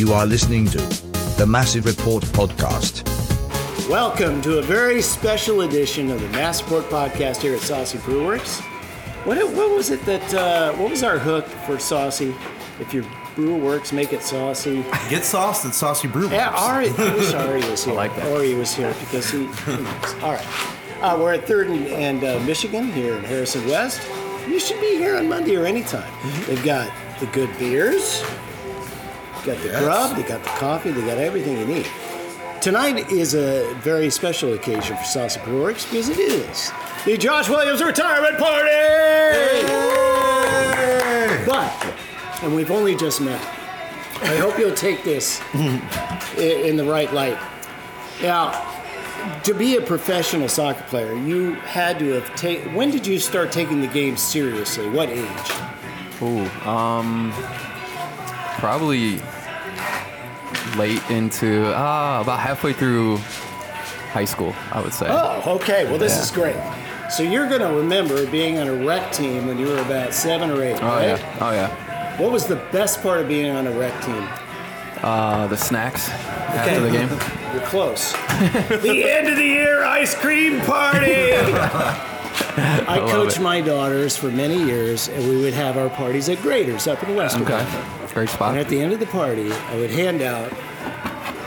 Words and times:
You 0.00 0.14
are 0.14 0.24
listening 0.24 0.64
to 0.68 0.78
the 1.36 1.44
Massive 1.46 1.84
Report 1.84 2.22
podcast. 2.22 3.06
Welcome 3.86 4.40
to 4.40 4.56
a 4.58 4.62
very 4.62 5.02
special 5.02 5.60
edition 5.60 6.10
of 6.10 6.22
the 6.22 6.28
Massive 6.30 6.72
Report 6.72 6.90
podcast 6.90 7.42
here 7.42 7.54
at 7.54 7.60
Saucy 7.60 7.98
Brewworks. 7.98 8.62
What, 9.26 9.36
what 9.52 9.76
was 9.76 9.90
it 9.90 10.02
that, 10.06 10.32
uh, 10.32 10.72
what 10.76 10.90
was 10.90 11.02
our 11.02 11.18
hook 11.18 11.44
for 11.44 11.78
Saucy? 11.78 12.34
If 12.78 12.94
your 12.94 13.04
brew 13.34 13.58
works, 13.58 13.92
make 13.92 14.14
it 14.14 14.22
saucy. 14.22 14.84
Get 15.10 15.22
sauced 15.22 15.66
at 15.66 15.74
Saucy 15.74 16.08
Brew. 16.08 16.22
Works. 16.22 16.32
Yeah, 16.32 16.48
Ari, 16.48 16.88
I 16.96 17.14
wish 17.14 17.34
Ari 17.34 17.70
was 17.70 17.84
here. 17.84 17.92
I 17.92 17.96
like 17.98 18.16
that. 18.16 18.32
Ari 18.32 18.54
was 18.54 18.74
here 18.74 18.94
because 19.00 19.30
he, 19.30 19.44
he 19.48 19.72
All 20.22 20.32
right. 20.32 20.46
Uh, 21.02 21.18
we're 21.20 21.34
at 21.34 21.44
3rd 21.44 21.76
and, 21.76 21.86
and 21.88 22.24
uh, 22.24 22.42
Michigan 22.46 22.90
here 22.90 23.16
in 23.16 23.24
Harrison 23.24 23.66
West. 23.66 24.00
You 24.48 24.58
should 24.58 24.80
be 24.80 24.96
here 24.96 25.18
on 25.18 25.28
Monday 25.28 25.56
or 25.56 25.66
anytime. 25.66 26.10
They've 26.46 26.64
got 26.64 26.90
the 27.20 27.26
good 27.26 27.50
beers, 27.58 28.24
got 29.44 29.58
the 29.58 29.68
Yes. 29.68 29.82
grub, 29.82 30.16
they 30.16 30.22
got 30.22 30.42
the 30.42 30.50
coffee, 30.50 30.90
they 30.90 31.02
got 31.02 31.18
everything 31.18 31.58
you 31.58 31.64
need. 31.66 31.86
Tonight 32.60 33.10
is 33.10 33.34
a 33.34 33.72
very 33.80 34.10
special 34.10 34.52
occasion 34.52 34.96
for 34.96 35.04
Saucy 35.04 35.40
Brewworks 35.40 35.88
because 35.90 36.08
it 36.10 36.18
is 36.18 36.70
the 37.06 37.16
Josh 37.16 37.48
Williams 37.48 37.82
retirement 37.82 38.38
party! 38.38 38.68
But, 41.46 41.72
and 42.42 42.54
we've 42.54 42.70
only 42.70 42.94
just 42.94 43.20
met. 43.20 43.40
I 44.22 44.36
hope 44.36 44.58
you'll 44.58 44.74
take 44.74 45.02
this 45.04 45.40
in 46.38 46.76
the 46.76 46.84
right 46.84 47.10
light. 47.12 47.38
Now, 48.22 48.66
to 49.44 49.54
be 49.54 49.76
a 49.76 49.80
professional 49.80 50.48
soccer 50.48 50.82
player, 50.84 51.14
you 51.14 51.54
had 51.54 51.98
to 52.00 52.12
have 52.12 52.34
taken. 52.36 52.74
When 52.74 52.90
did 52.90 53.06
you 53.06 53.18
start 53.18 53.50
taking 53.52 53.80
the 53.80 53.86
game 53.86 54.16
seriously? 54.18 54.88
What 54.90 55.08
age? 55.08 55.26
Ooh, 56.22 56.44
um, 56.68 57.32
probably 58.58 59.20
late 60.76 61.02
into 61.10 61.66
uh, 61.68 62.20
about 62.22 62.40
halfway 62.40 62.72
through 62.72 63.16
high 64.12 64.24
school, 64.24 64.54
I 64.72 64.80
would 64.80 64.92
say. 64.94 65.06
Oh, 65.08 65.56
okay. 65.56 65.84
Well, 65.84 65.98
this 65.98 66.14
Yeah. 66.16 66.22
is 66.22 66.30
great. 66.30 66.56
So 67.10 67.22
you're 67.22 67.48
going 67.48 67.60
to 67.60 67.72
remember 67.72 68.24
being 68.26 68.58
on 68.58 68.68
a 68.68 68.74
rec 68.74 69.12
team 69.12 69.46
when 69.46 69.58
you 69.58 69.66
were 69.66 69.78
about 69.78 70.14
seven 70.14 70.50
or 70.50 70.62
eight, 70.62 70.80
Oh 70.82 70.86
right? 70.86 71.06
yeah, 71.18 71.38
oh 71.40 71.50
yeah. 71.52 72.16
What 72.20 72.30
was 72.32 72.46
the 72.46 72.56
best 72.72 73.02
part 73.02 73.20
of 73.20 73.28
being 73.28 73.50
on 73.50 73.66
a 73.66 73.72
rec 73.72 73.92
team? 74.04 74.28
Uh, 75.02 75.46
the 75.46 75.56
snacks 75.56 76.08
after 76.10 76.80
the 76.80 76.90
game. 76.90 77.08
You're 77.52 77.66
close. 77.66 78.12
the 78.82 79.04
end 79.10 79.28
of 79.28 79.36
the 79.36 79.44
year 79.44 79.82
ice 79.82 80.14
cream 80.14 80.60
party. 80.60 81.32
I, 82.56 82.98
love 82.98 83.10
coached 83.10 83.40
my 83.40 83.60
daughters 83.60 84.16
for 84.16 84.30
many 84.30 84.62
years, 84.62 85.08
and 85.08 85.28
we 85.28 85.40
would 85.40 85.54
have 85.54 85.76
our 85.78 85.88
parties 85.88 86.28
at 86.28 86.38
Graeter's 86.38 86.86
up 86.86 87.02
in 87.02 87.14
West. 87.14 87.38
Okay, 87.38 87.64
great 88.12 88.40
And 88.40 88.58
at 88.58 88.68
the 88.68 88.80
end 88.80 88.92
of 88.92 89.00
the 89.00 89.06
party, 89.06 89.52
I 89.52 89.76
would 89.76 89.90
hand 89.90 90.22
out 90.22 90.50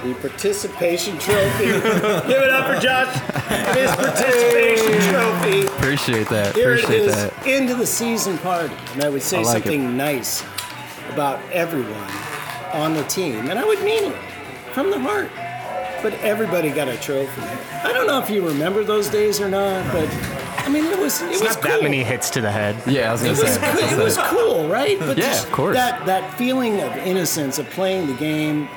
the 0.04 0.14
participation 0.16 1.18
trophy. 1.18 1.66
Give 1.66 2.42
it 2.42 2.50
up 2.50 2.74
for 2.74 2.80
Josh. 2.82 3.14
His 3.76 3.92
participation 3.92 5.12
trophy. 5.12 5.66
Appreciate 5.68 6.28
that. 6.30 6.56
Here 6.56 6.74
it 6.74 6.84
Appreciate 6.84 7.06
is, 7.08 7.16
that. 7.16 7.48
into 7.48 7.76
the 7.76 7.86
season 7.88 8.38
party. 8.40 8.74
And 8.94 9.04
I 9.04 9.10
would 9.10 9.22
say 9.22 9.40
I 9.40 9.44
like 9.44 9.58
it. 9.58 9.64
something 9.64 9.96
nice 9.98 10.44
about 11.12 11.40
everyone 11.52 12.12
on 12.74 12.94
the 12.94 13.04
team. 13.04 13.50
And 13.50 13.58
I 13.58 13.66
would 13.66 13.82
mean 13.84 14.12
it 14.12 14.18
from 14.74 14.90
the 14.92 15.00
heart. 15.00 15.30
But 16.02 16.14
everybody 16.16 16.70
got 16.70 16.90
a 16.90 16.98
trophy. 16.98 17.42
I 17.42 17.94
don't 17.94 18.08
know 18.08 18.22
if 18.22 18.30
you 18.30 18.46
remember 18.46 18.84
those 18.84 19.08
days 19.08 19.40
or 19.40 19.48
not, 19.48 19.90
but 19.94 20.10
I 20.66 20.70
mean, 20.70 20.86
it 20.86 20.98
was 21.00 21.22
it 21.22 21.30
was 21.30 21.42
Not 21.42 21.54
cool. 21.62 21.72
that 21.72 21.84
many 21.84 22.04
hits 22.04 22.30
to 22.32 22.42
the 22.42 22.52
head. 22.52 22.76
Yeah, 22.88 23.10
I 23.10 23.12
was 23.12 23.22
gonna 23.22 23.34
It 23.34 23.40
was, 23.44 23.54
say. 23.54 23.74
Was 23.84 23.92
it 23.94 24.04
was 24.04 24.18
cool, 24.30 24.68
right? 24.68 24.98
But 25.00 25.18
Yeah, 25.18 25.42
of 25.42 25.52
course. 25.52 25.76
That 25.76 26.06
that 26.06 26.34
feeling 26.38 26.82
of 26.82 26.96
innocence 26.98 27.60
of 27.60 27.70
playing 27.72 28.08
the 28.08 28.14
game. 28.14 28.68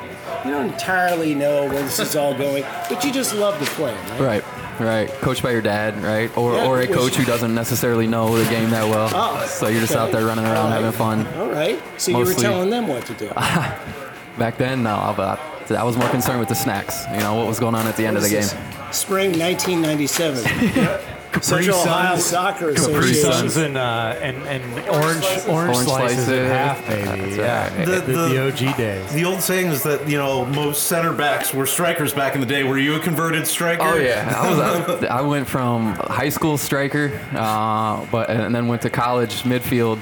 You 0.44 0.50
don't 0.52 0.70
entirely 0.72 1.34
know 1.34 1.64
where 1.66 1.82
this 1.82 1.98
is 1.98 2.14
all 2.16 2.34
going, 2.36 2.64
but 2.88 3.02
you 3.04 3.12
just 3.12 3.34
love 3.34 3.58
to 3.58 3.64
play, 3.72 3.94
right? 4.18 4.20
Right, 4.20 4.80
right. 4.80 5.08
Coached 5.20 5.42
by 5.42 5.50
your 5.52 5.62
dad, 5.62 6.00
right? 6.02 6.36
Or, 6.36 6.54
Yeah, 6.54 6.66
or 6.66 6.80
a 6.80 6.86
coach 6.86 7.14
who 7.16 7.24
doesn't 7.24 7.54
necessarily 7.54 8.06
know 8.06 8.36
the 8.36 8.48
game 8.50 8.70
that 8.70 8.88
well. 8.88 9.08
Oh, 9.12 9.44
so 9.46 9.68
you're 9.68 9.80
just 9.80 9.92
okay. 9.92 10.00
out 10.00 10.12
there 10.12 10.24
running 10.26 10.44
around 10.44 10.56
All 10.56 10.70
right. 10.70 10.82
having 10.82 10.92
fun. 10.92 11.26
All 11.38 11.48
right. 11.50 11.80
So 11.96 12.10
you 12.12 12.18
were 12.24 12.34
telling 12.34 12.70
them 12.70 12.86
what 12.88 13.06
to 13.06 13.14
do. 13.14 13.28
Back 14.38 14.56
then, 14.58 14.82
no, 14.82 15.14
but 15.16 15.40
I 15.70 15.82
was 15.84 15.96
more 15.96 16.08
concerned 16.10 16.40
with 16.40 16.48
the 16.48 16.54
snacks. 16.54 17.04
You 17.12 17.18
know 17.20 17.34
what 17.34 17.46
was 17.46 17.58
going 17.58 17.74
on 17.74 17.86
at 17.86 17.96
the 17.96 18.04
end 18.06 18.16
of 18.16 18.22
the 18.22 18.28
game. 18.28 18.42
This 18.42 18.52
is 18.52 18.96
Spring 18.96 19.30
1997. 19.38 21.00
Central 21.42 21.76
Ohio 21.78 22.12
Suns. 22.16 22.24
Soccer 22.24 22.72
Capri 22.74 23.10
Association. 23.10 23.32
Suns 23.32 23.56
and, 23.56 23.76
uh, 23.76 24.16
and 24.22 24.36
and 24.44 24.62
orange 24.88 25.24
orange, 25.46 25.46
Orange 25.48 25.76
slices, 25.78 26.24
slices. 26.24 26.28
at 26.28 26.46
half, 26.76 26.86
baby. 26.88 27.04
That's 27.34 27.36
yeah, 27.36 27.76
right. 27.76 27.84
the, 27.86 27.92
The- 27.92 28.00
the, 28.00 28.28
the- 28.28 28.46
OG 28.70 28.76
days. 28.76 29.12
The 29.12 29.24
old 29.24 29.40
saying 29.40 29.66
is 29.66 29.82
that 29.82 30.08
you 30.08 30.16
know 30.16 30.44
most 30.46 30.84
center 30.84 31.12
backs 31.12 31.52
were 31.52 31.66
strikers 31.66 32.14
back 32.14 32.34
in 32.34 32.40
the 32.40 32.46
day. 32.46 32.64
Were 32.64 32.78
you 32.78 32.94
a 32.96 33.00
converted 33.00 33.46
striker? 33.46 33.82
Oh 33.82 33.96
yeah, 33.96 34.32
I 34.36 34.50
was. 34.50 35.04
I, 35.04 35.06
I 35.18 35.20
went 35.22 35.46
from 35.46 35.94
high 35.96 36.30
school 36.30 36.56
striker, 36.56 37.20
uh, 37.34 38.04
but 38.10 38.30
and 38.30 38.54
then 38.54 38.66
went 38.68 38.82
to 38.82 38.90
college 38.90 39.42
midfield, 39.42 39.98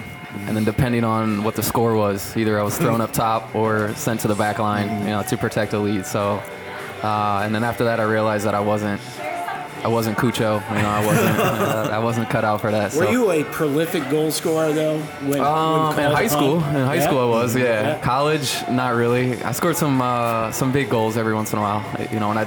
and 0.47 0.57
then 0.57 0.65
depending 0.65 1.05
on 1.05 1.43
what 1.43 1.57
the 1.57 1.63
score 1.63 1.95
was, 1.97 2.37
either 2.37 2.61
I 2.61 2.63
was 2.63 2.79
thrown 2.79 3.01
up 3.01 3.13
top 3.13 3.55
or 3.55 3.93
sent 3.95 4.21
to 4.21 4.29
the 4.29 4.35
back 4.37 4.59
line, 4.59 4.89
you 5.01 5.07
know, 5.09 5.23
to 5.25 5.37
protect 5.37 5.73
the 5.73 5.79
lead. 5.81 6.07
So, 6.07 6.43
uh, 7.03 7.43
and 7.45 7.55
then 7.55 7.65
after 7.65 7.85
that, 7.85 7.99
I 7.99 8.05
realized 8.05 8.45
that 8.47 8.55
I 8.55 8.61
wasn't. 8.61 9.01
I 9.85 9.89
wasn't 9.89 10.17
Cucho, 10.17 10.61
you 10.71 10.83
know. 10.83 10.89
I 10.89 11.07
wasn't. 11.07 11.35
Uh, 11.75 11.89
I 11.93 11.99
wasn't 11.99 12.29
cut 12.31 12.45
out 12.45 12.61
for 12.61 12.71
that. 12.71 12.95
Were 12.95 13.05
so. 13.05 13.11
you 13.11 13.31
a 13.31 13.45
prolific 13.45 14.09
goal 14.11 14.31
scorer 14.31 14.73
though? 14.73 14.99
When, 14.99 15.31
when 15.31 15.41
Um, 15.41 15.99
in 15.99 16.11
high 16.11 16.23
upon? 16.23 16.29
school, 16.29 16.57
in 16.57 16.63
high 16.87 16.95
Yeah? 16.97 17.07
school 17.07 17.19
I 17.21 17.25
was, 17.43 17.55
yeah. 17.57 17.63
Yeah. 17.65 18.01
College, 18.01 18.55
not 18.71 18.95
really. 18.95 19.43
I 19.43 19.53
scored 19.53 19.77
some 19.77 20.01
uh, 20.01 20.51
some 20.53 20.73
big 20.73 20.89
goals 20.91 21.17
every 21.17 21.35
once 21.35 21.53
in 21.53 21.59
a 21.59 21.63
while. 21.63 21.85
You 22.13 22.21
know, 22.21 22.29
when 22.29 22.39
I, 22.39 22.47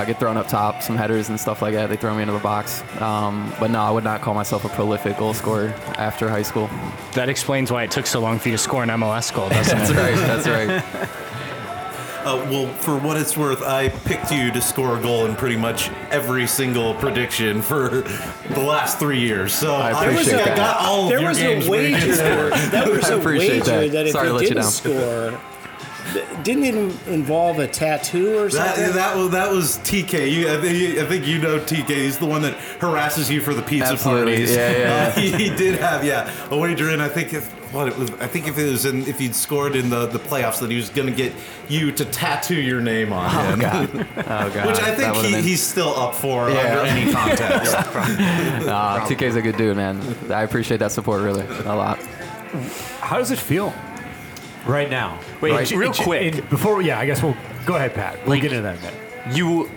I 0.00 0.04
get 0.04 0.18
thrown 0.20 0.36
up 0.36 0.48
top, 0.48 0.82
some 0.82 0.96
headers 0.96 1.28
and 1.30 1.38
stuff 1.40 1.62
like 1.62 1.74
that, 1.74 1.88
they 1.88 1.96
throw 1.96 2.14
me 2.14 2.22
into 2.22 2.34
the 2.34 2.38
box. 2.40 2.82
Um, 3.00 3.52
but 3.60 3.70
no, 3.70 3.80
I 3.80 3.90
would 3.90 4.04
not 4.04 4.20
call 4.20 4.34
myself 4.34 4.64
a 4.64 4.68
prolific 4.68 5.16
goal 5.18 5.34
scorer 5.34 5.68
after 5.96 6.28
high 6.28 6.42
school. 6.42 6.68
That 7.14 7.28
explains 7.28 7.70
why 7.72 7.84
it 7.84 7.90
took 7.90 8.06
so 8.06 8.20
long 8.20 8.38
for 8.38 8.48
you 8.48 8.54
to 8.56 8.62
score 8.62 8.82
an 8.82 8.88
MLS 8.90 9.32
goal, 9.34 9.48
doesn't 9.48 9.78
That's 9.78 9.90
it? 9.90 9.96
right. 9.96 10.16
That's 10.16 10.46
right. 10.48 11.08
Uh, 12.28 12.36
well, 12.50 12.66
for 12.74 12.98
what 12.98 13.16
it's 13.16 13.38
worth, 13.38 13.62
I 13.62 13.88
picked 13.88 14.30
you 14.30 14.50
to 14.52 14.60
score 14.60 14.98
a 14.98 15.00
goal 15.00 15.24
in 15.24 15.34
pretty 15.34 15.56
much 15.56 15.88
every 16.10 16.46
single 16.46 16.92
prediction 16.94 17.62
for 17.62 17.88
the 18.50 18.60
last 18.60 18.98
three 18.98 19.18
years. 19.20 19.54
So 19.54 19.74
I 19.74 19.98
There 20.04 20.12
was, 20.14 20.28
appreciate 20.28 20.46
a, 20.46 20.52
I 20.52 20.56
got 20.56 20.80
all 20.84 21.04
of 21.04 21.08
there 21.08 21.20
your 21.20 21.28
was 21.30 21.38
games 21.38 21.66
a 21.66 21.70
wager. 21.70 22.06
did. 22.06 22.18
That 22.70 22.86
was 22.86 23.10
I 23.10 23.14
a 23.14 23.18
appreciate 23.18 23.50
wager 23.66 23.80
that. 23.80 23.92
that, 23.92 24.06
if 24.06 24.12
Sorry 24.12 24.26
you 24.28 24.32
let 24.34 24.40
didn't 24.42 24.56
down. 24.56 24.70
score, 24.70 25.40
didn't 26.42 26.64
it 26.64 26.74
involve 27.08 27.60
a 27.60 27.66
tattoo 27.66 28.38
or 28.38 28.50
something? 28.50 28.84
That, 28.84 28.94
that 28.94 29.16
was 29.16 29.30
that 29.30 29.50
was 29.50 29.78
TK. 29.78 30.30
You, 30.30 30.52
I, 30.52 30.60
think, 30.60 30.98
I 30.98 31.06
think 31.06 31.26
you 31.26 31.38
know 31.38 31.58
TK. 31.58 31.88
He's 31.88 32.18
the 32.18 32.26
one 32.26 32.42
that 32.42 32.54
harasses 32.80 33.30
you 33.30 33.40
for 33.40 33.54
the 33.54 33.62
pizza 33.62 33.92
Absolutely. 33.92 34.32
parties. 34.32 34.54
Yeah, 34.54 34.70
yeah. 34.76 34.88
Uh, 35.08 35.10
he, 35.12 35.30
he 35.32 35.56
did 35.56 35.78
have 35.78 36.04
yeah 36.04 36.30
a 36.50 36.56
wager 36.58 36.90
in. 36.90 37.00
I 37.00 37.08
think 37.08 37.32
if 37.32 37.54
what 37.72 37.88
it 37.88 37.96
was. 37.98 38.10
I 38.12 38.26
think 38.26 38.46
if 38.48 38.56
it 38.58 38.70
was 38.70 38.84
in 38.84 39.06
if 39.06 39.18
he'd 39.18 39.34
scored 39.34 39.76
in 39.76 39.90
the, 39.90 40.06
the 40.06 40.18
playoffs, 40.18 40.60
that 40.60 40.70
he 40.70 40.76
was 40.76 40.90
going 40.90 41.08
to 41.08 41.14
get 41.14 41.32
you 41.68 41.92
to 41.92 42.04
tattoo 42.04 42.54
your 42.60 42.80
name 42.80 43.12
on 43.12 43.26
Oh 43.34 43.50
him. 43.50 43.58
god. 43.60 43.88
Oh 44.18 44.50
god. 44.54 44.66
Which 44.68 44.80
I 44.80 44.94
think 44.94 45.14
he, 45.16 45.32
been- 45.32 45.42
he's 45.44 45.62
still 45.62 45.94
up 45.96 46.14
for 46.14 46.50
Yeah. 46.50 46.80
under 46.80 46.90
any 46.90 47.12
context. 47.20 47.72
Nah, 48.66 49.00
TK's 49.06 49.36
a 49.36 49.42
good 49.42 49.56
dude, 49.56 49.76
man. 49.76 50.00
I 50.30 50.42
appreciate 50.42 50.78
that 50.78 50.92
support 50.92 51.22
really 51.22 51.44
a 51.64 51.74
lot. 51.74 51.98
How 53.00 53.18
does 53.18 53.30
it 53.30 53.38
feel 53.38 53.72
right 54.66 54.88
now? 54.90 55.18
Wait, 55.40 55.52
Right. 55.52 55.70
real 55.72 55.92
J- 55.92 56.04
quick. 56.04 56.34
in- 56.36 56.44
before, 56.46 56.80
yeah, 56.82 56.98
I 56.98 57.06
guess 57.06 57.22
we'll 57.22 57.36
go 57.66 57.76
ahead, 57.76 57.94
Pat. 57.94 58.18
We'll 58.20 58.30
Like- 58.30 58.42
get 58.42 58.52
into 58.52 58.62
that 58.62 58.76
in 58.78 58.80
a 58.80 58.90
minute. 58.90 59.07
You 59.32 59.70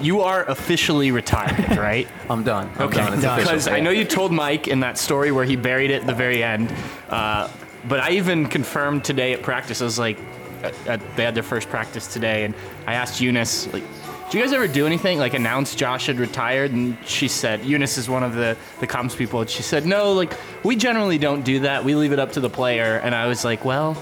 you 0.00 0.20
are 0.20 0.44
officially 0.44 1.10
retired, 1.10 1.76
right? 1.78 2.08
I'm 2.28 2.42
done. 2.42 2.70
I'm 2.76 2.88
Okay, 2.88 3.10
because 3.10 3.68
I 3.68 3.80
know 3.80 3.90
you 3.90 4.04
told 4.04 4.32
Mike 4.32 4.68
in 4.68 4.80
that 4.80 4.98
story 4.98 5.32
where 5.32 5.44
he 5.44 5.56
buried 5.56 5.90
it 5.90 6.02
at 6.02 6.06
the 6.06 6.14
very 6.14 6.42
end, 6.42 6.72
uh, 7.08 7.48
but 7.88 8.00
I 8.00 8.12
even 8.12 8.46
confirmed 8.46 9.04
today 9.04 9.32
at 9.32 9.42
practice. 9.42 9.80
I 9.80 9.84
was 9.84 9.98
like, 9.98 10.18
uh, 10.62 10.72
uh, 10.86 10.98
they 11.16 11.24
had 11.24 11.34
their 11.34 11.42
first 11.42 11.68
practice 11.68 12.12
today, 12.12 12.44
and 12.44 12.54
I 12.86 12.94
asked 12.94 13.20
Eunice, 13.20 13.72
like, 13.72 13.84
do 14.30 14.36
you 14.36 14.44
guys 14.44 14.52
ever 14.52 14.68
do 14.68 14.86
anything 14.86 15.18
like 15.18 15.32
announce 15.32 15.74
Josh 15.74 16.06
had 16.06 16.18
retired? 16.18 16.72
And 16.72 16.98
she 17.06 17.28
said, 17.28 17.64
Eunice 17.64 17.96
is 17.96 18.10
one 18.10 18.22
of 18.22 18.34
the 18.34 18.56
the 18.80 18.86
comms 18.86 19.16
people, 19.16 19.40
and 19.40 19.48
she 19.48 19.62
said, 19.62 19.86
no, 19.86 20.12
like 20.12 20.34
we 20.64 20.76
generally 20.76 21.16
don't 21.18 21.44
do 21.44 21.60
that. 21.60 21.84
We 21.84 21.94
leave 21.94 22.12
it 22.12 22.18
up 22.18 22.32
to 22.32 22.40
the 22.40 22.50
player. 22.50 23.00
And 23.02 23.14
I 23.14 23.26
was 23.26 23.44
like, 23.44 23.64
well. 23.64 23.96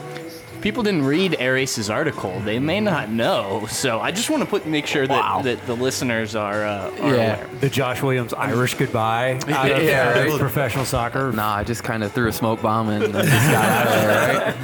People 0.66 0.82
didn't 0.82 1.04
read 1.04 1.40
Ari's 1.40 1.88
article. 1.88 2.40
They 2.40 2.58
may 2.58 2.80
not 2.80 3.08
know. 3.08 3.66
So 3.70 4.00
I 4.00 4.10
just 4.10 4.30
want 4.30 4.42
to 4.42 4.48
put 4.48 4.66
make 4.66 4.84
sure 4.88 5.06
that, 5.06 5.16
Wow. 5.16 5.42
that 5.42 5.64
the 5.64 5.76
listeners 5.76 6.34
are, 6.34 6.64
uh, 6.66 6.90
are 7.02 7.14
Yeah. 7.14 7.36
aware. 7.36 7.46
The 7.60 7.68
Josh 7.70 8.02
Williams 8.02 8.34
Irish 8.34 8.74
goodbye 8.74 9.38
out 9.48 9.70
of 9.70 9.80
Yeah, 9.84 10.08
right. 10.24 10.38
professional 10.40 10.84
soccer. 10.84 11.30
Nah, 11.30 11.54
I 11.54 11.62
just 11.62 11.84
kind 11.84 12.02
of 12.02 12.10
threw 12.10 12.26
a 12.26 12.32
smoke 12.32 12.62
bomb 12.62 12.88
and 12.88 13.12
just 13.12 13.50
got 13.52 13.64
out 13.64 13.86
of 13.86 13.92
there, 13.92 14.54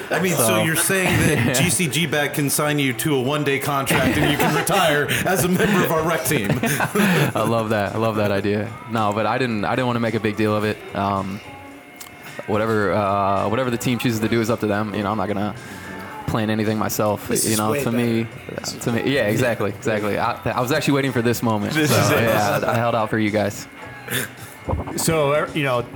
right? 0.00 0.12
I 0.12 0.20
mean, 0.20 0.34
so, 0.34 0.46
So- 0.48 0.62
you're 0.64 0.76
saying 0.76 1.18
that 1.28 1.56
GCGBAG 1.56 2.34
can 2.34 2.50
sign 2.50 2.78
you 2.78 2.92
to 2.92 3.14
a 3.16 3.20
one 3.22 3.42
day 3.42 3.58
contract 3.58 4.18
and 4.18 4.30
you 4.30 4.36
can 4.36 4.54
retire 4.54 5.08
as 5.24 5.44
a 5.44 5.48
member 5.48 5.82
of 5.82 5.90
our 5.90 6.02
rec 6.02 6.26
team. 6.26 6.50
I 6.62 7.42
love 7.48 7.70
that. 7.70 7.94
I 7.94 7.98
love 7.98 8.16
that 8.16 8.30
idea. 8.32 8.68
No, 8.90 9.14
but 9.14 9.24
I 9.24 9.38
didn't. 9.38 9.64
I 9.64 9.70
didn't 9.70 9.86
want 9.86 9.96
to 9.96 10.00
make 10.00 10.12
a 10.14 10.20
big 10.20 10.36
deal 10.36 10.54
of 10.54 10.64
it. 10.64 10.76
Um, 10.94 11.40
whatever, 12.48 12.92
uh, 12.92 13.48
whatever 13.48 13.70
the 13.70 13.76
team 13.76 13.98
chooses 13.98 14.20
to 14.20 14.28
do 14.28 14.40
is 14.40 14.50
up 14.50 14.60
to 14.60 14.66
them. 14.66 14.94
You 14.94 15.02
know, 15.02 15.10
I'm 15.10 15.18
not 15.18 15.28
gonna 15.28 15.54
plan 16.26 16.50
anything 16.50 16.78
myself. 16.78 17.28
This 17.28 17.48
you 17.48 17.56
know, 17.56 17.70
way 17.70 17.84
to 17.84 17.92
me, 17.92 18.26
to 18.80 18.92
me, 18.92 19.12
yeah, 19.12 19.28
exactly, 19.28 19.70
exactly. 19.70 20.18
I, 20.18 20.40
I 20.44 20.60
was 20.60 20.72
actually 20.72 20.94
waiting 20.94 21.12
for 21.12 21.22
this 21.22 21.42
moment. 21.42 21.74
This 21.74 21.90
so, 21.90 22.00
is 22.00 22.10
it. 22.10 22.22
Yeah, 22.22 22.60
I, 22.62 22.72
I 22.72 22.74
held 22.74 22.94
out 22.94 23.10
for 23.10 23.18
you 23.18 23.30
guys. 23.30 23.66
So 24.96 25.32
uh, 25.32 25.50
you 25.54 25.62
know, 25.62 25.86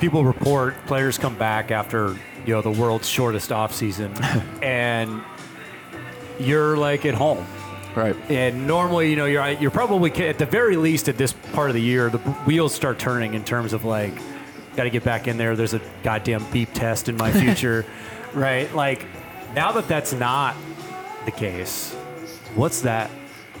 people 0.00 0.24
report 0.24 0.74
players 0.86 1.18
come 1.18 1.36
back 1.36 1.70
after 1.70 2.16
you 2.46 2.54
know 2.54 2.62
the 2.62 2.70
world's 2.70 3.08
shortest 3.08 3.52
off 3.52 3.74
season, 3.74 4.12
and 4.62 5.22
you're 6.38 6.76
like 6.76 7.06
at 7.06 7.14
home. 7.14 7.46
Right. 7.94 8.14
And 8.30 8.66
normally, 8.66 9.10
you 9.10 9.16
know, 9.16 9.26
you're 9.26 9.48
you're 9.52 9.70
probably 9.70 10.12
at 10.26 10.38
the 10.38 10.46
very 10.46 10.76
least 10.76 11.08
at 11.08 11.16
this 11.16 11.32
part 11.32 11.70
of 11.70 11.74
the 11.74 11.82
year, 11.82 12.10
the 12.10 12.18
wheels 12.18 12.74
start 12.74 12.98
turning 12.98 13.34
in 13.34 13.44
terms 13.44 13.72
of 13.72 13.84
like, 13.84 14.14
got 14.78 14.84
to 14.84 14.90
get 14.90 15.02
back 15.02 15.26
in 15.26 15.36
there. 15.36 15.56
There's 15.56 15.74
a 15.74 15.80
goddamn 16.04 16.46
beep 16.52 16.72
test 16.72 17.08
in 17.08 17.16
my 17.16 17.32
future, 17.32 17.84
right? 18.32 18.72
Like, 18.72 19.04
now 19.54 19.72
that 19.72 19.88
that's 19.88 20.12
not 20.12 20.54
the 21.24 21.32
case, 21.32 21.92
what's 22.54 22.82
that 22.82 23.10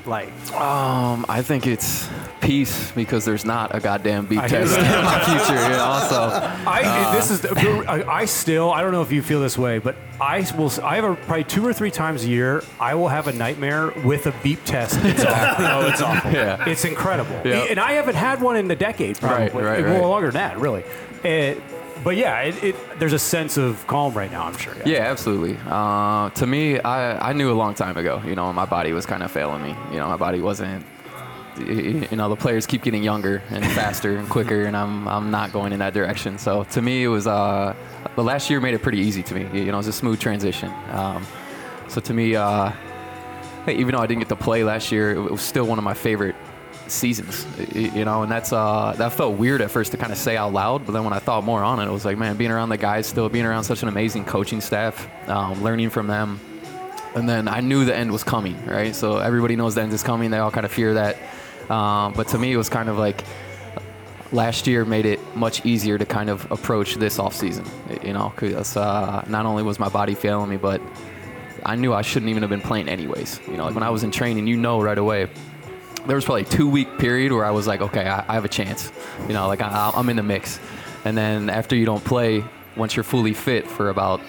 like? 0.06 0.28
Um, 0.52 1.26
I 1.28 1.42
think 1.42 1.66
it's 1.66 2.08
peace 2.40 2.92
because 2.92 3.24
there's 3.24 3.44
not 3.44 3.74
a 3.74 3.80
goddamn 3.80 4.26
beep 4.26 4.40
test 4.42 4.78
in 4.78 4.84
my 5.04 5.18
future. 5.24 5.60
You 5.60 5.70
know, 5.70 6.06
so 6.08 6.30
I 6.66 7.12
this 7.16 7.30
is 7.32 7.44
I, 7.44 8.04
I 8.08 8.24
still 8.24 8.70
I 8.70 8.80
don't 8.80 8.92
know 8.92 9.02
if 9.02 9.10
you 9.10 9.22
feel 9.22 9.40
this 9.40 9.58
way, 9.58 9.80
but 9.80 9.96
I 10.20 10.46
will 10.56 10.70
I 10.82 10.94
have 10.96 11.04
a, 11.04 11.14
probably 11.16 11.44
two 11.44 11.66
or 11.66 11.72
three 11.72 11.90
times 11.90 12.24
a 12.24 12.28
year 12.28 12.62
I 12.80 12.94
will 12.94 13.08
have 13.08 13.26
a 13.28 13.32
nightmare 13.32 13.90
with 14.04 14.26
a 14.26 14.34
beep 14.42 14.64
test. 14.64 14.98
It's 15.02 15.24
awful. 15.26 15.64
no, 15.64 15.86
it's 15.88 16.00
awful. 16.00 16.30
Yeah. 16.32 16.68
It's 16.68 16.84
incredible, 16.84 17.42
Yeah. 17.44 17.66
and 17.68 17.78
I 17.80 17.92
haven't 17.92 18.14
had 18.16 18.40
one 18.40 18.56
in 18.56 18.70
a 18.70 18.76
decade. 18.76 19.18
Probably. 19.18 19.62
Right, 19.62 19.82
right, 19.82 19.84
Well, 19.84 19.94
right. 19.94 20.00
longer 20.06 20.26
than 20.28 20.34
that, 20.34 20.58
really. 20.58 20.84
But 22.04 22.16
yeah, 22.16 22.42
it, 22.42 22.62
it, 22.62 22.76
there's 23.00 23.12
a 23.12 23.18
sense 23.18 23.56
of 23.56 23.84
calm 23.88 24.14
right 24.14 24.30
now. 24.30 24.44
I'm 24.44 24.56
sure. 24.56 24.72
Yeah, 24.86 25.10
absolutely. 25.10 25.58
Uh, 25.66 26.30
to 26.30 26.46
me, 26.46 26.78
I, 26.78 27.30
I 27.30 27.32
knew 27.32 27.50
a 27.50 27.58
long 27.58 27.74
time 27.74 27.96
ago, 27.96 28.22
you 28.24 28.36
know, 28.36 28.52
my 28.52 28.66
body 28.66 28.92
was 28.92 29.04
kind 29.04 29.22
of 29.22 29.32
failing 29.32 29.62
me. 29.62 29.74
You 29.90 29.98
know, 29.98 30.06
my 30.06 30.16
body 30.16 30.40
wasn't, 30.40 30.86
you 31.58 32.06
know, 32.12 32.28
the 32.28 32.36
players 32.36 32.66
keep 32.66 32.82
getting 32.82 33.02
younger 33.02 33.42
and 33.50 33.64
faster 33.72 34.16
and 34.16 34.28
quicker, 34.30 34.64
and 34.66 34.76
I'm, 34.76 35.08
I'm 35.08 35.32
not 35.32 35.52
going 35.52 35.72
in 35.72 35.80
that 35.80 35.92
direction. 35.92 36.38
So 36.38 36.62
to 36.64 36.80
me, 36.80 37.02
it 37.02 37.08
was, 37.08 37.26
uh, 37.26 37.74
the 38.14 38.22
last 38.22 38.48
year 38.48 38.60
made 38.60 38.74
it 38.74 38.82
pretty 38.82 38.98
easy 38.98 39.24
to 39.24 39.34
me. 39.34 39.42
You 39.58 39.66
know, 39.66 39.74
it 39.74 39.76
was 39.78 39.88
a 39.88 39.92
smooth 39.92 40.20
transition. 40.20 40.72
Um, 40.90 41.26
so 41.88 42.00
to 42.00 42.14
me, 42.14 42.36
uh, 42.36 42.70
even 43.66 43.96
though 43.96 44.00
I 44.00 44.06
didn't 44.06 44.20
get 44.20 44.28
to 44.28 44.36
play 44.36 44.62
last 44.62 44.92
year, 44.92 45.10
it 45.10 45.30
was 45.32 45.42
still 45.42 45.66
one 45.66 45.78
of 45.78 45.84
my 45.84 45.94
favorite 45.94 46.36
seasons, 46.90 47.46
you 47.74 48.04
know, 48.04 48.22
and 48.22 48.30
that's 48.30 48.52
uh, 48.52 48.94
that 48.96 49.12
felt 49.12 49.36
weird 49.36 49.60
at 49.60 49.70
first 49.70 49.92
to 49.92 49.96
kind 49.98 50.12
of 50.12 50.18
say 50.18 50.36
out 50.36 50.52
loud, 50.52 50.86
but 50.86 50.92
then 50.92 51.04
when 51.04 51.12
I 51.12 51.18
thought 51.18 51.44
more 51.44 51.62
on 51.62 51.80
it, 51.80 51.86
it 51.86 51.92
was 51.92 52.04
like, 52.04 52.18
man, 52.18 52.36
being 52.36 52.50
around 52.50 52.68
the 52.68 52.76
guys, 52.76 53.06
still 53.06 53.28
being 53.28 53.44
around 53.44 53.64
such 53.64 53.82
an 53.82 53.88
amazing 53.88 54.24
coaching 54.24 54.60
staff, 54.60 55.08
um, 55.28 55.62
learning 55.62 55.90
from 55.90 56.06
them, 56.06 56.40
and 57.14 57.28
then 57.28 57.48
I 57.48 57.60
knew 57.60 57.84
the 57.84 57.96
end 57.96 58.12
was 58.12 58.24
coming, 58.24 58.64
right? 58.66 58.94
So 58.94 59.18
everybody 59.18 59.56
knows 59.56 59.74
the 59.74 59.82
end 59.82 59.92
is 59.92 60.02
coming. 60.02 60.30
They 60.30 60.38
all 60.38 60.50
kind 60.50 60.66
of 60.66 60.72
fear 60.72 60.94
that, 60.94 61.16
um, 61.70 62.12
but 62.14 62.28
to 62.28 62.38
me, 62.38 62.52
it 62.52 62.56
was 62.56 62.68
kind 62.68 62.88
of 62.88 62.98
like 62.98 63.24
last 64.32 64.66
year 64.66 64.84
made 64.84 65.06
it 65.06 65.20
much 65.36 65.64
easier 65.64 65.96
to 65.98 66.04
kind 66.04 66.28
of 66.28 66.50
approach 66.50 66.96
this 66.96 67.18
off 67.18 67.34
season, 67.34 67.64
you 68.02 68.12
know, 68.12 68.32
because 68.34 68.76
uh, 68.76 69.24
not 69.28 69.46
only 69.46 69.62
was 69.62 69.78
my 69.78 69.88
body 69.88 70.14
failing 70.14 70.50
me, 70.50 70.56
but 70.56 70.80
I 71.64 71.76
knew 71.76 71.92
I 71.92 72.02
shouldn't 72.02 72.30
even 72.30 72.42
have 72.42 72.50
been 72.50 72.60
playing 72.60 72.88
anyways. 72.88 73.40
You 73.46 73.56
know, 73.56 73.64
like 73.64 73.74
when 73.74 73.82
I 73.82 73.90
was 73.90 74.04
in 74.04 74.10
training, 74.10 74.46
you 74.46 74.56
know 74.56 74.80
right 74.80 74.98
away. 74.98 75.28
There 76.08 76.16
was 76.16 76.24
probably 76.24 76.42
a 76.42 76.46
two 76.46 76.68
week 76.68 76.98
period 76.98 77.30
where 77.32 77.44
I 77.44 77.50
was 77.52 77.66
like, 77.66 77.80
okay, 77.82 78.06
I, 78.08 78.24
I 78.28 78.32
have 78.34 78.44
a 78.44 78.48
chance. 78.48 78.90
You 79.28 79.34
know, 79.34 79.46
like 79.46 79.60
I, 79.60 79.92
I'm 79.94 80.08
in 80.08 80.16
the 80.16 80.22
mix. 80.22 80.58
And 81.04 81.16
then 81.16 81.48
after 81.50 81.76
you 81.76 81.84
don't 81.86 82.04
play, 82.04 82.42
once 82.76 82.96
you're 82.96 83.04
fully 83.04 83.34
fit 83.34 83.68
for 83.68 83.90
about 83.90 84.20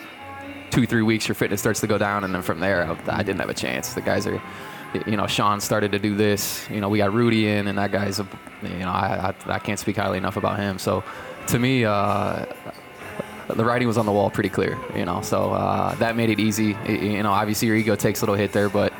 two, 0.71 0.85
three 0.85 1.01
weeks, 1.01 1.27
your 1.27 1.35
fitness 1.35 1.59
starts 1.61 1.79
to 1.79 1.87
go 1.87 1.97
down. 1.97 2.23
And 2.25 2.35
then 2.35 2.41
from 2.41 2.59
there, 2.59 2.83
I, 2.85 3.19
I 3.19 3.23
didn't 3.23 3.39
have 3.39 3.49
a 3.49 3.53
chance. 3.53 3.93
The 3.93 4.01
guys 4.01 4.27
are, 4.27 4.41
you 5.07 5.15
know, 5.17 5.25
Sean 5.25 5.59
started 5.61 5.91
to 5.93 5.99
do 5.99 6.15
this. 6.15 6.69
You 6.69 6.81
know, 6.81 6.89
we 6.89 6.97
got 6.99 7.13
Rudy 7.13 7.47
in, 7.47 7.67
and 7.67 7.77
that 7.77 7.91
guy's, 7.91 8.19
a, 8.19 8.27
you 8.61 8.79
know, 8.79 8.89
I, 8.91 9.33
I, 9.47 9.53
I 9.53 9.59
can't 9.59 9.79
speak 9.79 9.95
highly 9.95 10.17
enough 10.17 10.35
about 10.37 10.59
him. 10.59 10.79
So 10.79 11.03
to 11.47 11.59
me, 11.59 11.85
uh, 11.85 12.45
the 13.47 13.65
writing 13.65 13.87
was 13.87 13.97
on 13.97 14.05
the 14.05 14.11
wall 14.11 14.29
pretty 14.29 14.49
clear, 14.49 14.77
you 14.95 15.05
know. 15.05 15.21
So 15.21 15.53
uh, 15.53 15.95
that 15.95 16.15
made 16.15 16.29
it 16.29 16.39
easy. 16.39 16.73
Y- 16.73 16.89
You 16.89 17.23
know, 17.23 17.31
obviously 17.31 17.67
your 17.67 17.77
ego 17.77 17.95
takes 17.95 18.19
a 18.21 18.23
little 18.25 18.35
hit 18.35 18.51
there, 18.51 18.69
but 18.69 18.93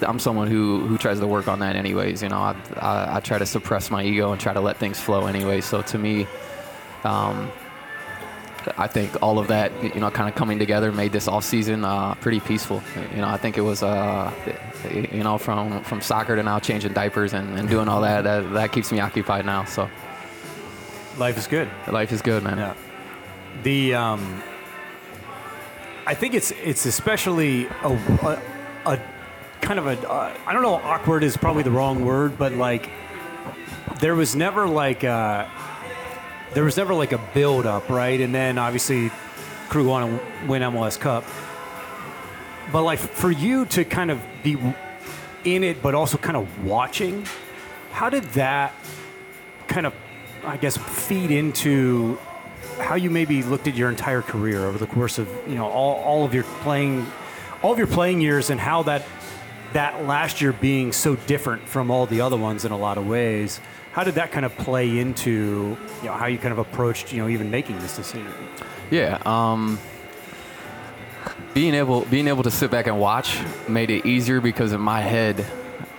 I'm 0.00 0.18
someone 0.18 0.48
who 0.48 0.86
who 0.86 0.98
tries 0.98 1.20
to 1.20 1.26
work 1.26 1.48
on 1.48 1.58
that 1.60 1.76
anyways. 1.76 2.22
You 2.22 2.28
know, 2.28 2.38
I, 2.38 2.56
I, 2.76 3.16
I 3.16 3.20
try 3.20 3.38
to 3.38 3.46
suppress 3.46 3.90
my 3.90 4.02
ego 4.04 4.32
and 4.32 4.40
try 4.40 4.52
to 4.52 4.60
let 4.60 4.76
things 4.78 5.00
flow 5.00 5.26
anyway. 5.26 5.60
So 5.60 5.82
to 5.82 5.98
me, 5.98 6.26
um, 7.04 7.50
I 8.78 8.86
think 8.86 9.20
all 9.22 9.38
of 9.38 9.48
that, 9.48 9.72
you 9.82 10.00
know, 10.00 10.10
kind 10.10 10.28
of 10.28 10.34
coming 10.34 10.58
together 10.58 10.92
made 10.92 11.12
this 11.12 11.26
off 11.26 11.44
season 11.44 11.84
uh, 11.84 12.14
pretty 12.16 12.40
peaceful. 12.40 12.82
You 13.14 13.22
know, 13.22 13.28
I 13.28 13.36
think 13.36 13.58
it 13.58 13.62
was, 13.62 13.82
uh, 13.82 14.32
you 14.92 15.22
know, 15.24 15.36
from 15.38 15.82
from 15.82 16.00
soccer 16.00 16.36
to 16.36 16.42
now 16.42 16.58
changing 16.60 16.92
diapers 16.92 17.32
and, 17.32 17.58
and 17.58 17.68
doing 17.68 17.88
all 17.88 18.00
that, 18.02 18.22
that, 18.22 18.52
that 18.52 18.72
keeps 18.72 18.92
me 18.92 19.00
occupied 19.00 19.46
now. 19.46 19.64
So 19.64 19.88
Life 21.18 21.36
is 21.36 21.46
good. 21.46 21.68
life 21.88 22.10
is 22.12 22.22
good, 22.22 22.42
man. 22.42 22.56
Yeah. 22.58 22.74
The 23.64 23.94
um, 23.94 24.42
I 26.06 26.14
think 26.14 26.34
it's 26.34 26.52
it's 26.52 26.86
especially 26.86 27.66
a, 27.82 27.88
a, 28.22 28.42
a 28.86 29.00
kind 29.62 29.78
of 29.78 29.86
a 29.86 30.10
uh, 30.10 30.36
I 30.46 30.52
don't 30.52 30.62
know 30.62 30.74
awkward 30.74 31.24
is 31.24 31.36
probably 31.38 31.62
the 31.62 31.70
wrong 31.70 32.04
word, 32.04 32.36
but 32.36 32.52
like 32.52 32.90
there 34.00 34.14
was 34.14 34.34
never 34.36 34.66
like 34.68 35.04
a, 35.04 35.50
there 36.54 36.64
was 36.64 36.76
never 36.76 36.92
like 36.92 37.12
a 37.12 37.20
build 37.32 37.64
up, 37.64 37.88
right? 37.88 38.20
And 38.20 38.34
then 38.34 38.58
obviously 38.58 39.10
crew 39.68 39.88
want 39.88 40.10
to 40.10 40.46
win 40.48 40.60
MLS 40.62 40.98
Cup. 40.98 41.24
But 42.72 42.82
like 42.82 42.98
for 42.98 43.30
you 43.30 43.64
to 43.66 43.84
kind 43.84 44.10
of 44.10 44.20
be 44.42 44.58
in 45.44 45.64
it, 45.64 45.80
but 45.80 45.94
also 45.94 46.18
kind 46.18 46.36
of 46.36 46.64
watching, 46.64 47.26
how 47.92 48.10
did 48.10 48.24
that 48.34 48.74
kind 49.68 49.86
of, 49.86 49.94
I 50.44 50.56
guess, 50.56 50.76
feed 50.76 51.30
into 51.30 52.18
how 52.78 52.96
you 52.96 53.10
maybe 53.10 53.42
looked 53.42 53.68
at 53.68 53.74
your 53.76 53.88
entire 53.88 54.22
career 54.22 54.66
over 54.66 54.78
the 54.78 54.86
course 54.86 55.18
of 55.18 55.28
you 55.46 55.54
know 55.54 55.66
all, 55.66 56.02
all 56.02 56.24
of 56.24 56.34
your 56.34 56.44
playing, 56.62 57.06
all 57.62 57.72
of 57.72 57.78
your 57.78 57.86
playing 57.86 58.20
years, 58.20 58.50
and 58.50 58.60
how 58.60 58.82
that 58.82 59.04
that 59.72 60.04
last 60.06 60.40
year 60.40 60.52
being 60.52 60.92
so 60.92 61.16
different 61.16 61.68
from 61.68 61.90
all 61.90 62.06
the 62.06 62.20
other 62.20 62.36
ones 62.36 62.64
in 62.64 62.72
a 62.72 62.78
lot 62.78 62.98
of 62.98 63.06
ways. 63.06 63.60
How 63.92 64.04
did 64.04 64.14
that 64.14 64.32
kind 64.32 64.46
of 64.46 64.56
play 64.56 64.98
into 64.98 65.76
you 66.00 66.06
know 66.06 66.14
how 66.14 66.26
you 66.26 66.38
kind 66.38 66.52
of 66.52 66.58
approached 66.58 67.12
you 67.12 67.22
know 67.22 67.28
even 67.28 67.50
making 67.50 67.78
this 67.80 67.96
decision? 67.96 68.32
Yeah. 68.90 69.20
Um, 69.24 69.78
being 71.54 71.74
able 71.74 72.02
being 72.06 72.28
able 72.28 72.42
to 72.42 72.50
sit 72.50 72.70
back 72.70 72.86
and 72.86 72.98
watch 72.98 73.38
made 73.68 73.90
it 73.90 74.06
easier 74.06 74.40
because 74.40 74.72
in 74.72 74.80
my 74.80 75.00
head, 75.00 75.44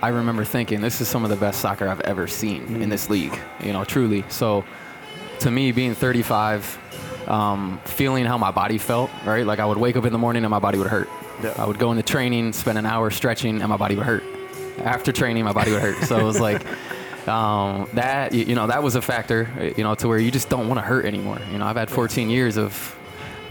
I 0.02 0.08
remember 0.08 0.44
thinking 0.44 0.80
this 0.80 1.00
is 1.00 1.08
some 1.08 1.24
of 1.24 1.30
the 1.30 1.36
best 1.36 1.60
soccer 1.60 1.88
I've 1.88 2.00
ever 2.02 2.26
seen 2.26 2.82
in 2.82 2.88
this 2.88 3.08
league. 3.08 3.38
You 3.62 3.72
know, 3.72 3.84
truly. 3.84 4.24
So, 4.28 4.64
to 5.40 5.50
me, 5.50 5.72
being 5.72 5.94
35, 5.94 7.28
um, 7.28 7.80
feeling 7.84 8.24
how 8.24 8.38
my 8.38 8.50
body 8.50 8.78
felt, 8.78 9.10
right? 9.24 9.46
Like 9.46 9.60
I 9.60 9.66
would 9.66 9.78
wake 9.78 9.96
up 9.96 10.04
in 10.04 10.12
the 10.12 10.18
morning 10.18 10.44
and 10.44 10.50
my 10.50 10.58
body 10.58 10.78
would 10.78 10.88
hurt. 10.88 11.08
I 11.56 11.66
would 11.66 11.78
go 11.78 11.90
into 11.90 12.02
training, 12.02 12.52
spend 12.52 12.78
an 12.78 12.86
hour 12.86 13.10
stretching, 13.10 13.60
and 13.60 13.68
my 13.68 13.76
body 13.76 13.96
would 13.96 14.06
hurt. 14.06 14.24
After 14.78 15.12
training, 15.12 15.44
my 15.44 15.52
body 15.52 15.72
would 15.72 15.82
hurt. 15.82 16.04
So 16.04 16.18
it 16.18 16.24
was 16.24 16.40
like 16.40 16.64
um, 17.28 17.88
that. 17.94 18.32
You 18.32 18.44
you 18.44 18.54
know, 18.54 18.66
that 18.66 18.82
was 18.82 18.94
a 18.94 19.02
factor. 19.02 19.72
You 19.76 19.84
know, 19.84 19.94
to 19.96 20.08
where 20.08 20.18
you 20.18 20.30
just 20.30 20.48
don't 20.48 20.68
want 20.68 20.78
to 20.78 20.82
hurt 20.82 21.04
anymore. 21.04 21.38
You 21.52 21.58
know, 21.58 21.66
I've 21.66 21.76
had 21.76 21.90
14 21.90 22.30
years 22.30 22.56
of 22.56 22.96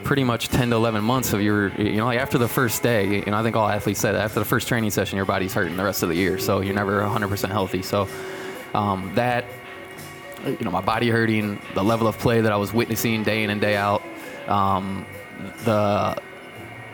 pretty 0.04 0.24
much 0.24 0.50
10 0.50 0.70
to 0.70 0.75
11 0.75 1.04
months 1.04 1.34
of 1.34 1.42
your, 1.42 1.70
you 1.82 1.96
know, 1.96 2.06
like 2.06 2.20
after 2.20 2.38
the 2.38 2.48
first 2.48 2.84
day, 2.84 3.20
you 3.20 3.25
know, 3.25 3.38
I 3.38 3.44
think 3.44 3.56
all 3.56 3.68
athletes 3.68 4.02
say 4.02 4.12
that 4.12 4.22
after 4.22 4.40
the 4.40 4.46
first 4.46 4.68
training 4.68 4.92
session, 4.92 5.16
your 5.16 5.25
body's 5.25 5.54
hurting 5.54 5.78
the 5.78 5.84
rest 5.84 6.04
of 6.04 6.10
the 6.10 6.16
year. 6.16 6.38
So 6.38 6.60
you're 6.60 6.75
never 6.75 7.02
100% 7.02 7.50
healthy. 7.50 7.82
So 7.82 8.08
um, 8.74 9.12
that, 9.16 9.46
you 10.46 10.58
know, 10.62 10.72
my 10.72 10.82
body 10.82 11.10
hurting, 11.10 11.60
the 11.74 11.84
level 11.84 12.08
of 12.08 12.18
play 12.18 12.42
that 12.42 12.52
I 12.52 12.58
was 12.58 12.74
witnessing 12.74 13.24
day 13.24 13.44
in 13.44 13.50
and 13.50 13.62
day 13.62 13.78
out, 13.78 14.04
um, 14.48 15.06
the 15.63 16.22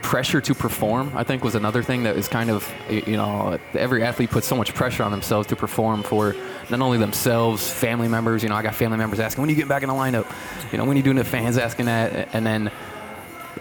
pressure 0.09 0.41
to 0.41 0.55
perform, 0.55 1.11
I 1.15 1.23
think, 1.23 1.43
was 1.43 1.53
another 1.53 1.83
thing 1.83 2.01
that 2.01 2.17
is 2.17 2.27
kind 2.27 2.49
of, 2.49 2.67
you 2.89 3.15
know, 3.15 3.59
every 3.75 4.01
athlete 4.03 4.31
puts 4.31 4.47
so 4.47 4.55
much 4.55 4.73
pressure 4.73 5.03
on 5.03 5.11
themselves 5.11 5.47
to 5.49 5.55
perform 5.55 6.01
for 6.01 6.35
not 6.71 6.81
only 6.81 6.97
themselves, 6.97 7.71
family 7.71 8.07
members. 8.07 8.41
You 8.41 8.49
know, 8.49 8.55
I 8.55 8.63
got 8.63 8.73
family 8.73 8.97
members 8.97 9.19
asking, 9.19 9.43
when 9.43 9.49
are 9.49 9.51
you 9.51 9.55
getting 9.55 9.69
back 9.69 9.83
in 9.83 9.87
the 9.87 9.93
lineup? 9.93 10.25
You 10.71 10.79
know, 10.79 10.85
when 10.85 10.95
are 10.95 10.97
you 10.97 11.03
doing 11.03 11.17
the 11.17 11.23
fans 11.23 11.59
asking 11.59 11.85
that? 11.85 12.29
And 12.33 12.43
then 12.43 12.71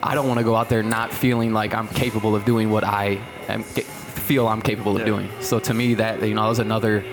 I 0.03 0.15
don't 0.15 0.27
want 0.27 0.39
to 0.39 0.45
go 0.45 0.57
out 0.57 0.71
there 0.71 0.83
not 0.83 1.13
feeling 1.13 1.53
like 1.53 1.75
I'm 1.75 1.87
capable 1.87 2.35
of 2.35 2.47
doing 2.47 2.71
what 2.71 2.83
I 2.83 3.21
am, 3.49 3.63
feel 3.63 4.49
I'm 4.49 4.63
capable 4.63 4.97
of 4.97 5.05
doing. 5.05 5.29
So 5.41 5.61
to 5.61 5.75
me, 5.75 5.95
that, 5.95 6.27
you 6.27 6.33
know, 6.33 6.45
that 6.45 6.49
was 6.49 6.61
another. 6.61 7.05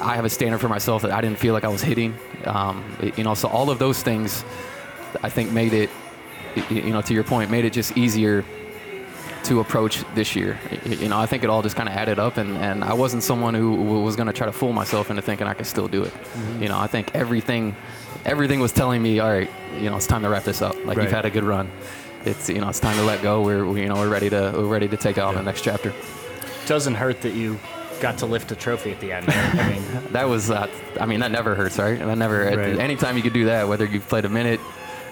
I 0.00 0.16
have 0.16 0.24
a 0.24 0.30
standard 0.30 0.60
for 0.60 0.70
myself 0.70 1.02
that 1.02 1.10
I 1.10 1.20
didn't 1.20 1.38
feel 1.38 1.52
like 1.52 1.64
I 1.64 1.68
was 1.68 1.82
hitting. 1.82 2.16
Um, 2.46 2.82
you 3.18 3.22
know, 3.22 3.34
so 3.34 3.48
all 3.48 3.68
of 3.68 3.78
those 3.78 4.02
things, 4.02 4.46
I 5.22 5.28
think, 5.28 5.52
made 5.52 5.74
it, 5.74 5.90
you 6.70 6.94
know, 6.94 7.02
to 7.02 7.12
your 7.12 7.24
point, 7.24 7.50
made 7.50 7.66
it 7.66 7.74
just 7.74 7.98
easier 7.98 8.46
to 9.44 9.60
approach 9.60 10.04
this 10.14 10.36
year. 10.36 10.58
You 10.84 11.08
know, 11.08 11.18
I 11.18 11.26
think 11.26 11.42
it 11.44 11.50
all 11.50 11.62
just 11.62 11.74
kind 11.76 11.88
of 11.88 11.94
added 11.94 12.18
up, 12.18 12.36
and, 12.36 12.56
and 12.56 12.84
I 12.84 12.94
wasn't 12.94 13.22
someone 13.22 13.54
who 13.54 13.72
was 14.02 14.14
going 14.16 14.26
to 14.28 14.32
try 14.32 14.46
to 14.46 14.52
fool 14.52 14.72
myself 14.72 15.10
into 15.10 15.22
thinking 15.22 15.46
I 15.46 15.54
could 15.54 15.66
still 15.66 15.88
do 15.88 16.04
it. 16.04 16.12
You 16.60 16.68
know, 16.68 16.78
I 16.78 16.86
think 16.86 17.14
everything, 17.14 17.74
everything 18.24 18.60
was 18.60 18.72
telling 18.72 19.02
me, 19.02 19.18
all 19.20 19.30
right, 19.30 19.50
you 19.78 19.90
know, 19.90 19.96
it's 19.96 20.06
time 20.06 20.22
to 20.22 20.28
wrap 20.28 20.44
this 20.44 20.62
up. 20.62 20.74
Like 20.84 20.96
Right. 20.96 21.04
you've 21.04 21.12
had 21.12 21.24
a 21.24 21.30
good 21.30 21.44
run. 21.44 21.70
it's 22.24 22.48
you 22.48 22.60
know 22.60 22.68
it's 22.68 22.78
time 22.80 22.96
to 22.96 23.02
let 23.02 23.20
go. 23.20 23.42
We're 23.42 23.64
we, 23.66 23.82
you 23.82 23.88
know 23.88 23.96
we're 23.96 24.08
ready 24.08 24.30
to 24.30 24.52
we're 24.54 24.66
ready 24.66 24.86
to 24.88 24.96
take 24.96 25.18
on 25.18 25.34
the 25.34 25.42
next 25.42 25.62
chapter. 25.64 25.92
Doesn't 26.66 26.94
hurt 26.94 27.20
that 27.22 27.34
you 27.34 27.58
got 28.00 28.18
to 28.18 28.26
lift 28.26 28.52
a 28.52 28.54
trophy 28.56 28.92
at 28.92 29.00
the 29.00 29.10
end. 29.12 29.26
I 29.28 29.70
mean, 29.70 29.82
That 30.12 30.28
was 30.28 30.48
uh, 30.50 30.68
I 31.00 31.06
mean 31.06 31.18
that 31.20 31.32
never 31.32 31.56
hurts, 31.56 31.78
right? 31.78 31.98
That 31.98 32.18
never. 32.18 32.44
Right. 32.44 32.78
Anytime 32.78 33.16
you 33.16 33.24
could 33.24 33.32
do 33.32 33.46
that, 33.46 33.66
whether 33.66 33.84
you've 33.86 34.08
played 34.08 34.24
a 34.24 34.28
minute, 34.28 34.60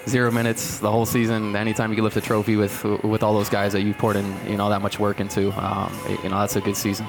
zero 0.08 0.30
minutes, 0.30 0.78
the 0.78 0.90
whole 0.90 1.06
season, 1.06 1.54
anytime 1.56 1.90
you 1.90 1.96
can 1.96 2.04
lift 2.04 2.16
a 2.16 2.20
trophy 2.20 2.56
with 2.56 2.84
with 3.04 3.22
all 3.22 3.34
those 3.34 3.48
guys 3.48 3.72
that 3.72 3.82
you 3.82 3.94
poured 3.94 4.16
in 4.16 4.26
you 4.48 4.56
know 4.56 4.68
that 4.68 4.82
much 4.82 4.98
work 4.98 5.20
into, 5.20 5.50
um, 5.62 5.92
you 6.22 6.28
know 6.28 6.40
that's 6.40 6.56
a 6.56 6.60
good 6.60 6.76
season. 6.76 7.06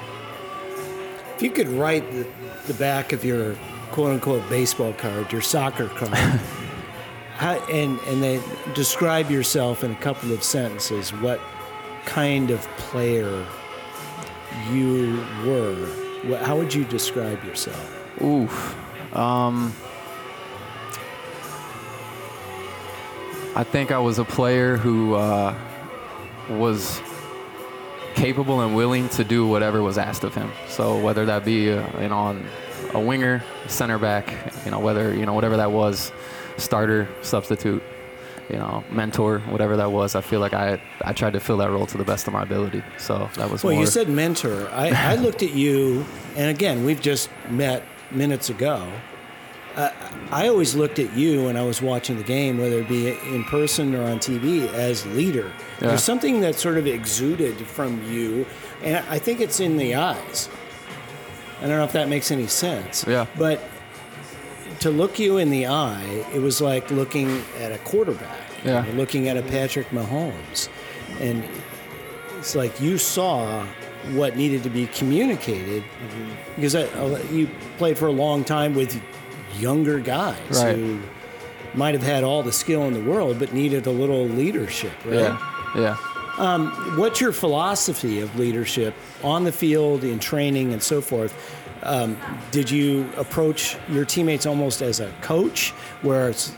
If 1.36 1.42
you 1.42 1.50
could 1.50 1.68
write 1.68 2.10
the, 2.12 2.26
the 2.66 2.74
back 2.74 3.12
of 3.12 3.24
your 3.24 3.56
quote 3.90 4.12
unquote 4.12 4.48
baseball 4.48 4.92
card, 4.92 5.32
your 5.32 5.40
soccer 5.40 5.88
card, 5.88 6.14
how, 7.36 7.54
and 7.70 7.98
and 8.00 8.22
then 8.22 8.42
describe 8.74 9.30
yourself 9.30 9.84
in 9.84 9.90
a 9.90 9.96
couple 9.96 10.32
of 10.32 10.42
sentences, 10.42 11.10
what 11.14 11.40
kind 12.04 12.50
of 12.50 12.60
player 12.76 13.46
you 14.70 15.24
were, 15.44 15.86
what, 16.24 16.42
how 16.42 16.56
would 16.56 16.74
you 16.74 16.84
describe 16.84 17.42
yourself? 17.44 18.22
Oof. 18.22 18.76
Um, 19.16 19.74
I 23.54 23.64
think 23.64 23.90
I 23.90 23.98
was 23.98 24.18
a 24.18 24.24
player 24.24 24.76
who 24.76 25.14
uh, 25.14 25.54
was 26.48 27.00
capable 28.14 28.60
and 28.60 28.74
willing 28.74 29.08
to 29.10 29.24
do 29.24 29.46
whatever 29.46 29.82
was 29.82 29.98
asked 29.98 30.24
of 30.24 30.34
him. 30.34 30.50
So 30.68 30.98
whether 30.98 31.26
that 31.26 31.44
be 31.44 31.70
uh, 31.70 32.00
you 32.00 32.08
know 32.08 32.16
on 32.16 32.46
a 32.94 33.00
winger, 33.00 33.42
center 33.68 33.98
back, 33.98 34.32
you 34.64 34.70
know 34.70 34.78
whether 34.80 35.14
you 35.14 35.26
know 35.26 35.34
whatever 35.34 35.56
that 35.58 35.70
was, 35.70 36.12
starter, 36.56 37.08
substitute, 37.22 37.82
you 38.48 38.56
know 38.56 38.84
mentor, 38.90 39.40
whatever 39.40 39.76
that 39.76 39.92
was. 39.92 40.14
I 40.14 40.22
feel 40.22 40.40
like 40.40 40.54
I 40.54 40.80
I 41.02 41.12
tried 41.12 41.34
to 41.34 41.40
fill 41.40 41.58
that 41.58 41.70
role 41.70 41.86
to 41.86 41.98
the 41.98 42.04
best 42.04 42.26
of 42.26 42.32
my 42.32 42.42
ability. 42.42 42.82
So 42.98 43.28
that 43.36 43.50
was 43.50 43.62
Well, 43.64 43.74
more. 43.74 43.82
you 43.82 43.86
said 43.86 44.08
mentor. 44.08 44.68
I, 44.72 44.88
I 45.12 45.14
looked 45.24 45.42
at 45.42 45.52
you, 45.52 46.06
and 46.36 46.48
again, 46.50 46.84
we've 46.86 47.00
just 47.02 47.28
met 47.50 47.82
minutes 48.10 48.48
ago. 48.48 48.90
Uh, 49.76 49.90
I 50.30 50.48
always 50.48 50.74
looked 50.74 50.98
at 50.98 51.14
you 51.16 51.44
when 51.44 51.56
I 51.56 51.62
was 51.62 51.80
watching 51.80 52.16
the 52.18 52.22
game, 52.24 52.58
whether 52.58 52.78
it 52.80 52.88
be 52.88 53.08
in 53.08 53.44
person 53.44 53.94
or 53.94 54.02
on 54.02 54.18
TV, 54.18 54.68
as 54.72 55.06
leader. 55.06 55.50
Yeah. 55.80 55.88
There's 55.88 56.02
something 56.04 56.40
that 56.40 56.56
sort 56.56 56.78
of 56.78 56.86
exuded 56.86 57.56
from 57.66 58.02
you, 58.10 58.46
and 58.82 58.96
I 59.08 59.18
think 59.18 59.40
it's 59.40 59.60
in 59.60 59.76
the 59.76 59.94
eyes. 59.94 60.48
I 61.58 61.62
don't 61.62 61.70
know 61.78 61.84
if 61.84 61.92
that 61.92 62.08
makes 62.08 62.30
any 62.30 62.46
sense. 62.48 63.04
Yeah. 63.06 63.26
But 63.38 63.60
to 64.80 64.90
look 64.90 65.18
you 65.18 65.38
in 65.38 65.50
the 65.50 65.66
eye, 65.68 66.24
it 66.34 66.40
was 66.40 66.60
like 66.60 66.90
looking 66.90 67.42
at 67.60 67.72
a 67.72 67.78
quarterback. 67.78 68.38
Yeah. 68.64 68.84
looking 68.94 69.28
at 69.28 69.36
a 69.36 69.42
Patrick 69.42 69.88
Mahomes. 69.88 70.68
And 71.20 71.42
it's 72.38 72.54
like 72.54 72.80
you 72.80 72.96
saw 72.96 73.64
what 74.12 74.36
needed 74.36 74.62
to 74.64 74.70
be 74.70 74.86
communicated 74.88 75.82
because 76.56 76.74
I, 76.76 76.82
I- 76.84 77.22
you 77.32 77.48
played 77.78 77.98
for 77.98 78.06
a 78.06 78.12
long 78.12 78.44
time 78.44 78.74
with 78.74 79.00
younger 79.58 79.98
guys 80.00 80.36
Right. 80.50 80.76
who 80.76 81.00
might 81.74 81.94
have 81.94 82.02
had 82.02 82.22
all 82.24 82.42
the 82.42 82.52
skill 82.52 82.82
in 82.84 82.92
the 82.94 83.00
world 83.02 83.38
but 83.38 83.52
needed 83.52 83.86
a 83.86 83.90
little 83.90 84.26
leadership, 84.26 84.92
right? 85.04 85.14
yeah, 85.14 85.38
yeah. 85.74 85.96
What's 86.96 87.20
your 87.20 87.32
philosophy 87.32 88.20
of 88.20 88.38
leadership 88.38 88.94
on 89.22 89.44
the 89.44 89.52
field, 89.52 90.04
in 90.04 90.18
training, 90.18 90.72
and 90.72 90.82
so 90.82 91.00
forth? 91.00 91.32
Um, 91.84 92.16
did 92.52 92.70
you 92.70 93.08
approach 93.16 93.76
your 93.88 94.04
teammates 94.04 94.46
almost 94.46 94.82
as 94.82 95.00
a 95.00 95.10
coach, 95.20 95.70
where 96.02 96.28
it's 96.28 96.52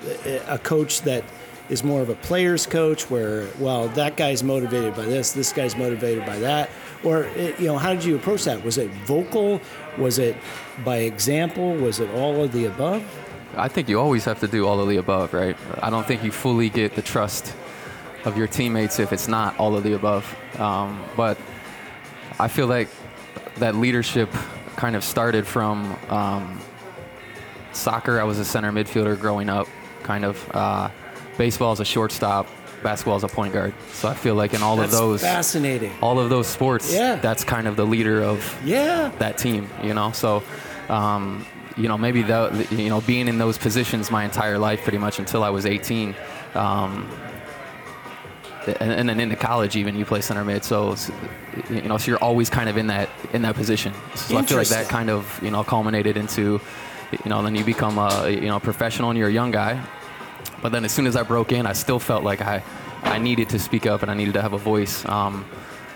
a 0.48 0.58
coach 0.58 1.02
that 1.02 1.24
is 1.68 1.82
more 1.82 2.02
of 2.02 2.08
a 2.08 2.14
player's 2.14 2.66
coach, 2.66 3.10
where 3.10 3.46
well 3.58 3.88
that 3.88 4.16
guy's 4.16 4.42
motivated 4.42 4.94
by 4.94 5.04
this, 5.04 5.32
this 5.32 5.52
guy's 5.52 5.76
motivated 5.76 6.24
by 6.26 6.38
that, 6.38 6.70
or 7.02 7.24
eh, 7.36 7.52
you 7.58 7.66
know 7.66 7.78
how 7.78 7.94
did 7.94 8.04
you 8.04 8.16
approach 8.16 8.44
that? 8.44 8.62
Was 8.64 8.78
it 8.78 8.90
vocal? 9.06 9.60
Was 9.98 10.18
it 10.18 10.36
by 10.84 10.98
example? 10.98 11.74
Was 11.74 12.00
it 12.00 12.10
all 12.10 12.42
of 12.42 12.52
the 12.52 12.66
above? 12.66 13.02
I 13.56 13.68
think 13.68 13.88
you 13.88 14.00
always 14.00 14.24
have 14.24 14.40
to 14.40 14.48
do 14.48 14.66
all 14.66 14.80
of 14.80 14.88
the 14.88 14.96
above, 14.96 15.32
right? 15.32 15.56
I 15.80 15.90
don't 15.90 16.06
think 16.06 16.24
you 16.24 16.32
fully 16.32 16.68
get 16.68 16.96
the 16.96 17.02
trust 17.02 17.54
of 18.24 18.36
your 18.36 18.46
teammates 18.46 18.98
if 18.98 19.12
it's 19.12 19.28
not 19.28 19.56
all 19.58 19.76
of 19.76 19.84
the 19.84 19.94
above. 19.94 20.36
Um, 20.58 21.04
but 21.16 21.38
I 22.38 22.48
feel 22.48 22.66
like 22.66 22.88
that 23.56 23.76
leadership 23.76 24.28
kind 24.76 24.96
of 24.96 25.04
started 25.04 25.46
from 25.46 25.96
um, 26.08 26.60
soccer. 27.72 28.20
I 28.20 28.24
was 28.24 28.38
a 28.38 28.44
center 28.44 28.72
midfielder 28.72 29.18
growing 29.20 29.48
up, 29.48 29.68
kind 30.02 30.24
of. 30.24 30.50
Uh, 30.54 30.90
baseball 31.38 31.72
is 31.72 31.80
a 31.80 31.84
shortstop, 31.84 32.46
basketball 32.82 33.16
is 33.16 33.24
a 33.24 33.28
point 33.28 33.52
guard. 33.54 33.72
So 33.92 34.08
I 34.08 34.14
feel 34.14 34.34
like 34.34 34.54
in 34.54 34.62
all 34.62 34.76
That's 34.76 34.92
of 34.92 34.98
those, 35.00 35.20
fascinating. 35.22 35.92
all 36.02 36.18
of 36.18 36.30
those 36.30 36.46
sports, 36.46 36.92
Yeah. 36.92 37.16
that's 37.16 37.44
kind 37.44 37.66
of 37.66 37.76
the 37.76 37.86
leader 37.86 38.22
of 38.22 38.58
Yeah. 38.64 39.10
that 39.18 39.38
team, 39.38 39.68
you 39.82 39.94
know. 39.94 40.12
So, 40.12 40.42
um, 40.88 41.46
you 41.76 41.88
know, 41.88 41.96
maybe 41.98 42.22
the, 42.22 42.66
you 42.70 42.88
know 42.88 43.00
being 43.00 43.26
in 43.26 43.38
those 43.38 43.58
positions 43.58 44.10
my 44.10 44.24
entire 44.24 44.58
life, 44.58 44.82
pretty 44.82 44.98
much 44.98 45.18
until 45.18 45.42
I 45.42 45.50
was 45.50 45.66
18, 45.66 46.14
um, 46.54 47.08
and, 48.80 48.92
and 48.92 49.08
then 49.08 49.20
into 49.20 49.36
college 49.36 49.76
even 49.76 49.96
you 49.96 50.04
play 50.04 50.20
center 50.20 50.44
mid. 50.44 50.64
So, 50.64 50.94
you 51.68 51.82
know, 51.82 51.98
so 51.98 52.10
you're 52.10 52.22
always 52.22 52.48
kind 52.48 52.68
of 52.68 52.76
in 52.76 52.86
that 52.88 53.08
in 53.32 53.42
that 53.42 53.54
position. 53.56 53.92
So 54.14 54.38
I 54.38 54.42
feel 54.42 54.56
like 54.56 54.68
that 54.68 54.88
kind 54.88 55.10
of 55.10 55.38
you 55.42 55.50
know 55.50 55.64
culminated 55.64 56.16
into, 56.16 56.60
you 57.12 57.28
know, 57.30 57.42
then 57.42 57.54
you 57.54 57.64
become 57.64 57.98
a 57.98 58.28
you 58.30 58.42
know 58.48 58.60
professional 58.60 59.10
and 59.10 59.18
you're 59.18 59.28
a 59.28 59.32
young 59.32 59.50
guy. 59.50 59.80
But 60.62 60.72
then 60.72 60.84
as 60.84 60.92
soon 60.92 61.06
as 61.06 61.16
I 61.16 61.22
broke 61.22 61.52
in, 61.52 61.66
I 61.66 61.72
still 61.72 61.98
felt 61.98 62.24
like 62.24 62.40
I, 62.40 62.62
I 63.02 63.18
needed 63.18 63.48
to 63.50 63.58
speak 63.58 63.86
up 63.86 64.02
and 64.02 64.10
I 64.10 64.14
needed 64.14 64.34
to 64.34 64.42
have 64.42 64.52
a 64.52 64.58
voice. 64.58 65.04
Um, 65.06 65.44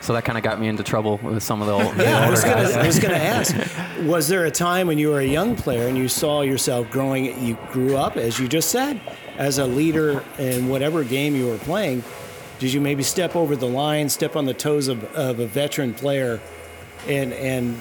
so 0.01 0.13
that 0.13 0.25
kind 0.25 0.39
of 0.39 0.45
got 0.45 0.61
me 0.61 0.69
into 0.69 0.83
trouble 0.83 1.19
with 1.23 1.43
some 1.43 1.61
of 1.61 1.67
the, 1.67 1.73
old, 1.73 1.97
Yeah, 1.99 2.21
I 2.21 2.31
was 2.31 2.45
gonna, 2.45 2.63
guys. 2.63 2.77
I 2.77 2.87
was 2.87 2.99
going 2.99 3.15
to 3.15 3.21
ask, 3.21 3.57
was 4.05 4.29
there 4.29 4.45
a 4.45 4.51
time 4.51 4.87
when 4.87 4.99
you 4.99 5.09
were 5.11 5.21
a 5.21 5.27
young 5.27 5.57
player 5.57 5.89
and 5.89 5.99
you 5.99 6.09
saw 6.09 6.43
yourself 6.43 6.91
growing? 6.91 7.45
You 7.45 7.59
grew 7.73 7.97
up, 7.97 8.17
as 8.17 8.39
you 8.39 8.47
just 8.47 8.71
said, 8.71 9.01
as 9.37 9.59
a 9.59 9.67
leader 9.67 10.25
in 10.39 10.69
whatever 10.69 11.03
game 11.03 11.35
you 11.35 11.47
were 11.47 11.59
playing. 11.59 12.05
Did 12.59 12.73
you 12.73 12.81
maybe 12.81 13.03
step 13.03 13.37
over 13.37 13.57
the 13.57 13.67
line, 13.69 14.09
step 14.09 14.37
on 14.37 14.45
the 14.45 14.55
toes 14.55 14.89
of, 14.89 15.05
of 15.15 15.41
a 15.41 15.47
veteran 15.47 15.95
player, 15.95 16.41
and 17.07 17.33
and 17.33 17.81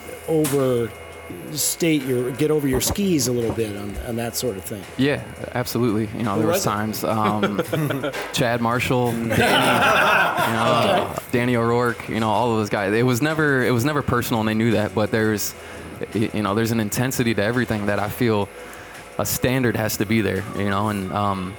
overstate 1.48 2.04
your 2.04 2.32
get 2.32 2.52
over 2.52 2.68
your 2.68 2.82
skis 2.82 3.28
a 3.28 3.32
little 3.32 3.54
bit 3.54 3.76
on, 3.76 3.96
on 4.08 4.16
that 4.18 4.36
sort 4.36 4.58
of 4.58 4.64
thing? 4.64 4.84
Yeah, 4.98 5.24
absolutely. 5.54 6.08
You 6.18 6.24
know, 6.24 6.38
there 6.38 6.48
was 6.48 6.58
was 6.58 6.64
times 6.64 7.04
um, 7.04 7.62
Chad 8.34 8.62
Marshall, 8.62 9.12
Danny, 9.12 9.32
you 9.32 9.38
know, 9.38 11.16
Danny 11.32 11.56
O'Rourke, 11.56 12.10
you 12.10 12.20
know, 12.20 12.30
all 12.30 12.52
of 12.52 12.58
those 12.58 12.70
guys. 12.70 12.94
It 12.94 13.06
was 13.06 13.22
never 13.22 13.64
it 13.64 13.72
was 13.72 13.86
never 13.86 14.02
personal, 14.02 14.42
and 14.42 14.50
they 14.50 14.54
knew 14.54 14.72
that. 14.72 14.94
But 14.94 15.12
there's, 15.12 15.54
you 16.14 16.44
know, 16.44 16.56
there's 16.56 16.72
an 16.72 16.80
intensity 16.80 17.34
to 17.34 17.44
everything 17.44 17.88
that 17.88 18.00
I 18.00 18.10
feel 18.10 18.50
a 19.18 19.26
standard 19.26 19.76
has 19.76 19.98
to 19.98 20.06
be 20.06 20.22
there. 20.22 20.44
You 20.58 20.70
know, 20.70 20.90
and 20.90 21.12
um, 21.12 21.56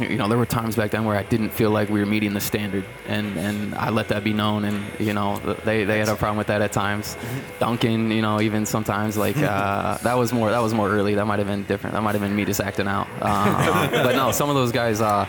you 0.00 0.16
know, 0.16 0.28
there 0.28 0.38
were 0.38 0.46
times 0.46 0.76
back 0.76 0.90
then 0.90 1.04
where 1.04 1.16
I 1.16 1.22
didn't 1.22 1.50
feel 1.50 1.70
like 1.70 1.88
we 1.88 2.00
were 2.00 2.06
meeting 2.06 2.34
the 2.34 2.40
standard, 2.40 2.84
and, 3.06 3.36
and 3.36 3.74
I 3.74 3.90
let 3.90 4.08
that 4.08 4.24
be 4.24 4.32
known. 4.32 4.64
And 4.64 4.84
you 4.98 5.12
know, 5.12 5.38
they, 5.64 5.84
they 5.84 5.98
had 5.98 6.08
a 6.08 6.16
problem 6.16 6.38
with 6.38 6.48
that 6.48 6.62
at 6.62 6.72
times. 6.72 7.16
Duncan, 7.58 8.10
you 8.10 8.22
know, 8.22 8.40
even 8.40 8.66
sometimes 8.66 9.16
like 9.16 9.36
uh, 9.36 9.98
that 10.02 10.14
was 10.14 10.32
more 10.32 10.50
that 10.50 10.60
was 10.60 10.74
more 10.74 10.88
early. 10.88 11.14
That 11.14 11.26
might 11.26 11.38
have 11.38 11.48
been 11.48 11.64
different. 11.64 11.94
That 11.94 12.02
might 12.02 12.12
have 12.12 12.22
been 12.22 12.34
me 12.34 12.44
just 12.44 12.60
acting 12.60 12.88
out. 12.88 13.08
Uh, 13.20 13.90
but 14.02 14.14
no, 14.14 14.32
some 14.32 14.48
of 14.48 14.54
those 14.54 14.72
guys. 14.72 15.00
Uh, 15.00 15.26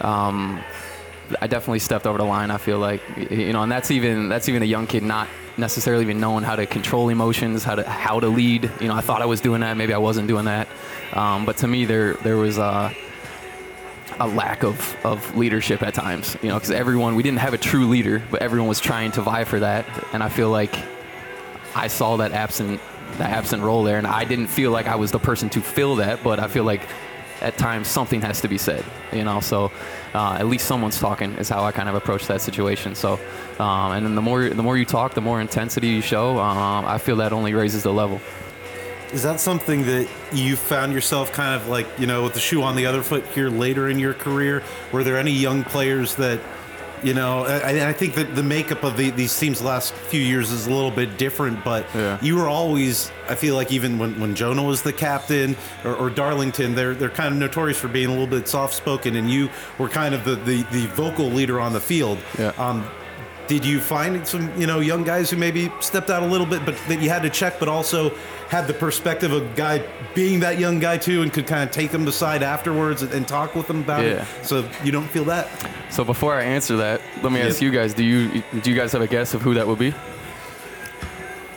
um, 0.00 0.62
I 1.40 1.46
definitely 1.46 1.78
stepped 1.78 2.06
over 2.06 2.18
the 2.18 2.24
line. 2.24 2.50
I 2.50 2.56
feel 2.56 2.78
like, 2.78 3.02
you 3.30 3.52
know, 3.52 3.62
and 3.62 3.70
that's 3.70 3.90
even 3.90 4.28
that's 4.28 4.48
even 4.48 4.62
a 4.62 4.66
young 4.66 4.86
kid 4.86 5.02
not 5.02 5.28
necessarily 5.56 6.02
even 6.02 6.18
knowing 6.18 6.42
how 6.42 6.56
to 6.56 6.66
control 6.66 7.08
emotions, 7.08 7.62
how 7.62 7.76
to 7.76 7.88
how 7.88 8.18
to 8.18 8.28
lead. 8.28 8.70
You 8.80 8.88
know, 8.88 8.94
I 8.94 9.00
thought 9.00 9.22
I 9.22 9.26
was 9.26 9.40
doing 9.40 9.60
that. 9.60 9.76
Maybe 9.76 9.94
I 9.94 9.98
wasn't 9.98 10.26
doing 10.26 10.46
that. 10.46 10.68
Um, 11.12 11.44
but 11.44 11.58
to 11.58 11.68
me, 11.68 11.84
there 11.84 12.14
there 12.14 12.36
was 12.36 12.58
uh, 12.58 12.92
a 14.20 14.28
lack 14.28 14.62
of, 14.62 14.96
of 15.04 15.36
leadership 15.36 15.82
at 15.82 15.94
times. 15.94 16.36
You 16.42 16.50
know, 16.50 16.54
because 16.54 16.70
everyone 16.70 17.16
we 17.16 17.22
didn't 17.22 17.38
have 17.38 17.54
a 17.54 17.58
true 17.58 17.88
leader, 17.88 18.22
but 18.30 18.42
everyone 18.42 18.68
was 18.68 18.78
trying 18.78 19.12
to 19.12 19.22
vie 19.22 19.44
for 19.44 19.60
that. 19.60 19.86
And 20.12 20.22
I 20.22 20.28
feel 20.28 20.50
like 20.50 20.74
I 21.74 21.88
saw 21.88 22.18
that 22.18 22.32
absent 22.32 22.80
that 23.18 23.30
absent 23.30 23.62
role 23.62 23.82
there, 23.82 23.98
and 23.98 24.06
I 24.06 24.24
didn't 24.24 24.46
feel 24.46 24.70
like 24.70 24.86
I 24.86 24.96
was 24.96 25.10
the 25.10 25.18
person 25.18 25.48
to 25.50 25.60
fill 25.60 25.96
that. 25.96 26.22
But 26.22 26.38
I 26.38 26.48
feel 26.48 26.64
like 26.64 26.82
at 27.40 27.56
times 27.56 27.88
something 27.88 28.20
has 28.20 28.42
to 28.42 28.48
be 28.48 28.58
said. 28.58 28.84
You 29.12 29.24
know, 29.24 29.40
so 29.40 29.72
uh, 30.14 30.36
at 30.38 30.46
least 30.46 30.66
someone's 30.66 31.00
talking 31.00 31.32
is 31.36 31.48
how 31.48 31.64
I 31.64 31.72
kind 31.72 31.88
of 31.88 31.94
approach 31.94 32.26
that 32.26 32.42
situation. 32.42 32.94
So, 32.94 33.18
um, 33.58 33.92
and 33.92 34.04
then 34.04 34.14
the 34.14 34.22
more 34.22 34.48
the 34.50 34.62
more 34.62 34.76
you 34.76 34.84
talk, 34.84 35.14
the 35.14 35.22
more 35.22 35.40
intensity 35.40 35.88
you 35.88 36.02
show. 36.02 36.38
Um, 36.38 36.84
I 36.84 36.98
feel 36.98 37.16
that 37.16 37.32
only 37.32 37.54
raises 37.54 37.82
the 37.82 37.92
level. 37.92 38.20
Is 39.12 39.22
that 39.24 39.40
something 39.40 39.84
that 39.86 40.08
you 40.32 40.54
found 40.56 40.92
yourself 40.92 41.32
kind 41.32 41.54
of 41.60 41.68
like, 41.68 41.86
you 41.98 42.06
know, 42.06 42.22
with 42.22 42.34
the 42.34 42.40
shoe 42.40 42.62
on 42.62 42.76
the 42.76 42.86
other 42.86 43.02
foot 43.02 43.26
here 43.28 43.48
later 43.48 43.88
in 43.88 43.98
your 43.98 44.14
career? 44.14 44.62
Were 44.92 45.02
there 45.02 45.18
any 45.18 45.32
young 45.32 45.64
players 45.64 46.14
that 46.16 46.40
You 47.02 47.14
know, 47.14 47.44
I, 47.46 47.88
I 47.88 47.92
think 47.94 48.14
that 48.16 48.34
the 48.36 48.42
makeup 48.42 48.82
of 48.84 48.98
the, 48.98 49.08
these 49.08 49.32
teams 49.40 49.60
the 49.60 49.64
last 49.66 49.94
few 49.94 50.20
years 50.20 50.50
is 50.52 50.66
a 50.66 50.70
little 50.70 50.90
bit 50.90 51.16
different, 51.16 51.64
but 51.64 51.86
Yeah. 51.94 52.18
you 52.20 52.36
were 52.36 52.46
always, 52.46 53.10
I 53.26 53.36
feel 53.36 53.54
like 53.54 53.72
even 53.72 53.98
when, 53.98 54.20
when 54.20 54.34
Jonah 54.34 54.62
was 54.62 54.82
the 54.82 54.92
captain 54.92 55.56
or, 55.82 55.94
or 55.96 56.10
Darlington, 56.10 56.74
they're 56.74 56.94
they're 56.94 57.08
kind 57.22 57.32
of 57.32 57.40
notorious 57.40 57.78
for 57.78 57.88
being 57.88 58.08
a 58.08 58.10
little 58.10 58.26
bit 58.26 58.46
soft 58.48 58.74
spoken, 58.74 59.16
and 59.16 59.30
you 59.30 59.48
were 59.78 59.88
kind 59.88 60.14
of 60.14 60.24
the, 60.26 60.36
the, 60.44 60.62
the 60.72 60.86
vocal 60.94 61.30
leader 61.30 61.58
on 61.58 61.72
the 61.72 61.80
field. 61.80 62.18
Yeah. 62.38 62.52
Um, 62.58 62.84
did 63.50 63.64
you 63.64 63.80
find 63.80 64.24
some 64.26 64.48
you 64.60 64.66
know 64.68 64.78
young 64.78 65.02
guys 65.02 65.28
who 65.28 65.36
maybe 65.36 65.72
stepped 65.80 66.08
out 66.08 66.22
a 66.22 66.26
little 66.26 66.46
bit, 66.46 66.64
but 66.64 66.76
that 66.86 67.02
you 67.02 67.08
had 67.10 67.22
to 67.22 67.30
check, 67.30 67.58
but 67.58 67.68
also 67.68 68.14
had 68.48 68.68
the 68.68 68.74
perspective 68.74 69.32
of 69.32 69.42
a 69.42 69.54
guy 69.56 69.84
being 70.14 70.38
that 70.40 70.58
young 70.60 70.78
guy 70.78 70.96
too, 70.96 71.22
and 71.22 71.32
could 71.32 71.48
kind 71.48 71.64
of 71.64 71.72
take 71.72 71.90
them 71.90 72.06
aside 72.06 72.44
afterwards 72.44 73.02
and, 73.02 73.12
and 73.12 73.26
talk 73.26 73.56
with 73.56 73.66
them 73.66 73.80
about 73.80 74.04
Yeah. 74.04 74.24
it? 74.40 74.46
So 74.46 74.68
you 74.84 74.92
don't 74.92 75.08
feel 75.10 75.24
that. 75.24 75.48
So 75.90 76.04
before 76.04 76.34
I 76.36 76.42
answer 76.44 76.76
that, 76.76 77.00
let 77.24 77.32
me 77.32 77.40
Yeah. 77.40 77.46
ask 77.48 77.60
you 77.60 77.72
guys: 77.72 77.92
Do 77.92 78.04
you 78.04 78.42
do 78.62 78.70
you 78.70 78.76
guys 78.76 78.92
have 78.92 79.02
a 79.02 79.08
guess 79.08 79.34
of 79.34 79.42
who 79.42 79.54
that 79.54 79.66
would 79.66 79.78
be? 79.80 79.92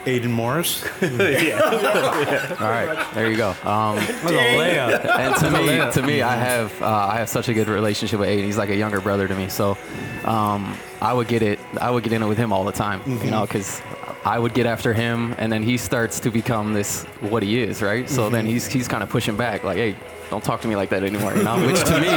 Aidan 0.06 0.32
Morris. 0.32 0.84
All 1.02 1.10
right, 1.10 3.08
there 3.14 3.30
you 3.30 3.38
go. 3.38 3.50
Um, 3.64 3.98
a 3.98 4.02
layup. 4.02 5.06
and 5.06 5.36
to 5.38 5.52
me, 5.52 5.92
to 5.94 6.02
me, 6.08 6.22
I 6.22 6.36
have 6.36 6.82
uh, 6.82 6.88
I 6.88 7.18
have 7.18 7.30
such 7.30 7.48
a 7.50 7.54
good 7.54 7.68
relationship 7.68 8.20
with 8.20 8.30
Aidan. 8.30 8.46
He's 8.46 8.58
like 8.58 8.70
a 8.70 8.76
younger 8.76 9.02
brother 9.02 9.28
to 9.28 9.36
me, 9.36 9.50
so 9.50 9.78
um, 10.26 10.78
I 11.02 11.14
would 11.14 11.28
get 11.28 11.42
it. 11.42 11.60
I 11.80 11.90
would 11.90 12.04
get 12.04 12.14
in 12.14 12.22
it 12.24 12.28
with 12.28 12.38
him 12.38 12.52
all 12.52 12.64
the 12.66 12.72
time, 12.72 13.02
you 13.24 13.32
know, 13.32 13.42
because 13.46 13.82
I 14.26 14.40
would 14.40 14.54
get 14.54 14.66
after 14.66 14.94
him, 14.94 15.36
and 15.38 15.52
then 15.52 15.64
he 15.64 15.78
starts 15.78 16.20
to 16.22 16.32
become 16.32 16.74
this 16.74 17.04
what 17.22 17.44
he 17.44 17.60
is, 17.62 17.82
right? 17.82 18.10
So 18.10 18.30
then 18.30 18.46
he's 18.46 18.68
he's 18.68 18.88
kind 18.88 19.04
of 19.04 19.10
pushing 19.10 19.38
back, 19.38 19.64
like, 19.64 19.78
hey. 19.78 19.96
Don't 20.34 20.44
talk 20.44 20.62
to 20.62 20.68
me 20.68 20.76
like 20.76 20.90
that 20.90 21.04
anymore, 21.04 21.38
you 21.38 21.44
know. 21.44 21.64
Which 21.64 21.84
to 21.84 22.02
me, 22.02 22.10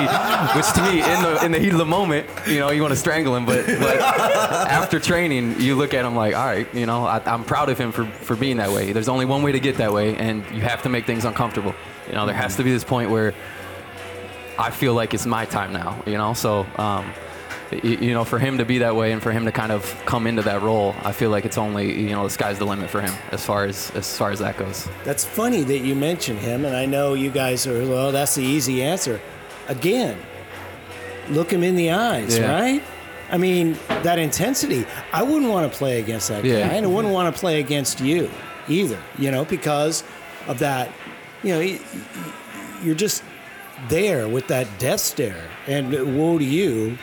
which 0.56 0.72
to 0.72 0.82
me, 0.88 1.02
in 1.02 1.22
the 1.22 1.44
in 1.44 1.52
the 1.52 1.58
heat 1.58 1.72
of 1.72 1.76
the 1.76 1.84
moment, 1.84 2.26
you 2.46 2.60
know, 2.60 2.70
you 2.70 2.80
want 2.80 2.92
to 2.92 2.98
strangle 2.98 3.36
him. 3.36 3.44
But, 3.44 3.66
but 3.66 4.00
after 4.00 4.98
training, 4.98 5.60
you 5.60 5.76
look 5.76 5.92
at 5.92 6.02
him 6.02 6.16
like, 6.16 6.34
all 6.34 6.46
right, 6.46 6.66
you 6.74 6.86
know, 6.86 7.04
I, 7.04 7.20
I'm 7.26 7.44
proud 7.44 7.68
of 7.68 7.76
him 7.76 7.92
for 7.92 8.06
for 8.06 8.34
being 8.34 8.56
that 8.56 8.70
way. 8.70 8.92
There's 8.92 9.10
only 9.10 9.26
one 9.26 9.42
way 9.42 9.52
to 9.52 9.60
get 9.60 9.76
that 9.76 9.92
way, 9.92 10.16
and 10.16 10.42
you 10.50 10.62
have 10.62 10.82
to 10.84 10.88
make 10.88 11.04
things 11.04 11.26
uncomfortable. 11.26 11.74
You 12.08 12.14
know, 12.14 12.24
there 12.24 12.34
has 12.34 12.56
to 12.56 12.64
be 12.64 12.72
this 12.72 12.84
point 12.84 13.10
where 13.10 13.34
I 14.58 14.70
feel 14.70 14.94
like 14.94 15.12
it's 15.12 15.26
my 15.26 15.44
time 15.44 15.74
now, 15.74 16.02
you 16.06 16.16
know? 16.16 16.32
So, 16.32 16.66
um, 16.76 17.12
you 17.82 18.12
know, 18.14 18.24
for 18.24 18.38
him 18.38 18.58
to 18.58 18.64
be 18.64 18.78
that 18.78 18.94
way 18.94 19.12
and 19.12 19.22
for 19.22 19.32
him 19.32 19.44
to 19.44 19.52
kind 19.52 19.72
of 19.72 19.82
come 20.06 20.26
into 20.26 20.42
that 20.42 20.62
role, 20.62 20.94
I 21.02 21.12
feel 21.12 21.30
like 21.30 21.44
it's 21.44 21.58
only, 21.58 22.00
you 22.00 22.10
know, 22.10 22.22
the 22.24 22.30
sky's 22.30 22.58
the 22.58 22.64
limit 22.64 22.88
for 22.90 23.00
him 23.00 23.12
as 23.32 23.44
far 23.44 23.64
as, 23.64 23.90
as 23.94 24.16
far 24.16 24.30
as 24.30 24.38
that 24.38 24.56
goes. 24.56 24.88
That's 25.04 25.24
funny 25.24 25.62
that 25.64 25.78
you 25.78 25.94
mention 25.94 26.36
him, 26.36 26.64
and 26.64 26.76
I 26.76 26.86
know 26.86 27.14
you 27.14 27.30
guys 27.30 27.66
are, 27.66 27.80
well, 27.88 28.12
that's 28.12 28.34
the 28.36 28.44
easy 28.44 28.82
answer. 28.82 29.20
Again, 29.68 30.16
look 31.28 31.52
him 31.52 31.62
in 31.64 31.74
the 31.74 31.90
eyes, 31.90 32.38
Yeah. 32.38 32.52
right? 32.52 32.82
I 33.32 33.36
mean, 33.38 33.76
that 34.04 34.20
intensity. 34.20 34.86
I 35.12 35.24
wouldn't 35.24 35.50
want 35.50 35.70
to 35.70 35.76
play 35.76 35.98
against 35.98 36.28
that 36.28 36.44
Yeah. 36.44 36.68
guy, 36.68 36.74
and 36.74 36.86
I 36.86 36.88
wouldn't 36.88 37.12
want 37.12 37.34
to 37.34 37.38
play 37.40 37.58
against 37.58 38.00
you 38.00 38.30
either, 38.68 38.98
you 39.18 39.32
know, 39.32 39.44
because 39.44 40.04
of 40.46 40.60
that, 40.60 40.90
you 41.42 41.52
know, 41.52 41.78
you're 42.84 42.94
just 42.94 43.24
there 43.88 44.28
with 44.28 44.46
that 44.46 44.66
death 44.78 45.00
stare. 45.00 45.42
And 45.66 46.16
woe 46.16 46.38
to 46.38 46.44
you 46.44 46.96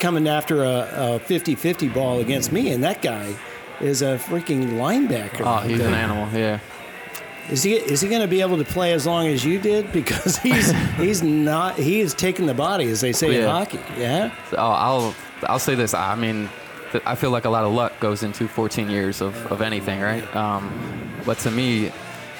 coming 0.00 0.28
after 0.28 0.62
a 0.64 1.20
50 1.24 1.54
50 1.54 1.88
ball 1.88 2.20
against 2.20 2.52
me, 2.52 2.70
and 2.72 2.82
that 2.84 3.02
guy 3.02 3.34
is 3.80 4.02
a 4.02 4.18
freaking 4.18 4.72
linebacker. 4.72 5.42
Oh, 5.44 5.66
he's 5.66 5.80
an 5.80 5.94
animal, 5.94 6.28
yeah. 6.38 6.60
Is 7.50 7.62
he 7.62 7.74
is 7.74 8.00
he 8.00 8.08
going 8.08 8.22
to 8.22 8.28
be 8.28 8.40
able 8.40 8.56
to 8.56 8.64
play 8.64 8.92
as 8.92 9.06
long 9.06 9.26
as 9.26 9.44
you 9.44 9.60
did? 9.60 9.92
Because 9.92 10.38
he's 10.38 10.70
he's 10.96 11.22
not 11.22 11.76
he 11.76 12.00
is 12.00 12.14
taking 12.14 12.46
the 12.46 12.54
body, 12.54 12.86
as 12.86 13.00
they 13.00 13.12
say 13.12 13.40
in 13.40 13.48
hockey. 13.48 13.80
Yeah. 13.98 14.34
Oh, 14.52 14.56
I'll 14.56 15.14
I'll 15.42 15.58
say 15.58 15.74
this. 15.74 15.92
I 15.92 16.14
mean, 16.14 16.48
I 17.04 17.14
feel 17.14 17.30
like 17.30 17.44
a 17.44 17.50
lot 17.50 17.64
of 17.64 17.72
luck 17.72 17.98
goes 18.00 18.22
into 18.22 18.48
14 18.48 18.88
years 18.88 19.20
of, 19.20 19.34
of 19.52 19.60
anything, 19.60 20.00
right? 20.00 20.24
Um, 20.34 20.72
but 21.26 21.38
to 21.40 21.50
me, 21.50 21.92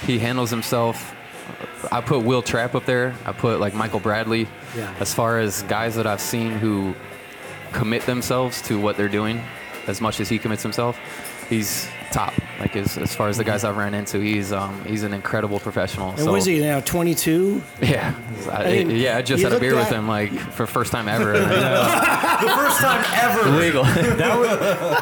he 0.06 0.18
handles 0.18 0.50
himself. 0.50 1.14
I 1.92 2.00
put 2.00 2.25
Will 2.25 2.42
Trapp 2.42 2.75
up 2.75 2.87
there. 2.87 3.14
I 3.26 3.32
put 3.32 3.61
like 3.61 3.74
Michael 3.74 4.00
Bradley. 4.00 4.48
Yeah. 4.76 4.94
As 5.00 5.12
far 5.12 5.38
as 5.38 5.62
guys 5.64 5.96
that 5.96 6.07
I've 6.07 6.20
seen 6.20 6.52
who 6.52 6.94
commit 7.74 8.02
themselves 8.02 8.62
to 8.62 8.78
what 8.80 8.96
they're 8.96 9.08
doing, 9.08 9.42
as 9.87 10.00
much 10.00 10.20
as 10.20 10.28
he 10.28 10.38
commits 10.38 10.62
himself, 10.62 10.98
he's 11.50 11.88
top. 12.10 12.32
Like 12.60 12.76
as, 12.76 12.96
as 12.96 13.14
far 13.14 13.28
as 13.28 13.37
the 13.37 13.44
guys 13.44 13.64
I've 13.64 13.76
ran 13.76 13.92
into, 13.92 14.20
he's 14.20 14.52
um, 14.52 14.82
he's 14.84 15.02
an 15.02 15.12
incredible 15.12 15.58
professional. 15.58 16.12
And 16.12 16.30
was 16.30 16.44
he 16.46 16.60
now 16.60 16.80
22? 16.80 17.60
Yeah, 17.82 18.14
I, 18.50 18.64
I 18.64 18.84
mean, 18.84 18.90
yeah. 18.90 19.16
I 19.18 19.22
just 19.22 19.42
had 19.42 19.52
a 19.52 19.56
looked 19.56 19.60
beer 19.60 19.74
with 19.74 19.90
him 19.90 20.08
like 20.08 20.32
for 20.32 20.66
first 20.66 20.92
time 20.92 21.08
ever. 21.08 21.32
the 21.38 22.54
first 22.56 22.80
time 22.80 23.04
ever. 23.12 23.50
Legal. 23.50 23.84
that 24.16 24.38
was 24.38 24.48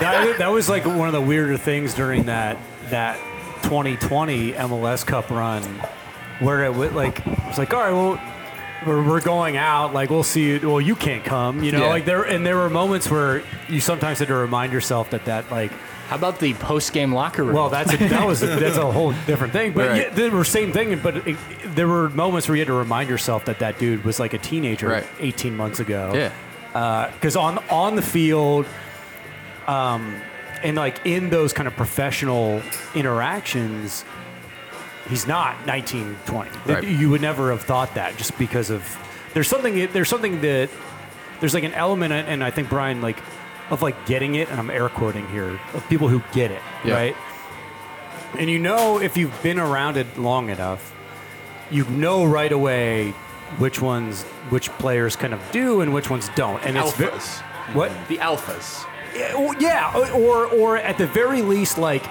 that, 0.01 0.39
that 0.39 0.49
was 0.49 0.69
like 0.69 0.87
one 0.87 1.07
of 1.07 1.13
the 1.13 1.21
weirder 1.21 1.59
things 1.59 1.95
during 1.95 2.25
that 2.25 2.57
that 2.89 3.19
2020 3.65 4.53
MLS 4.53 5.07
Cup 5.07 5.31
run, 5.31 5.63
where 6.41 6.65
it 6.65 6.75
was 6.75 6.93
like 6.93 7.23
it's 7.27 7.59
like 7.59 7.73
all 7.73 7.81
right, 7.81 7.93
well. 7.93 8.21
We're, 8.87 9.03
we're 9.07 9.21
going 9.21 9.57
out. 9.57 9.93
Like 9.95 10.11
we'll 10.11 10.23
see. 10.23 10.53
You, 10.59 10.69
well, 10.71 10.81
you 10.81 10.97
can't 10.97 11.25
come. 11.25 11.63
You 11.63 11.73
know, 11.73 11.81
Yeah. 11.83 11.89
like 11.89 12.05
there 12.05 12.23
and 12.25 12.45
there 12.47 12.57
were 12.57 12.71
moments 12.71 13.11
where 13.11 13.43
you 13.69 13.81
sometimes 13.81 14.19
had 14.19 14.29
to 14.29 14.35
remind 14.35 14.73
yourself 14.73 15.11
that 15.11 15.25
that 15.27 15.51
like 15.51 15.71
How 16.09 16.17
about 16.17 16.39
the 16.41 16.55
post 16.55 16.93
game 16.93 17.13
locker 17.15 17.43
room? 17.45 17.55
well, 17.55 17.69
that's 17.71 17.93
a, 17.93 17.97
that 17.97 18.27
was 18.27 18.43
a, 18.43 18.47
that's 18.47 18.77
a 18.77 18.91
whole 18.91 19.13
different 19.27 19.53
thing. 19.53 19.73
But 19.73 19.89
Right. 19.91 20.03
yeah, 20.03 20.11
they 20.15 20.29
were 20.31 20.45
same 20.45 20.73
thing. 20.73 20.99
But 20.99 21.27
it, 21.29 21.37
there 21.75 21.89
were 21.89 22.09
moments 22.11 22.49
where 22.49 22.57
you 22.57 22.61
had 22.61 22.69
to 22.69 22.73
remind 22.75 23.09
yourself 23.09 23.45
that 23.47 23.59
that 23.61 23.79
dude 23.79 24.05
was 24.05 24.19
like 24.21 24.35
a 24.35 24.39
teenager 24.39 24.89
Right. 24.89 25.07
18 25.21 25.57
months 25.57 25.81
ago. 25.81 26.13
Yeah. 26.15 27.11
Because 27.13 27.37
on 27.37 27.59
on 27.71 27.97
the 27.97 28.03
field, 28.03 28.67
um, 29.67 30.21
and 30.63 30.77
like 30.77 31.05
in 31.05 31.31
those 31.31 31.53
kind 31.53 31.67
of 31.69 31.75
professional 31.77 32.63
interactions, 32.95 34.05
he's 35.09 35.27
not 35.27 35.67
19, 35.67 36.17
20. 36.27 36.51
Right. 36.67 36.85
You 36.85 37.11
would 37.11 37.21
never 37.21 37.51
have 37.51 37.63
thought 37.63 37.95
that 37.95 38.17
just 38.17 38.37
because 38.39 38.71
of 38.71 38.83
there's 39.35 39.49
something 39.49 39.75
there's 39.93 40.09
something 40.09 40.41
that 40.43 40.69
there's 41.41 41.55
like 41.55 41.65
an 41.65 41.75
element, 41.75 42.13
and 42.13 42.43
I 42.45 42.51
think 42.51 42.69
Brian 42.69 43.01
like 43.01 43.19
of 43.71 43.83
like 43.83 44.07
getting 44.07 44.35
it, 44.35 44.49
and 44.51 44.59
I'm 44.61 44.71
air 44.71 44.89
quoting 44.89 45.27
here 45.29 45.59
of 45.75 45.85
people 45.89 46.09
who 46.09 46.23
get 46.33 46.51
it, 46.51 46.63
Yeah. 46.85 46.95
right? 46.95 47.17
And 48.39 48.49
you 48.49 48.59
know 48.59 48.99
if 49.01 49.17
you've 49.17 49.43
been 49.43 49.59
around 49.59 49.97
it 49.97 50.19
long 50.19 50.49
enough, 50.51 50.95
you 51.71 51.85
know 51.89 52.25
right 52.25 52.53
away 52.53 53.11
which 53.59 53.81
ones 53.81 54.23
which 54.51 54.69
players 54.79 55.17
kind 55.17 55.35
of 55.35 55.41
do 55.53 55.81
and 55.81 55.93
which 55.93 56.09
ones 56.11 56.31
don't, 56.37 56.63
and 56.65 56.77
it's 56.77 56.93
ve- 56.95 57.05
alphas. 57.07 57.41
what 57.75 57.91
the 58.09 58.17
alphas. 58.19 58.87
yeah, 59.15 59.35
well, 59.35 59.55
yeah, 59.61 60.11
or 60.15 60.47
or 60.47 60.77
at 60.79 60.97
the 60.99 61.07
very 61.07 61.43
least, 61.43 61.77
like 61.79 62.05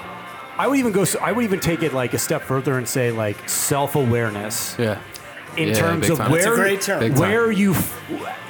I 0.61 0.67
would 0.67 0.77
even 0.77 0.91
go. 0.91 1.05
so- 1.05 1.19
I 1.19 1.31
would 1.31 1.43
even 1.43 1.59
take 1.59 1.81
it 1.81 1.91
like 1.91 2.13
a 2.13 2.19
step 2.19 2.43
further 2.43 2.77
and 2.77 2.87
say 2.87 3.09
like 3.11 3.49
self 3.49 3.95
awareness 3.95 4.75
Yeah. 4.77 4.97
in 5.57 5.69
Yeah, 5.69 5.73
terms 5.73 6.07
of 6.09 6.19
time. 6.19 6.31
where. 6.31 6.55
Where 7.15 7.51
you 7.51 7.75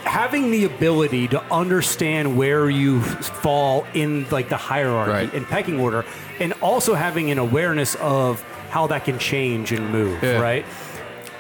having 0.04 0.52
the 0.52 0.66
ability 0.66 1.30
to 1.30 1.42
understand 1.50 2.36
where 2.36 2.70
you 2.70 3.00
fall 3.02 3.86
in 3.94 4.26
like 4.30 4.50
the 4.50 4.58
hierarchy 4.58 5.12
Right. 5.12 5.34
and 5.34 5.48
pecking 5.48 5.80
order, 5.80 6.04
and 6.42 6.54
also 6.60 6.96
having 6.96 7.32
an 7.32 7.40
awareness 7.40 7.96
of 7.96 8.44
how 8.72 8.88
that 8.88 9.06
can 9.06 9.18
change 9.18 9.72
and 9.72 9.90
move, 9.90 10.22
Yeah. 10.22 10.40
right? 10.42 10.66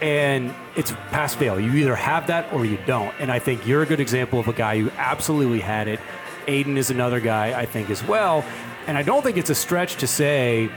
And 0.02 0.54
it's 0.78 0.94
pass 1.12 1.36
fail. 1.36 1.60
You 1.60 1.74
either 1.74 1.96
have 1.96 2.28
that 2.28 2.46
or 2.54 2.64
you 2.66 2.78
don't. 2.88 3.14
And 3.20 3.30
I 3.30 3.40
think 3.40 3.68
you're 3.68 3.82
a 3.82 3.86
good 3.86 4.00
example 4.00 4.40
of 4.40 4.48
a 4.48 4.54
guy 4.54 4.80
who 4.80 4.90
absolutely 4.98 5.60
had 5.60 5.90
it. 5.90 6.00
Aidan 6.48 6.78
is 6.78 6.90
another 6.90 7.20
guy 7.20 7.60
I 7.60 7.66
think 7.66 7.90
as 7.90 8.02
well. 8.08 8.46
And 8.92 8.98
I 8.98 9.04
don't 9.04 9.24
think 9.24 9.38
it's 9.38 9.50
a 9.50 9.56
stretch 9.56 9.96
to 10.02 10.06
say 10.06 10.70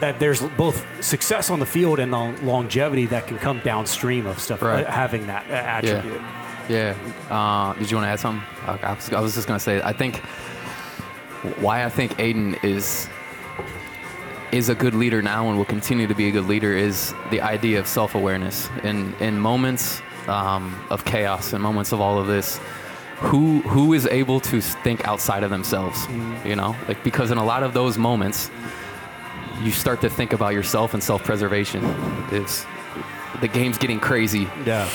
that 0.00 0.18
there's 0.18 0.42
both 0.42 0.84
success 1.00 1.50
on 1.50 1.60
the 1.60 1.66
field 1.66 2.00
and 2.00 2.12
the 2.12 2.18
longevity 2.42 3.06
that 3.06 3.28
can 3.28 3.38
come 3.38 3.60
downstream 3.60 4.26
of 4.26 4.40
stuff 4.40 4.60
Right. 4.60 4.84
uh, 4.84 4.90
having 4.90 5.28
that 5.28 5.48
uh, 5.48 5.52
attribute. 5.52 6.20
Yeah. 6.68 6.96
Uh, 7.30 7.74
did 7.74 7.88
you 7.92 7.96
want 7.96 8.06
to 8.06 8.10
add 8.10 8.18
something? 8.18 8.44
I, 8.66 8.94
was, 8.94 9.12
I 9.12 9.20
was 9.20 9.36
just 9.36 9.46
gonna 9.46 9.60
say. 9.60 9.80
I 9.80 9.92
think 9.92 10.16
why 11.60 11.84
I 11.84 11.88
think 11.90 12.18
Aidan 12.18 12.56
is 12.64 13.08
is 14.50 14.68
a 14.68 14.74
good 14.74 14.94
leader 14.94 15.22
now 15.22 15.48
and 15.48 15.56
will 15.56 15.64
continue 15.64 16.08
to 16.08 16.16
be 16.16 16.26
a 16.26 16.32
good 16.32 16.46
leader 16.46 16.72
is 16.76 17.14
the 17.30 17.40
idea 17.40 17.78
of 17.78 17.86
self-awareness. 17.86 18.68
In 18.82 19.14
in 19.20 19.38
moments 19.38 20.02
um, 20.26 20.74
of 20.90 21.04
chaos 21.04 21.52
and 21.52 21.62
moments 21.62 21.92
of 21.92 22.00
all 22.00 22.18
of 22.18 22.26
this, 22.26 22.58
who 23.22 23.60
who 23.62 23.92
is 23.92 24.06
able 24.06 24.40
to 24.40 24.60
think 24.60 25.06
outside 25.06 25.42
of 25.42 25.50
themselves? 25.50 25.98
Mm. 26.06 26.44
You 26.46 26.56
know, 26.56 26.76
like 26.88 27.02
because 27.04 27.30
in 27.30 27.38
a 27.38 27.44
lot 27.44 27.62
of 27.62 27.72
those 27.72 27.96
moments, 27.98 28.50
you 29.62 29.70
start 29.70 30.00
to 30.02 30.10
think 30.10 30.32
about 30.32 30.52
yourself 30.54 30.94
and 30.94 31.02
self-preservation. 31.02 31.82
It's 32.30 32.66
the 33.40 33.48
game's 33.48 33.78
getting 33.78 34.00
crazy. 34.00 34.48
Yeah. 34.66 34.88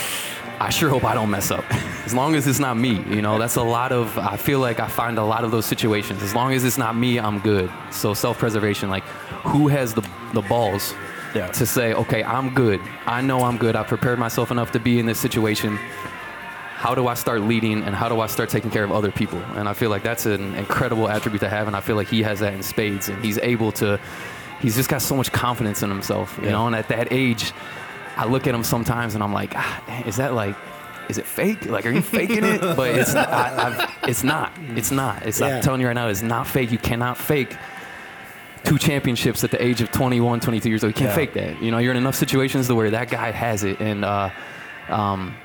I 0.59 0.69
sure 0.71 0.89
hope 0.89 1.03
I 1.03 1.13
don't 1.13 1.29
mess 1.29 1.51
up. 1.51 1.63
As 2.05 2.15
long 2.15 2.33
as 2.33 2.47
it's 2.47 2.57
not 2.57 2.77
me, 2.77 3.03
you 3.15 3.21
know, 3.21 3.37
that's 3.37 3.57
a 3.57 3.61
lot 3.61 3.91
of, 3.91 4.17
I 4.17 4.37
feel 4.37 4.59
like 4.59 4.79
I 4.79 4.87
find 4.87 5.19
a 5.19 5.23
lot 5.23 5.43
of 5.43 5.51
those 5.51 5.67
situations. 5.67 6.23
As 6.23 6.33
long 6.33 6.51
as 6.51 6.63
it's 6.63 6.79
not 6.79 6.95
me, 6.95 7.19
I'm 7.19 7.37
good. 7.39 7.69
So 7.91 8.15
self 8.15 8.39
preservation, 8.39 8.89
like 8.89 9.03
who 9.43 9.67
has 9.67 9.93
the, 9.93 10.01
the 10.33 10.41
balls 10.41 10.95
Yeah. 11.35 11.47
to 11.51 11.65
say, 11.67 11.93
okay, 11.93 12.23
I'm 12.23 12.55
good. 12.55 12.81
I 13.05 13.21
know 13.21 13.41
I'm 13.43 13.57
good. 13.57 13.75
I 13.75 13.83
prepared 13.83 14.17
myself 14.17 14.49
enough 14.49 14.71
to 14.71 14.79
be 14.79 14.97
in 14.97 15.05
this 15.05 15.19
situation. 15.19 15.77
How 16.77 16.93
do 16.93 17.07
I 17.07 17.15
start 17.15 17.41
leading 17.41 17.81
and 17.83 17.95
how 17.95 18.07
do 18.07 18.19
I 18.21 18.27
start 18.27 18.49
taking 18.49 18.69
care 18.69 18.83
of 18.83 18.91
other 18.91 19.11
people? 19.11 19.39
And 19.55 19.67
I 19.67 19.73
feel 19.73 19.89
like 19.89 20.03
that's 20.03 20.27
an 20.27 20.53
incredible 20.55 21.09
attribute 21.09 21.41
to 21.41 21.49
have, 21.49 21.65
and 21.67 21.75
I 21.75 21.79
feel 21.81 21.95
like 21.95 22.07
he 22.07 22.21
has 22.21 22.39
that 22.41 22.53
in 22.53 22.61
spades, 22.61 23.09
and 23.09 23.23
he's 23.25 23.39
able 23.39 23.71
to. 23.73 23.99
He's 24.61 24.75
just 24.75 24.87
got 24.89 25.01
so 25.01 25.15
much 25.15 25.31
confidence 25.31 25.81
in 25.81 25.89
himself, 25.89 26.37
you 26.41 26.49
know. 26.49 26.67
And 26.67 26.75
at 26.75 26.87
that 26.89 27.07
age, 27.11 27.51
I 28.15 28.25
look 28.25 28.45
at 28.47 28.53
him 28.53 28.63
sometimes, 28.63 29.15
and 29.15 29.23
I'm 29.23 29.33
like, 29.33 29.53
ah, 29.55 30.03
is 30.05 30.17
that 30.17 30.33
like, 30.35 30.55
is 31.09 31.17
it 31.17 31.25
fake? 31.25 31.65
Like, 31.65 31.85
are 31.87 31.91
you 31.91 32.01
faking 32.03 32.43
it? 32.43 32.61
But 32.75 32.91
it's 32.95 33.13
not. 33.13 33.29
I, 33.29 33.67
I've, 33.67 34.09
it's 34.09 34.23
not. 34.23 34.51
It's 34.75 34.91
not. 34.91 35.25
It's. 35.25 35.39
Yeah. 35.39 35.47
I'm 35.57 35.61
telling 35.63 35.81
you 35.81 35.87
right 35.87 35.93
now, 35.93 36.07
it's 36.09 36.21
not 36.21 36.45
fake. 36.45 36.71
You 36.71 36.77
cannot 36.77 37.17
fake 37.17 37.55
two 38.63 38.77
championships 38.77 39.43
at 39.43 39.49
the 39.51 39.63
age 39.63 39.81
of 39.81 39.91
21, 39.91 40.41
22 40.41 40.69
years 40.69 40.83
old. 40.83 40.91
You 40.91 40.93
can't 40.95 41.09
Yeah. 41.09 41.15
fake 41.15 41.33
that. 41.33 41.61
You 41.61 41.71
know, 41.71 41.77
you're 41.79 41.91
in 41.91 41.97
enough 41.97 42.15
situations 42.15 42.67
to 42.67 42.75
where 42.75 42.91
that 42.91 43.09
guy 43.09 43.31
has 43.31 43.63
it, 43.63 43.79
and 43.79 44.03
uh, 44.05 44.29
um, 44.89 45.35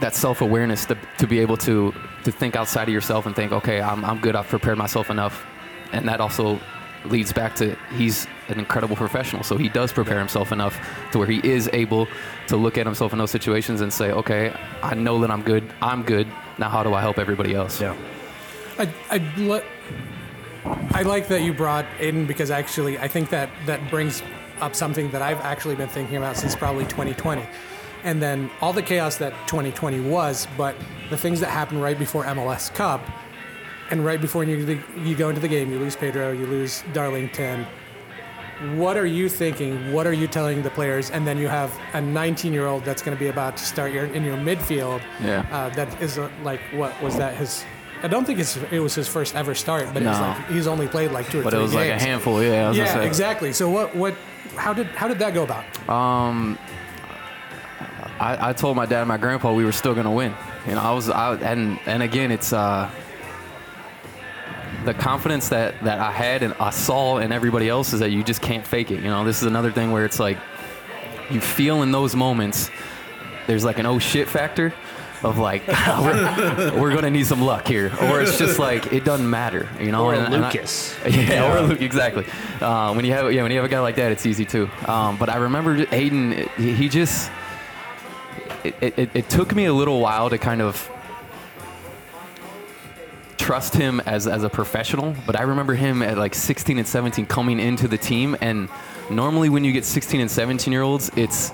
that 0.00 0.14
self-awareness 0.14 0.86
to, 0.86 0.98
to 1.18 1.26
be 1.26 1.38
able 1.40 1.56
to 1.56 1.94
to 2.24 2.32
think 2.32 2.56
outside 2.56 2.88
of 2.88 2.94
yourself 2.94 3.24
and 3.24 3.36
think, 3.36 3.52
okay, 3.52 3.80
I'm, 3.80 4.04
I'm 4.04 4.18
good. 4.20 4.34
I've 4.34 4.48
prepared 4.48 4.78
myself 4.78 5.10
enough, 5.10 5.46
and 5.92 6.08
that 6.08 6.20
also 6.20 6.60
leads 7.04 7.32
back 7.32 7.54
to 7.54 7.76
he's 7.96 8.26
an 8.48 8.58
incredible 8.58 8.96
professional. 8.96 9.42
So 9.44 9.56
he 9.56 9.68
does 9.68 9.92
prepare 9.92 10.18
himself 10.18 10.50
enough 10.50 10.76
to 11.12 11.18
where 11.18 11.26
he 11.26 11.40
is 11.48 11.70
able 11.72 12.08
to 12.48 12.56
look 12.56 12.78
at 12.78 12.86
himself 12.86 13.12
in 13.12 13.18
those 13.18 13.30
situations 13.30 13.80
and 13.80 13.92
say, 13.92 14.10
okay, 14.10 14.52
I 14.82 14.94
know 14.94 15.20
that 15.20 15.30
I'm 15.30 15.42
good. 15.42 15.72
I'm 15.80 16.02
good. 16.02 16.26
Now, 16.58 16.68
how 16.68 16.82
do 16.82 16.94
I 16.94 17.00
help 17.00 17.18
everybody 17.18 17.54
else? 17.54 17.80
Yeah. 17.80 17.96
I, 18.78 18.92
I, 19.10 19.18
li- 19.36 19.62
I 20.92 21.02
like 21.02 21.28
that 21.28 21.42
you 21.42 21.52
brought 21.52 21.86
Aidan 21.98 22.26
because 22.26 22.50
actually 22.50 22.98
I 22.98 23.08
think 23.08 23.30
that 23.30 23.50
that 23.66 23.88
brings 23.90 24.22
up 24.60 24.74
something 24.74 25.10
that 25.10 25.22
I've 25.22 25.40
actually 25.40 25.76
been 25.76 25.88
thinking 25.88 26.16
about 26.16 26.36
since 26.36 26.56
probably 26.56 26.84
2020. 26.84 27.46
And 28.06 28.22
then 28.22 28.50
all 28.60 28.72
the 28.72 28.82
chaos 28.82 29.16
that 29.18 29.32
2020 29.48 29.98
was, 30.00 30.46
but 30.56 30.76
the 31.10 31.16
things 31.16 31.40
that 31.40 31.50
happened 31.50 31.82
right 31.82 31.98
before 31.98 32.22
MLS 32.24 32.72
Cup 32.72 33.00
and 33.90 34.04
right 34.04 34.20
before 34.20 34.44
you, 34.44 34.80
you 35.02 35.16
go 35.16 35.28
into 35.28 35.40
the 35.40 35.48
game, 35.48 35.72
you 35.72 35.78
lose 35.80 35.96
Pedro, 35.96 36.30
you 36.30 36.46
lose 36.46 36.84
Darlington. 36.92 37.66
What 38.76 38.96
are 38.96 39.06
you 39.06 39.28
thinking? 39.28 39.92
What 39.92 40.06
are 40.06 40.12
you 40.12 40.28
telling 40.28 40.62
the 40.62 40.70
players? 40.70 41.10
And 41.10 41.26
then 41.26 41.36
you 41.36 41.48
have 41.48 41.76
a 41.94 42.00
19 42.00 42.52
year 42.52 42.66
old 42.66 42.84
that's 42.84 43.02
going 43.02 43.16
to 43.16 43.22
be 43.22 43.28
about 43.28 43.56
to 43.56 43.64
start 43.64 43.92
your, 43.92 44.04
in 44.06 44.22
your 44.22 44.36
midfield. 44.36 45.02
Yeah. 45.20 45.44
Uh, 45.50 45.68
that 45.74 46.00
is 46.00 46.16
uh, 46.16 46.30
like, 46.44 46.60
what 46.74 46.92
was 47.02 47.16
that? 47.18 47.36
His. 47.36 47.64
I 48.04 48.08
don't 48.08 48.24
think 48.24 48.38
it's, 48.38 48.56
it 48.70 48.78
was 48.78 48.94
his 48.94 49.08
first 49.08 49.34
ever 49.34 49.54
start, 49.54 49.88
but 49.92 50.02
No. 50.04 50.12
like 50.12 50.46
he's 50.46 50.68
only 50.68 50.86
played 50.86 51.10
like 51.10 51.28
two 51.28 51.40
or 51.40 51.42
But 51.42 51.50
three 51.50 51.58
it 51.58 51.62
was 51.62 51.74
like 51.74 51.90
a 51.90 51.98
handful. 51.98 52.40
Yeah. 52.42 52.70
Yeah, 52.72 53.00
exactly. 53.00 53.52
So 53.52 53.68
what? 53.68 53.96
What? 53.96 54.14
How 54.54 54.72
did 54.72 54.86
how 54.88 55.08
did 55.08 55.18
that 55.18 55.34
go 55.34 55.42
about? 55.42 55.64
I, 58.18 58.50
I 58.50 58.52
told 58.52 58.76
my 58.76 58.86
dad 58.86 59.00
and 59.00 59.08
my 59.08 59.16
grandpa 59.18 59.52
we 59.52 59.64
were 59.64 59.72
still 59.72 59.94
gonna 59.94 60.10
win. 60.12 60.34
You 60.66 60.74
know, 60.74 60.80
I 60.80 60.92
was 60.92 61.08
I 61.10 61.34
and 61.36 61.78
and 61.86 62.02
again 62.02 62.30
it's 62.30 62.52
uh 62.52 62.90
the 64.84 64.94
confidence 64.94 65.48
that 65.48 65.74
that 65.84 65.98
I 65.98 66.12
had 66.12 66.42
and 66.42 66.54
I 66.60 66.70
saw 66.70 67.18
in 67.18 67.32
everybody 67.32 67.68
else 67.68 67.92
is 67.92 68.00
that 68.00 68.10
you 68.10 68.22
just 68.22 68.40
can't 68.42 68.66
fake 68.66 68.90
it. 68.90 68.96
You 69.02 69.08
know, 69.10 69.24
this 69.24 69.38
is 69.42 69.46
another 69.48 69.72
thing 69.72 69.90
where 69.92 70.04
it's 70.04 70.20
like 70.20 70.38
you 71.30 71.40
feel 71.40 71.82
in 71.82 71.90
those 71.92 72.14
moments 72.14 72.70
there's 73.46 73.64
like 73.64 73.78
an 73.78 73.86
oh 73.86 73.98
shit 73.98 74.28
factor 74.28 74.72
of 75.22 75.38
like 75.38 75.66
we're, 75.68 76.80
we're 76.80 76.94
gonna 76.94 77.10
need 77.10 77.26
some 77.26 77.40
luck 77.42 77.66
here, 77.66 77.90
or 78.02 78.20
it's 78.20 78.38
just 78.38 78.58
like 78.58 78.92
it 78.92 79.04
doesn't 79.04 79.28
matter. 79.28 79.68
You 79.80 79.90
know, 79.90 80.04
Or 80.04 80.14
and- 80.14 80.32
and 80.34 80.44
I- 80.44 80.50
Lucas. 80.50 80.94
yeah, 81.08 81.52
or 81.56 81.62
Luke, 81.62 81.80
exactly. 81.80 82.24
Uh, 82.60 82.92
when 82.92 83.04
you 83.04 83.12
have 83.12 83.32
yeah, 83.32 83.42
when 83.42 83.50
you 83.50 83.56
have 83.56 83.64
a 83.64 83.68
guy 83.68 83.80
like 83.80 83.96
that, 83.96 84.12
it's 84.12 84.26
easy 84.26 84.44
too. 84.44 84.68
Um, 84.86 85.16
but 85.16 85.28
I 85.28 85.36
remember 85.36 85.84
Aidan, 85.90 86.48
he 86.58 86.88
just 86.88 87.30
it, 88.80 88.98
it, 88.98 89.10
it 89.14 89.30
took 89.30 89.54
me 89.54 89.64
a 89.66 89.72
little 89.72 90.00
while 90.00 90.30
to 90.30 90.38
kind 90.38 90.60
of 90.62 90.90
trust 93.38 93.74
him 93.74 94.00
as, 94.00 94.26
as 94.26 94.42
a 94.42 94.48
professional, 94.48 95.14
but 95.26 95.36
I 95.38 95.42
remember 95.42 95.74
him 95.74 96.02
at 96.02 96.18
like 96.18 96.34
16 96.34 96.78
and 96.78 96.86
17 96.88 97.26
coming 97.26 97.60
into 97.60 97.86
the 97.86 97.98
team. 97.98 98.36
And 98.40 98.68
normally, 99.10 99.48
when 99.48 99.64
you 99.64 99.72
get 99.72 99.84
16 99.84 100.20
and 100.20 100.30
17 100.30 100.72
year 100.72 100.82
olds, 100.82 101.10
it's 101.16 101.52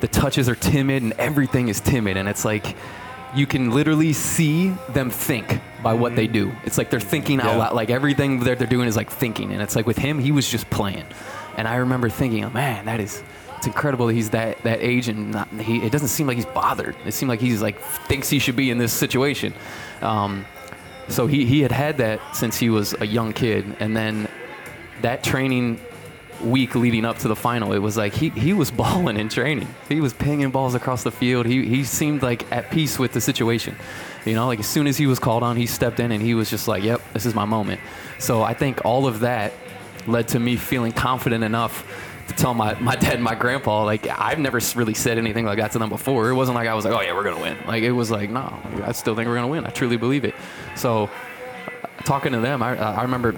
the 0.00 0.08
touches 0.08 0.48
are 0.48 0.54
timid 0.54 1.02
and 1.02 1.12
everything 1.14 1.68
is 1.68 1.80
timid. 1.80 2.16
And 2.16 2.28
it's 2.28 2.44
like 2.44 2.76
you 3.34 3.46
can 3.46 3.70
literally 3.70 4.12
see 4.12 4.70
them 4.90 5.10
think 5.10 5.60
by 5.82 5.92
what 5.92 6.16
they 6.16 6.26
do. 6.26 6.52
It's 6.64 6.78
like 6.78 6.90
they're 6.90 7.00
thinking 7.00 7.40
out 7.40 7.46
Yeah. 7.46 7.56
loud. 7.56 7.74
Like 7.74 7.90
everything 7.90 8.40
that 8.40 8.58
they're 8.58 8.66
doing 8.66 8.88
is 8.88 8.96
like 8.96 9.10
thinking. 9.10 9.52
And 9.52 9.60
it's 9.60 9.76
like 9.76 9.86
with 9.86 9.98
him, 9.98 10.18
he 10.18 10.32
was 10.32 10.48
just 10.48 10.70
playing. 10.70 11.04
And 11.56 11.66
I 11.66 11.76
remember 11.76 12.08
thinking, 12.08 12.44
oh, 12.44 12.50
man, 12.50 12.84
that 12.86 13.00
is. 13.00 13.22
It's 13.66 13.74
incredible 13.74 14.06
that 14.06 14.12
he's 14.12 14.30
that, 14.30 14.62
that 14.62 14.78
age 14.80 15.08
and 15.08 15.32
not, 15.32 15.48
he, 15.60 15.78
it 15.78 15.90
doesn't 15.90 16.06
seem 16.06 16.28
like 16.28 16.36
he's 16.36 16.46
bothered. 16.46 16.94
It 17.04 17.10
seemed 17.10 17.28
like 17.28 17.40
he's 17.40 17.60
like 17.60 17.80
thinks 18.06 18.28
he 18.28 18.38
should 18.38 18.54
be 18.54 18.70
in 18.70 18.78
this 18.78 18.92
situation. 18.92 19.54
Um, 20.02 20.46
so 21.08 21.26
he, 21.26 21.46
he 21.46 21.62
had 21.62 21.72
had 21.72 21.96
that 21.96 22.20
since 22.36 22.56
he 22.56 22.70
was 22.70 22.94
a 23.00 23.04
young 23.04 23.32
kid. 23.32 23.76
And 23.80 23.96
then 23.96 24.28
that 25.02 25.24
training 25.24 25.80
week 26.44 26.76
leading 26.76 27.04
up 27.04 27.18
to 27.18 27.28
the 27.28 27.34
final, 27.34 27.72
it 27.72 27.80
was 27.80 27.96
like 27.96 28.14
he, 28.14 28.28
he 28.28 28.52
was 28.52 28.70
balling 28.82 29.16
in 29.16 29.28
training. 29.28 29.66
He 29.88 30.00
was 30.00 30.12
pinging 30.12 30.52
balls 30.52 30.76
across 30.76 31.02
the 31.02 31.10
field. 31.10 31.44
He, 31.44 31.66
he 31.66 31.82
seemed 31.82 32.22
like 32.22 32.52
at 32.52 32.70
peace 32.70 33.00
with 33.00 33.14
the 33.14 33.20
situation. 33.20 33.74
You 34.24 34.34
know, 34.34 34.46
like 34.46 34.60
as 34.60 34.68
soon 34.68 34.86
as 34.86 34.96
he 34.96 35.08
was 35.08 35.18
called 35.18 35.42
on, 35.42 35.56
he 35.56 35.66
stepped 35.66 35.98
in 35.98 36.12
and 36.12 36.22
he 36.22 36.34
was 36.34 36.48
just 36.50 36.68
like, 36.68 36.84
yep, 36.84 37.02
this 37.14 37.26
is 37.26 37.34
my 37.34 37.46
moment. 37.46 37.80
So 38.20 38.44
I 38.44 38.54
think 38.54 38.84
all 38.84 39.08
of 39.08 39.20
that 39.20 39.52
led 40.06 40.28
to 40.28 40.38
me 40.38 40.54
feeling 40.54 40.92
confident 40.92 41.42
enough 41.42 41.84
tell 42.36 42.54
my, 42.54 42.74
my 42.80 42.96
dad 42.96 43.14
and 43.14 43.24
my 43.24 43.34
grandpa, 43.34 43.84
like, 43.84 44.06
I've 44.08 44.38
never 44.38 44.60
really 44.74 44.94
said 44.94 45.18
anything 45.18 45.44
like 45.44 45.58
that 45.58 45.72
to 45.72 45.78
them 45.78 45.88
before. 45.88 46.30
It 46.30 46.34
wasn't 46.34 46.54
like 46.54 46.68
I 46.68 46.74
was 46.74 46.84
like, 46.84 46.94
oh, 46.94 47.00
yeah, 47.00 47.14
we're 47.14 47.24
going 47.24 47.36
to 47.36 47.42
win. 47.42 47.56
Like, 47.66 47.82
it 47.82 47.92
was 47.92 48.10
like, 48.10 48.30
no, 48.30 48.58
I 48.84 48.92
still 48.92 49.14
think 49.14 49.26
we're 49.26 49.34
going 49.34 49.46
to 49.46 49.50
win. 49.50 49.66
I 49.66 49.70
truly 49.70 49.96
believe 49.96 50.24
it. 50.24 50.34
So, 50.74 51.10
talking 52.04 52.32
to 52.32 52.40
them, 52.40 52.62
I, 52.62 52.76
I 52.76 53.02
remember 53.02 53.34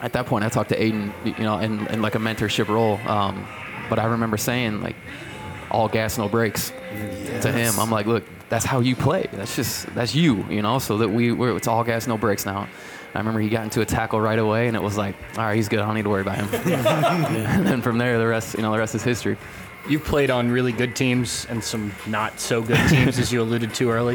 at 0.00 0.12
that 0.12 0.26
point 0.26 0.44
I 0.44 0.48
talked 0.48 0.68
to 0.70 0.82
Aidan, 0.82 1.12
you 1.24 1.34
know, 1.38 1.58
in, 1.58 1.86
in 1.88 2.00
like 2.02 2.14
a 2.14 2.18
mentorship 2.18 2.68
role. 2.68 2.98
Um, 3.06 3.46
but 3.90 3.98
I 3.98 4.04
remember 4.04 4.36
saying, 4.36 4.80
like, 4.80 4.96
all 5.70 5.88
gas, 5.88 6.16
no 6.16 6.28
brakes 6.28 6.72
to 7.42 7.52
him. 7.52 7.78
I'm 7.78 7.90
like, 7.90 8.06
look, 8.06 8.24
that's 8.48 8.64
how 8.64 8.80
you 8.80 8.96
play. 8.96 9.28
That's 9.32 9.54
just, 9.56 9.86
that's 9.94 10.14
you, 10.14 10.44
you 10.48 10.62
know, 10.62 10.78
so 10.78 10.98
that 10.98 11.08
we, 11.08 11.32
we're, 11.32 11.56
it's 11.56 11.68
all 11.68 11.84
gas, 11.84 12.06
no 12.06 12.16
brakes 12.16 12.46
now. 12.46 12.68
I 13.18 13.20
remember 13.20 13.40
he 13.40 13.48
got 13.48 13.64
into 13.64 13.80
a 13.80 13.84
tackle 13.84 14.20
right 14.20 14.38
away, 14.38 14.68
and 14.68 14.76
it 14.76 14.82
was 14.82 14.96
like, 14.96 15.16
all 15.36 15.42
right, 15.42 15.56
he's 15.56 15.68
good. 15.68 15.80
I 15.80 15.86
don't 15.86 15.96
need 15.96 16.04
to 16.04 16.08
worry 16.08 16.20
about 16.20 16.36
him. 16.36 16.48
and 16.72 17.66
then 17.66 17.82
from 17.82 17.98
there, 17.98 18.16
the 18.16 18.28
rest, 18.28 18.54
you 18.54 18.62
know, 18.62 18.70
the 18.70 18.78
rest 18.78 18.94
is 18.94 19.02
history. 19.02 19.36
You've 19.88 20.04
played 20.04 20.30
on 20.30 20.52
really 20.52 20.70
good 20.70 20.94
teams 20.94 21.44
and 21.50 21.62
some 21.64 21.92
not 22.06 22.38
so 22.38 22.62
good 22.62 22.78
teams, 22.88 23.18
as 23.18 23.32
you 23.32 23.42
alluded 23.42 23.74
to 23.74 23.90
early. 23.90 24.14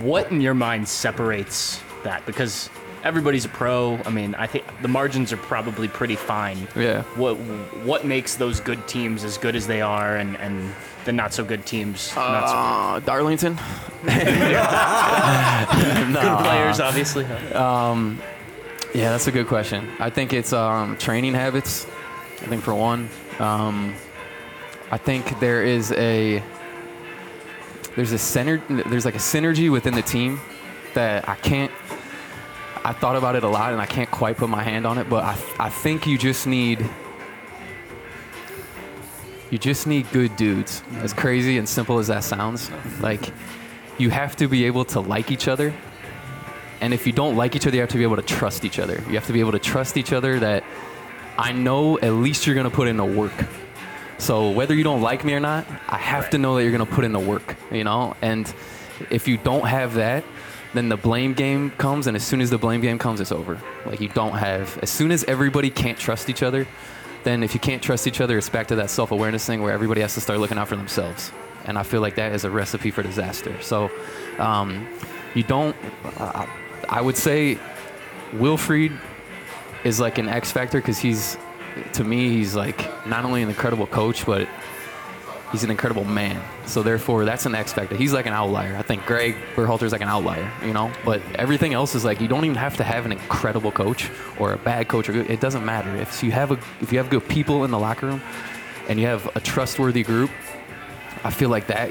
What 0.00 0.30
in 0.30 0.40
your 0.40 0.54
mind 0.54 0.86
separates 0.86 1.82
that? 2.04 2.24
Because 2.26 2.70
everybody's 3.02 3.44
a 3.44 3.48
pro. 3.48 3.98
I 4.06 4.10
mean, 4.10 4.36
I 4.36 4.46
think 4.46 4.64
the 4.82 4.88
margins 4.88 5.32
are 5.32 5.36
probably 5.38 5.88
pretty 5.88 6.14
fine. 6.14 6.68
Yeah. 6.76 7.02
What 7.16 7.38
What 7.82 8.04
makes 8.04 8.36
those 8.36 8.60
good 8.60 8.86
teams 8.86 9.24
as 9.24 9.36
good 9.36 9.56
as 9.56 9.66
they 9.66 9.80
are, 9.80 10.16
and 10.16 10.36
and 10.36 10.72
the 11.04 11.12
not 11.12 11.32
so 11.32 11.44
good 11.44 11.64
teams 11.66 12.12
not 12.16 12.48
so 12.48 12.54
Uh, 12.56 13.00
Darlington. 13.00 13.58
good 14.04 14.14
players, 16.44 16.80
obviously? 16.80 17.24
Yeah, 18.94 19.10
that's 19.10 19.26
a 19.26 19.32
good 19.32 19.46
question. 19.48 19.88
I 20.00 20.10
think 20.10 20.32
it's 20.32 20.52
um, 20.52 20.96
training 20.96 21.34
habits. 21.34 21.86
I 22.42 22.46
think 22.46 22.62
for 22.62 22.74
one, 22.74 23.10
um, 23.38 23.94
I 24.90 24.96
think 24.96 25.38
there 25.40 25.62
is 25.62 25.92
a 25.92 26.42
there's 27.96 28.12
a 28.12 28.18
center 28.18 28.62
there's 28.68 29.04
like 29.04 29.16
a 29.16 29.18
synergy 29.18 29.70
within 29.70 29.94
the 29.94 30.02
team 30.02 30.40
that 30.94 31.28
I 31.28 31.34
can't. 31.34 31.70
I 32.84 32.92
thought 32.92 33.16
about 33.16 33.34
it 33.36 33.42
a 33.44 33.48
lot 33.48 33.72
and 33.72 33.82
I 33.82 33.86
can't 33.86 34.10
quite 34.10 34.36
put 34.38 34.48
my 34.48 34.62
hand 34.62 34.86
on 34.86 34.96
it, 34.98 35.10
but 35.10 35.24
I 35.24 35.36
I 35.58 35.68
think 35.68 36.06
you 36.06 36.16
just 36.16 36.46
need 36.46 36.88
you 39.50 39.58
just 39.58 39.86
need 39.86 40.10
good 40.12 40.34
dudes. 40.36 40.82
As 40.96 41.12
crazy 41.12 41.58
and 41.58 41.68
simple 41.68 41.98
as 41.98 42.08
that 42.08 42.24
sounds, 42.24 42.70
like 43.00 43.32
you 43.98 44.10
have 44.10 44.36
to 44.36 44.48
be 44.48 44.64
able 44.66 44.84
to 44.86 45.00
like 45.00 45.30
each 45.30 45.48
other 45.48 45.72
and 46.80 46.94
if 46.94 47.06
you 47.06 47.12
don't 47.12 47.36
like 47.36 47.56
each 47.56 47.66
other, 47.66 47.76
you 47.76 47.80
have 47.80 47.90
to 47.90 47.98
be 47.98 48.04
able 48.04 48.16
to 48.16 48.22
trust 48.22 48.64
each 48.64 48.78
other. 48.78 49.02
You 49.08 49.14
have 49.14 49.26
to 49.26 49.32
be 49.32 49.40
able 49.40 49.52
to 49.52 49.58
trust 49.58 49.96
each 49.96 50.12
other 50.12 50.38
that 50.38 50.64
I 51.36 51.52
know 51.52 51.98
at 51.98 52.12
least 52.12 52.46
you're 52.46 52.54
going 52.54 52.70
to 52.70 52.74
put 52.74 52.88
in 52.88 52.96
the 52.96 53.04
work. 53.04 53.32
So 54.18 54.50
whether 54.50 54.74
you 54.74 54.84
don't 54.84 55.02
like 55.02 55.24
me 55.24 55.34
or 55.34 55.40
not, 55.40 55.66
I 55.88 55.98
have 55.98 56.30
to 56.30 56.38
know 56.38 56.56
that 56.56 56.62
you're 56.62 56.72
going 56.72 56.86
to 56.86 56.92
put 56.92 57.04
in 57.04 57.12
the 57.12 57.20
work, 57.20 57.56
you 57.70 57.84
know? 57.84 58.16
And 58.22 58.52
if 59.10 59.28
you 59.28 59.36
don't 59.38 59.66
have 59.66 59.94
that, 59.94 60.24
then 60.74 60.88
the 60.88 60.96
blame 60.96 61.34
game 61.34 61.70
comes 61.70 62.06
and 62.06 62.16
as 62.16 62.24
soon 62.24 62.40
as 62.40 62.50
the 62.50 62.58
blame 62.58 62.80
game 62.80 62.98
comes, 62.98 63.20
it's 63.20 63.32
over. 63.32 63.60
Like 63.86 64.00
you 64.00 64.08
don't 64.08 64.36
have 64.36 64.78
as 64.78 64.90
soon 64.90 65.10
as 65.10 65.24
everybody 65.24 65.70
can't 65.70 65.98
trust 65.98 66.28
each 66.28 66.42
other, 66.42 66.66
then 67.24 67.42
if 67.42 67.54
you 67.54 67.60
can't 67.60 67.82
trust 67.82 68.06
each 68.06 68.20
other, 68.20 68.38
it's 68.38 68.48
back 68.48 68.68
to 68.68 68.76
that 68.76 68.90
self-awareness 68.90 69.44
thing 69.44 69.62
where 69.62 69.72
everybody 69.72 70.00
has 70.00 70.14
to 70.14 70.20
start 70.20 70.40
looking 70.40 70.58
out 70.58 70.68
for 70.68 70.76
themselves. 70.76 71.32
And 71.64 71.78
I 71.78 71.82
feel 71.82 72.00
like 72.00 72.14
that 72.14 72.32
is 72.32 72.44
a 72.44 72.50
recipe 72.50 72.90
for 72.90 73.02
disaster. 73.02 73.60
So 73.60 73.90
um, 74.38 74.88
you 75.34 75.42
don't 75.42 75.76
uh, 76.16 76.46
I 76.88 77.02
would 77.02 77.16
say 77.16 77.58
Wilfried 78.32 78.98
is 79.84 80.00
like 80.00 80.18
an 80.18 80.28
X 80.28 80.50
factor 80.50 80.78
because 80.78 80.98
he's, 80.98 81.36
to 81.92 82.04
me, 82.04 82.30
he's 82.30 82.56
like 82.56 83.06
not 83.06 83.24
only 83.24 83.42
an 83.42 83.48
incredible 83.48 83.86
coach, 83.86 84.24
but 84.24 84.48
He's 85.52 85.64
an 85.64 85.70
incredible 85.70 86.04
man. 86.04 86.42
So 86.66 86.82
therefore, 86.82 87.24
that's 87.24 87.46
an 87.46 87.54
X 87.54 87.72
factor. 87.72 87.96
He's 87.96 88.12
like 88.12 88.26
an 88.26 88.34
outlier. 88.34 88.76
I 88.76 88.82
think 88.82 89.06
Greg 89.06 89.34
Berhalter's 89.56 89.92
like 89.92 90.02
an 90.02 90.08
outlier, 90.08 90.50
you 90.64 90.74
know. 90.74 90.92
But 91.04 91.22
everything 91.36 91.72
else 91.72 91.94
is 91.94 92.04
like 92.04 92.20
you 92.20 92.28
don't 92.28 92.44
even 92.44 92.56
have 92.56 92.76
to 92.76 92.84
have 92.84 93.06
an 93.06 93.12
incredible 93.12 93.72
coach 93.72 94.10
or 94.38 94.52
a 94.52 94.58
bad 94.58 94.88
coach. 94.88 95.08
It 95.08 95.40
doesn't 95.40 95.64
matter 95.64 95.96
if 95.96 96.22
you 96.22 96.32
have 96.32 96.50
a 96.50 96.58
if 96.80 96.92
you 96.92 96.98
have 96.98 97.08
good 97.08 97.26
people 97.28 97.64
in 97.64 97.70
the 97.70 97.78
locker 97.78 98.06
room 98.06 98.22
and 98.88 99.00
you 99.00 99.06
have 99.06 99.26
a 99.36 99.40
trustworthy 99.40 100.02
group. 100.02 100.30
I 101.24 101.30
feel 101.30 101.48
like 101.48 101.66
that 101.68 101.90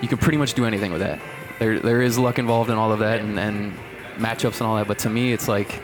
you 0.00 0.08
can 0.08 0.18
pretty 0.18 0.38
much 0.38 0.54
do 0.54 0.64
anything 0.64 0.92
with 0.92 1.00
that. 1.00 1.20
There 1.58 1.80
there 1.80 2.02
is 2.02 2.18
luck 2.18 2.38
involved 2.38 2.70
in 2.70 2.76
all 2.76 2.92
of 2.92 3.00
that 3.00 3.20
and, 3.20 3.38
and 3.38 3.76
matchups 4.16 4.60
and 4.60 4.62
all 4.62 4.76
that. 4.76 4.86
But 4.86 4.98
to 5.00 5.10
me, 5.10 5.32
it's 5.32 5.48
like 5.48 5.80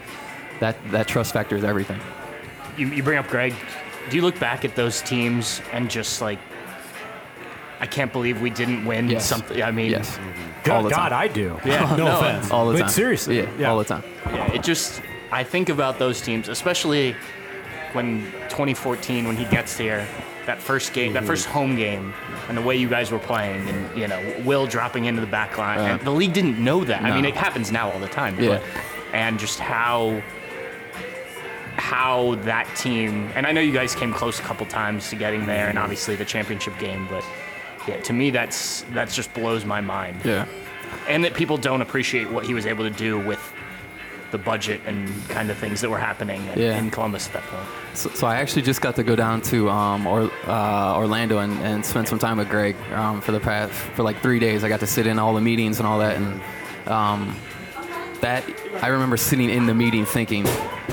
that 0.61 0.77
that 0.91 1.09
trust 1.09 1.33
factor 1.33 1.57
is 1.57 1.65
everything. 1.65 2.01
You, 2.77 2.89
you 2.89 3.03
bring 3.03 3.19
up 3.19 3.29
Greg. 3.29 3.55
Do 4.11 4.17
you 4.17 4.23
look 4.23 4.39
back 4.39 4.65
at 4.65 4.77
those 4.77 5.01
teams 5.01 5.63
and 5.73 5.91
just 5.91 6.21
like, 6.21 6.39
I 7.85 7.87
can't 7.87 8.11
believe 8.15 8.41
we 8.41 8.49
didn't 8.49 8.87
win 8.87 9.11
Yes. 9.11 9.27
something? 9.27 9.63
I 9.63 9.71
mean, 9.71 9.91
Yes. 9.91 10.19
God, 10.63 10.77
all 10.77 10.83
the 10.85 10.89
God, 10.89 11.11
time. 11.11 11.21
I 11.21 11.29
do. 11.29 11.61
Yeah, 11.67 11.95
no, 11.99 12.07
no, 12.07 12.19
offense. 12.19 12.51
all 12.51 12.67
the 12.69 12.73
but 12.73 12.81
time. 12.81 12.89
seriously, 12.89 13.47
yeah, 13.59 13.71
all 13.71 13.77
the 13.77 13.85
time. 13.85 14.03
Yeah, 14.33 14.53
it 14.55 14.63
just 14.63 15.03
I 15.31 15.45
think 15.45 15.69
about 15.69 15.99
those 15.99 16.23
teams, 16.23 16.49
especially 16.49 17.15
when 17.93 18.23
2014 18.49 19.27
when 19.27 19.37
he 19.37 19.45
gets 19.45 19.77
here, 19.77 20.07
that 20.47 20.63
first 20.63 20.95
game, 20.95 21.13
that 21.13 21.25
first 21.25 21.45
mm-hmm. 21.45 21.59
home 21.59 21.77
game, 21.77 22.15
and 22.49 22.57
the 22.57 22.63
way 22.63 22.75
you 22.75 22.89
guys 22.89 23.11
were 23.11 23.19
playing, 23.19 23.69
and 23.69 23.99
you 23.99 24.09
know 24.09 24.19
Will 24.47 24.67
dropping 24.67 25.05
into 25.05 25.21
the 25.21 25.27
back 25.27 25.59
line. 25.59 25.79
Yeah. 25.81 25.97
And 25.97 26.01
the 26.01 26.11
league 26.11 26.33
didn't 26.33 26.59
know 26.59 26.85
that. 26.85 27.03
I 27.03 27.11
No. 27.11 27.17
mean, 27.17 27.27
it 27.27 27.37
happens 27.37 27.71
now 27.71 27.91
all 27.91 27.99
the 27.99 28.09
time. 28.09 28.41
Yeah. 28.41 28.49
But, 28.49 28.63
and 29.13 29.39
just 29.39 29.59
how 29.61 30.23
how 31.77 32.37
that 32.45 32.67
team, 32.77 33.29
and 33.35 33.47
I 33.47 33.53
know 33.53 33.61
you 33.61 33.73
guys 33.73 33.95
came 33.95 34.15
close 34.15 34.39
a 34.41 34.43
couple 34.43 34.65
times 34.65 35.11
to 35.11 35.17
getting 35.17 35.45
there, 35.45 35.69
and 35.69 35.79
obviously 35.79 36.17
the 36.17 36.25
championship 36.25 36.79
game, 36.79 37.07
but. 37.11 37.23
Yeah, 37.87 38.01
to 38.03 38.13
me, 38.13 38.31
that's 38.31 38.83
that's 38.93 39.15
just 39.15 39.33
blows 39.35 39.65
my 39.65 39.81
mind 39.81 40.21
Yeah. 40.25 40.47
and 41.09 41.25
that 41.25 41.35
people 41.35 41.57
don't 41.57 41.83
appreciate 41.83 42.31
what 42.31 42.47
he 42.47 42.55
was 42.55 42.67
able 42.67 42.85
to 42.85 42.91
do 42.91 43.19
with 43.19 43.41
the 44.31 44.39
budget 44.39 44.81
and 44.87 45.09
kind 45.29 45.49
of 45.51 45.57
things 45.59 45.81
that 45.81 45.89
were 45.91 45.99
happening 45.99 46.45
in, 46.49 46.59
Yeah. 46.59 46.77
in 46.79 46.91
Columbus 46.91 47.27
at 47.29 47.35
that 47.35 47.43
point. 47.45 47.67
So, 47.95 48.11
so 48.11 48.27
I 48.27 48.37
actually 48.37 48.63
just 48.63 48.81
got 48.81 48.97
to 48.97 49.05
go 49.05 49.15
down 49.15 49.43
to 49.43 49.71
um, 49.71 50.07
or, 50.09 50.29
uh, 50.47 50.97
Orlando 50.97 51.39
and, 51.39 51.53
and 51.61 51.87
spend 51.87 52.09
some 52.09 52.19
time 52.19 52.39
with 52.39 52.49
Greg 52.49 52.75
um, 52.93 53.21
for 53.21 53.31
the 53.33 53.39
past 53.39 53.73
for 53.73 54.03
like 54.03 54.21
three 54.23 54.41
days. 54.41 54.65
I 54.65 54.69
got 54.69 54.81
to 54.81 54.87
sit 54.89 55.07
in 55.07 55.19
all 55.21 55.35
the 55.35 55.41
meetings 55.41 55.79
and 55.79 55.87
all 55.87 56.01
that, 56.01 56.17
and 56.17 56.41
um, 56.89 57.37
that 58.23 58.43
I 58.83 58.89
remember 58.89 59.17
sitting 59.17 59.51
in 59.51 59.67
the 59.67 59.75
meeting 59.75 60.05
thinking, 60.05 60.47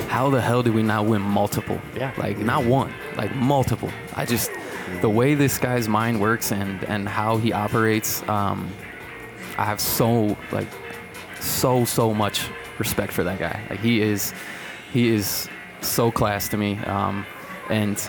how 0.10 0.30
the 0.30 0.42
hell 0.42 0.62
did 0.62 0.76
we 0.76 0.84
not 0.84 1.06
win 1.06 1.22
multiple? 1.22 1.80
Yeah. 1.96 2.12
like 2.18 2.38
not 2.38 2.66
one, 2.66 2.94
like 3.16 3.34
multiple. 3.36 3.90
I 4.16 4.26
just 4.26 4.52
the 5.00 5.10
way 5.10 5.36
this 5.36 5.58
guy's 5.58 5.88
mind 5.88 6.20
works 6.20 6.52
and 6.52 6.84
and 6.86 7.08
how 7.08 7.38
he 7.38 7.54
operates. 7.54 8.28
Um, 8.28 8.70
I 9.58 9.66
have 9.66 9.80
so 9.80 10.38
like 10.52 10.68
so 11.40 11.86
so 11.86 12.14
much 12.14 12.48
respect 12.80 13.14
for 13.14 13.24
that 13.24 13.40
guy. 13.40 13.62
Like 13.70 13.80
he 13.80 14.02
is, 14.02 14.34
he 14.92 15.10
is 15.10 15.48
so 15.82 16.12
class 16.12 16.48
to 16.50 16.58
me. 16.58 16.78
Um, 16.80 17.26
and 17.70 18.02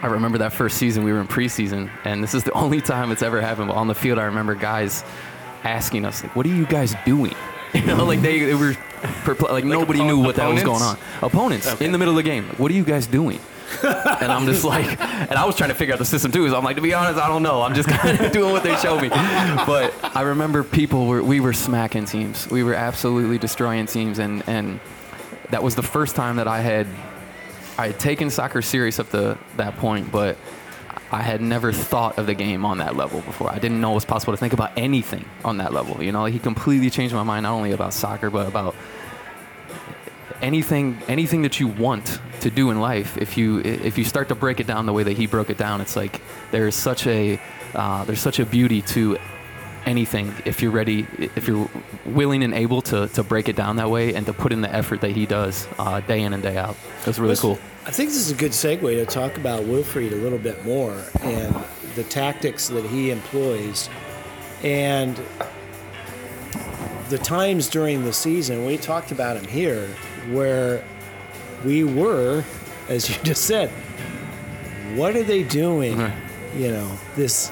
I 0.00 0.06
remember 0.08 0.38
that 0.38 0.52
first 0.52 0.76
season 0.78 1.04
we 1.04 1.12
were 1.12 1.20
in 1.20 1.28
preseason, 1.28 1.90
and 2.04 2.22
this 2.22 2.34
is 2.34 2.44
the 2.44 2.52
only 2.64 2.80
time 2.80 3.10
it's 3.12 3.22
ever 3.22 3.40
happened. 3.40 3.68
But 3.68 3.76
on 3.76 3.88
the 3.88 3.94
field, 3.94 4.18
I 4.18 4.24
remember 4.24 4.54
guys 4.54 5.04
asking 5.64 6.04
us 6.04 6.22
like, 6.22 6.34
"What 6.36 6.44
are 6.46 6.50
you 6.50 6.66
guys 6.66 6.94
doing?" 7.04 7.34
You 7.74 7.86
know, 7.86 8.04
like 8.04 8.20
they, 8.20 8.38
they 8.40 8.54
were 8.54 8.72
perpl- 9.24 9.50
like, 9.50 9.64
nobody 9.64 10.00
oppo- 10.00 10.06
knew 10.08 10.18
what 10.18 10.36
that 10.36 10.52
was 10.52 10.62
going 10.62 10.82
on. 10.82 10.98
opponents? 11.22 11.64
Opponents 11.64 11.80
in 11.80 11.90
the 11.90 11.96
middle 11.96 12.12
of 12.12 12.22
the 12.22 12.22
game. 12.22 12.46
Like, 12.46 12.58
what 12.58 12.70
are 12.70 12.74
you 12.74 12.84
guys 12.84 13.06
doing? 13.06 13.40
And 13.82 14.32
I'm 14.32 14.46
just 14.46 14.64
like, 14.64 15.00
and 15.00 15.32
I 15.32 15.44
was 15.44 15.56
trying 15.56 15.70
to 15.70 15.74
figure 15.74 15.94
out 15.94 15.98
the 15.98 16.04
system 16.04 16.32
too. 16.32 16.48
So 16.48 16.56
I'm 16.56 16.64
like, 16.64 16.76
to 16.76 16.82
be 16.82 16.94
honest, 16.94 17.18
I 17.18 17.28
don't 17.28 17.42
know. 17.42 17.62
I'm 17.62 17.74
just 17.74 17.88
kind 18.00 18.20
of 18.20 18.32
doing 18.32 18.52
what 18.52 18.62
they 18.62 18.76
show 18.76 18.98
me. 19.00 19.08
But 19.08 19.94
I 20.02 20.22
remember 20.22 20.64
people 20.64 21.06
were, 21.06 21.22
we 21.22 21.40
were 21.40 21.52
smacking 21.52 22.04
teams. 22.04 22.48
We 22.48 22.62
were 22.62 22.74
absolutely 22.74 23.38
destroying 23.38 23.86
teams, 23.86 24.18
and 24.18 24.42
and 24.48 24.80
that 25.50 25.62
was 25.62 25.74
the 25.74 25.82
first 25.82 26.16
time 26.16 26.36
that 26.36 26.48
I 26.48 26.60
had, 26.60 26.86
I 27.76 27.88
had 27.88 28.00
taken 28.00 28.30
soccer 28.30 28.62
serious 28.62 28.98
up 28.98 29.10
to 29.10 29.38
that 29.56 29.76
point, 29.76 30.10
but 30.10 30.38
I 31.12 31.20
had 31.20 31.42
never 31.42 31.72
thought 31.72 32.18
of 32.18 32.24
the 32.24 32.32
game 32.34 32.64
on 32.64 32.78
that 32.78 32.96
level 32.96 33.20
before. 33.20 33.50
I 33.50 33.58
didn't 33.58 33.82
know 33.82 33.92
it 33.92 33.96
was 33.96 34.04
possible 34.06 34.32
to 34.32 34.38
think 34.38 34.54
about 34.54 34.72
anything 34.78 35.26
on 35.44 35.58
that 35.58 35.74
level. 35.74 36.02
You 36.02 36.10
know, 36.10 36.24
he 36.24 36.38
completely 36.38 36.88
changed 36.88 37.14
my 37.14 37.22
mind 37.22 37.42
not 37.42 37.52
only 37.52 37.72
about 37.72 37.92
soccer 37.92 38.30
but 38.30 38.48
about 38.48 38.74
anything 40.40 40.98
anything 41.08 41.42
that 41.42 41.60
you 41.60 41.68
want 41.68 42.20
to 42.40 42.50
do 42.50 42.70
in 42.70 42.80
life 42.80 43.16
if 43.18 43.36
you 43.36 43.58
if 43.60 43.98
you 43.98 44.04
start 44.04 44.28
to 44.28 44.34
break 44.34 44.60
it 44.60 44.66
down 44.66 44.86
the 44.86 44.92
way 44.92 45.02
that 45.02 45.16
he 45.16 45.26
broke 45.26 45.50
it 45.50 45.58
down 45.58 45.80
it's 45.80 45.96
like 45.96 46.20
there's 46.50 46.74
such 46.74 47.06
a 47.06 47.40
uh, 47.74 48.04
there's 48.04 48.20
such 48.20 48.38
a 48.38 48.46
beauty 48.46 48.82
to 48.82 49.18
anything 49.86 50.32
if 50.44 50.62
you're 50.62 50.70
ready 50.70 51.06
if 51.18 51.48
you're 51.48 51.68
willing 52.06 52.42
and 52.42 52.54
able 52.54 52.82
to, 52.82 53.08
to 53.08 53.22
break 53.22 53.48
it 53.48 53.56
down 53.56 53.76
that 53.76 53.90
way 53.90 54.14
and 54.14 54.26
to 54.26 54.32
put 54.32 54.52
in 54.52 54.60
the 54.60 54.72
effort 54.72 55.00
that 55.00 55.10
he 55.10 55.26
does 55.26 55.66
uh, 55.78 56.00
day 56.00 56.22
in 56.22 56.32
and 56.32 56.42
day 56.42 56.56
out. 56.56 56.76
That's 57.04 57.18
really 57.18 57.36
cool. 57.36 57.58
I 57.84 57.90
think 57.90 58.10
this 58.10 58.18
is 58.18 58.30
a 58.30 58.34
good 58.34 58.52
segue 58.52 58.80
to 58.80 59.06
talk 59.06 59.36
about 59.36 59.62
Wilfried 59.64 60.12
a 60.12 60.16
little 60.16 60.38
bit 60.38 60.64
more 60.64 61.02
and 61.22 61.54
the 61.96 62.04
tactics 62.04 62.68
that 62.68 62.84
he 62.84 63.10
employs 63.10 63.88
and 64.62 65.20
the 67.08 67.18
times 67.18 67.68
during 67.68 68.04
the 68.04 68.12
season. 68.12 68.64
We 68.64 68.76
talked 68.76 69.10
about 69.10 69.36
him 69.36 69.46
here 69.46 69.88
where 70.30 70.84
we 71.64 71.84
were, 71.84 72.44
as 72.88 73.08
you 73.08 73.16
just 73.22 73.44
said, 73.44 73.70
what 74.96 75.16
are 75.16 75.22
they 75.22 75.42
doing? 75.42 75.98
You 76.56 76.72
know, 76.72 76.98
this 77.16 77.50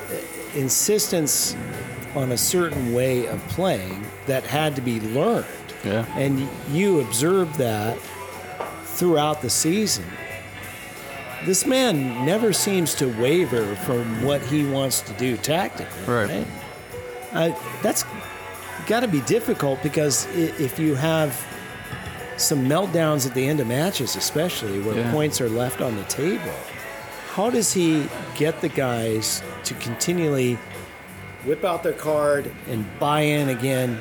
insistence 0.55 1.57
on 2.15 2.33
a 2.33 2.37
certain 2.37 2.93
way 2.93 3.27
of 3.27 3.41
playing 3.49 4.05
that 4.27 4.45
had 4.45 4.75
to 4.77 4.83
be 4.83 5.01
learned. 5.01 5.47
yeah 5.85 6.05
And 6.17 6.49
you 6.71 7.01
observed 7.01 7.55
that 7.57 7.99
throughout 8.83 9.43
the 9.43 9.51
season. 9.51 10.05
This 11.45 11.65
man 11.65 12.27
never 12.27 12.53
seems 12.53 12.95
to 12.97 13.07
waver 13.19 13.75
from 13.77 14.23
what 14.23 14.43
he 14.43 14.67
wants 14.67 15.01
to 15.03 15.13
do 15.15 15.37
tactically. 15.39 16.05
Right. 16.05 16.47
Uh, 17.33 17.53
that's 17.83 18.05
got 18.87 19.01
to 19.01 19.09
be 19.09 19.23
difficult 19.23 19.83
because 19.83 20.27
if 20.35 20.79
you 20.79 20.97
have 20.97 21.33
some 22.41 22.67
meltdowns 22.67 23.27
at 23.27 23.35
the 23.35 23.47
end 23.47 23.61
of 23.61 23.67
matches, 23.67 24.17
especially 24.17 24.81
where 24.81 24.97
Yeah. 24.97 25.11
points 25.13 25.41
are 25.41 25.49
left 25.49 25.81
on 25.81 25.97
the 25.97 26.05
table, 26.05 26.53
how 27.35 27.51
does 27.51 27.73
he 27.73 28.07
get 28.37 28.61
the 28.61 28.69
guys 28.69 29.43
to 29.65 29.75
continually 29.75 30.59
whip 31.45 31.65
out 31.65 31.83
their 31.83 31.93
card 31.93 32.51
and 32.69 32.85
buy 32.99 33.21
in 33.21 33.49
again 33.49 33.99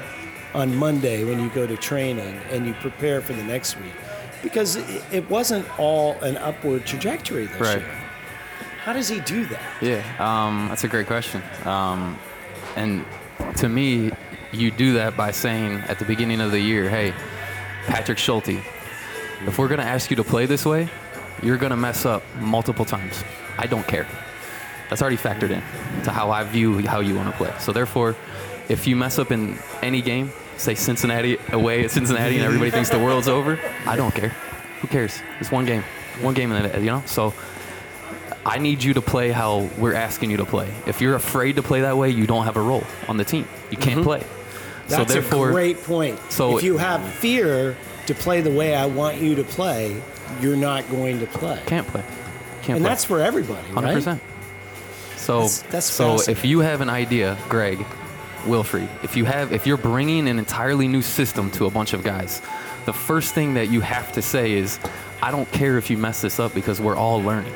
on 0.54 0.76
Monday 0.76 1.24
when 1.24 1.40
you 1.40 1.50
go 1.50 1.68
to 1.68 1.78
training 1.78 2.40
and 2.52 2.66
you 2.66 2.74
prepare 2.82 3.22
for 3.22 3.34
the 3.34 3.44
next 3.44 3.78
week? 3.78 3.94
Because 4.42 4.78
it 5.12 5.30
wasn't 5.30 5.66
all 5.78 6.14
an 6.22 6.38
upward 6.38 6.86
trajectory 6.86 7.46
this 7.48 7.60
Right. 7.60 7.78
year. 7.80 7.86
How 8.86 8.94
does 8.94 9.10
he 9.10 9.20
do 9.20 9.46
that? 9.48 9.62
Yeah, 9.82 10.02
um, 10.20 10.68
that's 10.70 10.86
a 10.86 10.88
great 10.88 11.06
question. 11.08 11.44
Um, 11.66 12.18
and 12.78 13.06
to 13.58 13.68
me, 13.70 14.12
you 14.52 14.72
do 14.72 14.94
that 14.94 15.16
by 15.18 15.32
saying 15.32 15.84
at 15.90 16.00
the 16.00 16.06
beginning 16.06 16.40
of 16.42 16.52
the 16.52 16.60
year, 16.62 16.90
hey, 16.90 17.14
Patrick 17.88 18.18
Schulte, 18.18 18.60
if 19.46 19.58
we're 19.58 19.68
going 19.68 19.80
to 19.80 19.86
ask 19.86 20.10
you 20.10 20.16
to 20.18 20.24
play 20.24 20.46
this 20.46 20.66
way, 20.66 20.90
you're 21.42 21.58
going 21.58 21.72
to 21.72 21.78
mess 21.78 22.06
up 22.06 22.24
multiple 22.40 22.86
times. 22.86 23.24
I 23.58 23.68
don't 23.68 23.88
care. 23.88 24.08
That's 24.90 25.02
already 25.02 25.18
factored 25.18 25.52
in 25.52 25.62
to 26.04 26.12
how 26.12 26.32
I 26.32 26.44
view 26.44 26.80
how 26.86 27.00
you 27.00 27.16
want 27.16 27.30
to 27.32 27.38
play. 27.38 27.54
So 27.60 27.72
therefore, 27.72 28.16
if 28.68 28.88
you 28.88 28.96
mess 28.96 29.20
up 29.20 29.32
in 29.32 29.58
any 29.82 30.02
game, 30.02 30.32
say 30.58 30.76
Cincinnati 30.76 31.38
away 31.52 31.84
at 31.86 31.92
Cincinnati 31.92 32.36
and 32.36 32.44
everybody 32.44 32.72
thinks 32.72 32.90
the 32.90 33.00
world's 33.00 33.28
over, 33.28 33.60
I 33.86 33.96
don't 33.96 34.14
care. 34.14 34.30
Who 34.82 34.88
cares? 34.88 35.22
It's 35.40 35.52
one 35.52 35.66
game. 35.66 35.84
One 36.22 36.34
game 36.34 36.52
in 36.52 36.62
the 36.62 36.70
day, 36.70 36.80
you 36.80 36.88
know? 36.88 37.04
So 37.06 37.34
I 38.46 38.58
need 38.58 38.84
you 38.84 38.94
to 38.96 39.02
play 39.02 39.32
how 39.32 39.70
we're 39.78 39.94
asking 39.94 40.32
you 40.32 40.38
to 40.38 40.46
play. 40.46 40.70
If 40.88 41.02
you're 41.02 41.16
afraid 41.16 41.56
to 41.58 41.64
play 41.64 41.82
that 41.82 41.98
way, 41.98 42.10
you 42.10 42.26
don't 42.26 42.46
have 42.46 42.58
a 42.58 42.62
role 42.62 42.84
on 43.08 43.18
the 43.18 43.26
team. 43.26 43.48
You 43.70 43.78
can't 43.78 44.02
mm-hmm. 44.02 44.04
play. 44.04 44.24
That's 44.90 45.12
so 45.14 45.20
therefore, 45.22 45.50
a 45.50 45.52
great 45.54 45.84
point. 45.84 46.20
so- 46.30 46.58
if 46.58 46.64
you 46.64 46.78
have 46.78 47.02
fear 47.16 47.76
to 48.08 48.14
play 48.16 48.42
the 48.42 48.52
way 48.52 48.76
I 48.76 48.86
want 48.86 49.18
you 49.18 49.36
to 49.36 49.44
play, 49.44 50.02
you're 50.42 50.56
not 50.58 50.90
going 50.90 51.20
to 51.20 51.26
play. 51.28 51.62
can't 51.66 51.88
play. 51.88 52.02
Can't 52.62 52.78
and 52.78 52.80
play. 52.80 52.90
that's 52.90 53.06
for 53.06 53.22
everybody, 53.22 53.68
Hundred 53.70 53.88
right? 53.88 53.94
percent. 53.96 54.22
So, 55.16 55.34
That's- 55.42 55.62
that's 55.70 55.86
so 55.86 56.20
if 56.28 56.44
you 56.46 56.60
have 56.60 56.82
an 56.82 56.90
idea, 56.90 57.38
Greg, 57.50 57.86
Wilfried, 58.46 58.88
if 59.04 59.16
you 59.16 59.26
have, 59.26 59.52
if 59.54 59.68
you're 59.68 59.78
bringing 59.78 60.28
an 60.28 60.40
entirely 60.40 60.88
new 60.88 61.02
system 61.02 61.52
to 61.52 61.66
a 61.66 61.70
bunch 61.70 61.94
of 61.94 62.04
guys, 62.04 62.42
the 62.86 62.94
first 62.94 63.34
thing 63.36 63.54
that 63.56 63.70
you 63.70 63.82
have 63.82 64.12
to 64.14 64.22
say 64.22 64.54
is, 64.54 64.80
I 65.22 65.30
don't 65.32 65.52
care 65.52 65.78
if 65.78 65.90
you 65.90 65.98
mess 65.98 66.22
this 66.22 66.40
up 66.40 66.54
because 66.54 66.80
we're 66.82 66.96
all 66.96 67.22
learning. 67.22 67.54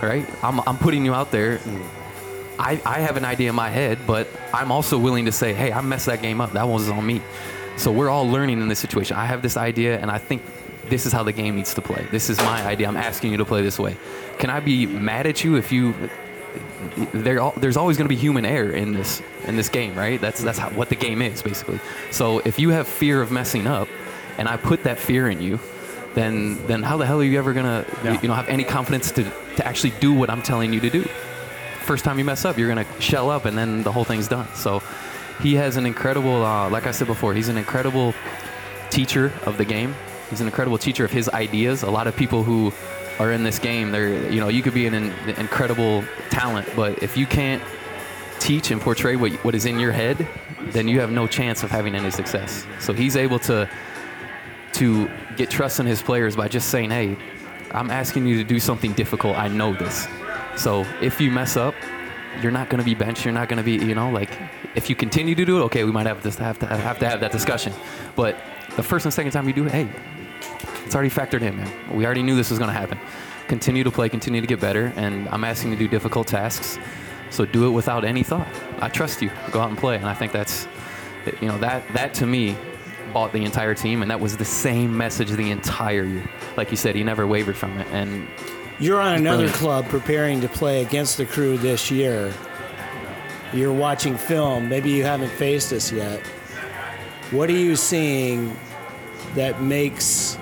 Right? 0.00 0.24
I'm, 0.44 0.60
I'm 0.66 0.78
putting 0.78 1.04
you 1.04 1.12
out 1.12 1.30
there. 1.32 1.58
I, 2.58 2.80
I 2.84 3.00
have 3.00 3.16
an 3.16 3.24
idea 3.24 3.50
in 3.50 3.54
my 3.54 3.68
head, 3.70 3.98
but 4.06 4.28
I'm 4.52 4.72
also 4.72 4.98
willing 4.98 5.26
to 5.26 5.32
say, 5.32 5.54
hey, 5.54 5.72
I 5.72 5.80
messed 5.80 6.06
that 6.06 6.22
game 6.22 6.40
up. 6.40 6.52
That 6.52 6.66
was 6.66 6.88
on 6.88 7.06
me. 7.06 7.22
So 7.76 7.92
we're 7.92 8.10
all 8.10 8.28
learning 8.28 8.60
in 8.60 8.68
this 8.68 8.80
situation. 8.80 9.16
I 9.16 9.26
have 9.26 9.42
this 9.42 9.56
idea, 9.56 9.98
and 10.00 10.10
I 10.10 10.18
think 10.18 10.42
this 10.88 11.06
is 11.06 11.12
how 11.12 11.22
the 11.22 11.32
game 11.32 11.54
needs 11.56 11.74
to 11.74 11.82
play. 11.82 12.06
This 12.10 12.28
is 12.30 12.38
my 12.38 12.64
idea. 12.66 12.88
I'm 12.88 12.96
asking 12.96 13.30
you 13.30 13.36
to 13.38 13.44
play 13.44 13.62
this 13.62 13.78
way. 13.78 13.96
Can 14.38 14.50
I 14.50 14.60
be 14.60 14.86
mad 14.86 15.26
at 15.26 15.44
you 15.44 15.56
if 15.56 15.70
you 15.70 15.94
there 17.12 17.50
there's 17.56 17.76
always 17.76 17.96
going 17.96 18.06
to 18.06 18.14
be 18.14 18.16
human 18.16 18.44
error 18.44 18.70
in 18.70 18.92
this 18.92 19.22
in 19.46 19.56
this 19.56 19.68
game, 19.68 19.94
right? 19.94 20.20
That's 20.20 20.42
that's 20.42 20.58
how, 20.58 20.70
what 20.70 20.88
the 20.88 20.96
game 20.96 21.22
is 21.22 21.42
basically. 21.42 21.80
So 22.10 22.40
if 22.40 22.58
you 22.58 22.70
have 22.70 22.88
fear 22.88 23.20
of 23.22 23.30
messing 23.30 23.66
up, 23.66 23.88
and 24.38 24.48
I 24.48 24.56
put 24.56 24.84
that 24.84 24.98
fear 24.98 25.28
in 25.28 25.40
you, 25.40 25.60
then 26.14 26.64
then 26.66 26.82
how 26.82 26.96
the 26.96 27.06
hell 27.06 27.20
are 27.20 27.24
you 27.24 27.38
ever 27.38 27.52
gonna 27.52 27.84
Yeah. 28.02 28.20
you 28.20 28.28
know 28.28 28.34
have 28.34 28.48
any 28.48 28.64
confidence 28.64 29.12
to 29.12 29.24
to 29.56 29.66
actually 29.66 29.92
do 30.00 30.12
what 30.12 30.30
I'm 30.30 30.42
telling 30.42 30.72
you 30.72 30.80
to 30.80 30.90
do? 30.90 31.08
First 31.88 32.04
time 32.04 32.18
you 32.18 32.24
mess 32.26 32.44
up, 32.44 32.58
you're 32.58 32.68
gonna 32.68 32.84
shell 33.00 33.30
up, 33.30 33.46
and 33.46 33.56
then 33.56 33.82
the 33.82 33.90
whole 33.90 34.04
thing's 34.04 34.28
done. 34.28 34.46
So 34.54 34.82
he 35.40 35.54
has 35.54 35.78
an 35.78 35.86
incredible, 35.86 36.44
uh, 36.44 36.68
like 36.68 36.86
I 36.86 36.90
said 36.90 37.06
before, 37.06 37.32
he's 37.32 37.48
an 37.48 37.56
incredible 37.56 38.12
teacher 38.90 39.32
of 39.46 39.56
the 39.56 39.64
game. 39.64 39.94
He's 40.28 40.42
an 40.42 40.48
incredible 40.48 40.76
teacher 40.76 41.06
of 41.06 41.10
his 41.10 41.30
ideas. 41.30 41.84
A 41.84 41.90
lot 41.90 42.06
of 42.06 42.14
people 42.14 42.42
who 42.42 42.74
are 43.18 43.32
in 43.32 43.42
this 43.42 43.58
game, 43.58 43.90
they're 43.90 44.30
you 44.30 44.38
know 44.38 44.48
you 44.48 44.60
could 44.60 44.74
be 44.74 44.84
an, 44.84 44.92
in 44.92 45.12
incredible 45.38 46.04
talent, 46.28 46.68
but 46.76 47.02
if 47.02 47.16
you 47.16 47.24
can't 47.24 47.62
teach 48.38 48.70
and 48.70 48.82
portray 48.82 49.16
what 49.16 49.32
what 49.42 49.54
is 49.54 49.64
in 49.64 49.80
your 49.80 49.92
head, 49.92 50.28
then 50.72 50.88
you 50.88 51.00
have 51.00 51.10
no 51.10 51.26
chance 51.26 51.62
of 51.62 51.70
having 51.70 51.94
any 51.94 52.10
success. 52.10 52.66
So 52.80 52.92
he's 52.92 53.16
able 53.16 53.38
to 53.48 53.66
to 54.74 55.10
get 55.38 55.48
trust 55.48 55.80
in 55.80 55.86
his 55.86 56.02
players 56.02 56.36
by 56.36 56.48
just 56.48 56.68
saying, 56.68 56.90
"Hey, 56.90 57.16
I'm 57.70 57.90
asking 57.90 58.26
you 58.26 58.36
to 58.36 58.44
do 58.44 58.60
something 58.60 58.92
difficult. 58.92 59.38
I 59.38 59.48
know 59.48 59.72
this. 59.72 60.06
So 60.58 60.84
if 61.00 61.20
you 61.20 61.30
mess 61.30 61.56
up, 61.56 61.74
you're 62.42 62.52
not 62.52 62.68
going 62.68 62.78
to 62.78 62.84
be 62.84 62.94
benched. 62.94 63.24
You're 63.24 63.34
not 63.34 63.48
going 63.48 63.58
to 63.58 63.62
be, 63.62 63.72
you 63.84 63.94
know, 63.94 64.10
like 64.10 64.30
if 64.74 64.88
you 64.88 64.96
continue 64.96 65.34
to 65.34 65.44
do 65.44 65.60
it, 65.60 65.62
okay, 65.64 65.84
we 65.84 65.92
might 65.92 66.06
have 66.06 66.22
to 66.22 66.42
have 66.42 66.58
to 66.60 66.66
have 66.66 66.98
to 66.98 67.08
have 67.08 67.20
that 67.20 67.32
discussion. 67.32 67.72
But 68.16 68.36
the 68.76 68.82
first 68.82 69.04
and 69.04 69.12
second 69.12 69.32
time 69.32 69.46
you 69.46 69.54
do 69.54 69.66
it, 69.66 69.72
hey, 69.72 69.88
it's 70.84 70.94
already 70.94 71.10
factored 71.10 71.42
in, 71.42 71.56
man. 71.56 71.96
We 71.96 72.06
already 72.06 72.22
knew 72.22 72.36
this 72.36 72.50
was 72.50 72.58
going 72.58 72.72
to 72.72 72.78
happen. 72.78 72.98
Continue 73.48 73.84
to 73.84 73.90
play, 73.90 74.08
continue 74.08 74.40
to 74.40 74.46
get 74.46 74.60
better, 74.60 74.92
and 74.96 75.28
I'm 75.30 75.44
asking 75.44 75.70
you 75.70 75.76
to 75.76 75.84
do 75.84 75.88
difficult 75.88 76.26
tasks. 76.26 76.78
So 77.30 77.44
do 77.44 77.66
it 77.66 77.70
without 77.70 78.04
any 78.04 78.22
thought. 78.22 78.48
I 78.80 78.88
trust 78.88 79.20
you. 79.20 79.30
Go 79.50 79.60
out 79.60 79.68
and 79.68 79.78
play, 79.78 79.96
and 79.96 80.06
I 80.06 80.14
think 80.14 80.32
that's, 80.32 80.66
you 81.40 81.48
know, 81.48 81.58
that 81.58 81.82
that 81.94 82.14
to 82.14 82.26
me 82.26 82.56
bought 83.12 83.32
the 83.32 83.44
entire 83.44 83.74
team, 83.74 84.02
and 84.02 84.10
that 84.10 84.20
was 84.20 84.36
the 84.36 84.44
same 84.44 84.96
message 84.96 85.30
the 85.30 85.50
entire 85.50 86.04
year. 86.04 86.30
Like 86.56 86.70
you 86.70 86.76
said, 86.76 86.94
he 86.94 87.02
never 87.02 87.26
wavered 87.26 87.56
from 87.56 87.78
it, 87.78 87.86
and 87.90 88.28
You're 88.80 89.00
on 89.00 89.14
another 89.14 89.38
Brilliant. 89.38 89.56
club 89.56 89.88
preparing 89.88 90.40
to 90.42 90.48
play 90.48 90.82
against 90.82 91.16
the 91.16 91.26
crew 91.26 91.58
this 91.58 91.90
year. 91.90 92.32
You're 93.52 93.72
watching 93.72 94.16
film. 94.16 94.68
Maybe 94.68 94.90
you 94.90 95.04
haven't 95.04 95.30
faced 95.30 95.72
us 95.72 95.90
yet. 95.90 96.24
What 97.30 97.48
are 97.48 97.54
you 97.56 97.76
seeing 97.76 98.56
that 99.34 99.62
makes 99.62 100.38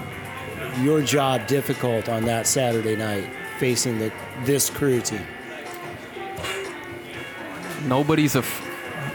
your 0.81 1.03
job 1.03 1.47
difficult 1.47 2.09
on 2.09 2.25
that 2.27 2.47
Saturday 2.47 2.97
night 2.97 3.29
facing 3.59 3.99
the, 3.99 4.13
this 4.45 4.69
crew 4.71 5.01
team? 5.01 5.27
nobody's 7.87 8.37
a 8.37 8.45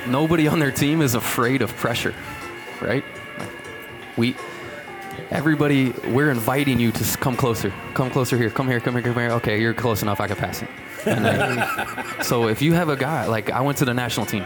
nobody 0.07 0.47
on 0.47 0.59
their 0.59 0.71
team 0.71 1.01
is 1.01 1.15
afraid 1.15 1.61
of 1.61 1.75
pressure, 1.75 2.13
right? 2.81 3.03
We 4.17 4.35
everybody 5.31 5.91
we're 6.09 6.29
inviting 6.29 6.79
you 6.79 6.91
to 6.91 7.17
come 7.17 7.35
closer, 7.35 7.73
come 7.93 8.11
closer 8.11 8.37
here, 8.37 8.49
come 8.49 8.67
here, 8.67 8.79
come 8.79 8.93
here, 8.93 9.01
come 9.01 9.15
here. 9.15 9.31
Okay, 9.31 9.59
you're 9.59 9.73
close 9.73 10.01
enough. 10.01 10.19
I 10.19 10.27
can 10.27 10.35
pass 10.35 10.61
it. 10.61 10.69
And 11.05 11.25
then, 11.25 11.65
so 12.21 12.47
if 12.47 12.61
you 12.61 12.73
have 12.73 12.89
a 12.89 12.95
guy 12.95 13.25
like 13.25 13.49
I 13.49 13.61
went 13.61 13.77
to 13.79 13.85
the 13.85 13.93
national 13.93 14.25
team, 14.25 14.45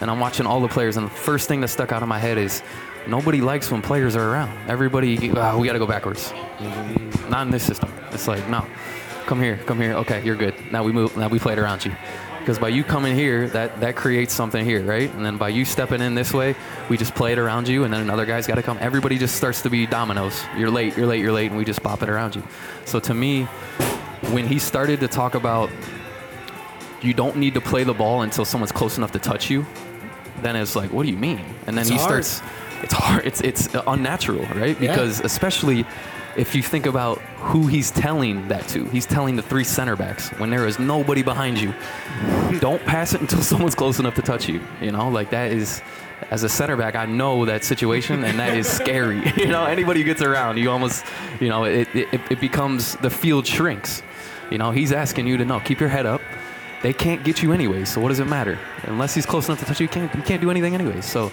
and 0.00 0.10
I'm 0.10 0.20
watching 0.20 0.46
all 0.46 0.60
the 0.60 0.68
players, 0.68 0.96
and 0.96 1.06
the 1.06 1.10
first 1.10 1.48
thing 1.48 1.60
that 1.62 1.68
stuck 1.68 1.90
out 1.90 2.02
of 2.02 2.08
my 2.08 2.18
head 2.18 2.38
is 2.38 2.62
nobody 3.08 3.40
likes 3.40 3.70
when 3.70 3.82
players 3.82 4.14
are 4.14 4.30
around. 4.30 4.56
Everybody, 4.68 5.32
"Ah, 5.36 5.56
we 5.56 5.66
got 5.66 5.72
to 5.72 5.78
go 5.78 5.86
backwards. 5.86 6.32
Not 7.28 7.46
in 7.46 7.50
this 7.50 7.64
system. 7.64 7.92
It's 8.12 8.28
like 8.28 8.46
no, 8.48 8.64
come 9.26 9.40
here, 9.40 9.58
come 9.66 9.80
here. 9.80 9.94
Okay, 9.94 10.22
you're 10.22 10.36
good. 10.36 10.54
Now 10.70 10.84
we 10.84 10.92
move. 10.92 11.16
Now 11.16 11.28
we 11.28 11.38
play 11.38 11.54
it 11.54 11.58
around 11.58 11.84
you. 11.84 11.92
Because 12.46 12.60
by 12.60 12.68
you 12.68 12.84
coming 12.84 13.16
here, 13.16 13.48
that, 13.48 13.80
that 13.80 13.96
creates 13.96 14.32
something 14.32 14.64
here, 14.64 14.80
right? 14.84 15.12
And 15.12 15.26
then 15.26 15.36
by 15.36 15.48
you 15.48 15.64
stepping 15.64 16.00
in 16.00 16.14
this 16.14 16.32
way, 16.32 16.54
we 16.88 16.96
just 16.96 17.12
play 17.16 17.32
it 17.32 17.40
around 17.40 17.66
you, 17.66 17.82
and 17.82 17.92
then 17.92 18.00
another 18.00 18.24
guy's 18.24 18.46
got 18.46 18.54
to 18.54 18.62
come. 18.62 18.78
Everybody 18.80 19.18
just 19.18 19.34
starts 19.34 19.62
to 19.62 19.68
be 19.68 19.84
dominoes. 19.84 20.40
You're 20.56 20.70
late, 20.70 20.96
you're 20.96 21.08
late, 21.08 21.20
you're 21.20 21.32
late, 21.32 21.50
and 21.50 21.58
we 21.58 21.64
just 21.64 21.82
pop 21.82 22.04
it 22.04 22.08
around 22.08 22.36
you. 22.36 22.44
So 22.84 23.00
to 23.00 23.14
me, 23.14 23.46
when 24.30 24.46
he 24.46 24.60
started 24.60 25.00
to 25.00 25.08
talk 25.08 25.34
about 25.34 25.70
you 27.02 27.14
don't 27.14 27.36
need 27.36 27.54
to 27.54 27.60
play 27.60 27.82
the 27.82 27.94
ball 27.94 28.22
until 28.22 28.44
someone's 28.44 28.70
close 28.70 28.96
enough 28.96 29.10
to 29.12 29.18
touch 29.18 29.50
you, 29.50 29.66
then 30.40 30.54
it's 30.54 30.76
like, 30.76 30.92
what 30.92 31.04
do 31.04 31.10
you 31.10 31.16
mean? 31.16 31.40
And 31.66 31.76
then 31.76 31.82
It's 31.82 31.88
he 31.90 31.96
hard. 31.96 32.24
starts. 32.24 32.42
It's 32.84 32.94
hard. 32.94 33.26
It's 33.26 33.40
it's 33.40 33.68
unnatural, 33.88 34.44
right? 34.54 34.80
Yeah. 34.80 34.92
Because 34.92 35.18
especially 35.18 35.84
if 36.36 36.54
you 36.54 36.62
think 36.62 36.86
about 36.86 37.18
who 37.38 37.66
he's 37.66 37.90
telling 37.90 38.46
that 38.48 38.68
to, 38.68 38.84
he's 38.86 39.06
telling 39.06 39.36
the 39.36 39.42
three 39.42 39.64
center 39.64 39.96
backs 39.96 40.28
when 40.38 40.50
there 40.50 40.66
is 40.66 40.78
nobody 40.78 41.22
behind 41.22 41.58
you. 41.58 41.74
don't 42.60 42.84
pass 42.84 43.14
it 43.14 43.20
until 43.20 43.40
someone's 43.42 43.74
close 43.74 43.98
enough 43.98 44.14
to 44.14 44.22
touch 44.22 44.48
you. 44.48 44.60
You 44.80 44.92
know, 44.92 45.08
like 45.08 45.30
that 45.30 45.52
is. 45.52 45.82
As 46.30 46.44
a 46.44 46.48
center 46.48 46.78
back, 46.78 46.96
I 46.96 47.04
know 47.04 47.44
that 47.44 47.62
situation, 47.62 48.24
and 48.24 48.38
that 48.38 48.56
is 48.56 48.66
scary. 48.66 49.22
you 49.36 49.48
know, 49.48 49.66
anybody 49.66 50.00
who 50.00 50.06
gets 50.06 50.22
around, 50.22 50.56
you 50.56 50.70
almost, 50.70 51.04
you 51.40 51.50
know, 51.50 51.64
it, 51.64 51.94
it, 51.94 52.20
it 52.30 52.40
becomes 52.40 52.96
the 52.96 53.10
field 53.10 53.46
shrinks. 53.46 54.02
You 54.50 54.56
know, 54.56 54.70
he's 54.70 54.92
asking 54.92 55.26
you 55.26 55.36
to 55.36 55.44
know, 55.44 55.60
keep 55.60 55.78
your 55.78 55.90
head 55.90 56.06
up. 56.06 56.22
They 56.82 56.94
can't 56.94 57.22
get 57.22 57.42
you 57.42 57.52
anyway, 57.52 57.84
so 57.84 58.00
what 58.00 58.08
does 58.08 58.18
it 58.18 58.26
matter? 58.26 58.58
Unless 58.84 59.14
he's 59.14 59.26
close 59.26 59.46
enough 59.46 59.58
to 59.60 59.66
touch 59.66 59.78
you, 59.78 59.84
you 59.84 59.88
can't, 59.88 60.14
you 60.14 60.22
can't 60.22 60.40
do 60.40 60.50
anything 60.50 60.74
anyway. 60.74 61.02
So 61.02 61.30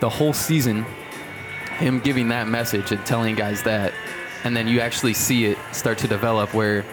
the 0.00 0.08
whole 0.08 0.32
season, 0.32 0.86
him 1.78 2.00
giving 2.00 2.28
that 2.28 2.48
message 2.48 2.92
and 2.92 3.04
telling 3.04 3.34
guys 3.34 3.62
that, 3.64 3.92
and 4.44 4.56
then 4.56 4.68
you 4.68 4.80
actually 4.80 5.14
see 5.14 5.46
it 5.46 5.58
start 5.72 5.98
to 5.98 6.08
develop 6.08 6.54
where 6.54 6.84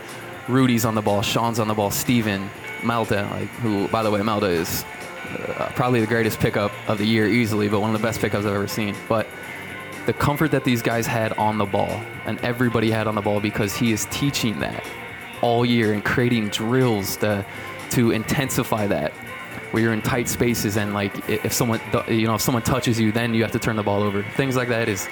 Rudy's 0.48 0.86
on 0.86 0.96
the 0.96 1.02
ball, 1.02 1.22
Sean's 1.22 1.60
on 1.60 1.68
the 1.68 1.74
ball, 1.74 1.92
Steven, 1.92 2.50
Malte, 2.84 3.22
like 3.32 3.50
who, 3.62 3.88
by 3.88 4.04
the 4.04 4.12
way, 4.12 4.22
Malte 4.22 4.48
is 4.48 4.84
uh, 5.30 5.72
probably 5.76 6.00
the 6.00 6.08
greatest 6.08 6.40
pickup 6.40 6.72
of 6.88 6.98
the 6.98 7.06
year 7.06 7.28
easily, 7.28 7.68
but 7.68 7.80
one 7.80 7.94
of 7.94 8.00
the 8.00 8.06
best 8.06 8.20
pickups 8.20 8.46
I've 8.46 8.54
ever 8.54 8.68
seen. 8.68 8.96
But 9.10 9.28
the 10.06 10.14
comfort 10.14 10.52
that 10.52 10.64
these 10.64 10.82
guys 10.82 11.08
had 11.08 11.34
on 11.34 11.58
the 11.58 11.66
ball 11.66 12.02
and 12.26 12.40
everybody 12.42 12.92
had 12.92 13.08
on 13.08 13.16
the 13.16 13.22
ball 13.22 13.40
because 13.40 13.76
he 13.76 13.92
is 13.92 14.06
teaching 14.12 14.60
that 14.60 14.84
all 15.42 15.66
year 15.66 15.94
and 15.94 16.04
creating 16.04 16.50
drills 16.50 17.18
to 17.18 17.46
to 17.92 18.12
intensify 18.12 18.88
that 18.88 19.12
where 19.72 19.82
you're 19.84 19.94
in 19.94 20.02
tight 20.02 20.28
spaces 20.28 20.78
and 20.78 20.94
like 20.94 21.28
if 21.30 21.52
someone 21.52 21.80
you 22.08 22.28
know 22.28 22.36
if 22.36 22.42
someone 22.42 22.64
touches 22.64 23.00
you 23.00 23.12
then 23.12 23.34
you 23.34 23.42
have 23.42 23.52
to 23.52 23.60
turn 23.60 23.76
the 23.76 23.84
ball 23.84 24.02
over 24.02 24.24
things 24.36 24.56
like 24.56 24.70
that 24.70 24.88
is 24.88 25.08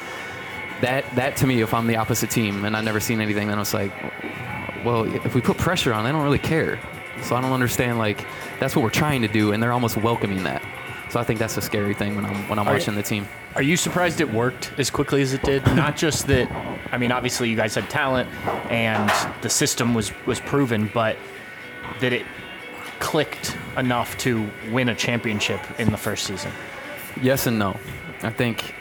that 0.83 1.09
that 1.15 1.37
to 1.37 1.47
me 1.47 1.61
if 1.61 1.73
I'm 1.73 1.87
the 1.87 1.95
opposite 1.95 2.29
team 2.29 2.65
and 2.65 2.75
I've 2.75 2.83
never 2.83 2.99
seen 2.99 3.21
anything 3.21 3.47
then 3.47 3.57
it's 3.57 3.73
like 3.73 3.91
well 4.83 5.03
if 5.25 5.33
we 5.33 5.41
put 5.41 5.57
pressure 5.57 5.93
on 5.93 6.03
they 6.03 6.11
don't 6.11 6.23
really 6.23 6.39
care 6.39 6.79
so 7.21 7.35
I 7.35 7.41
don't 7.41 7.53
understand 7.53 7.97
like 7.97 8.25
that's 8.59 8.75
what 8.75 8.83
we're 8.83 8.89
trying 8.89 9.21
to 9.21 9.27
do 9.27 9.53
and 9.53 9.63
they're 9.63 9.71
almost 9.71 9.95
welcoming 9.97 10.43
that 10.43 10.61
so 11.09 11.19
I 11.19 11.23
think 11.23 11.39
that's 11.39 11.55
a 11.57 11.61
scary 11.61 11.93
thing 11.93 12.15
when 12.15 12.25
I'm 12.25 12.49
when 12.49 12.59
I'm 12.59 12.67
Are- 12.67 12.73
watching 12.73 12.95
the 12.95 13.03
team 13.03 13.27
Are 13.55 13.61
you 13.61 13.77
surprised 13.77 14.19
it 14.19 14.31
worked 14.33 14.73
as 14.77 14.89
quickly 14.89 15.21
as 15.21 15.33
it 15.33 15.43
did? 15.43 15.63
Not 15.75 15.95
just 15.95 16.25
that, 16.27 16.51
I 16.91 16.97
mean, 16.97 17.11
obviously 17.11 17.49
you 17.49 17.55
guys 17.55 17.75
had 17.75 17.87
talent 17.89 18.27
and 18.71 19.11
the 19.43 19.49
system 19.49 19.93
was, 19.93 20.11
was 20.25 20.39
proven, 20.39 20.89
but 20.91 21.15
that 21.99 22.13
it 22.13 22.25
clicked 22.99 23.55
enough 23.77 24.17
to 24.17 24.49
win 24.71 24.89
a 24.89 24.95
championship 24.95 25.61
in 25.79 25.91
the 25.91 25.97
first 25.97 26.25
season. 26.25 26.51
Yes 27.21 27.45
and 27.45 27.59
no. 27.59 27.79
I 28.23 28.31
think 28.31 28.73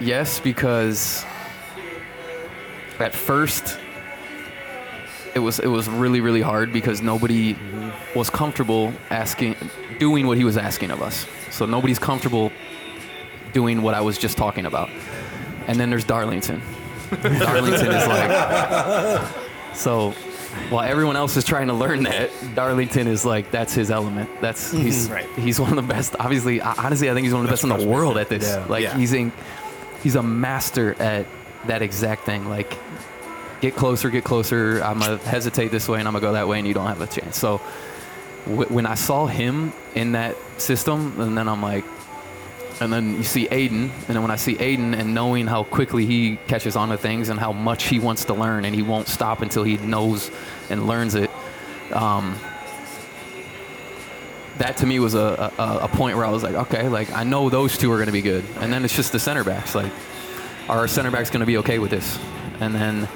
yes 0.00 0.40
because 0.40 1.24
at 2.98 3.14
first 3.14 3.78
it 5.34 5.38
was 5.38 5.58
it 5.60 5.66
was 5.68 5.88
really 5.88 6.20
really 6.20 6.40
hard 6.42 6.72
because 6.72 7.00
nobody 7.02 7.56
was 8.14 8.28
comfortable 8.30 8.92
asking 9.10 9.54
doing 9.98 10.26
what 10.26 10.36
he 10.36 10.44
was 10.44 10.56
asking 10.56 10.90
of 10.90 11.02
us. 11.02 11.26
So 11.50 11.66
nobody's 11.66 11.98
comfortable 11.98 12.50
doing 13.52 13.82
what 13.82 13.94
I 13.94 14.00
was 14.00 14.16
just 14.18 14.36
talking 14.36 14.66
about. 14.66 14.88
And 15.66 15.78
then 15.78 15.90
there's 15.90 16.04
Darlington. 16.04 16.62
Darlington 17.22 17.90
is 17.92 18.06
like 18.06 19.28
so 19.74 20.12
while 20.68 20.82
everyone 20.88 21.16
else 21.16 21.36
is 21.36 21.44
trying 21.44 21.68
to 21.68 21.74
learn 21.74 22.02
that, 22.04 22.30
Darlington 22.56 23.06
is 23.06 23.24
like 23.24 23.50
that's 23.52 23.72
his 23.72 23.90
element. 23.90 24.28
That's 24.40 24.72
he's 24.72 25.08
Right. 25.10 25.28
he's 25.36 25.60
one 25.60 25.70
of 25.70 25.76
the 25.76 25.82
best. 25.94 26.16
Obviously, 26.18 26.60
honestly, 26.60 27.08
I 27.10 27.14
think 27.14 27.24
he's 27.24 27.32
one 27.34 27.42
of 27.42 27.46
the 27.46 27.52
best 27.52 27.62
in 27.62 27.68
the 27.70 27.86
world 27.86 28.16
at 28.18 28.28
this. 28.28 28.44
Yeah. 28.48 28.64
Like 28.68 28.82
Yeah. 28.82 28.96
he's 28.96 29.12
in, 29.12 29.32
he's 30.02 30.14
a 30.14 30.22
master 30.22 30.94
at 31.00 31.26
that 31.66 31.82
exact 31.82 32.24
thing. 32.24 32.48
Like 32.48 32.76
get 33.60 33.76
closer, 33.76 34.10
get 34.10 34.24
closer. 34.24 34.82
I'm 34.82 34.98
gonna 34.98 35.18
hesitate 35.18 35.70
this 35.70 35.88
way 35.88 35.98
and 35.98 36.08
I'm 36.08 36.14
gonna 36.14 36.22
go 36.22 36.32
that 36.32 36.48
way, 36.48 36.58
and 36.58 36.66
you 36.66 36.74
don't 36.74 36.86
have 36.86 37.00
a 37.00 37.06
chance. 37.06 37.38
So 37.38 37.60
w- 38.46 38.68
when 38.68 38.86
I 38.86 38.94
saw 38.94 39.26
him 39.26 39.72
in 39.94 40.12
that 40.12 40.36
system, 40.58 41.20
and 41.20 41.36
then 41.36 41.48
I'm 41.48 41.62
like, 41.62 41.84
and 42.80 42.90
then 42.90 43.16
you 43.16 43.24
see 43.24 43.46
Aidan, 43.50 43.90
and 43.90 44.06
then 44.06 44.22
when 44.22 44.30
I 44.30 44.36
see 44.36 44.58
Aidan 44.58 44.94
and 44.94 45.14
knowing 45.14 45.46
how 45.46 45.64
quickly 45.64 46.06
he 46.06 46.36
catches 46.48 46.76
on 46.76 46.88
to 46.88 46.96
things 46.96 47.28
and 47.28 47.38
how 47.38 47.52
much 47.52 47.84
he 47.84 47.98
wants 47.98 48.24
to 48.26 48.34
learn, 48.34 48.64
and 48.64 48.74
he 48.74 48.82
won't 48.82 49.06
stop 49.08 49.42
until 49.42 49.64
he 49.64 49.76
knows 49.76 50.30
and 50.70 50.86
learns 50.86 51.14
it. 51.14 51.30
Um, 51.92 52.38
that 54.60 54.76
to 54.78 54.86
me 54.86 55.00
was 55.00 55.14
a, 55.14 55.52
a, 55.58 55.78
a 55.82 55.88
point 55.88 56.16
where 56.16 56.24
I 56.24 56.30
was 56.30 56.42
like, 56.42 56.54
okay, 56.54 56.88
like 56.88 57.10
I 57.12 57.24
know 57.24 57.48
those 57.48 57.76
two 57.76 57.90
are 57.90 57.96
going 57.96 58.06
to 58.06 58.12
be 58.12 58.22
good, 58.22 58.44
and 58.60 58.72
then 58.72 58.84
it's 58.84 58.94
just 58.94 59.10
the 59.12 59.18
center 59.18 59.42
backs. 59.42 59.74
Like, 59.74 59.90
are 60.68 60.78
our 60.78 60.88
center 60.88 61.10
backs 61.10 61.30
going 61.30 61.40
to 61.40 61.46
be 61.46 61.56
okay 61.58 61.78
with 61.78 61.90
this? 61.90 62.18
And 62.60 62.74
then 62.74 63.08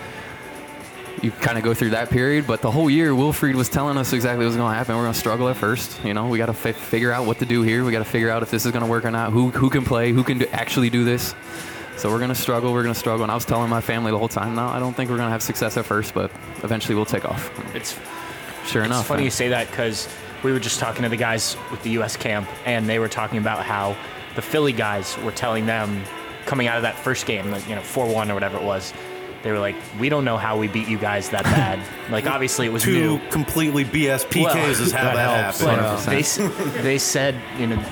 you 1.23 1.31
kind 1.31 1.59
of 1.59 1.65
go 1.65 1.75
through 1.75 1.91
that 1.91 2.11
period. 2.11 2.47
But 2.47 2.63
the 2.63 2.71
whole 2.71 2.89
year, 2.89 3.13
Wilfried 3.13 3.55
was 3.55 3.69
telling 3.69 3.99
us 3.99 4.13
exactly 4.13 4.45
what's 4.45 4.57
going 4.57 4.73
to 4.73 4.77
happen. 4.77 4.97
We're 4.97 5.03
going 5.03 5.13
to 5.13 5.19
struggle 5.19 5.49
at 5.49 5.57
first. 5.57 6.03
You 6.03 6.15
know, 6.15 6.29
we 6.29 6.39
got 6.39 6.47
to 6.47 6.55
fi- 6.55 6.73
figure 6.73 7.13
out 7.13 7.27
what 7.27 7.39
to 7.39 7.47
do 7.47 7.63
here. 7.63 7.85
We 7.85 7.93
got 7.93 8.01
to 8.01 8.11
figure 8.11 8.31
out 8.31 8.43
if 8.43 8.51
this 8.51 8.65
is 8.65 8.73
going 8.73 8.85
to 8.85 8.91
work 8.91 9.05
or 9.05 9.11
not. 9.11 9.33
Who 9.33 9.51
who 9.51 9.69
can 9.71 9.85
play? 9.85 10.13
Who 10.13 10.25
can 10.25 10.39
do, 10.39 10.47
actually 10.51 10.91
do 10.91 11.05
this? 11.05 11.35
So 11.97 12.11
we're 12.11 12.19
going 12.19 12.31
to 12.31 12.35
struggle. 12.35 12.73
We're 12.73 12.83
going 12.83 12.95
to 12.95 12.99
struggle. 12.99 13.23
And 13.23 13.31
I 13.31 13.35
was 13.35 13.45
telling 13.45 13.71
my 13.71 13.81
family 13.81 14.11
the 14.11 14.19
whole 14.19 14.29
time, 14.29 14.57
no, 14.57 14.67
I 14.67 14.81
don't 14.81 14.95
think 14.95 15.11
we're 15.11 15.17
going 15.17 15.29
to 15.29 15.33
have 15.33 15.43
success 15.43 15.77
at 15.77 15.85
first, 15.85 16.13
but 16.13 16.33
eventually 16.65 16.97
we'll 16.97 17.05
take 17.05 17.25
off. 17.25 17.53
It's 17.75 17.97
Sure 18.67 18.83
enough. 18.83 19.01
It's 19.01 19.09
funny 19.09 19.19
man. 19.21 19.25
you 19.27 19.31
say 19.31 19.49
that 19.49 19.71
because 19.71 20.09
we 20.45 20.53
were 20.53 20.61
just 20.61 20.79
talking 20.79 21.03
to 21.03 21.09
the 21.09 21.17
guys 21.17 21.57
with 21.71 21.83
the 21.83 21.91
U.S. 21.91 22.17
camp, 22.17 22.49
and 22.67 22.89
they 22.89 22.99
were 22.99 23.09
talking 23.09 23.39
about 23.39 23.65
how 23.65 23.97
the 24.37 24.43
Philly 24.43 24.73
guys 24.73 25.17
were 25.25 25.33
telling 25.33 25.67
them 25.67 26.03
coming 26.47 26.67
out 26.67 26.77
of 26.77 26.83
that 26.83 26.95
first 26.97 27.27
game, 27.27 27.51
like 27.51 27.67
you 27.69 27.75
know, 27.75 27.81
four-one 27.81 28.31
or 28.31 28.35
whatever 28.35 28.57
it 28.59 28.63
was. 28.65 28.93
They 29.43 29.51
were 29.53 29.59
like, 29.59 29.75
"We 30.01 30.09
don't 30.09 30.25
know 30.25 30.37
how 30.37 30.57
we 30.59 30.69
beat 30.69 30.89
you 30.89 30.99
guys 30.99 31.29
that 31.31 31.45
bad. 31.45 31.79
like, 32.11 32.27
obviously, 32.27 32.67
it 32.67 32.73
was 32.73 32.83
Two 32.83 33.19
new. 33.19 33.29
completely 33.31 33.85
BS 33.85 34.25
PKs 34.27 34.45
Well, 34.45 34.71
is 34.71 34.93
how 34.93 35.05
that, 35.05 35.15
that 35.15 35.43
helps. 35.45 35.61
happened. 35.61 36.05
But 36.07 36.75
they 36.77 36.83
they 36.83 36.99
said, 36.99 37.35
you 37.59 37.67
know, 37.67 37.83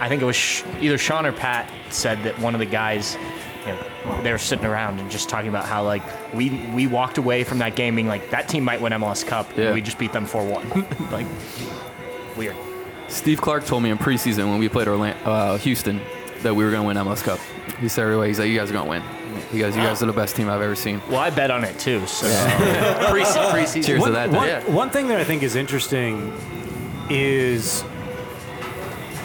I 0.00 0.08
think 0.08 0.20
it 0.22 0.26
was 0.26 0.36
Sh- 0.36 0.62
either 0.80 0.98
Sean 0.98 1.24
or 1.26 1.32
Pat 1.32 1.70
said 1.90 2.22
that 2.24 2.38
one 2.38 2.54
of 2.54 2.60
the 2.60 2.66
guys, 2.66 3.16
you 3.66 3.72
know, 3.72 4.22
they 4.22 4.30
were 4.32 4.38
sitting 4.38 4.64
around 4.66 5.00
and 5.00 5.10
just 5.10 5.28
talking 5.30 5.48
about 5.48 5.64
how 5.64 5.82
like 5.84 6.02
we 6.34 6.50
we 6.74 6.86
walked 6.86 7.16
away 7.18 7.44
from 7.44 7.58
that 7.58 7.76
game 7.76 7.94
being 7.96 8.06
like 8.08 8.30
that 8.30 8.48
team 8.48 8.62
might 8.64 8.80
win 8.82 8.92
MLS 8.92 9.26
Cup. 9.26 9.48
and 9.50 9.58
Yeah. 9.58 9.72
we 9.74 9.80
just 9.80 9.98
beat 9.98 10.12
them 10.12 10.26
four 10.26 10.44
one. 10.44 10.68
like 11.10 11.26
weird. 12.40 12.56
Steve 13.08 13.40
Clark 13.40 13.66
told 13.66 13.82
me 13.82 13.90
in 13.90 13.98
preseason 13.98 14.48
when 14.48 14.58
we 14.58 14.68
played 14.68 14.88
Orlando, 14.88 15.18
uh, 15.24 15.58
Houston 15.58 16.00
that 16.42 16.54
we 16.54 16.64
were 16.64 16.70
going 16.70 16.82
to 16.82 16.86
win 16.86 16.96
MLS 16.96 17.22
Cup. 17.22 17.38
He 17.80 17.88
said 17.88 18.04
right 18.04 18.14
away, 18.14 18.28
he's 18.28 18.38
like, 18.38 18.48
you 18.48 18.58
guys 18.58 18.70
are 18.70 18.72
going 18.72 18.84
to 18.84 18.90
win. 18.90 19.02
You 19.52 19.62
guys, 19.62 19.76
you 19.76 19.82
guys 19.82 20.02
are 20.02 20.06
the 20.06 20.12
best 20.12 20.36
team 20.36 20.48
I've 20.48 20.62
ever 20.62 20.74
seen. 20.74 21.02
Well, 21.08 21.18
I 21.18 21.28
bet 21.28 21.50
on 21.50 21.64
it 21.64 21.78
too. 21.78 22.06
So 22.06 22.26
Pre- 23.10 23.22
preseason. 23.24 23.84
Cheers 23.84 24.04
to 24.04 24.10
that. 24.12 24.30
One, 24.30 24.48
yeah. 24.48 24.64
one 24.70 24.88
thing 24.90 25.08
that 25.08 25.18
I 25.18 25.24
think 25.24 25.42
is 25.42 25.54
interesting 25.54 26.32
is 27.10 27.84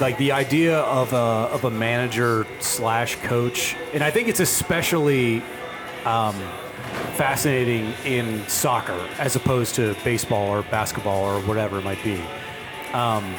like 0.02 0.18
the 0.18 0.34
idea 0.34 0.80
of 0.80 1.14
a, 1.14 1.16
of 1.16 1.64
a 1.64 1.72
manager 1.72 2.46
slash 2.60 3.16
coach, 3.18 3.78
and 3.94 4.04
I 4.04 4.12
think 4.12 4.28
it's 4.28 4.42
especially 4.42 5.42
um, 6.04 6.36
fascinating 7.16 7.94
in 8.04 8.46
soccer 8.48 9.00
as 9.20 9.36
opposed 9.38 9.76
to 9.76 9.96
baseball 10.04 10.50
or 10.50 10.64
basketball 10.64 11.24
or 11.24 11.40
whatever 11.44 11.80
it 11.80 11.84
might 11.84 12.04
be. 12.04 12.22
Um, 12.96 13.36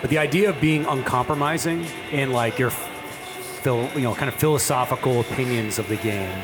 but 0.00 0.10
the 0.10 0.18
idea 0.18 0.50
of 0.50 0.60
being 0.60 0.84
uncompromising 0.84 1.86
in 2.10 2.32
like 2.32 2.58
your, 2.58 2.70
phil, 2.70 3.88
you 3.94 4.00
know, 4.02 4.14
kind 4.14 4.28
of 4.28 4.34
philosophical 4.34 5.20
opinions 5.20 5.78
of 5.78 5.88
the 5.88 5.96
game 5.96 6.36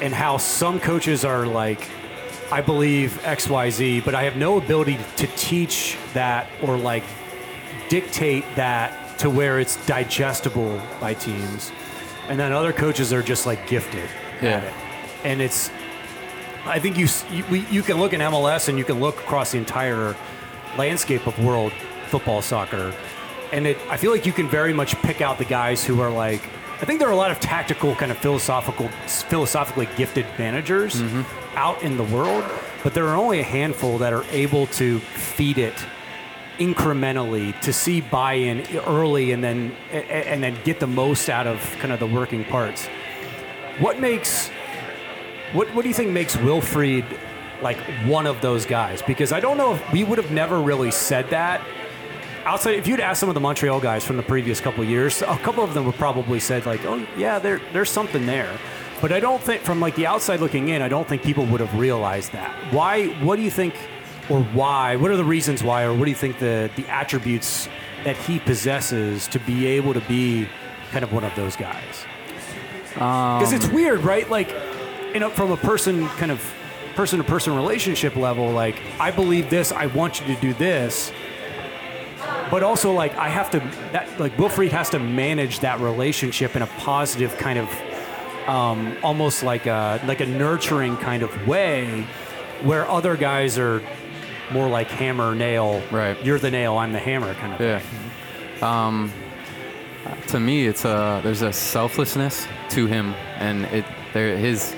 and 0.00 0.14
how 0.14 0.36
some 0.38 0.78
coaches 0.80 1.24
are 1.24 1.44
like, 1.46 1.88
I 2.52 2.60
believe 2.62 3.20
XYZ, 3.24 4.04
but 4.04 4.14
I 4.14 4.22
have 4.22 4.36
no 4.36 4.56
ability 4.56 4.96
to 5.16 5.26
teach 5.36 5.96
that 6.14 6.48
or 6.62 6.76
like 6.78 7.02
dictate 7.88 8.44
that 8.54 9.18
to 9.18 9.28
where 9.28 9.58
it's 9.58 9.84
digestible 9.86 10.80
by 11.00 11.14
teams. 11.14 11.72
And 12.28 12.38
then 12.38 12.52
other 12.52 12.72
coaches 12.72 13.12
are 13.12 13.22
just 13.22 13.44
like 13.44 13.66
gifted 13.66 14.08
Yeah. 14.40 14.48
at 14.58 14.64
it. 14.64 14.72
And 15.24 15.42
it's, 15.42 15.70
I 16.64 16.78
think 16.78 16.96
you, 16.96 17.08
you, 17.32 17.44
we, 17.50 17.60
you 17.66 17.82
can 17.82 17.98
look 17.98 18.12
in 18.12 18.20
MLS 18.20 18.68
and 18.68 18.78
you 18.78 18.84
can 18.84 19.00
look 19.00 19.18
across 19.18 19.50
the 19.52 19.58
entire 19.58 20.14
landscape 20.76 21.26
of 21.26 21.38
world 21.44 21.72
football, 22.08 22.42
soccer. 22.42 22.94
And 23.52 23.66
it, 23.66 23.78
I 23.88 23.96
feel 23.96 24.10
like 24.10 24.26
you 24.26 24.32
can 24.32 24.48
very 24.48 24.72
much 24.72 24.94
pick 25.02 25.20
out 25.20 25.38
the 25.38 25.44
guys 25.44 25.84
who 25.84 26.00
are 26.00 26.10
like, 26.10 26.42
I 26.80 26.84
think 26.84 27.00
there 27.00 27.08
are 27.08 27.12
a 27.12 27.16
lot 27.16 27.30
of 27.30 27.40
tactical, 27.40 27.94
kind 27.94 28.12
of 28.12 28.18
philosophical, 28.18 28.88
philosophically 29.06 29.88
gifted 29.96 30.26
managers 30.38 31.02
mm-hmm. 31.02 31.22
out 31.56 31.82
in 31.82 31.96
the 31.96 32.04
world, 32.04 32.44
but 32.84 32.94
there 32.94 33.06
are 33.08 33.16
only 33.16 33.40
a 33.40 33.44
handful 33.44 33.98
that 33.98 34.12
are 34.12 34.24
able 34.30 34.66
to 34.68 35.00
feed 35.00 35.58
it 35.58 35.74
incrementally 36.58 37.58
to 37.60 37.72
see 37.72 38.00
buy-in 38.00 38.66
early 38.86 39.32
and 39.32 39.42
then 39.42 39.72
and 39.92 40.42
then 40.42 40.56
get 40.64 40.80
the 40.80 40.86
most 40.86 41.28
out 41.28 41.46
of 41.46 41.60
kind 41.78 41.92
of 41.92 42.00
the 42.00 42.06
working 42.06 42.44
parts. 42.44 42.86
What 43.78 44.00
makes 44.00 44.48
what 45.52 45.72
what 45.74 45.82
do 45.82 45.88
you 45.88 45.94
think 45.94 46.10
makes 46.10 46.36
Wilfried 46.36 47.06
like 47.62 47.78
one 48.06 48.26
of 48.26 48.40
those 48.40 48.66
guys? 48.66 49.02
Because 49.02 49.32
I 49.32 49.40
don't 49.40 49.56
know 49.56 49.74
if 49.74 49.92
we 49.92 50.04
would 50.04 50.18
have 50.18 50.30
never 50.30 50.60
really 50.60 50.90
said 50.90 51.30
that. 51.30 51.64
Outside, 52.44 52.76
if 52.76 52.86
you'd 52.86 53.00
asked 53.00 53.20
some 53.20 53.28
of 53.28 53.34
the 53.34 53.40
Montreal 53.40 53.80
guys 53.80 54.04
from 54.04 54.16
the 54.16 54.22
previous 54.22 54.60
couple 54.60 54.82
of 54.82 54.88
years, 54.88 55.22
a 55.22 55.36
couple 55.38 55.62
of 55.62 55.74
them 55.74 55.84
would 55.84 55.96
probably 55.96 56.40
said 56.40 56.64
like, 56.66 56.84
"Oh, 56.84 57.06
yeah, 57.16 57.38
there 57.38 57.60
there's 57.72 57.90
something 57.90 58.26
there." 58.26 58.56
But 59.00 59.12
I 59.12 59.20
don't 59.20 59.40
think, 59.40 59.62
from 59.62 59.80
like 59.80 59.94
the 59.94 60.06
outside 60.06 60.40
looking 60.40 60.70
in, 60.70 60.82
I 60.82 60.88
don't 60.88 61.06
think 61.06 61.22
people 61.22 61.44
would 61.46 61.60
have 61.60 61.78
realized 61.78 62.32
that. 62.32 62.54
Why? 62.72 63.06
What 63.22 63.36
do 63.36 63.42
you 63.42 63.50
think, 63.50 63.74
or 64.28 64.42
why? 64.42 64.96
What 64.96 65.10
are 65.10 65.16
the 65.16 65.24
reasons 65.24 65.62
why, 65.62 65.82
or 65.84 65.92
what 65.94 66.04
do 66.04 66.10
you 66.10 66.16
think 66.16 66.38
the 66.38 66.70
the 66.76 66.86
attributes 66.88 67.68
that 68.04 68.16
he 68.16 68.38
possesses 68.38 69.26
to 69.28 69.38
be 69.40 69.66
able 69.66 69.92
to 69.92 70.00
be 70.02 70.48
kind 70.90 71.04
of 71.04 71.12
one 71.12 71.24
of 71.24 71.34
those 71.34 71.54
guys? 71.54 72.06
Because 72.94 73.52
it's 73.52 73.66
um, 73.66 73.74
weird, 73.74 74.00
right? 74.00 74.28
Like, 74.28 74.52
you 75.12 75.20
know, 75.20 75.30
from 75.30 75.52
a 75.52 75.56
person 75.56 76.08
kind 76.10 76.32
of 76.32 76.40
person 76.98 77.18
to 77.18 77.24
person 77.24 77.54
relationship 77.54 78.16
level, 78.16 78.50
like 78.50 78.74
I 78.98 79.12
believe 79.12 79.48
this, 79.48 79.70
I 79.70 79.86
want 79.86 80.20
you 80.20 80.34
to 80.34 80.40
do 80.40 80.52
this, 80.52 81.12
but 82.50 82.64
also 82.64 82.92
like 82.92 83.14
I 83.14 83.28
have 83.28 83.52
to 83.52 83.60
that 83.92 84.18
like 84.18 84.36
Wilfried 84.36 84.72
has 84.72 84.90
to 84.90 84.98
manage 84.98 85.60
that 85.60 85.78
relationship 85.78 86.56
in 86.56 86.62
a 86.62 86.66
positive 86.66 87.36
kind 87.36 87.60
of 87.60 87.68
um, 88.48 88.96
almost 89.04 89.44
like 89.44 89.66
a 89.66 90.02
like 90.08 90.18
a 90.18 90.26
nurturing 90.26 90.96
kind 90.96 91.22
of 91.22 91.46
way, 91.46 92.04
where 92.64 92.84
other 92.88 93.16
guys 93.16 93.58
are 93.60 93.80
more 94.50 94.68
like 94.68 94.88
hammer 94.88 95.36
nail. 95.36 95.80
Right. 95.92 96.20
You're 96.24 96.40
the 96.40 96.50
nail, 96.50 96.78
I'm 96.78 96.90
the 96.90 96.98
hammer, 96.98 97.32
kind 97.34 97.52
of. 97.54 97.60
Yeah. 97.60 97.80
Um, 98.60 99.12
to 100.26 100.40
me, 100.40 100.66
it's 100.66 100.84
a 100.84 101.20
there's 101.22 101.42
a 101.42 101.52
selflessness 101.52 102.48
to 102.70 102.86
him, 102.86 103.14
and 103.36 103.66
it 103.66 103.84
there 104.12 104.36
his. 104.36 104.74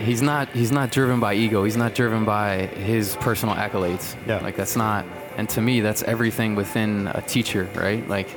He's 0.00 0.22
not. 0.22 0.48
He's 0.50 0.72
not 0.72 0.90
driven 0.90 1.20
by 1.20 1.34
ego. 1.34 1.64
He's 1.64 1.76
not 1.76 1.94
driven 1.94 2.24
by 2.24 2.66
his 2.66 3.16
personal 3.16 3.54
accolades. 3.54 4.16
Yeah. 4.26 4.38
Like 4.38 4.56
that's 4.56 4.74
not. 4.74 5.04
And 5.36 5.48
to 5.50 5.60
me, 5.60 5.80
that's 5.80 6.02
everything 6.02 6.54
within 6.54 7.06
a 7.08 7.22
teacher, 7.22 7.68
right? 7.74 8.06
Like 8.08 8.28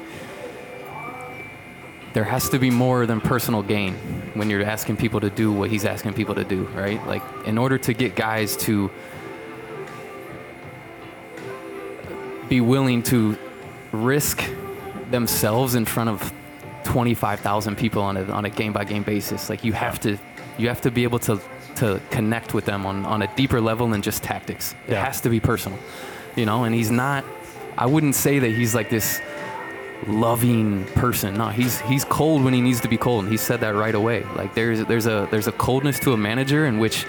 there 2.14 2.26
has 2.26 2.49
to 2.49 2.59
be 2.59 2.70
more 2.70 3.05
than 3.05 3.22
personal 3.22 3.64
gain 3.64 3.95
when 4.34 4.49
you're 4.49 4.64
asking 4.64 4.97
people 4.97 5.20
to 5.22 5.30
do 5.30 5.51
what 5.51 5.70
he's 5.70 5.86
asking 5.86 6.14
people 6.14 6.36
to 6.36 6.43
do, 6.43 6.64
right? 6.76 7.05
Like 7.07 7.24
in 7.47 7.57
order 7.57 7.78
to 7.80 7.93
get 7.93 8.16
guys 8.16 8.57
to 8.57 8.91
be 12.49 12.61
willing 12.61 13.01
to 13.03 13.38
risk 13.91 14.43
themselves 15.09 15.76
in 15.76 15.86
front 15.86 16.09
of 16.09 16.34
25,000 16.84 17.78
people 17.78 18.01
on 18.01 18.18
a, 18.18 18.24
on 18.26 18.45
a 18.45 18.49
game 18.49 18.74
by 18.74 18.84
game 18.84 19.03
basis. 19.03 19.49
Like 19.49 19.64
you 19.64 19.74
have 19.74 19.99
to 20.01 20.18
you 20.57 20.67
have 20.67 20.81
to 20.81 20.91
be 20.91 21.03
able 21.03 21.19
to 21.19 21.39
to 21.75 21.99
connect 22.11 22.53
with 22.53 22.65
them 22.65 22.85
on, 22.85 23.03
on 23.05 23.23
a 23.23 23.35
deeper 23.35 23.59
level 23.59 23.87
than 23.87 24.01
just 24.03 24.21
tactics. 24.21 24.75
It 24.87 24.93
Yeah. 24.93 25.05
has 25.05 25.21
to 25.21 25.29
be 25.29 25.39
personal. 25.39 25.79
You 26.35 26.45
know, 26.45 26.63
and 26.65 26.73
he's 26.75 26.91
not 26.91 27.25
I 27.77 27.87
wouldn't 27.87 28.15
say 28.15 28.39
that 28.39 28.51
he's 28.51 28.75
like 28.75 28.89
this 28.89 29.19
loving 30.07 30.85
person. 30.95 31.35
No, 31.35 31.47
he's 31.49 31.79
he's 31.81 32.05
cold 32.05 32.43
when 32.43 32.53
he 32.53 32.61
needs 32.61 32.81
to 32.81 32.87
be 32.87 32.97
cold, 32.97 33.23
and 33.23 33.31
he 33.31 33.37
said 33.37 33.61
that 33.61 33.75
right 33.75 33.95
away. 33.95 34.23
Like 34.35 34.53
there's 34.53 34.85
there's 34.85 35.07
a 35.07 35.27
there's 35.31 35.47
a 35.47 35.51
coldness 35.53 35.99
to 36.01 36.13
a 36.13 36.17
manager 36.17 36.65
in 36.65 36.79
which 36.79 37.05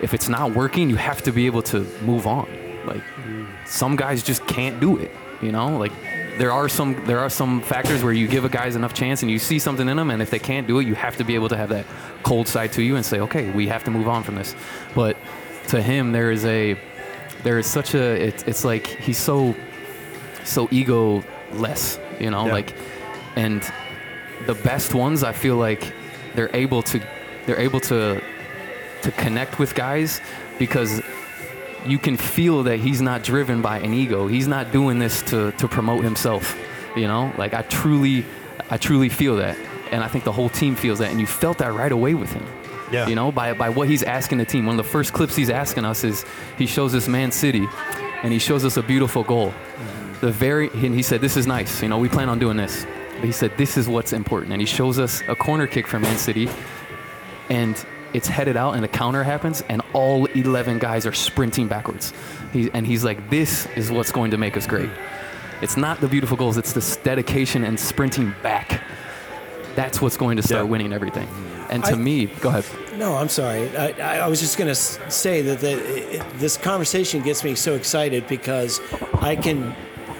if 0.00 0.14
it's 0.14 0.28
not 0.28 0.52
working, 0.52 0.88
you 0.88 0.96
have 0.96 1.22
to 1.22 1.32
be 1.32 1.46
able 1.46 1.62
to 1.62 1.80
move 2.02 2.26
on. 2.26 2.48
Like 2.86 3.02
mm. 3.26 3.46
some 3.66 3.96
guys 3.96 4.22
just 4.22 4.46
can't 4.46 4.80
do 4.80 4.98
it. 4.98 5.10
You 5.42 5.52
know, 5.52 5.76
like 5.78 5.92
there 6.40 6.52
are 6.52 6.70
some 6.70 7.04
there 7.04 7.18
are 7.18 7.28
some 7.28 7.60
factors 7.60 8.02
where 8.02 8.14
you 8.14 8.26
give 8.26 8.46
a 8.46 8.48
guys 8.48 8.74
enough 8.74 8.94
chance 8.94 9.20
and 9.22 9.30
you 9.30 9.38
see 9.38 9.58
something 9.58 9.86
in 9.88 9.96
them, 9.98 10.10
and 10.10 10.22
if 10.22 10.30
they 10.30 10.38
can't 10.38 10.66
do 10.66 10.78
it, 10.80 10.86
you 10.86 10.94
have 10.94 11.16
to 11.18 11.24
be 11.24 11.34
able 11.34 11.50
to 11.50 11.56
have 11.56 11.68
that 11.68 11.84
cold 12.22 12.48
side 12.48 12.72
to 12.72 12.82
you 12.82 12.96
and 12.96 13.04
say, 13.04 13.20
okay, 13.20 13.50
we 13.50 13.68
have 13.68 13.84
to 13.84 13.90
move 13.90 14.08
on 14.08 14.22
from 14.22 14.36
this. 14.36 14.54
But 14.94 15.18
to 15.68 15.82
him, 15.82 16.12
there 16.12 16.30
is 16.30 16.46
a 16.46 16.78
there 17.42 17.58
is 17.58 17.66
such 17.66 17.94
a 17.94 18.28
it, 18.28 18.48
it's 18.48 18.64
like 18.64 18.86
he's 18.86 19.18
so 19.18 19.54
so 20.44 20.66
ego 20.70 21.22
less, 21.52 21.98
you 22.18 22.30
know, 22.30 22.46
Yeah. 22.46 22.52
like 22.52 22.74
and 23.36 23.62
the 24.46 24.54
best 24.54 24.94
ones 24.94 25.22
I 25.22 25.32
feel 25.32 25.56
like 25.56 25.92
they're 26.34 26.54
able 26.56 26.82
to 26.84 27.00
they're 27.44 27.60
able 27.60 27.80
to 27.80 28.22
to 29.02 29.10
connect 29.12 29.58
with 29.58 29.74
guys 29.74 30.20
because 30.58 31.02
you 31.86 31.98
can 31.98 32.16
feel 32.16 32.62
that 32.64 32.78
he's 32.78 33.00
not 33.00 33.22
driven 33.22 33.62
by 33.62 33.78
an 33.78 33.92
ego. 33.92 34.26
He's 34.26 34.46
not 34.46 34.72
doing 34.72 34.98
this 34.98 35.22
to, 35.22 35.52
to 35.52 35.68
promote 35.68 36.04
himself. 36.04 36.58
You 36.96 37.06
know, 37.06 37.32
like 37.38 37.54
I 37.54 37.62
truly, 37.62 38.24
I 38.68 38.76
truly 38.76 39.08
feel 39.08 39.36
that, 39.36 39.56
and 39.90 40.02
I 40.02 40.08
think 40.08 40.24
the 40.24 40.32
whole 40.32 40.48
team 40.48 40.74
feels 40.74 40.98
that, 40.98 41.10
and 41.10 41.20
you 41.20 41.26
felt 41.26 41.58
that 41.58 41.72
right 41.72 41.92
away 41.92 42.14
with 42.14 42.32
him. 42.32 42.44
Yeah. 42.90 43.06
You 43.06 43.14
know, 43.14 43.30
by 43.30 43.52
by 43.52 43.68
what 43.68 43.88
he's 43.88 44.02
asking 44.02 44.38
the 44.38 44.44
team. 44.44 44.66
One 44.66 44.78
of 44.78 44.84
the 44.84 44.90
first 44.90 45.12
clips 45.12 45.36
he's 45.36 45.50
asking 45.50 45.84
us 45.84 46.02
is 46.02 46.24
he 46.58 46.66
shows 46.66 46.94
us 46.94 47.06
Man 47.06 47.30
City, 47.30 47.66
and 48.22 48.32
he 48.32 48.38
shows 48.38 48.64
us 48.64 48.76
a 48.76 48.82
beautiful 48.82 49.22
goal. 49.22 49.54
The 50.20 50.32
very 50.32 50.68
and 50.70 50.94
he 50.94 51.02
said, 51.02 51.20
"This 51.20 51.36
is 51.36 51.46
nice. 51.46 51.82
You 51.82 51.88
know, 51.88 51.98
we 51.98 52.08
plan 52.08 52.28
on 52.28 52.38
doing 52.38 52.56
this." 52.56 52.84
But 53.14 53.24
he 53.24 53.32
said, 53.32 53.56
"This 53.56 53.76
is 53.76 53.88
what's 53.88 54.12
important," 54.12 54.52
and 54.52 54.60
he 54.60 54.66
shows 54.66 54.98
us 54.98 55.22
a 55.28 55.36
corner 55.36 55.66
kick 55.68 55.86
from 55.86 56.02
Man 56.02 56.18
City, 56.18 56.48
and 57.48 57.76
it's 58.12 58.26
headed 58.28 58.56
out 58.56 58.74
and 58.74 58.82
the 58.82 58.88
counter 58.88 59.22
happens 59.22 59.62
and 59.68 59.82
all 59.92 60.26
11 60.26 60.78
guys 60.78 61.06
are 61.06 61.12
sprinting 61.12 61.68
backwards. 61.68 62.12
He, 62.52 62.70
and 62.74 62.86
he's 62.86 63.04
like, 63.04 63.30
this 63.30 63.66
is 63.76 63.90
what's 63.90 64.12
going 64.12 64.30
to 64.32 64.36
make 64.38 64.56
us 64.56 64.66
great. 64.66 64.90
It's 65.62 65.76
not 65.76 66.00
the 66.00 66.08
beautiful 66.08 66.36
goals, 66.36 66.56
it's 66.56 66.72
this 66.72 66.96
dedication 66.96 67.64
and 67.64 67.78
sprinting 67.78 68.34
back. 68.42 68.82
That's 69.76 70.00
what's 70.00 70.16
going 70.16 70.36
to 70.38 70.42
start 70.42 70.64
Yeah. 70.64 70.70
winning 70.70 70.92
everything. 70.92 71.28
And 71.70 71.84
to 71.84 71.92
I- 71.92 71.96
me, 71.96 72.26
go 72.26 72.48
ahead. 72.48 72.64
No, 72.98 73.14
I'm 73.16 73.28
sorry. 73.28 73.74
I, 73.76 73.88
I, 73.92 74.18
I 74.20 74.28
was 74.28 74.40
just 74.40 74.58
going 74.58 74.68
to 74.68 74.74
say 74.74 75.40
that 75.42 75.60
the, 75.60 76.16
it, 76.16 76.22
this 76.38 76.56
conversation 76.56 77.22
gets 77.22 77.44
me 77.44 77.54
so 77.54 77.74
excited 77.74 78.26
because 78.26 78.80
I 79.20 79.36
can, 79.36 79.74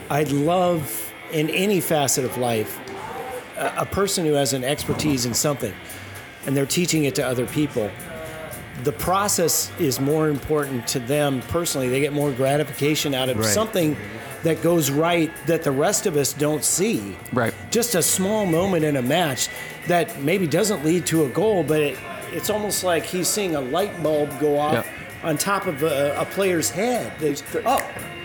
I 0.08 0.22
love 0.24 1.12
in 1.32 1.50
any 1.50 1.80
facet 1.80 2.24
of 2.24 2.38
life 2.38 2.78
a, 3.56 3.72
a 3.78 3.86
person 3.86 4.24
who 4.24 4.34
has 4.34 4.52
an 4.52 4.62
expertise 4.64 5.26
in 5.26 5.34
something 5.34 5.74
and 6.50 6.56
they're 6.56 6.66
teaching 6.66 7.04
it 7.04 7.14
to 7.14 7.24
other 7.24 7.46
people. 7.46 7.88
The 8.82 8.90
process 8.90 9.70
is 9.78 10.00
more 10.00 10.28
important 10.28 10.84
to 10.88 10.98
them 10.98 11.42
personally. 11.42 11.88
They 11.88 12.00
get 12.00 12.12
more 12.12 12.32
gratification 12.32 13.14
out 13.14 13.28
of 13.28 13.38
Right. 13.38 13.46
something 13.46 13.96
that 14.42 14.62
goes 14.62 14.90
right 14.90 15.30
that 15.46 15.62
the 15.62 15.70
rest 15.70 16.06
of 16.06 16.16
us 16.16 16.32
don't 16.32 16.64
see 16.64 17.14
Right. 17.32 17.54
just 17.70 17.94
a 17.94 18.02
small 18.02 18.46
moment 18.46 18.84
in 18.84 18.96
a 18.96 19.02
match 19.02 19.48
that 19.86 20.20
maybe 20.22 20.48
doesn't 20.48 20.84
lead 20.84 21.06
to 21.06 21.24
a 21.24 21.28
goal, 21.28 21.62
but 21.62 21.80
it, 21.80 21.98
it's 22.32 22.50
almost 22.50 22.82
like 22.82 23.04
he's 23.04 23.28
seeing 23.28 23.54
a 23.54 23.60
light 23.60 24.02
bulb 24.02 24.28
go 24.40 24.58
off 24.58 24.72
Yep. 24.74 24.86
on 25.22 25.38
top 25.38 25.66
of 25.68 25.84
a, 25.84 26.16
a 26.18 26.24
player's 26.24 26.68
head. 26.70 27.12
There's, 27.20 27.44
oh, 27.64 27.80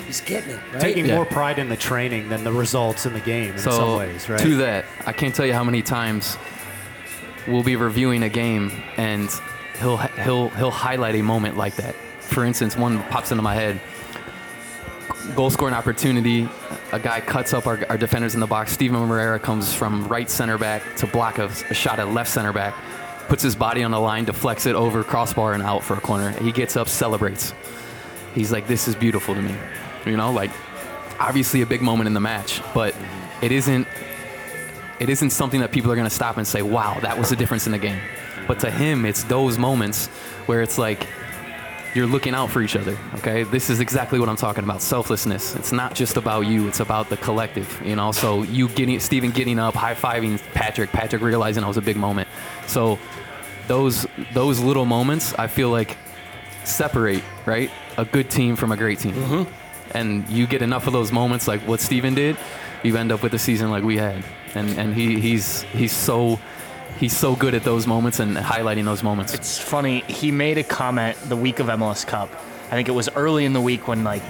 he's 0.07 0.21
getting 0.21 0.49
it. 0.51 0.59
Right? 0.73 0.81
Taking 0.81 1.05
Yeah. 1.05 1.15
more 1.15 1.25
pride 1.25 1.59
in 1.59 1.69
the 1.69 1.75
training 1.77 2.29
than 2.29 2.43
the 2.43 2.51
results 2.51 3.05
in 3.05 3.13
the 3.13 3.19
game 3.19 3.51
in 3.51 3.59
So 3.59 3.69
some 3.71 3.97
ways, 3.97 4.27
right? 4.29 4.39
to 4.39 4.55
that, 4.57 4.85
I 5.05 5.11
can't 5.11 5.35
tell 5.35 5.45
you 5.45 5.53
how 5.53 5.63
many 5.65 5.81
times 5.83 6.37
we'll 7.47 7.63
be 7.63 7.75
reviewing 7.75 8.23
a 8.23 8.29
game 8.29 8.71
and 8.97 9.29
he'll 9.79 9.97
he'll 9.97 10.49
he'll 10.49 10.71
highlight 10.71 11.15
a 11.15 11.21
moment 11.21 11.57
like 11.57 11.75
that. 11.75 11.95
For 12.21 12.43
instance, 12.43 12.75
one 12.75 13.01
pops 13.03 13.31
into 13.31 13.43
my 13.43 13.53
head. 13.53 13.79
Goal 15.35 15.49
scoring 15.49 15.73
opportunity. 15.73 16.47
A 16.91 16.99
guy 16.99 17.19
cuts 17.19 17.53
up 17.53 17.67
our, 17.67 17.83
our 17.89 17.97
defenders 17.97 18.35
in 18.35 18.39
the 18.39 18.47
box. 18.47 18.71
Steven 18.71 18.99
Moreira 18.99 19.39
comes 19.39 19.73
from 19.73 20.07
right 20.07 20.29
center 20.29 20.57
back 20.57 20.95
to 20.97 21.07
block 21.07 21.39
a, 21.39 21.45
a 21.45 21.73
shot 21.73 21.99
at 21.99 22.09
left 22.09 22.29
center 22.29 22.53
back. 22.53 22.75
Puts 23.27 23.41
his 23.41 23.55
body 23.55 23.83
on 23.83 23.89
the 23.91 23.99
line, 23.99 24.25
deflects 24.25 24.67
it 24.67 24.75
over 24.75 25.03
crossbar 25.03 25.53
and 25.53 25.63
out 25.63 25.83
for 25.83 25.95
a 25.95 26.01
corner. 26.01 26.31
He 26.43 26.51
gets 26.51 26.77
up, 26.77 26.87
celebrates. 26.87 27.53
He's 28.35 28.51
like, 28.51 28.67
"This 28.67 28.87
is 28.87 28.95
beautiful 28.95 29.33
to 29.33 29.41
me." 29.41 29.55
You 30.05 30.15
know, 30.15 30.31
like 30.31 30.51
obviously 31.19 31.61
a 31.61 31.65
big 31.65 31.81
moment 31.81 32.07
in 32.07 32.13
the 32.13 32.19
match, 32.19 32.61
but 32.73 32.95
it 33.41 33.51
isn't 33.51 33.87
it 34.99 35.09
isn't 35.09 35.31
something 35.31 35.61
that 35.61 35.71
people 35.71 35.91
are 35.91 35.95
going 35.95 36.07
to 36.07 36.13
stop 36.13 36.37
and 36.37 36.47
say, 36.47 36.61
wow, 36.61 36.99
that 37.01 37.17
was 37.17 37.29
the 37.29 37.35
difference 37.35 37.65
in 37.65 37.71
the 37.71 37.77
game. 37.77 37.99
But 38.47 38.59
to 38.61 38.71
him, 38.71 39.05
it's 39.05 39.23
those 39.23 39.57
moments 39.57 40.07
where 40.45 40.61
it's 40.61 40.77
like 40.77 41.07
you're 41.95 42.05
looking 42.05 42.35
out 42.35 42.51
for 42.51 42.61
each 42.61 42.75
other. 42.75 42.97
Okay, 43.15 43.43
this 43.43 43.69
is 43.69 43.79
exactly 43.79 44.19
what 44.19 44.29
I'm 44.29 44.35
talking 44.35 44.63
about. 44.63 44.81
Selflessness. 44.81 45.55
It's 45.55 45.71
not 45.71 45.95
just 45.95 46.17
about 46.17 46.41
you. 46.41 46.67
It's 46.67 46.81
about 46.81 47.09
the 47.09 47.17
collective. 47.17 47.81
You 47.83 47.95
know. 47.95 48.11
So 48.11 48.43
you 48.43 48.67
getting 48.69 48.99
Steven 48.99 49.31
getting 49.31 49.57
up, 49.59 49.73
high 49.73 49.95
fiving 49.95 50.41
Patrick. 50.53 50.91
Patrick 50.91 51.21
realizing 51.21 51.63
it 51.63 51.67
was 51.67 51.77
a 51.77 51.81
big 51.81 51.97
moment. 51.97 52.27
So 52.67 52.99
those 53.67 54.05
those 54.33 54.59
little 54.59 54.85
moments, 54.85 55.33
I 55.33 55.47
feel 55.47 55.69
like 55.69 55.97
separate 56.65 57.23
right 57.45 57.71
a 57.97 58.05
good 58.05 58.29
team 58.29 58.55
from 58.55 58.71
a 58.71 58.77
great 58.77 58.99
team. 58.99 59.13
Mm-hmm. 59.13 59.97
And 59.97 60.27
you 60.29 60.47
get 60.47 60.61
enough 60.61 60.87
of 60.87 60.93
those 60.93 61.11
moments, 61.11 61.47
like 61.47 61.61
what 61.61 61.79
Steven 61.79 62.13
did, 62.13 62.37
you 62.83 62.97
end 62.97 63.11
up 63.11 63.23
with 63.23 63.33
a 63.33 63.39
season 63.39 63.71
like 63.71 63.83
we 63.83 63.97
had. 63.97 64.23
And 64.55 64.69
and 64.79 64.93
he 64.93 65.19
he's 65.19 65.61
he's 65.63 65.91
so 65.91 66.39
he's 66.97 67.15
so 67.15 67.35
good 67.35 67.53
at 67.53 67.63
those 67.63 67.87
moments 67.87 68.19
and 68.19 68.35
highlighting 68.37 68.85
those 68.85 69.03
moments. 69.03 69.33
It's 69.33 69.57
funny. 69.57 70.01
He 70.01 70.31
made 70.31 70.57
a 70.57 70.63
comment 70.63 71.17
the 71.27 71.35
week 71.35 71.59
of 71.59 71.67
MLS 71.67 72.05
Cup. 72.05 72.29
I 72.67 72.71
think 72.71 72.87
it 72.87 72.93
was 72.93 73.09
early 73.09 73.45
in 73.45 73.53
the 73.53 73.61
week 73.61 73.87
when 73.87 74.03
like 74.03 74.23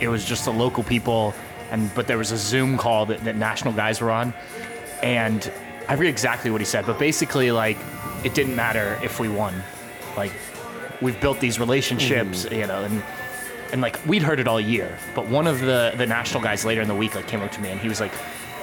it 0.00 0.08
was 0.08 0.24
just 0.24 0.44
the 0.44 0.52
local 0.52 0.82
people, 0.82 1.34
and 1.70 1.92
but 1.94 2.06
there 2.06 2.18
was 2.18 2.32
a 2.32 2.38
Zoom 2.38 2.78
call 2.78 3.06
that, 3.06 3.24
that 3.24 3.36
national 3.36 3.74
guys 3.74 4.00
were 4.00 4.10
on, 4.10 4.32
and 5.02 5.52
I 5.88 5.96
forget 5.96 6.10
exactly 6.10 6.50
what 6.50 6.60
he 6.60 6.64
said, 6.64 6.86
but 6.86 6.98
basically 6.98 7.50
like 7.50 7.78
it 8.24 8.34
didn't 8.34 8.56
matter 8.56 8.98
if 9.02 9.20
we 9.20 9.28
won, 9.28 9.62
like 10.16 10.32
we've 11.00 11.20
built 11.20 11.40
these 11.40 11.58
relationships, 11.58 12.44
mm-hmm. 12.44 12.54
you 12.54 12.66
know, 12.66 12.84
and 12.84 13.02
and 13.72 13.80
like 13.80 13.98
we'd 14.06 14.22
heard 14.22 14.38
it 14.38 14.46
all 14.46 14.60
year. 14.60 14.96
But 15.14 15.28
one 15.28 15.46
of 15.46 15.60
the 15.60 15.92
the 15.96 16.06
national 16.06 16.42
guys 16.42 16.64
later 16.64 16.80
in 16.80 16.88
the 16.88 16.94
week 16.94 17.14
like 17.14 17.26
came 17.26 17.42
up 17.42 17.52
to 17.52 17.60
me 17.60 17.70
and 17.70 17.80
he 17.80 17.88
was 17.88 18.00
like, 18.00 18.12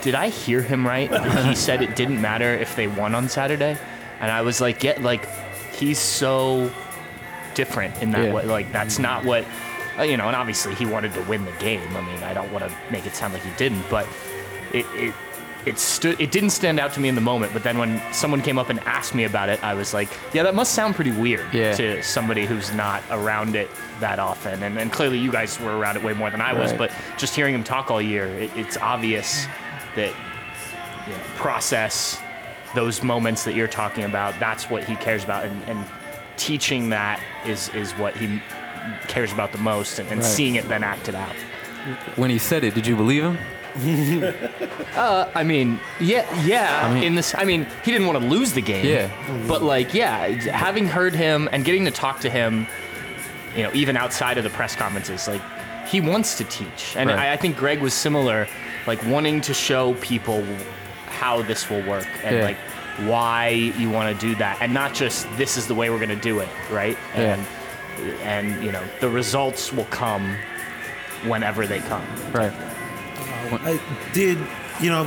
"Did 0.02 0.16
I 0.16 0.30
hear 0.30 0.62
him 0.62 0.86
right? 0.86 1.10
he 1.46 1.56
said 1.56 1.82
it 1.82 1.96
didn't 1.96 2.22
matter 2.22 2.54
if 2.54 2.76
they 2.76 2.88
won 2.88 3.16
on 3.16 3.30
Saturday." 3.30 3.78
And 4.22 4.32
I 4.32 4.42
was 4.42 4.60
like, 4.62 4.84
"Yeah, 4.84 4.98
like 5.00 5.28
he's 5.74 6.00
so 6.00 6.70
different 7.54 8.02
in 8.02 8.12
that 8.12 8.26
Yeah. 8.26 8.34
way. 8.34 8.44
Like 8.46 8.72
that's 8.72 9.00
not 9.00 9.24
what." 9.26 9.46
uh, 9.98 10.04
You 10.04 10.18
know, 10.18 10.28
and 10.28 10.36
obviously 10.36 10.74
he 10.76 10.86
wanted 10.86 11.14
to 11.14 11.22
win 11.24 11.44
the 11.46 11.52
game. 11.54 11.82
I 11.96 12.02
mean, 12.02 12.24
I 12.24 12.34
don't 12.34 12.52
want 12.52 12.64
to 12.68 12.72
make 12.92 13.06
it 13.06 13.16
sound 13.16 13.34
like 13.34 13.44
he 13.44 13.52
didn't, 13.58 13.84
but 13.90 14.08
it 14.74 14.86
it 14.96 15.14
it 15.66 15.78
stood. 15.78 16.20
It 16.22 16.32
didn't 16.32 16.52
stand 16.52 16.80
out 16.80 16.94
to 16.94 17.02
me 17.02 17.10
in 17.10 17.16
the 17.16 17.22
moment. 17.22 17.52
But 17.52 17.64
then 17.64 17.78
when 17.78 18.02
someone 18.14 18.42
came 18.42 18.58
up 18.58 18.70
and 18.70 18.80
asked 18.86 19.14
me 19.14 19.26
about 19.26 19.50
it, 19.50 19.62
I 19.62 19.74
was 19.74 19.94
like, 19.94 20.08
"Yeah, 20.32 20.44
that 20.44 20.56
must 20.56 20.74
sound 20.74 20.96
pretty 20.96 21.12
weird 21.12 21.46
Yeah. 21.54 21.74
to 21.74 22.02
somebody 22.02 22.46
who's 22.46 22.72
not 22.74 23.04
around 23.12 23.58
it 23.58 23.70
that 24.00 24.20
often." 24.20 24.64
And, 24.64 24.80
and 24.80 24.90
clearly, 24.90 25.18
you 25.20 25.32
guys 25.34 25.60
were 25.60 25.78
around 25.78 25.98
it 25.98 26.04
way 26.04 26.14
more 26.14 26.30
than 26.30 26.40
I 26.40 26.54
was. 26.54 26.72
But 26.72 26.92
just 27.18 27.36
hearing 27.36 27.54
him 27.54 27.66
talk 27.66 27.92
all 27.92 28.02
year, 28.02 28.26
it, 28.28 28.52
it's 28.56 28.78
obvious 28.78 29.48
that 29.96 30.14
you 31.08 31.14
know, 31.14 31.20
process 31.36 32.20
those 32.76 33.02
moments 33.04 33.44
that 33.46 33.56
you're 33.56 33.68
talking 33.68 34.04
about. 34.04 34.40
That's 34.40 34.70
what 34.70 34.84
he 34.84 34.96
cares 34.96 35.24
about, 35.24 35.46
and, 35.46 35.64
and 35.64 35.86
teaching 36.38 36.90
that 36.90 37.20
is 37.46 37.70
is 37.70 37.92
what 37.94 38.16
he 38.16 38.42
cares 39.08 39.32
about 39.34 39.52
the 39.52 39.58
most, 39.58 40.00
and, 40.00 40.08
and 40.10 40.22
Right. 40.22 40.28
seeing 40.30 40.56
it 40.56 40.68
then 40.70 40.84
acted 40.84 41.16
out. 41.16 41.36
when 42.18 42.30
he 42.30 42.38
said 42.38 42.64
it, 42.64 42.74
did 42.76 42.86
you 42.86 42.96
believe 42.96 43.24
him? 43.24 43.38
Uh, 44.96 45.30
I 45.36 45.44
mean, 45.44 45.80
yeah, 46.02 46.26
yeah. 46.44 46.86
I 46.86 46.94
mean- 46.94 47.04
in 47.04 47.16
this, 47.16 47.34
I 47.36 47.46
mean, 47.46 47.66
he 47.86 47.92
didn't 47.92 48.08
want 48.08 48.20
to 48.20 48.26
lose 48.26 48.52
the 48.54 48.62
game. 48.62 48.86
Yeah. 48.86 49.10
But 49.48 49.62
like, 49.62 49.94
yeah, 49.94 50.28
having 50.52 50.88
heard 50.88 51.14
him 51.16 51.48
and 51.54 51.64
getting 51.64 51.86
to 51.86 51.92
talk 51.92 52.20
to 52.22 52.30
him, 52.30 52.68
you 53.56 53.64
know, 53.64 53.72
even 53.74 53.96
outside 53.96 54.38
of 54.38 54.44
the 54.44 54.50
press 54.50 54.76
conferences, 54.76 55.28
like 55.28 55.42
he 55.90 56.02
wants 56.02 56.38
to 56.38 56.44
teach, 56.44 56.96
and 56.96 57.10
Right. 57.10 57.20
I, 57.20 57.34
I 57.34 57.38
think 57.38 57.58
Greg 57.58 57.80
was 57.82 57.94
similar, 57.94 58.48
like 58.88 59.04
wanting 59.06 59.42
to 59.42 59.54
show 59.54 59.94
people 59.96 60.46
how 61.08 61.42
this 61.42 61.70
will 61.70 61.82
work 61.84 62.08
and 62.24 62.36
Yeah. 62.38 62.44
like 62.44 62.58
why 63.08 63.50
you 63.78 63.90
want 63.90 64.14
to 64.20 64.28
do 64.28 64.36
that, 64.36 64.58
and 64.62 64.74
not 64.74 64.94
just 64.94 65.28
this 65.38 65.58
is 65.58 65.68
the 65.68 65.76
way 65.76 65.90
we're 65.90 65.98
going 65.98 66.10
to 66.10 66.16
do 66.16 66.40
it, 66.40 66.50
right? 66.72 66.98
Yeah. 67.16 67.36
And 67.36 67.48
and 68.22 68.64
you 68.64 68.72
know, 68.72 68.84
the 69.02 69.10
results 69.10 69.74
will 69.74 69.86
come 69.86 70.36
whenever 71.26 71.68
they 71.68 71.80
come. 71.80 72.06
Right. 72.32 72.54
I 73.52 73.80
did, 74.14 74.38
you 74.80 74.90
know, 74.90 75.04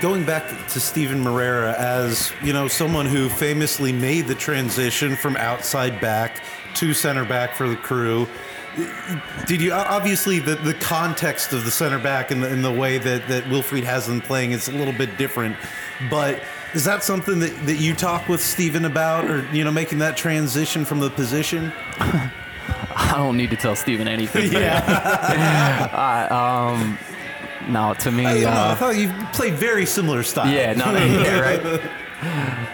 going 0.00 0.24
back 0.24 0.68
to 0.68 0.80
Steven 0.80 1.20
Moreira 1.20 1.74
as, 1.78 2.30
you 2.42 2.52
know, 2.52 2.68
someone 2.68 3.06
who 3.06 3.28
famously 3.28 3.90
made 3.92 4.26
the 4.26 4.34
transition 4.34 5.16
from 5.16 5.36
outside 5.36 6.00
back 6.00 6.42
to 6.74 6.92
center 6.92 7.24
back 7.24 7.54
for 7.54 7.68
the 7.68 7.76
crew. 7.76 8.28
Did 9.46 9.60
you 9.62 9.72
obviously 9.72 10.38
the, 10.38 10.56
the 10.56 10.74
context 10.74 11.52
of 11.52 11.64
the 11.64 11.70
center 11.70 11.98
back 11.98 12.30
and 12.30 12.42
the, 12.42 12.48
and 12.48 12.64
the 12.64 12.72
way 12.72 12.98
that, 12.98 13.26
that 13.28 13.44
Wilfried 13.44 13.84
has 13.84 14.06
them 14.06 14.20
playing 14.20 14.52
is 14.52 14.68
a 14.68 14.72
little 14.72 14.92
bit 14.92 15.16
different, 15.16 15.56
but 16.10 16.42
is 16.74 16.84
that 16.84 17.02
something 17.02 17.38
that, 17.38 17.66
that 17.66 17.76
you 17.76 17.94
talk 17.94 18.28
with 18.28 18.42
Steven 18.42 18.84
about 18.84 19.30
or, 19.30 19.46
you 19.52 19.64
know, 19.64 19.70
making 19.72 19.98
that 20.00 20.16
transition 20.16 20.84
from 20.84 21.00
the 21.00 21.08
position? 21.08 21.72
I 21.98 23.14
don't 23.16 23.36
need 23.36 23.50
to 23.50 23.56
tell 23.56 23.76
Steven 23.76 24.08
anything. 24.08 24.52
Yeah. 24.56 26.26
Um. 26.76 26.98
No, 27.68 27.94
to 27.94 28.12
me, 28.12 28.26
I, 28.26 28.40
don't 28.40 28.52
I 28.52 28.56
uh, 28.70 28.74
thought 28.76 28.96
you 28.96 29.12
played 29.32 29.54
very 29.54 29.86
similar 29.86 30.22
style. 30.22 30.52
yeah, 30.52 30.72
no, 30.72 30.92
yeah, 30.92 31.40
right. 31.40 31.60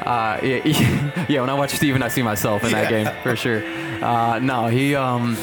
Uh, 0.07 0.39
yeah, 0.43 1.27
yeah, 1.29 1.41
when 1.41 1.49
I 1.49 1.55
watch 1.55 1.71
Steven, 1.71 2.03
I 2.03 2.09
see 2.09 2.23
myself 2.23 2.63
in 2.65 2.73
that 2.73 2.91
game 2.91 3.09
for 3.23 3.35
sure. 3.35 3.63
Uh, 4.05 4.39
no, 4.39 4.67
he, 4.67 4.95
um, 4.95 5.37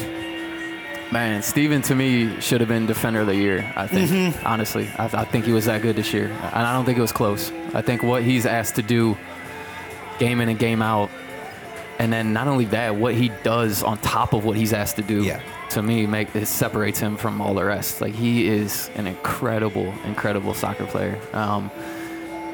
man, 1.12 1.42
Steven 1.42 1.82
to 1.82 1.94
me 1.94 2.40
should 2.40 2.60
have 2.60 2.68
been 2.68 2.86
defender 2.86 3.20
of 3.20 3.26
the 3.26 3.34
year. 3.36 3.72
I 3.76 3.86
think, 3.86 4.36
honestly, 4.46 4.88
I, 4.98 5.04
I 5.06 5.24
think 5.24 5.44
he 5.44 5.52
was 5.52 5.64
that 5.66 5.82
good 5.82 5.96
this 5.96 6.12
year, 6.12 6.26
and 6.26 6.66
I 6.66 6.72
don't 6.72 6.84
think 6.84 6.98
it 6.98 7.02
was 7.02 7.12
close. 7.12 7.50
I 7.74 7.82
think 7.82 8.02
what 8.02 8.22
he's 8.22 8.46
asked 8.46 8.76
to 8.76 8.82
do, 8.82 9.16
game 10.18 10.40
in 10.40 10.48
and 10.48 10.58
game 10.58 10.82
out, 10.82 11.10
and 11.98 12.12
then 12.12 12.32
not 12.32 12.46
only 12.48 12.64
that, 12.66 12.96
what 12.96 13.14
he 13.14 13.30
does 13.42 13.82
on 13.82 13.98
top 13.98 14.32
of 14.32 14.44
what 14.44 14.56
he's 14.56 14.72
asked 14.72 14.96
to 14.96 15.02
do, 15.02 15.22
Yeah. 15.22 15.40
to 15.70 15.82
me, 15.82 16.06
make 16.06 16.34
it 16.34 16.46
separates 16.46 16.98
him 16.98 17.16
from 17.16 17.40
all 17.40 17.54
the 17.54 17.64
rest. 17.64 18.00
Like 18.00 18.14
he 18.14 18.46
is 18.48 18.90
an 18.96 19.06
incredible, 19.06 19.92
incredible 20.04 20.54
soccer 20.54 20.86
player, 20.86 21.18
um, 21.32 21.70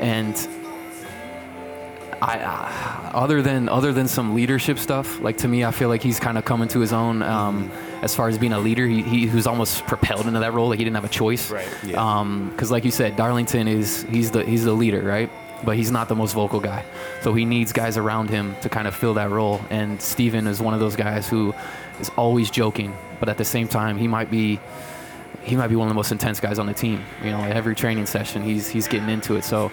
and 0.00 0.34
I, 2.22 2.38
uh, 2.38 3.10
other 3.18 3.42
than 3.42 3.68
other 3.68 3.92
than 3.92 4.08
some 4.08 4.34
leadership 4.34 4.78
stuff, 4.78 5.20
like 5.20 5.36
to 5.38 5.48
me, 5.48 5.64
I 5.64 5.70
feel 5.70 5.88
like 5.88 6.02
he's 6.02 6.18
kind 6.18 6.38
of 6.38 6.44
coming 6.46 6.66
to 6.68 6.80
his 6.80 6.92
own 6.92 7.22
um, 7.22 7.70
as 8.02 8.14
far 8.14 8.28
as 8.28 8.38
being 8.38 8.52
a 8.52 8.58
leader. 8.58 8.86
He, 8.86 9.02
he 9.02 9.26
was 9.26 9.46
almost 9.46 9.84
propelled 9.86 10.26
into 10.26 10.40
that 10.40 10.52
role. 10.52 10.68
Like 10.68 10.78
he 10.78 10.84
didn't 10.84 10.96
have 10.96 11.04
a 11.04 11.08
choice. 11.08 11.50
Right. 11.50 11.68
Yeah. 11.84 12.02
Um, 12.02 12.50
because, 12.50 12.70
like 12.70 12.84
you 12.84 12.90
said, 12.90 13.16
Darlington 13.16 13.68
is 13.68 14.02
he's 14.04 14.30
the 14.30 14.44
he's 14.44 14.64
the 14.64 14.72
leader, 14.72 15.02
right? 15.02 15.30
but 15.64 15.76
he's 15.76 15.90
not 15.90 16.08
the 16.08 16.14
most 16.14 16.32
vocal 16.32 16.60
guy. 16.60 16.84
So 17.22 17.34
he 17.34 17.44
needs 17.44 17.72
guys 17.72 17.96
around 17.96 18.30
him 18.30 18.56
to 18.62 18.68
kind 18.68 18.86
of 18.86 18.94
fill 18.94 19.14
that 19.14 19.30
role. 19.30 19.60
And 19.70 20.00
Steven 20.00 20.46
is 20.46 20.60
one 20.60 20.74
of 20.74 20.80
those 20.80 20.96
guys 20.96 21.28
who 21.28 21.54
is 22.00 22.10
always 22.10 22.50
joking, 22.50 22.94
but 23.20 23.28
at 23.28 23.38
the 23.38 23.44
same 23.44 23.68
time, 23.68 23.96
he 23.96 24.08
might 24.08 24.30
be 24.30 24.60
he 25.42 25.54
might 25.54 25.68
be 25.68 25.76
one 25.76 25.86
of 25.86 25.90
the 25.90 25.94
most 25.94 26.10
intense 26.10 26.40
guys 26.40 26.58
on 26.58 26.66
the 26.66 26.74
team. 26.74 27.04
You 27.22 27.30
know, 27.30 27.40
every 27.40 27.74
training 27.74 28.06
session, 28.06 28.42
he's 28.42 28.68
he's 28.68 28.88
getting 28.88 29.08
into 29.08 29.36
it. 29.36 29.44
So 29.44 29.70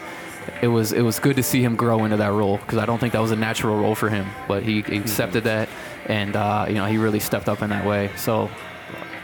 it 0.62 0.68
was 0.68 0.92
it 0.94 1.02
was 1.02 1.20
good 1.20 1.36
to 1.36 1.44
see 1.44 1.64
him 1.64 1.76
grow 1.76 2.06
into 2.06 2.18
that 2.18 2.32
role 2.32 2.58
because 2.58 2.78
I 2.78 2.86
don't 2.86 3.00
think 3.00 3.14
that 3.14 3.22
was 3.22 3.32
a 3.32 3.36
natural 3.36 3.78
role 3.78 3.96
for 3.96 4.10
him, 4.10 4.28
but 4.48 4.64
he, 4.64 4.82
he 4.82 4.98
accepted 4.98 5.44
that, 5.46 5.70
and 6.06 6.36
uh, 6.36 6.66
you 6.68 6.76
know 6.76 6.86
he 6.86 6.98
really 6.98 7.20
stepped 7.20 7.50
up 7.50 7.62
in 7.62 7.70
that 7.70 7.86
way. 7.86 8.10
So 8.18 8.50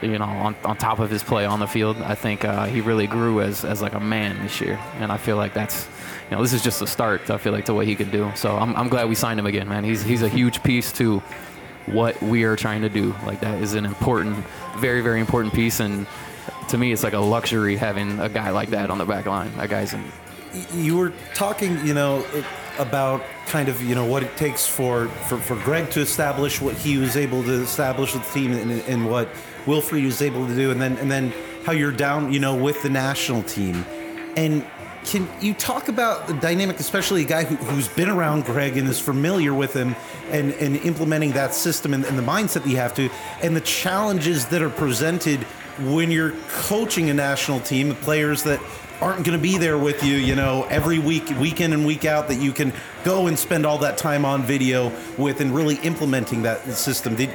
you 0.01 0.17
know, 0.17 0.25
on, 0.25 0.55
on 0.63 0.77
top 0.77 0.99
of 0.99 1.09
his 1.09 1.23
play 1.23 1.45
on 1.45 1.59
the 1.59 1.67
field, 1.67 1.97
I 1.97 2.15
think 2.15 2.45
uh, 2.45 2.65
he 2.65 2.81
really 2.81 3.07
grew 3.07 3.41
as, 3.41 3.65
as 3.65 3.81
like 3.81 3.93
a 3.93 3.99
man 3.99 4.41
this 4.41 4.61
year, 4.61 4.79
and 4.95 5.11
I 5.11 5.17
feel 5.17 5.35
like 5.35 5.53
that's 5.53 5.87
you 6.29 6.35
know 6.35 6.41
this 6.41 6.53
is 6.53 6.63
just 6.63 6.79
the 6.79 6.87
start. 6.87 7.29
I 7.29 7.37
feel 7.37 7.53
like 7.53 7.65
to 7.65 7.73
what 7.73 7.85
he 7.85 7.95
could 7.95 8.11
do. 8.11 8.31
So 8.35 8.55
I'm, 8.55 8.75
I'm 8.75 8.87
glad 8.87 9.09
we 9.09 9.15
signed 9.15 9.39
him 9.39 9.45
again, 9.45 9.67
man. 9.67 9.83
He's 9.83 10.03
he's 10.03 10.21
a 10.21 10.29
huge 10.29 10.63
piece 10.63 10.91
to 10.93 11.19
what 11.85 12.21
we 12.21 12.43
are 12.43 12.55
trying 12.55 12.81
to 12.81 12.89
do. 12.89 13.15
Like 13.25 13.41
that 13.41 13.61
is 13.61 13.73
an 13.73 13.85
important, 13.85 14.37
very 14.77 15.01
very 15.01 15.19
important 15.19 15.53
piece, 15.53 15.79
and 15.79 16.07
to 16.69 16.77
me 16.77 16.91
it's 16.91 17.03
like 17.03 17.13
a 17.13 17.19
luxury 17.19 17.75
having 17.75 18.19
a 18.19 18.29
guy 18.29 18.51
like 18.51 18.69
that 18.69 18.89
on 18.89 18.97
the 18.97 19.05
back 19.05 19.25
line. 19.25 19.55
That 19.57 19.69
guy's 19.69 19.93
in, 19.93 20.03
you 20.73 20.97
were 20.97 21.13
talking, 21.33 21.85
you 21.85 21.93
know, 21.93 22.25
about 22.77 23.23
kind 23.47 23.67
of, 23.67 23.81
you 23.81 23.93
know, 23.93 24.05
what 24.05 24.23
it 24.23 24.35
takes 24.37 24.65
for, 24.65 25.07
for, 25.27 25.37
for 25.37 25.55
Greg 25.57 25.91
to 25.91 25.99
establish 25.99 26.61
what 26.61 26.75
he 26.75 26.97
was 26.97 27.17
able 27.17 27.43
to 27.43 27.61
establish 27.61 28.13
with 28.13 28.25
the 28.25 28.39
team 28.39 28.53
and, 28.53 28.71
and 28.71 29.09
what 29.09 29.27
Wilfried 29.65 30.05
was 30.05 30.21
able 30.21 30.47
to 30.47 30.55
do, 30.55 30.71
and 30.71 30.81
then 30.81 30.97
and 30.97 31.11
then 31.11 31.33
how 31.65 31.73
you're 31.73 31.91
down, 31.91 32.31
you 32.31 32.39
know, 32.39 32.55
with 32.55 32.81
the 32.81 32.89
national 32.89 33.43
team. 33.43 33.85
And 34.37 34.65
can 35.05 35.27
you 35.41 35.53
talk 35.53 35.87
about 35.87 36.27
the 36.27 36.33
dynamic, 36.35 36.79
especially 36.79 37.21
a 37.21 37.25
guy 37.25 37.43
who, 37.43 37.55
who's 37.55 37.87
been 37.87 38.09
around 38.09 38.45
Greg 38.45 38.77
and 38.77 38.87
is 38.87 38.99
familiar 38.99 39.53
with 39.53 39.73
him 39.73 39.95
and, 40.29 40.53
and 40.53 40.77
implementing 40.77 41.31
that 41.33 41.53
system 41.53 41.93
and, 41.93 42.05
and 42.05 42.17
the 42.17 42.23
mindset 42.23 42.63
that 42.63 42.67
you 42.67 42.77
have 42.77 42.93
to, 42.95 43.09
and 43.41 43.55
the 43.55 43.61
challenges 43.61 44.45
that 44.47 44.61
are 44.61 44.69
presented 44.69 45.39
when 45.93 46.11
you're 46.11 46.33
coaching 46.49 47.09
a 47.09 47.13
national 47.13 47.59
team, 47.59 47.95
players 47.95 48.43
that 48.43 48.59
aren't 49.01 49.25
going 49.25 49.37
to 49.37 49.41
be 49.41 49.57
there 49.57 49.77
with 49.77 50.03
you, 50.03 50.15
you 50.15 50.35
know, 50.35 50.63
every 50.69 50.99
week, 50.99 51.29
week 51.39 51.61
in 51.61 51.73
and 51.73 51.85
week 51.85 52.05
out, 52.05 52.27
that 52.27 52.39
you 52.39 52.51
can 52.51 52.73
go 53.03 53.27
and 53.27 53.37
spend 53.37 53.65
all 53.65 53.77
that 53.77 53.97
time 53.97 54.25
on 54.25 54.43
video 54.43 54.91
with 55.17 55.41
and 55.41 55.53
really 55.53 55.75
implementing 55.77 56.41
that 56.43 56.61
system. 56.73 57.15
Did, 57.15 57.29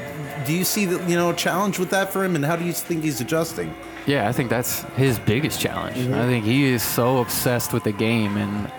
do 0.45 0.53
you 0.53 0.65
see 0.65 0.85
that, 0.87 1.09
you 1.09 1.17
know, 1.17 1.31
a 1.31 1.35
challenge 1.35 1.79
with 1.79 1.91
that 1.91 2.13
for 2.13 2.25
him, 2.25 2.37
and 2.37 2.45
how 2.45 2.57
do 2.57 2.65
you 2.65 2.73
think 2.73 3.03
he's 3.03 3.21
adjusting? 3.21 3.75
Yeah, 4.07 4.29
I 4.29 4.33
think 4.33 4.51
that's 4.51 4.83
his 4.97 5.19
biggest 5.19 5.61
challenge. 5.61 5.97
Mm-hmm. 5.97 6.15
I 6.15 6.27
think 6.27 6.45
he 6.45 6.65
is 6.65 6.83
so 6.83 7.19
obsessed 7.19 7.73
with 7.73 7.85
the 7.85 7.93
game 7.93 8.37
and 8.37 8.71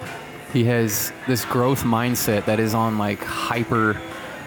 he 0.54 0.64
has 0.66 1.12
this 1.28 1.44
growth 1.46 1.84
mindset 1.84 2.46
that 2.46 2.60
is 2.60 2.74
on 2.74 2.98
like 2.98 3.20
hyper 3.20 4.00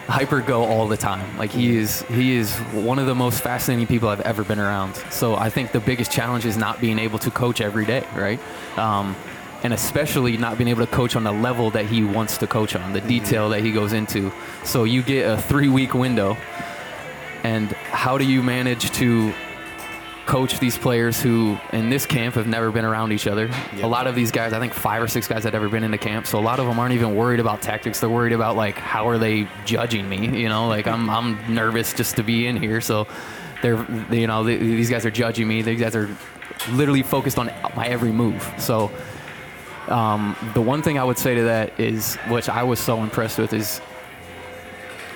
hyper 0.09 0.41
go 0.41 0.65
all 0.65 0.89
the 0.89 0.97
time. 0.97 1.37
Like 1.37 1.51
he 1.51 1.77
is 1.77 2.03
he 2.03 2.35
is 2.35 2.57
one 2.73 2.99
of 2.99 3.07
the 3.07 3.15
most 3.15 3.43
fascinating 3.43 3.87
people 3.87 4.09
I've 4.09 4.23
ever 4.23 4.43
been 4.43 4.59
around. 4.59 4.97
So 5.11 5.37
I 5.37 5.51
think 5.51 5.73
the 5.73 5.81
biggest 5.81 6.11
challenge 6.11 6.47
is 6.47 6.57
not 6.57 6.81
being 6.81 6.99
able 6.99 7.19
to 7.21 7.31
coach 7.31 7.61
every 7.61 7.85
day, 7.85 8.05
right? 8.15 8.41
Um, 8.79 9.15
and 9.63 9.73
especially 9.73 10.37
not 10.37 10.57
being 10.57 10.69
able 10.69 10.87
to 10.87 10.93
coach 10.93 11.17
on 11.17 11.25
the 11.25 11.33
level 11.33 11.71
that 11.73 11.87
he 11.87 12.05
wants 12.05 12.39
to 12.39 12.47
coach 12.47 12.75
on, 12.75 12.93
the 12.93 13.01
detail 13.01 13.49
that 13.51 13.61
he 13.61 13.73
goes 13.73 13.93
into. 13.93 14.33
So 14.65 14.85
you 14.85 15.03
get 15.03 15.29
a 15.29 15.37
three 15.37 15.69
week 15.69 15.95
window, 15.95 16.37
and 17.45 17.69
how 17.73 18.19
do 18.19 18.25
you 18.25 18.43
manage 18.43 18.91
to 18.93 19.35
coach 20.29 20.59
these 20.61 20.77
players 20.77 21.23
who 21.23 21.59
in 21.73 21.89
this 21.89 22.05
camp 22.05 22.35
have 22.35 22.47
never 22.47 22.71
been 22.71 22.85
around 22.85 23.13
each 23.13 23.27
other. 23.27 23.51
A 23.81 23.89
lot 23.89 24.07
of 24.07 24.15
these 24.15 24.31
guys, 24.31 24.53
I 24.53 24.61
think 24.61 24.75
five 24.75 25.03
or 25.03 25.09
six 25.09 25.27
guys 25.27 25.43
had 25.43 25.55
ever 25.55 25.71
been 25.71 25.85
in 25.85 25.91
the 25.91 25.99
camp, 25.99 26.27
so 26.27 26.39
a 26.39 26.41
lot 26.41 26.61
of 26.61 26.67
them 26.67 26.79
aren't 26.79 26.93
even 26.93 27.17
worried 27.17 27.41
about 27.41 27.63
tactics. 27.63 27.99
They're 27.99 28.11
worried 28.11 28.35
about 28.35 28.55
like 28.55 28.77
how 28.77 29.09
are 29.09 29.17
they 29.17 29.49
judging 29.65 30.07
me? 30.07 30.39
You 30.39 30.51
know, 30.51 30.69
like 30.69 30.87
I'm 30.87 31.09
I'm 31.09 31.55
nervous 31.55 31.95
just 31.95 32.17
to 32.17 32.23
be 32.23 32.47
in 32.47 32.59
here, 32.59 32.83
so 32.83 33.07
they're 33.63 33.83
you 34.13 34.27
know 34.27 34.45
they, 34.45 34.59
these 34.59 34.91
guys 34.91 35.07
are 35.07 35.11
judging 35.11 35.49
me. 35.49 35.63
These 35.63 35.81
guys 35.81 35.97
are 35.97 36.15
literally 36.73 37.03
focused 37.03 37.39
on 37.39 37.51
my 37.75 37.87
every 37.87 38.13
move. 38.13 38.47
So 38.59 38.91
um, 39.89 40.37
the 40.53 40.61
one 40.61 40.83
thing 40.83 40.99
I 40.99 41.05
would 41.05 41.19
say 41.19 41.37
to 41.37 41.45
that 41.45 41.81
is, 41.81 42.17
which 42.29 42.51
I 42.51 42.65
was 42.65 42.79
so 42.79 43.03
impressed 43.03 43.39
with, 43.39 43.55
is 43.55 43.81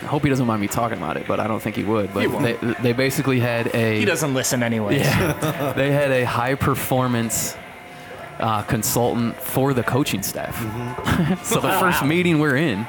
I 0.03 0.07
hope 0.07 0.25
he 0.25 0.29
doesn't 0.29 0.47
mind 0.47 0.61
me 0.61 0.69
talking 0.69 0.99
about 0.99 1.17
it, 1.17 1.27
but 1.27 1.39
I 1.39 1.47
don't 1.47 1.61
think 1.61 1.77
he 1.77 1.85
would. 1.85 2.13
But 2.13 2.41
they, 2.43 2.55
they 2.83 2.93
basically 2.93 3.41
had 3.41 3.75
a 3.75 3.99
He 3.99 4.05
doesn't 4.05 4.35
listen 4.35 4.63
anyway. 4.63 4.99
yeah. 4.99 5.73
they 5.77 5.93
had 5.93 6.11
a 6.11 6.25
high 6.25 6.57
performance 6.57 7.57
uh, 8.39 8.63
consultant 8.63 9.37
for 9.37 9.73
the 9.73 9.83
coaching 9.83 10.23
staff. 10.23 10.57
so 11.45 11.61
the 11.61 11.73
first 11.79 12.05
meeting 12.05 12.41
we're 12.41 12.57
in, 12.57 12.87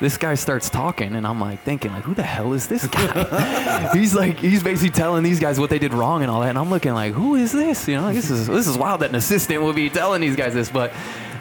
this 0.00 0.16
guy 0.16 0.34
starts 0.34 0.68
talking, 0.68 1.14
and 1.14 1.26
I'm 1.26 1.40
like 1.40 1.60
thinking, 1.60 1.92
like, 1.92 2.02
who 2.02 2.14
the 2.14 2.22
hell 2.22 2.52
is 2.52 2.66
this 2.66 2.86
guy? 2.86 3.90
he's 3.94 4.14
like, 4.14 4.38
he's 4.38 4.62
basically 4.62 4.90
telling 4.90 5.22
these 5.22 5.40
guys 5.40 5.58
what 5.60 5.70
they 5.70 5.78
did 5.78 5.94
wrong 5.94 6.22
and 6.22 6.30
all 6.30 6.40
that, 6.40 6.50
and 6.50 6.58
I'm 6.58 6.68
looking 6.70 6.92
like, 6.92 7.14
who 7.14 7.36
is 7.36 7.52
this? 7.52 7.86
You 7.88 7.96
know, 7.96 8.12
this 8.12 8.28
is 8.30 8.46
this 8.46 8.66
is 8.66 8.76
wild 8.76 9.00
that 9.00 9.10
an 9.10 9.16
assistant 9.16 9.62
would 9.62 9.76
be 9.76 9.88
telling 9.88 10.20
these 10.20 10.36
guys 10.36 10.52
this, 10.52 10.70
but 10.70 10.92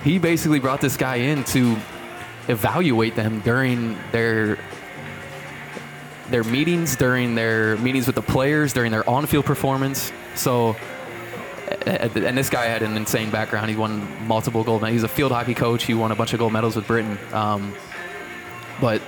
he 0.03 0.19
basically 0.19 0.59
brought 0.59 0.81
this 0.81 0.95
guy 0.95 1.15
in 1.15 1.43
to 1.45 1.75
evaluate 2.47 3.15
them 3.15 3.39
during 3.41 3.97
their 4.11 4.57
their 6.29 6.43
meetings, 6.43 6.95
during 6.95 7.35
their 7.35 7.77
meetings 7.77 8.07
with 8.07 8.15
the 8.15 8.21
players, 8.21 8.73
during 8.73 8.91
their 8.91 9.07
on-field 9.09 9.45
performance. 9.45 10.11
So, 10.35 10.75
and 11.85 12.37
this 12.37 12.49
guy 12.49 12.65
had 12.65 12.81
an 12.81 12.97
insane 12.97 13.29
background. 13.29 13.69
He 13.69 13.75
won 13.75 14.27
multiple 14.27 14.63
gold 14.63 14.81
medals. 14.81 14.95
He's 14.95 15.03
a 15.03 15.07
field 15.07 15.31
hockey 15.31 15.53
coach. 15.53 15.83
He 15.83 15.93
won 15.93 16.11
a 16.11 16.15
bunch 16.15 16.33
of 16.33 16.39
gold 16.39 16.53
medals 16.53 16.75
with 16.75 16.87
Britain. 16.87 17.17
Um, 17.31 17.73
but 18.81 19.01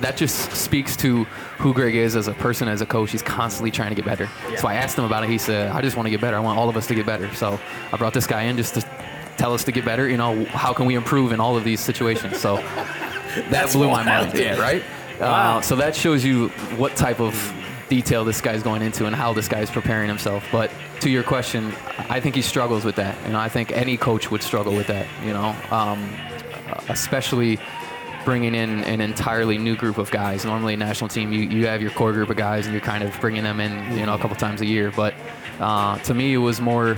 that 0.00 0.16
just 0.16 0.52
speaks 0.52 0.96
to 0.96 1.24
who 1.58 1.72
Greg 1.72 1.94
is 1.94 2.16
as 2.16 2.28
a 2.28 2.34
person, 2.34 2.68
as 2.68 2.80
a 2.80 2.86
coach. 2.86 3.10
He's 3.10 3.22
constantly 3.22 3.70
trying 3.70 3.90
to 3.90 3.94
get 3.94 4.04
better. 4.04 4.28
So 4.56 4.68
I 4.68 4.74
asked 4.74 4.98
him 4.98 5.04
about 5.04 5.24
it. 5.24 5.30
He 5.30 5.38
said, 5.38 5.70
"I 5.70 5.80
just 5.80 5.96
want 5.96 6.06
to 6.06 6.10
get 6.10 6.20
better. 6.20 6.36
I 6.36 6.40
want 6.40 6.58
all 6.58 6.68
of 6.68 6.76
us 6.76 6.86
to 6.88 6.94
get 6.94 7.06
better." 7.06 7.32
So 7.34 7.58
I 7.92 7.96
brought 7.96 8.12
this 8.12 8.26
guy 8.26 8.42
in 8.42 8.56
just 8.56 8.74
to 8.74 8.82
tell 9.36 9.54
us 9.54 9.64
to 9.64 9.72
get 9.72 9.84
better. 9.84 10.08
You 10.08 10.16
know, 10.16 10.44
how 10.46 10.72
can 10.72 10.86
we 10.86 10.94
improve 10.94 11.32
in 11.32 11.40
all 11.40 11.56
of 11.56 11.64
these 11.64 11.80
situations? 11.80 12.38
So 12.38 12.56
that 13.50 13.72
blew 13.72 13.88
my 13.88 14.04
mind. 14.04 14.34
Yeah, 14.34 14.60
right. 14.60 14.82
Uh, 15.20 15.60
so 15.60 15.76
that 15.76 15.94
shows 15.94 16.24
you 16.24 16.48
what 16.76 16.96
type 16.96 17.20
of 17.20 17.54
detail 17.88 18.24
this 18.24 18.40
guy's 18.40 18.62
going 18.62 18.82
into 18.82 19.06
and 19.06 19.14
how 19.14 19.32
this 19.32 19.48
guy's 19.48 19.70
preparing 19.70 20.08
himself. 20.08 20.44
But 20.50 20.70
to 21.00 21.10
your 21.10 21.22
question, 21.22 21.72
I 22.08 22.20
think 22.20 22.34
he 22.34 22.42
struggles 22.42 22.84
with 22.84 22.96
that. 22.96 23.16
You 23.26 23.32
know, 23.32 23.38
I 23.38 23.48
think 23.48 23.72
any 23.72 23.96
coach 23.96 24.30
would 24.30 24.42
struggle 24.42 24.74
with 24.74 24.86
that. 24.88 25.06
You 25.24 25.32
know, 25.32 25.54
um, 25.70 26.08
especially 26.88 27.58
bringing 28.24 28.54
in 28.54 28.82
an 28.84 29.00
entirely 29.00 29.58
new 29.58 29.76
group 29.76 29.98
of 29.98 30.10
guys. 30.10 30.44
Normally, 30.44 30.74
a 30.74 30.76
national 30.76 31.08
team, 31.08 31.32
you, 31.32 31.42
you 31.42 31.66
have 31.66 31.82
your 31.82 31.90
core 31.90 32.12
group 32.12 32.30
of 32.30 32.36
guys, 32.36 32.66
and 32.66 32.72
you're 32.72 32.80
kind 32.80 33.04
of 33.04 33.18
bringing 33.20 33.44
them 33.44 33.60
in, 33.60 33.98
you 33.98 34.06
know, 34.06 34.14
a 34.14 34.18
couple 34.18 34.36
times 34.36 34.60
a 34.62 34.66
year. 34.66 34.90
But 34.90 35.14
uh, 35.60 35.98
to 35.98 36.14
me, 36.14 36.32
it 36.32 36.38
was 36.38 36.60
more 36.60 36.96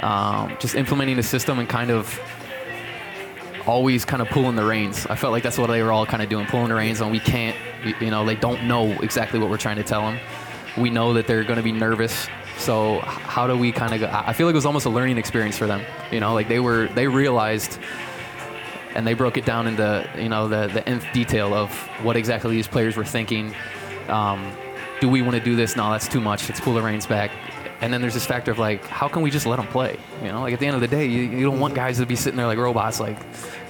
um, 0.00 0.56
just 0.60 0.74
implementing 0.74 1.16
the 1.16 1.22
system 1.22 1.58
and 1.58 1.68
kind 1.68 1.90
of 1.90 2.18
always 3.66 4.04
kind 4.04 4.20
of 4.22 4.28
pulling 4.28 4.56
the 4.56 4.64
reins. 4.64 5.06
I 5.06 5.14
felt 5.16 5.32
like 5.32 5.42
that's 5.42 5.58
what 5.58 5.68
they 5.68 5.82
were 5.82 5.92
all 5.92 6.06
kind 6.06 6.22
of 6.22 6.28
doing, 6.28 6.46
pulling 6.46 6.68
the 6.68 6.74
reins, 6.74 7.00
and 7.00 7.10
we 7.10 7.20
can't, 7.20 7.56
you- 8.00 8.10
know, 8.10 8.24
they 8.24 8.34
don't 8.36 8.64
know 8.64 8.90
exactly 9.02 9.38
what 9.38 9.48
we're 9.50 9.56
trying 9.58 9.76
to 9.76 9.82
tell 9.84 10.02
them. 10.02 10.18
We 10.76 10.90
know 10.90 11.12
that 11.14 11.26
they're 11.26 11.44
going 11.44 11.56
to 11.58 11.62
be 11.62 11.72
nervous. 11.72 12.28
So 12.58 13.00
how 13.00 13.46
do 13.46 13.56
we 13.56 13.72
kind 13.72 13.92
of 13.94 14.00
go? 14.00 14.06
I 14.06 14.28
I 14.28 14.32
feel 14.32 14.46
like 14.46 14.52
it 14.54 14.56
was 14.56 14.66
almost 14.66 14.86
a 14.86 14.90
learning 14.90 15.18
experience 15.18 15.56
for 15.58 15.66
them. 15.66 15.82
You 16.10 16.20
know, 16.20 16.32
like 16.34 16.48
they 16.48 16.60
were, 16.60 16.86
they 16.88 17.06
realized 17.08 17.78
and 18.94 19.06
they 19.06 19.14
broke 19.14 19.36
it 19.38 19.44
down 19.46 19.66
into 19.66 20.08
you 20.18 20.28
know 20.28 20.48
the 20.48 20.68
the 20.68 20.86
nth 20.88 21.04
detail 21.12 21.54
of 21.54 21.72
what 22.02 22.16
exactly 22.16 22.52
these 22.52 22.68
players 22.68 22.96
were 22.96 23.04
thinking. 23.04 23.54
Um, 24.08 24.52
do 25.00 25.08
we 25.08 25.22
want 25.22 25.34
to 25.34 25.40
do 25.42 25.56
this? 25.56 25.76
No, 25.76 25.90
that's 25.90 26.06
too 26.08 26.20
much. 26.20 26.48
Let's 26.48 26.60
pull 26.60 26.74
the 26.74 26.82
reins 26.82 27.06
back. 27.06 27.30
And 27.82 27.92
then 27.92 28.00
there's 28.00 28.14
this 28.14 28.24
factor 28.24 28.50
of 28.50 28.58
like, 28.58 28.86
how 28.86 29.08
can 29.08 29.22
we 29.22 29.30
just 29.30 29.44
let 29.44 29.56
them 29.56 29.66
play? 29.66 29.98
You 30.22 30.28
know, 30.28 30.40
like 30.40 30.54
at 30.54 30.60
the 30.60 30.66
end 30.66 30.76
of 30.76 30.80
the 30.80 30.88
day, 30.88 31.04
you, 31.04 31.22
you 31.22 31.42
don't 31.42 31.60
want 31.60 31.74
guys 31.74 31.98
to 31.98 32.06
be 32.06 32.16
sitting 32.16 32.36
there 32.36 32.46
like 32.46 32.58
robots, 32.58 33.00
like, 33.00 33.18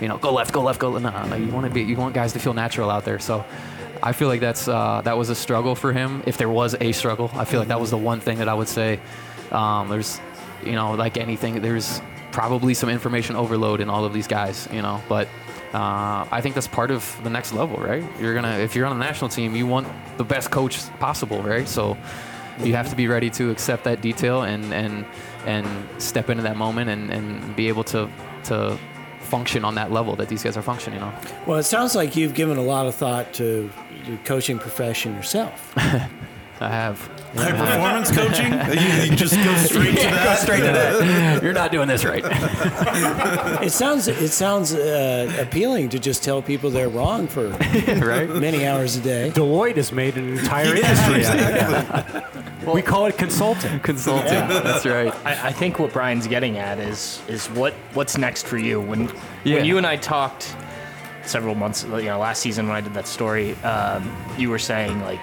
you 0.00 0.06
know, 0.06 0.18
go 0.18 0.32
left, 0.32 0.52
go 0.52 0.62
left, 0.62 0.78
go 0.78 0.90
left. 0.90 1.02
No, 1.02 1.34
like 1.34 1.40
you 1.40 1.50
want 1.50 1.66
to 1.66 1.72
be, 1.72 1.82
you 1.82 1.96
want 1.96 2.14
guys 2.14 2.32
to 2.34 2.38
feel 2.38 2.54
natural 2.54 2.90
out 2.90 3.04
there. 3.04 3.18
So, 3.18 3.44
I 4.02 4.12
feel 4.12 4.26
like 4.26 4.40
that's 4.40 4.66
uh, 4.66 5.00
that 5.04 5.16
was 5.16 5.30
a 5.30 5.34
struggle 5.34 5.76
for 5.76 5.92
him. 5.92 6.24
If 6.26 6.36
there 6.36 6.48
was 6.48 6.74
a 6.80 6.90
struggle, 6.92 7.30
I 7.34 7.44
feel 7.44 7.60
like 7.60 7.68
that 7.68 7.80
was 7.80 7.90
the 7.90 7.98
one 7.98 8.18
thing 8.18 8.38
that 8.38 8.48
I 8.48 8.54
would 8.54 8.68
say. 8.68 8.98
Um, 9.52 9.88
there's, 9.88 10.20
you 10.64 10.72
know, 10.72 10.94
like 10.94 11.16
anything, 11.16 11.62
there's 11.62 12.00
probably 12.32 12.74
some 12.74 12.88
information 12.88 13.36
overload 13.36 13.80
in 13.80 13.88
all 13.88 14.04
of 14.04 14.12
these 14.12 14.26
guys, 14.26 14.66
you 14.72 14.82
know, 14.82 15.00
but 15.08 15.28
uh, 15.72 16.26
I 16.30 16.40
think 16.42 16.54
that's 16.54 16.66
part 16.66 16.90
of 16.90 17.16
the 17.22 17.30
next 17.30 17.52
level, 17.52 17.76
right? 17.76 18.02
You're 18.20 18.34
gonna, 18.34 18.58
if 18.58 18.74
you're 18.74 18.86
on 18.86 18.98
the 18.98 19.04
national 19.04 19.30
team, 19.30 19.54
you 19.54 19.66
want 19.66 19.86
the 20.16 20.24
best 20.24 20.50
coach 20.50 20.84
possible, 20.98 21.40
right? 21.42 21.68
So 21.68 21.96
you 22.60 22.74
have 22.74 22.90
to 22.90 22.96
be 22.96 23.08
ready 23.08 23.30
to 23.30 23.50
accept 23.50 23.84
that 23.84 24.00
detail 24.00 24.42
and 24.42 24.72
and 24.72 25.04
and 25.46 25.66
step 26.00 26.30
into 26.30 26.42
that 26.42 26.56
moment 26.56 26.90
and, 26.90 27.10
and 27.10 27.56
be 27.56 27.68
able 27.68 27.84
to 27.84 28.08
to 28.44 28.78
function 29.20 29.64
on 29.64 29.74
that 29.76 29.90
level 29.90 30.14
that 30.16 30.28
these 30.28 30.42
guys 30.42 30.56
are 30.56 30.62
functioning 30.62 31.00
on. 31.00 31.14
Well, 31.46 31.58
it 31.58 31.62
sounds 31.62 31.94
like 31.94 32.16
you've 32.16 32.34
given 32.34 32.58
a 32.58 32.62
lot 32.62 32.86
of 32.86 32.94
thought 32.94 33.32
to 33.34 33.70
the 34.06 34.16
coaching 34.24 34.58
profession 34.58 35.14
yourself. 35.14 35.72
I 35.76 36.08
have. 36.68 37.21
High 37.34 37.52
performance 37.52 38.10
coaching? 38.10 38.52
You, 38.72 39.10
you 39.10 39.16
just 39.16 39.34
go 39.34 39.54
straight 39.56 39.96
to 39.96 40.02
that. 40.02 40.38
Straight 40.38 40.60
to 40.60 40.72
that. 40.72 41.42
You're 41.42 41.52
not 41.52 41.70
doing 41.72 41.88
this 41.88 42.04
right. 42.04 42.22
It 43.62 43.72
sounds 43.72 44.08
it 44.08 44.30
sounds 44.30 44.74
uh, 44.74 45.32
appealing 45.40 45.88
to 45.90 45.98
just 45.98 46.22
tell 46.24 46.42
people 46.42 46.70
they're 46.70 46.88
wrong 46.88 47.26
for 47.28 47.48
right? 47.50 48.28
many 48.28 48.66
hours 48.66 48.96
a 48.96 49.00
day. 49.00 49.30
Deloitte 49.34 49.76
has 49.76 49.92
made 49.92 50.16
an 50.16 50.38
entire 50.38 50.74
industry 50.74 51.24
out 51.26 51.36
of 51.36 52.22
that. 52.62 52.74
we 52.74 52.82
call 52.82 53.06
it 53.06 53.18
consulting. 53.18 53.78
Consulting. 53.80 54.28
That's 54.48 54.86
right. 54.86 55.12
I, 55.26 55.48
I 55.48 55.52
think 55.52 55.78
what 55.78 55.92
Brian's 55.92 56.26
getting 56.26 56.58
at 56.58 56.78
is 56.78 57.20
is 57.28 57.46
what 57.50 57.72
what's 57.94 58.16
next 58.18 58.46
for 58.46 58.58
you. 58.58 58.80
When 58.80 59.10
Yeah. 59.44 59.56
when 59.56 59.64
you 59.64 59.78
and 59.78 59.86
I 59.86 59.96
talked 59.96 60.54
several 61.24 61.54
months, 61.54 61.84
you 61.84 62.02
know, 62.04 62.18
last 62.18 62.40
season 62.40 62.66
when 62.68 62.76
I 62.76 62.80
did 62.80 62.94
that 62.94 63.06
story, 63.06 63.54
um, 63.62 64.10
you 64.38 64.50
were 64.50 64.58
saying 64.58 65.00
like 65.02 65.20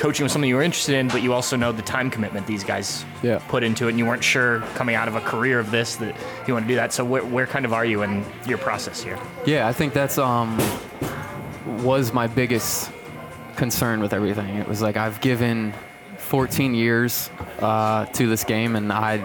coaching 0.00 0.24
was 0.24 0.32
something 0.32 0.48
you 0.48 0.56
were 0.56 0.62
interested 0.62 0.94
in, 0.96 1.08
but 1.08 1.22
you 1.22 1.34
also 1.34 1.56
know 1.56 1.72
the 1.72 1.82
time 1.82 2.10
commitment 2.10 2.46
these 2.46 2.64
guys 2.64 3.04
Yeah. 3.22 3.38
put 3.48 3.62
into 3.62 3.86
it, 3.86 3.90
and 3.90 3.98
you 3.98 4.06
weren't 4.06 4.24
sure 4.24 4.60
coming 4.74 4.94
out 4.94 5.08
of 5.08 5.14
a 5.14 5.20
career 5.20 5.58
of 5.60 5.70
this 5.70 5.96
that 5.96 6.16
you 6.46 6.54
want 6.54 6.64
to 6.64 6.68
do 6.68 6.76
that. 6.76 6.92
So 6.94 7.04
where, 7.04 7.22
where 7.22 7.46
kind 7.46 7.66
of 7.66 7.74
are 7.74 7.84
you 7.84 8.02
in 8.02 8.24
your 8.46 8.56
process 8.56 9.02
here? 9.02 9.18
Yeah, 9.44 9.68
I 9.68 9.74
think 9.74 9.92
that's 9.92 10.16
um 10.16 10.58
was 11.84 12.12
my 12.14 12.26
biggest 12.26 12.90
concern 13.56 14.00
with 14.00 14.14
everything. 14.14 14.56
It 14.56 14.66
was 14.66 14.80
like 14.80 14.96
I've 14.96 15.20
given 15.20 15.74
14 16.16 16.74
years 16.74 17.28
uh, 17.60 18.06
to 18.06 18.26
this 18.26 18.42
game, 18.44 18.76
and 18.76 18.90
I 18.90 19.22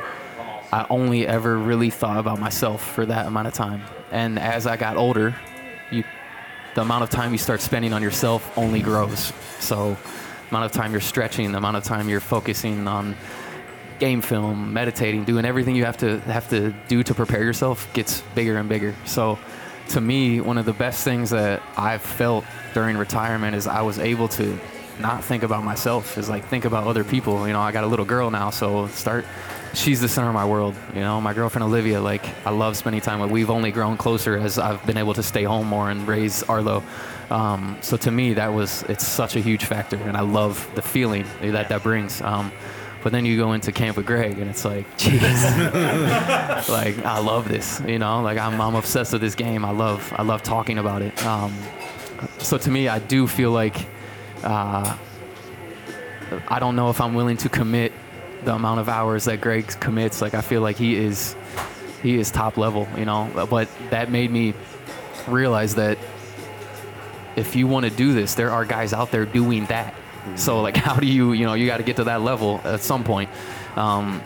I 0.73 0.85
only 0.89 1.25
ever 1.25 1.57
really 1.57 1.89
thought 1.89 2.17
about 2.17 2.37
myself 2.39 2.83
for 2.83 3.05
that 3.05 3.27
amount 3.27 3.47
of 3.47 3.53
time. 3.53 3.81
And 4.11 4.37
as 4.37 4.67
I 4.67 4.75
got 4.75 4.97
older, 4.97 5.33
you 5.89 6.03
the 6.73 6.81
amount 6.81 7.03
of 7.03 7.09
time 7.09 7.31
you 7.31 7.37
start 7.37 7.61
spending 7.61 7.93
on 7.93 8.01
yourself 8.03 8.51
only 8.57 8.81
grows. 8.81 9.31
So, 9.59 9.95
amount 10.49 10.65
of 10.65 10.71
time 10.71 10.91
you're 10.91 11.01
stretching, 11.01 11.51
the 11.51 11.57
amount 11.57 11.77
of 11.77 11.83
time 11.83 12.09
you're 12.09 12.19
focusing 12.19 12.87
on 12.87 13.15
game 13.99 14.21
film, 14.21 14.73
meditating, 14.73 15.23
doing 15.23 15.45
everything 15.45 15.75
you 15.75 15.85
have 15.85 15.97
to 15.97 16.19
have 16.21 16.49
to 16.49 16.73
do 16.87 17.03
to 17.03 17.13
prepare 17.13 17.43
yourself 17.43 17.91
gets 17.93 18.21
bigger 18.33 18.57
and 18.57 18.67
bigger. 18.67 18.93
So, 19.05 19.39
to 19.89 20.01
me, 20.01 20.41
one 20.41 20.57
of 20.57 20.65
the 20.65 20.73
best 20.73 21.03
things 21.03 21.29
that 21.29 21.61
I've 21.77 22.01
felt 22.01 22.43
during 22.73 22.97
retirement 22.97 23.55
is 23.55 23.67
I 23.67 23.81
was 23.83 23.99
able 23.99 24.27
to 24.29 24.59
not 24.99 25.23
think 25.23 25.43
about 25.43 25.63
myself, 25.63 26.17
is 26.17 26.29
like 26.29 26.45
think 26.45 26.65
about 26.65 26.87
other 26.87 27.03
people. 27.03 27.45
You 27.47 27.53
know, 27.53 27.61
I 27.61 27.71
got 27.71 27.83
a 27.83 27.87
little 27.87 28.05
girl 28.05 28.31
now, 28.31 28.49
so 28.49 28.87
start. 28.87 29.25
She's 29.73 29.99
the 29.99 30.07
center 30.07 30.29
of 30.29 30.33
my 30.33 30.45
world. 30.45 30.73
You 30.93 31.01
know, 31.01 31.19
my 31.19 31.33
girlfriend 31.33 31.63
Olivia. 31.63 31.99
Like, 31.99 32.25
I 32.45 32.51
love 32.51 32.77
spending 32.77 33.01
time 33.01 33.19
with. 33.19 33.29
We've 33.29 33.49
only 33.49 33.71
grown 33.71 33.97
closer 33.97 34.37
as 34.37 34.57
I've 34.57 34.85
been 34.85 34.97
able 34.97 35.13
to 35.15 35.23
stay 35.23 35.43
home 35.43 35.67
more 35.67 35.89
and 35.89 36.07
raise 36.07 36.43
Arlo. 36.43 36.81
Um, 37.29 37.77
so 37.81 37.97
to 37.97 38.11
me, 38.11 38.33
that 38.33 38.53
was 38.53 38.83
it's 38.83 39.05
such 39.05 39.35
a 39.35 39.39
huge 39.39 39.65
factor, 39.65 39.97
and 39.97 40.15
I 40.15 40.21
love 40.21 40.69
the 40.75 40.81
feeling 40.81 41.25
that 41.41 41.69
that 41.69 41.83
brings. 41.83 42.21
Um, 42.21 42.51
but 43.05 43.11
then 43.11 43.23
you 43.23 43.37
go 43.37 43.53
into 43.53 43.71
camp 43.71 43.97
with 43.97 44.07
Greg, 44.07 44.39
and 44.39 44.49
it's 44.49 44.65
like, 44.65 44.85
jeez, 44.97 46.69
like 46.69 46.97
I 47.05 47.19
love 47.19 47.47
this. 47.47 47.79
You 47.87 47.99
know, 47.99 48.21
like 48.21 48.37
I'm, 48.37 48.59
I'm 48.59 48.75
obsessed 48.75 49.13
with 49.13 49.21
this 49.21 49.35
game. 49.35 49.63
I 49.63 49.71
love 49.71 50.11
I 50.17 50.23
love 50.23 50.41
talking 50.41 50.77
about 50.77 51.01
it. 51.01 51.25
Um, 51.25 51.55
so 52.39 52.57
to 52.57 52.71
me, 52.71 52.87
I 52.87 52.99
do 52.99 53.27
feel 53.27 53.51
like 53.51 53.85
uh, 54.43 54.97
I 56.47 56.59
don't 56.59 56.75
know 56.75 56.89
if 56.89 56.99
I'm 56.99 57.13
willing 57.13 57.37
to 57.37 57.49
commit 57.49 57.93
the 58.43 58.53
amount 58.53 58.79
of 58.79 58.89
hours 58.89 59.25
that 59.25 59.41
Greg 59.41 59.67
commits. 59.79 60.21
Like 60.21 60.33
I 60.33 60.41
feel 60.41 60.61
like 60.61 60.77
he 60.77 60.95
is 60.95 61.35
he 62.01 62.17
is 62.17 62.31
top 62.31 62.57
level. 62.57 62.87
You 62.97 63.05
know, 63.05 63.29
but 63.49 63.69
that 63.89 64.09
made 64.09 64.31
me 64.31 64.53
realize 65.27 65.75
that 65.75 65.97
if 67.35 67.55
you 67.55 67.67
want 67.67 67.85
to 67.85 67.91
do 67.91 68.13
this, 68.13 68.35
there 68.35 68.51
are 68.51 68.65
guys 68.65 68.93
out 68.93 69.11
there 69.11 69.25
doing 69.25 69.65
that. 69.65 69.93
So 70.35 70.61
like, 70.61 70.75
how 70.87 70.95
do 70.95 71.07
you, 71.07 71.33
you 71.33 71.45
know, 71.45 71.53
you 71.53 71.65
got 71.65 71.77
to 71.77 71.83
get 71.83 71.97
to 71.97 72.05
that 72.05 72.21
level 72.21 72.61
at 72.63 72.81
some 72.81 73.03
point. 73.03 73.29
Um, 73.75 74.21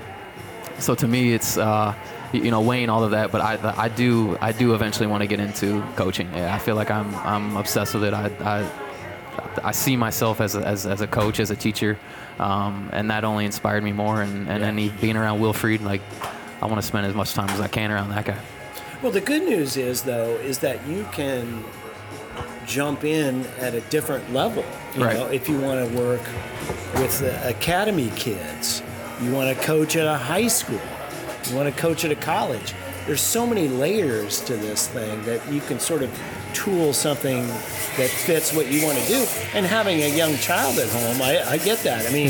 so 0.78 0.96
to 0.96 1.08
me, 1.08 1.34
it's 1.34 1.58
uh, 1.58 1.94
you 2.32 2.52
know 2.52 2.62
weighing 2.62 2.90
all 2.90 3.04
of 3.04 3.12
that. 3.12 3.32
But 3.32 3.42
I, 3.42 3.74
I 3.78 3.90
do, 3.90 4.38
I 4.40 4.52
do 4.52 4.74
eventually 4.74 5.08
want 5.08 5.22
to 5.22 5.28
get 5.28 5.40
into 5.40 5.82
coaching. 5.96 6.30
Yeah, 6.34 6.54
I 6.54 6.60
feel 6.60 6.76
like 6.76 6.92
I'm, 6.92 7.14
I'm 7.16 7.58
obsessed 7.58 7.94
with 7.94 8.04
it. 8.06 8.14
I, 8.14 8.28
I, 8.40 8.72
I 9.64 9.72
see 9.72 9.98
myself 9.98 10.40
as 10.42 10.56
a, 10.56 10.66
as, 10.66 10.86
as 10.86 11.02
a 11.02 11.08
coach, 11.08 11.40
as 11.40 11.52
a 11.52 11.56
teacher, 11.56 11.98
um, 12.40 12.90
and 12.94 13.10
that 13.12 13.24
only 13.24 13.46
inspired 13.46 13.84
me 13.84 13.92
more. 13.92 14.22
And, 14.22 14.48
and 14.50 14.64
then 14.64 14.78
he- 14.78 14.90
being 14.90 15.18
around 15.18 15.40
Wilfried, 15.40 15.82
like, 15.82 16.02
I 16.62 16.66
want 16.66 16.82
to 16.82 16.86
spend 16.86 17.06
as 17.06 17.14
much 17.16 17.34
time 17.34 17.50
as 17.50 17.60
I 17.60 17.68
can 17.68 17.92
around 17.92 18.10
that 18.10 18.26
guy. 18.26 18.38
Well, 19.02 19.14
the 19.14 19.22
good 19.22 19.44
news 19.44 19.78
is 19.78 20.04
though 20.04 20.32
is 20.38 20.60
that 20.60 20.86
you 20.86 21.08
can 21.14 21.64
jump 22.70 23.04
in 23.04 23.46
at 23.60 23.74
a 23.74 23.82
different 23.90 24.32
level. 24.32 24.64
You 24.96 25.04
Right. 25.04 25.16
know, 25.18 25.26
if 25.28 25.50
you 25.50 25.60
want 25.60 25.90
to 25.90 25.98
work 25.98 26.22
with 26.96 27.20
the 27.20 27.48
academy 27.50 28.12
kids, 28.16 28.82
you 29.22 29.32
want 29.32 29.56
to 29.58 29.66
coach 29.66 29.96
at 29.96 30.06
a 30.08 30.16
high 30.18 30.48
school, 30.48 30.80
you 31.50 31.56
want 31.56 31.74
to 31.74 31.82
coach 31.82 32.06
at 32.06 32.12
a 32.12 32.16
college. 32.16 32.74
There's 33.08 33.22
so 33.22 33.48
many 33.48 33.68
layers 33.68 34.40
to 34.42 34.56
this 34.56 34.88
thing 34.88 35.24
that 35.24 35.42
you 35.52 35.62
can 35.62 35.80
sort 35.80 36.04
of 36.04 36.12
tool 36.54 36.94
something 36.94 37.48
that 37.48 38.10
fits 38.10 38.54
what 38.54 38.68
you 38.68 38.86
want 38.86 38.98
to 38.98 39.08
do. 39.08 39.26
And 39.54 39.66
having 39.66 40.02
a 40.02 40.16
young 40.16 40.36
child 40.38 40.78
at 40.80 40.90
home, 40.90 41.22
I, 41.22 41.44
I 41.48 41.58
get 41.58 41.80
that. 41.80 42.06
I 42.06 42.12
mean, 42.12 42.30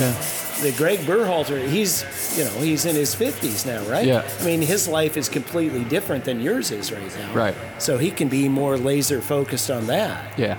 the 0.61 0.73
Greg 0.77 0.99
Berhalter, 0.99 1.67
he's 1.67 2.03
you 2.37 2.43
know 2.43 2.51
he's 2.59 2.85
in 2.85 2.95
his 2.95 3.15
50s 3.15 3.65
now, 3.65 3.83
right? 3.89 4.05
Yeah. 4.05 4.29
I 4.39 4.45
mean, 4.45 4.61
his 4.61 4.87
life 4.87 5.17
is 5.17 5.29
completely 5.29 5.83
different 5.85 6.25
than 6.25 6.39
yours 6.41 6.71
is 6.71 6.91
right 6.91 7.17
now. 7.17 7.33
Right. 7.33 7.55
So 7.77 7.97
he 7.97 8.11
can 8.11 8.27
be 8.27 8.49
more 8.49 8.77
laser 8.77 9.21
focused 9.21 9.71
on 9.71 9.87
that. 9.87 10.37
Yeah. 10.37 10.57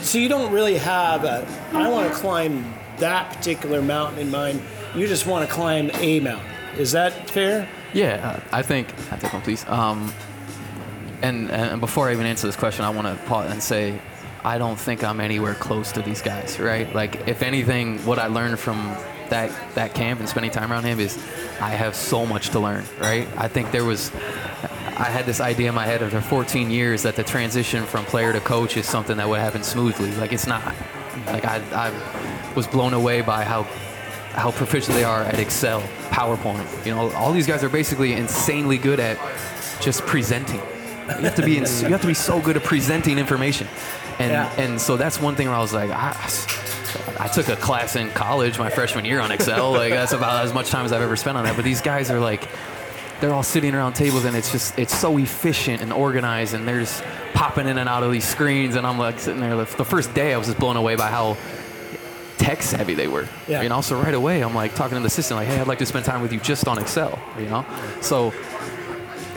So 0.00 0.18
you 0.18 0.28
don't 0.28 0.52
really 0.52 0.78
have 0.78 1.24
a, 1.24 1.46
I 1.72 1.88
want 1.88 2.12
to 2.12 2.18
climb 2.18 2.74
that 2.98 3.32
particular 3.32 3.80
mountain 3.82 4.18
in 4.18 4.30
mind. 4.30 4.60
You 4.96 5.06
just 5.06 5.26
want 5.26 5.48
to 5.48 5.54
climb 5.54 5.90
a 5.94 6.20
mountain. 6.20 6.50
Is 6.76 6.92
that 6.92 7.30
fair? 7.30 7.68
Yeah, 7.92 8.40
uh, 8.52 8.56
I 8.56 8.62
think. 8.62 8.88
I 9.10 9.16
one, 9.28 9.42
please. 9.42 9.66
Um, 9.68 10.12
and 11.22 11.50
and 11.50 11.80
before 11.80 12.08
I 12.08 12.12
even 12.12 12.26
answer 12.26 12.46
this 12.46 12.56
question, 12.56 12.84
I 12.84 12.90
want 12.90 13.06
to 13.06 13.24
pause 13.26 13.50
and 13.50 13.62
say, 13.62 14.00
I 14.44 14.58
don't 14.58 14.78
think 14.78 15.02
I'm 15.02 15.20
anywhere 15.20 15.54
close 15.54 15.92
to 15.92 16.02
these 16.02 16.22
guys. 16.22 16.58
Right? 16.60 16.92
Like, 16.94 17.28
if 17.28 17.42
anything, 17.42 17.98
what 18.06 18.18
I 18.18 18.26
learned 18.28 18.58
from 18.58 18.96
that 19.28 19.50
that 19.74 19.94
camp 19.94 20.20
and 20.20 20.28
spending 20.28 20.52
time 20.52 20.72
around 20.72 20.84
him 20.84 21.00
is, 21.00 21.16
I 21.60 21.70
have 21.70 21.94
so 21.94 22.26
much 22.26 22.50
to 22.50 22.60
learn. 22.60 22.84
Right? 23.00 23.28
I 23.36 23.48
think 23.48 23.70
there 23.70 23.84
was. 23.84 24.12
I 24.98 25.10
had 25.10 25.26
this 25.26 25.40
idea 25.40 25.68
in 25.68 25.74
my 25.74 25.84
head 25.84 26.02
after 26.02 26.22
14 26.22 26.70
years 26.70 27.02
that 27.02 27.16
the 27.16 27.22
transition 27.22 27.84
from 27.84 28.06
player 28.06 28.32
to 28.32 28.40
coach 28.40 28.78
is 28.78 28.86
something 28.86 29.18
that 29.18 29.28
would 29.28 29.40
happen 29.40 29.62
smoothly. 29.62 30.10
Like 30.12 30.32
it's 30.32 30.46
not. 30.46 30.64
Like 31.26 31.44
I, 31.44 31.60
I 31.72 32.54
was 32.54 32.66
blown 32.66 32.94
away 32.94 33.20
by 33.20 33.44
how 33.44 33.64
how 34.36 34.50
proficient 34.50 34.96
they 34.96 35.04
are 35.04 35.22
at 35.22 35.38
Excel, 35.38 35.80
PowerPoint. 36.10 36.86
You 36.86 36.94
know, 36.94 37.10
all 37.12 37.32
these 37.32 37.46
guys 37.46 37.64
are 37.64 37.68
basically 37.68 38.12
insanely 38.12 38.78
good 38.78 39.00
at 39.00 39.18
just 39.80 40.02
presenting. 40.02 40.60
You 41.08 41.24
have 41.24 41.34
to 41.36 41.42
be 41.42 41.56
in, 41.56 41.64
you 41.64 41.88
have 41.88 42.00
to 42.02 42.06
be 42.06 42.14
so 42.14 42.40
good 42.40 42.56
at 42.56 42.64
presenting 42.64 43.18
information, 43.18 43.68
and 44.18 44.30
Yeah. 44.32 44.52
and 44.58 44.80
so 44.80 44.96
that's 44.96 45.20
one 45.20 45.34
thing 45.36 45.46
where 45.48 45.56
I 45.56 45.60
was 45.60 45.72
like, 45.72 45.90
I, 45.90 46.16
I 47.18 47.28
took 47.28 47.48
a 47.48 47.56
class 47.56 47.96
in 47.96 48.10
college 48.10 48.58
my 48.58 48.70
freshman 48.70 49.04
year 49.04 49.20
on 49.20 49.30
Excel. 49.30 49.72
Like 49.72 49.92
that's 49.92 50.12
about 50.12 50.44
as 50.44 50.52
much 50.52 50.70
time 50.70 50.84
as 50.84 50.92
I've 50.92 51.02
ever 51.02 51.16
spent 51.16 51.36
on 51.38 51.44
that. 51.44 51.56
But 51.56 51.64
these 51.64 51.80
guys 51.80 52.10
are 52.10 52.20
like, 52.20 52.48
they're 53.20 53.32
all 53.32 53.42
sitting 53.42 53.74
around 53.74 53.94
tables 53.94 54.24
and 54.24 54.36
it's 54.36 54.52
just 54.52 54.78
it's 54.78 54.94
so 54.94 55.16
efficient 55.18 55.80
and 55.82 55.92
organized 55.92 56.54
and 56.54 56.66
they're 56.68 56.80
just 56.80 57.02
popping 57.34 57.66
in 57.66 57.78
and 57.78 57.88
out 57.88 58.02
of 58.02 58.12
these 58.12 58.26
screens 58.26 58.76
and 58.76 58.86
I'm 58.86 58.98
like 58.98 59.18
sitting 59.20 59.40
there. 59.40 59.56
The 59.56 59.84
first 59.84 60.12
day 60.14 60.34
I 60.34 60.36
was 60.38 60.48
just 60.48 60.58
blown 60.58 60.76
away 60.76 60.96
by 60.96 61.08
how 61.08 61.36
tech 62.38 62.62
savvy 62.62 62.94
they 62.94 63.08
were. 63.08 63.26
Yeah. 63.48 63.62
You 63.62 63.68
know, 63.70 63.80
so 63.80 63.98
right 64.00 64.12
away 64.14 64.42
I'm 64.42 64.54
like 64.54 64.74
talking 64.74 64.96
to 64.96 65.00
the 65.00 65.06
assistant 65.06 65.38
like, 65.38 65.48
hey, 65.48 65.58
I'd 65.60 65.66
like 65.66 65.78
to 65.78 65.86
spend 65.86 66.04
time 66.04 66.20
with 66.20 66.32
you 66.32 66.40
just 66.40 66.68
on 66.68 66.78
Excel. 66.78 67.18
You 67.38 67.46
know, 67.46 67.64
so 68.02 68.32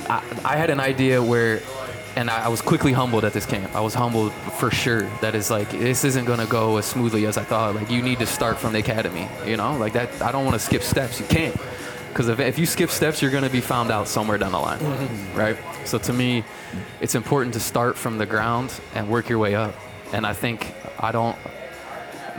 I, 0.10 0.24
I 0.44 0.56
had 0.56 0.70
an 0.70 0.80
idea 0.80 1.22
where, 1.22 1.62
and 2.16 2.30
I, 2.30 2.46
I 2.46 2.48
was 2.48 2.62
quickly 2.62 2.92
humbled 2.92 3.24
at 3.24 3.34
this 3.34 3.46
camp. 3.46 3.76
I 3.76 3.82
was 3.82 3.94
humbled 3.94 4.34
for 4.34 4.72
sure. 4.72 5.04
That 5.22 5.36
is 5.36 5.52
like 5.52 5.70
this 5.70 6.04
isn't 6.04 6.26
gonna 6.26 6.48
go 6.48 6.78
as 6.78 6.86
smoothly 6.86 7.26
as 7.26 7.38
I 7.38 7.44
thought. 7.44 7.76
Like 7.76 7.90
you 7.90 8.02
need 8.02 8.20
to 8.20 8.26
start 8.26 8.58
from 8.58 8.74
the 8.74 8.80
academy. 8.80 9.30
You 9.46 9.58
know, 9.58 9.78
like 9.78 9.94
that. 9.94 10.22
I 10.22 10.32
don't 10.32 10.46
want 10.46 10.56
to 10.56 10.60
skip 10.60 10.82
steps. 10.82 11.20
You 11.20 11.28
can't, 11.28 11.56
because 12.10 12.28
if, 12.28 12.40
if 12.40 12.58
you 12.58 12.66
skip 12.66 12.90
steps, 12.90 13.22
you're 13.22 13.32
gonna 13.32 13.50
be 13.50 13.62
found 13.62 13.92
out 13.92 14.08
somewhere 14.08 14.38
down 14.38 14.52
the 14.52 14.60
line, 14.60 14.80
mm-hmm. 14.80 15.38
right? 15.38 15.58
So 15.86 15.98
to 16.00 16.14
me, 16.14 16.44
it's 17.00 17.16
important 17.16 17.54
to 17.54 17.60
start 17.60 17.96
from 17.96 18.18
the 18.18 18.26
ground 18.26 18.74
and 18.96 19.10
work 19.10 19.30
your 19.30 19.40
way 19.40 19.56
up. 19.56 19.76
And 20.12 20.26
I 20.26 20.34
think 20.34 20.74
I 21.00 21.12
don't. 21.12 21.38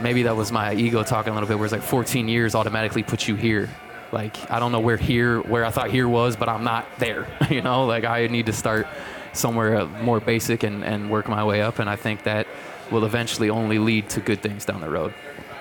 Maybe 0.01 0.23
that 0.23 0.35
was 0.35 0.51
my 0.51 0.73
ego 0.73 1.03
talking 1.03 1.31
a 1.31 1.33
little 1.33 1.47
bit. 1.47 1.57
Where 1.57 1.65
it's 1.65 1.73
like 1.73 1.83
14 1.83 2.27
years 2.27 2.55
automatically 2.55 3.03
puts 3.03 3.27
you 3.27 3.35
here. 3.35 3.69
Like 4.11 4.51
I 4.51 4.59
don't 4.59 4.71
know 4.71 4.79
where 4.79 4.97
here, 4.97 5.39
where 5.41 5.63
I 5.65 5.69
thought 5.71 5.89
here 5.89 6.07
was, 6.07 6.35
but 6.35 6.49
I'm 6.49 6.63
not 6.63 6.85
there. 6.99 7.27
You 7.49 7.61
know, 7.61 7.85
like 7.85 8.03
I 8.05 8.27
need 8.27 8.45
to 8.47 8.53
start 8.53 8.87
somewhere 9.33 9.85
more 9.85 10.19
basic 10.19 10.63
and, 10.63 10.83
and 10.83 11.09
work 11.09 11.27
my 11.29 11.43
way 11.43 11.61
up. 11.61 11.79
And 11.79 11.89
I 11.89 11.95
think 11.95 12.23
that 12.23 12.47
will 12.91 13.05
eventually 13.05 13.49
only 13.49 13.79
lead 13.79 14.09
to 14.09 14.19
good 14.21 14.41
things 14.41 14.65
down 14.65 14.81
the 14.81 14.89
road. 14.89 15.13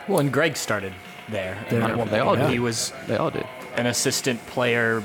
Well, 0.09 0.19
and 0.21 0.33
Greg 0.33 0.57
started 0.57 0.93
there. 1.29 1.57
They- 1.69 1.81
At 1.81 2.11
they 2.11 2.19
all 2.19 2.35
did. 2.37 2.51
He 2.51 2.59
was 2.59 2.93
They 3.07 3.17
all 3.17 3.31
did. 3.31 3.47
an 3.77 3.87
assistant 3.87 4.45
player. 4.47 5.03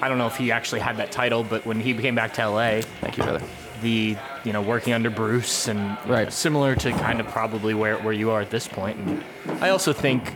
I 0.00 0.08
don't 0.08 0.16
know 0.18 0.26
if 0.26 0.36
he 0.36 0.50
actually 0.52 0.80
had 0.80 0.96
that 0.98 1.12
title, 1.12 1.44
but 1.44 1.66
when 1.66 1.80
he 1.80 1.92
came 1.94 2.14
back 2.14 2.32
to 2.34 2.48
LA, 2.48 2.80
Thank 3.02 3.18
you, 3.18 3.24
brother. 3.24 3.42
the 3.82 4.16
you 4.44 4.52
know 4.54 4.62
working 4.62 4.94
under 4.94 5.10
Bruce 5.10 5.68
and 5.68 5.96
Right. 6.06 6.24
know, 6.24 6.30
similar 6.30 6.74
to 6.76 6.92
kind 6.92 7.20
of 7.20 7.26
probably 7.28 7.74
where, 7.74 7.96
where 7.98 8.14
you 8.14 8.30
are 8.30 8.40
at 8.40 8.50
this 8.50 8.66
point. 8.68 8.96
And 8.98 9.22
I 9.62 9.68
also 9.70 9.92
think 9.92 10.34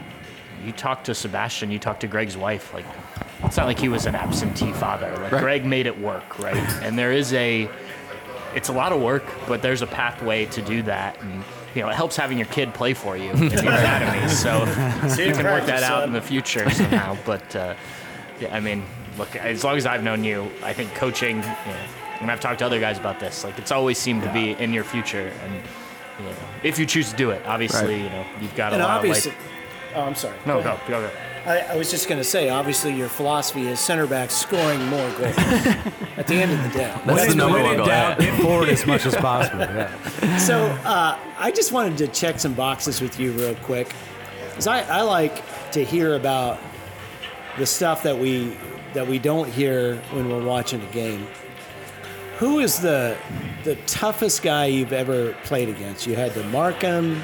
you 0.64 0.72
talk 0.72 1.04
to 1.04 1.14
Sebastian, 1.14 1.70
you 1.70 1.78
talk 1.78 2.00
to 2.00 2.06
Greg's 2.06 2.36
wife. 2.36 2.72
Like, 2.74 2.86
it's 3.44 3.56
not 3.56 3.66
like 3.66 3.78
he 3.78 3.88
was 3.88 4.06
an 4.06 4.14
absentee 4.14 4.72
father. 4.72 5.10
Like 5.18 5.32
Right. 5.32 5.42
Greg 5.42 5.64
made 5.64 5.86
it 5.86 5.98
work, 6.00 6.38
right? 6.38 6.56
And 6.82 6.98
there 6.98 7.12
is 7.12 7.32
a, 7.34 7.68
it's 8.54 8.68
a 8.68 8.72
lot 8.72 8.92
of 8.92 9.00
work, 9.02 9.24
but 9.46 9.62
there's 9.62 9.82
a 9.82 9.86
pathway 9.86 10.46
to 10.46 10.62
do 10.62 10.82
that. 10.82 11.20
And 11.20 11.44
you 11.74 11.82
know, 11.82 11.88
it 11.88 11.94
helps 11.96 12.16
having 12.16 12.38
your 12.38 12.46
kid 12.48 12.72
play 12.72 12.94
for 12.94 13.16
you 13.16 13.30
in 13.32 13.48
the 13.48 13.58
academy. 13.58 14.28
So 14.28 14.60
you 15.22 15.32
can 15.32 15.44
work 15.44 15.66
that 15.66 15.82
out 15.82 16.04
in 16.04 16.12
the 16.12 16.20
future 16.22 16.70
somehow. 16.70 17.16
But 17.26 17.54
uh, 17.56 17.74
yeah, 18.40 18.54
I 18.54 18.60
mean, 18.60 18.84
look, 19.18 19.34
as 19.36 19.64
long 19.64 19.76
as 19.76 19.84
I've 19.84 20.02
known 20.04 20.22
you, 20.24 20.48
I 20.62 20.72
think 20.72 20.94
coaching. 20.94 21.36
You 21.38 21.42
know, 21.42 21.76
and 22.20 22.30
I've 22.30 22.38
talked 22.40 22.60
to 22.60 22.64
other 22.66 22.78
guys 22.80 22.96
about 22.96 23.18
this. 23.18 23.42
Like, 23.44 23.58
it's 23.58 23.72
always 23.72 23.98
seemed 23.98 24.22
to 24.22 24.32
be 24.32 24.52
in 24.52 24.72
your 24.72 24.84
future, 24.84 25.32
and 25.44 25.54
you 26.20 26.24
know, 26.26 26.36
if 26.62 26.78
you 26.78 26.86
choose 26.86 27.10
to 27.10 27.16
do 27.16 27.30
it, 27.32 27.44
obviously, 27.44 27.94
Right. 27.94 28.02
you 28.04 28.08
know, 28.08 28.24
you've 28.40 28.54
got 28.54 28.72
a 28.72 28.78
lot 28.78 29.04
of 29.04 29.10
like. 29.10 29.34
Oh, 29.94 30.02
I'm 30.02 30.14
sorry. 30.14 30.36
No, 30.46 30.58
Go 30.58 30.62
go, 30.62 30.70
ahead. 30.70 30.88
go, 30.88 31.00
go. 31.08 31.10
I, 31.50 31.58
I 31.60 31.76
was 31.76 31.90
just 31.90 32.08
going 32.08 32.18
to 32.18 32.24
say, 32.24 32.48
obviously, 32.48 32.94
your 32.96 33.08
philosophy 33.08 33.66
is 33.68 33.78
center 33.78 34.06
back 34.06 34.30
scoring 34.30 34.82
more 34.86 35.10
goals 35.18 35.36
at 36.16 36.26
the 36.26 36.36
end 36.36 36.52
of 36.52 36.62
the 36.62 36.78
day. 36.78 36.94
That's 37.04 37.26
the 37.28 37.34
number 37.34 37.62
one 37.62 37.76
goal. 37.76 37.86
doubt, 37.86 38.18
get 38.18 38.40
forward 38.42 38.70
as 38.70 38.86
much 38.86 39.04
as 39.04 39.14
possible. 39.16 39.60
Yeah. 39.60 40.38
So 40.38 40.64
uh, 40.84 41.18
I 41.38 41.50
just 41.50 41.70
wanted 41.72 41.98
to 41.98 42.08
check 42.08 42.38
some 42.40 42.54
boxes 42.54 43.00
with 43.02 43.20
you 43.20 43.32
real 43.32 43.54
quick, 43.56 43.92
because 44.50 44.66
I, 44.66 44.80
I 44.82 45.02
like 45.02 45.42
to 45.72 45.84
hear 45.84 46.14
about 46.16 46.58
the 47.58 47.66
stuff 47.66 48.02
that 48.04 48.18
we 48.18 48.56
that 48.94 49.06
we 49.06 49.18
don't 49.18 49.48
hear 49.48 49.96
when 50.12 50.28
we're 50.30 50.42
watching 50.44 50.80
a 50.82 50.86
game. 50.92 51.26
Who 52.38 52.58
is 52.60 52.80
the 52.80 53.16
the 53.64 53.76
toughest 53.86 54.42
guy 54.42 54.66
you've 54.66 54.92
ever 54.92 55.34
played 55.44 55.68
against? 55.68 56.06
You 56.06 56.16
had 56.16 56.32
to 56.34 56.42
mark 56.44 56.80
him. 56.82 57.22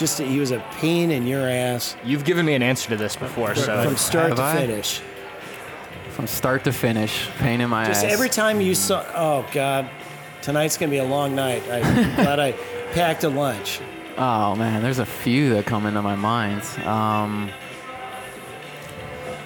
Just 0.00 0.18
he 0.18 0.40
was 0.40 0.50
a 0.50 0.60
pain 0.78 1.10
in 1.10 1.26
your 1.26 1.46
ass 1.46 1.94
You've 2.02 2.24
given 2.24 2.46
me 2.46 2.54
an 2.54 2.62
answer 2.62 2.88
to 2.88 2.96
this 2.96 3.16
before, 3.16 3.54
so 3.54 3.84
from 3.84 3.96
start 3.98 4.28
Have 4.28 4.36
to 4.38 4.42
I? 4.42 4.56
finish. 4.56 5.02
From 6.12 6.26
start 6.26 6.64
to 6.64 6.72
finish, 6.72 7.28
pain 7.38 7.60
in 7.60 7.68
my 7.68 7.82
ass. 7.82 7.88
Just 7.88 8.06
ass. 8.06 8.12
every 8.12 8.30
time 8.30 8.62
you 8.62 8.74
saw, 8.74 9.04
oh 9.14 9.46
God, 9.52 9.90
tonight's 10.40 10.78
gonna 10.78 10.90
be 10.90 10.96
a 10.98 11.04
long 11.04 11.34
night. 11.34 11.62
I'm 11.70 11.82
glad 12.16 12.40
I 12.40 12.52
packed 12.94 13.24
a 13.24 13.28
lunch. 13.28 13.80
Oh 14.16 14.54
man, 14.56 14.82
there's 14.82 15.00
a 15.00 15.06
few 15.06 15.50
that 15.54 15.66
come 15.66 15.84
into 15.84 16.00
my 16.00 16.16
mind. 16.16 16.62
Um, 16.86 17.50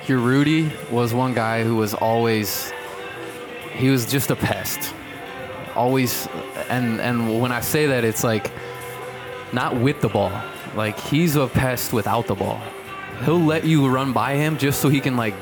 your 0.07 0.18
Rudy 0.18 0.70
was 0.90 1.12
one 1.12 1.34
guy 1.34 1.64
who 1.64 1.74
was 1.76 1.94
always 1.94 2.72
he 3.72 3.88
was 3.90 4.07
just 4.07 4.30
a 4.30 4.36
pest. 4.36 4.94
Always 5.74 6.28
and 6.68 7.00
and 7.00 7.40
when 7.40 7.50
I 7.50 7.61
say 7.61 7.86
that 7.86 8.05
it's 8.05 8.22
like 8.22 8.52
not 9.53 9.76
with 9.76 10.01
the 10.01 10.09
ball. 10.09 10.32
Like 10.74 10.99
he's 10.99 11.36
a 11.36 11.47
pest 11.47 11.92
without 11.92 12.26
the 12.26 12.34
ball. 12.34 12.61
He'll 13.24 13.38
let 13.38 13.64
you 13.64 13.88
run 13.88 14.12
by 14.12 14.34
him 14.34 14.59
just 14.59 14.80
so 14.80 14.88
he 14.88 15.01
can 15.01 15.16
like 15.16 15.34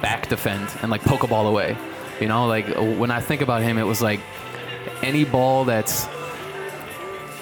back 0.00 0.28
defend 0.28 0.68
and 0.82 0.90
like 0.90 1.02
poke 1.02 1.22
a 1.22 1.26
ball 1.26 1.46
away. 1.46 1.76
You 2.20 2.28
know, 2.28 2.46
like 2.46 2.66
when 2.76 3.10
I 3.10 3.20
think 3.20 3.42
about 3.42 3.62
him 3.62 3.78
it 3.78 3.84
was 3.84 4.00
like 4.00 4.20
any 5.02 5.24
ball 5.24 5.64
that's 5.64 6.08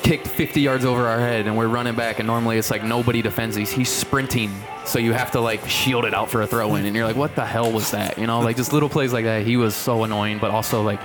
kicked 0.02 0.28
50 0.28 0.60
yards 0.60 0.84
over 0.84 1.06
our 1.06 1.18
head 1.18 1.46
and 1.46 1.56
we're 1.56 1.66
running 1.66 1.94
back 1.94 2.18
and 2.18 2.26
normally 2.26 2.58
it's 2.58 2.70
like 2.70 2.84
nobody 2.84 3.22
defends 3.22 3.56
these 3.56 3.70
he's 3.70 3.88
sprinting 3.88 4.52
so 4.84 4.98
you 4.98 5.14
have 5.14 5.30
to 5.30 5.40
like 5.40 5.66
shield 5.66 6.04
it 6.04 6.12
out 6.12 6.28
for 6.30 6.42
a 6.42 6.46
throw 6.46 6.74
in 6.74 6.84
and 6.84 6.94
you're 6.94 7.06
like 7.06 7.16
what 7.16 7.34
the 7.34 7.44
hell 7.44 7.72
was 7.72 7.90
that 7.90 8.18
you 8.18 8.26
know 8.26 8.40
like 8.40 8.54
just 8.54 8.70
little 8.74 8.90
plays 8.90 9.14
like 9.14 9.24
that 9.24 9.46
he 9.46 9.56
was 9.56 9.74
so 9.74 10.04
annoying 10.04 10.38
but 10.38 10.50
also 10.50 10.82
like 10.82 11.00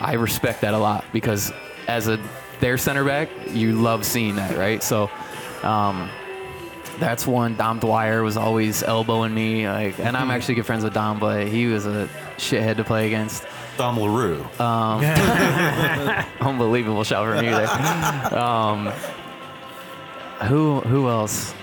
i 0.00 0.14
respect 0.14 0.62
that 0.62 0.74
a 0.74 0.78
lot 0.78 1.04
because 1.12 1.52
as 1.86 2.08
a 2.08 2.18
their 2.62 2.78
center 2.78 3.04
back 3.04 3.28
you 3.50 3.72
love 3.72 4.06
seeing 4.06 4.36
that 4.36 4.56
right 4.56 4.82
so 4.82 5.10
um 5.62 6.08
that's 6.98 7.26
one. 7.26 7.56
Dom 7.56 7.78
Dwyer 7.80 8.22
was 8.22 8.36
always 8.36 8.82
elbowing 8.82 9.34
me, 9.34 9.68
like, 9.68 9.98
and 9.98 10.16
I'm 10.16 10.30
actually 10.30 10.54
good 10.54 10.66
friends 10.66 10.84
with 10.84 10.94
Dom, 10.94 11.18
but 11.18 11.48
he 11.48 11.66
was 11.66 11.86
a 11.86 12.08
shithead 12.36 12.76
to 12.76 12.84
play 12.84 13.06
against. 13.06 13.44
Dom 13.76 13.98
LaRue. 13.98 14.44
Unbelievable 16.40 17.02
shout 17.04 17.24
for 17.26 17.42
me 17.42 17.48
there. 17.48 18.38
Um, 18.38 18.86
who 20.46 20.80
who 20.80 21.08
else? 21.08 21.54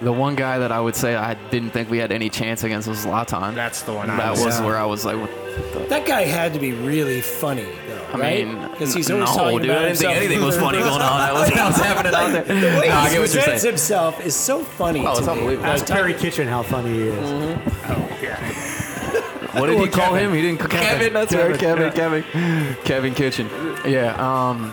The 0.00 0.12
one 0.12 0.34
guy 0.34 0.58
that 0.58 0.72
I 0.72 0.80
would 0.80 0.96
say 0.96 1.14
I 1.14 1.34
didn't 1.50 1.70
think 1.70 1.88
we 1.88 1.98
had 1.98 2.10
any 2.10 2.28
chance 2.28 2.64
against 2.64 2.88
was 2.88 3.06
Zlatan. 3.06 3.54
that's 3.54 3.82
the 3.82 3.92
one. 3.92 4.10
I 4.10 4.16
that 4.16 4.30
was, 4.32 4.44
was 4.44 4.60
where 4.60 4.76
I 4.76 4.84
was 4.84 5.04
like, 5.04 5.16
what 5.16 5.88
That 5.88 6.06
guy 6.06 6.22
had 6.22 6.52
to 6.54 6.58
be 6.58 6.72
really 6.72 7.20
funny, 7.20 7.68
though, 7.86 7.91
I 8.14 8.18
right? 8.18 8.46
mean, 8.46 8.70
Because 8.70 8.94
he's 8.94 9.10
always 9.10 9.28
no, 9.30 9.34
talking 9.36 9.58
dude, 9.60 9.70
about 9.70 9.82
I 9.82 9.86
didn't 9.88 9.98
think 9.98 10.16
anything 10.16 10.42
was 10.44 10.56
funny 10.58 10.78
going 10.78 10.90
on. 10.90 11.00
That 11.22 11.32
was, 11.34 11.48
that 11.50 11.66
was 11.66 11.76
happening 11.76 12.14
out 12.14 12.32
there. 12.32 12.44
The 12.44 12.54
way 12.80 12.88
No, 12.88 12.94
I 12.96 13.08
he 13.08 13.14
get 13.14 13.20
what 13.20 13.34
you're 13.34 13.42
presents 13.42 13.62
saying. 13.62 13.72
himself 13.72 14.20
is 14.26 14.34
so 14.36 14.62
funny. 14.64 15.00
Oh, 15.06 15.12
to 15.14 15.18
it's 15.18 15.26
me. 15.26 15.32
unbelievable. 15.32 15.66
Ask 15.68 15.86
Terry 15.86 16.14
Kitchen 16.14 16.46
how 16.48 16.62
funny 16.62 16.92
he 16.92 17.00
is. 17.08 17.30
Oh, 17.30 18.18
yeah. 18.22 19.58
What 19.58 19.66
did 19.66 19.78
he 19.80 19.88
call 19.88 20.10
Kevin. 20.12 20.28
him? 20.30 20.34
He 20.34 20.42
didn't. 20.42 20.70
Kevin. 20.70 21.12
That's 21.12 21.34
right. 21.34 21.58
Kevin. 21.58 21.92
Kevin. 21.92 22.76
Kevin 22.84 23.14
Kitchen. 23.14 23.48
Yeah. 23.86 24.14
Um. 24.18 24.72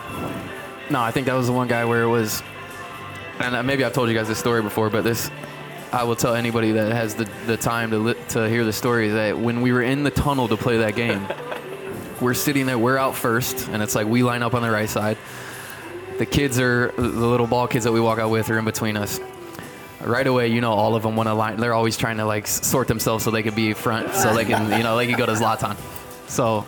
No, 0.90 1.00
I 1.00 1.10
think 1.10 1.26
that 1.26 1.34
was 1.34 1.46
the 1.46 1.52
one 1.52 1.68
guy 1.68 1.84
where 1.84 2.02
it 2.02 2.08
was, 2.08 2.42
and 3.38 3.54
uh, 3.54 3.62
maybe 3.62 3.84
I've 3.84 3.92
told 3.92 4.08
you 4.08 4.14
guys 4.14 4.26
this 4.26 4.38
story 4.38 4.60
before, 4.60 4.90
but 4.90 5.04
this, 5.04 5.30
I 5.92 6.02
will 6.02 6.16
tell 6.16 6.34
anybody 6.34 6.72
that 6.72 6.90
has 6.90 7.14
the, 7.14 7.28
the 7.46 7.56
time 7.56 7.90
to 7.90 7.98
li- 7.98 8.14
to 8.30 8.48
hear 8.48 8.64
the 8.64 8.72
story 8.72 9.06
is 9.06 9.12
that 9.14 9.38
when 9.38 9.60
we 9.60 9.70
were 9.72 9.82
in 9.82 10.02
the 10.02 10.10
tunnel 10.10 10.48
to 10.48 10.56
play 10.56 10.78
that 10.78 10.96
game, 10.96 11.24
we're 12.20 12.34
sitting 12.34 12.66
there, 12.66 12.78
we're 12.78 12.98
out 12.98 13.16
first, 13.16 13.68
and 13.68 13.82
it's 13.82 13.94
like 13.94 14.06
we 14.06 14.22
line 14.22 14.42
up 14.42 14.54
on 14.54 14.62
the 14.62 14.70
right 14.70 14.88
side. 14.88 15.18
The 16.18 16.26
kids 16.26 16.58
are 16.58 16.92
the 16.96 17.02
little 17.02 17.46
ball 17.46 17.66
kids 17.66 17.84
that 17.84 17.92
we 17.92 18.00
walk 18.00 18.18
out 18.18 18.30
with 18.30 18.50
are 18.50 18.58
in 18.58 18.64
between 18.64 18.96
us. 18.96 19.20
Right 20.02 20.26
away, 20.26 20.48
you 20.48 20.60
know, 20.60 20.72
all 20.72 20.94
of 20.94 21.02
them 21.02 21.16
want 21.16 21.28
to 21.28 21.34
line. 21.34 21.56
They're 21.58 21.74
always 21.74 21.96
trying 21.96 22.18
to 22.18 22.24
like 22.24 22.46
sort 22.46 22.88
themselves 22.88 23.24
so 23.24 23.30
they 23.30 23.42
can 23.42 23.54
be 23.54 23.72
front, 23.74 24.14
so 24.14 24.34
they 24.34 24.44
can, 24.44 24.70
you 24.76 24.82
know, 24.82 24.96
they 24.96 25.06
can 25.06 25.18
go 25.18 25.26
to 25.26 25.32
Zlatan. 25.32 25.76
So 26.26 26.66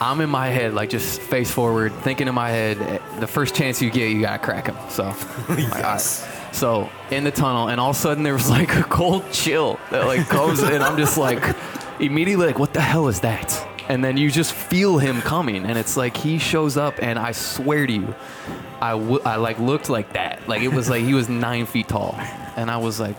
I'm 0.00 0.20
in 0.20 0.30
my 0.30 0.48
head, 0.48 0.74
like 0.74 0.90
just 0.90 1.20
face 1.20 1.50
forward, 1.50 1.92
thinking 1.92 2.28
in 2.28 2.34
my 2.34 2.50
head, 2.50 2.78
eh, 2.80 2.98
the 3.20 3.26
first 3.26 3.54
chance 3.54 3.82
you 3.82 3.90
get, 3.90 4.10
you 4.10 4.20
gotta 4.22 4.38
crack 4.38 4.66
him. 4.66 4.76
So, 4.90 5.04
all 5.48 5.56
right. 5.56 5.98
so 5.98 6.88
in 7.10 7.24
the 7.24 7.30
tunnel, 7.30 7.68
and 7.68 7.80
all 7.80 7.90
of 7.90 7.96
a 7.96 7.98
sudden 7.98 8.22
there 8.22 8.34
was 8.34 8.48
like 8.48 8.74
a 8.76 8.84
cold 8.84 9.30
chill 9.32 9.78
that 9.90 10.06
like 10.06 10.26
comes, 10.28 10.60
and 10.60 10.82
I'm 10.82 10.96
just 10.96 11.18
like 11.18 11.56
immediately 12.00 12.46
like, 12.46 12.58
what 12.58 12.72
the 12.72 12.80
hell 12.80 13.08
is 13.08 13.20
that? 13.20 13.67
And 13.88 14.04
then 14.04 14.18
you 14.18 14.30
just 14.30 14.52
feel 14.52 14.98
him 14.98 15.22
coming, 15.22 15.64
and 15.64 15.78
it's 15.78 15.96
like 15.96 16.16
he 16.16 16.38
shows 16.38 16.76
up, 16.76 17.02
and 17.02 17.18
I 17.18 17.32
swear 17.32 17.86
to 17.86 17.92
you, 17.92 18.14
I, 18.82 18.90
w- 18.90 19.20
I 19.24 19.36
like 19.36 19.58
looked 19.58 19.88
like 19.88 20.12
that, 20.12 20.46
like 20.46 20.60
it 20.60 20.68
was 20.68 20.90
like 20.90 21.04
he 21.04 21.14
was 21.14 21.28
nine 21.46 21.64
feet 21.64 21.88
tall, 21.88 22.14
and 22.56 22.70
I 22.70 22.76
was 22.76 23.00
like, 23.00 23.16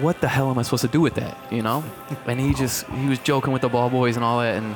what 0.00 0.20
the 0.20 0.26
hell 0.26 0.50
am 0.50 0.58
I 0.58 0.62
supposed 0.62 0.82
to 0.82 0.88
do 0.88 1.00
with 1.00 1.14
that? 1.14 1.38
You 1.52 1.62
know? 1.62 1.84
And 2.26 2.40
he 2.40 2.54
just 2.54 2.86
he 2.86 3.08
was 3.08 3.20
joking 3.20 3.52
with 3.52 3.62
the 3.62 3.68
ball 3.68 3.88
boys 3.88 4.16
and 4.16 4.24
all 4.24 4.40
that, 4.40 4.56
and 4.56 4.74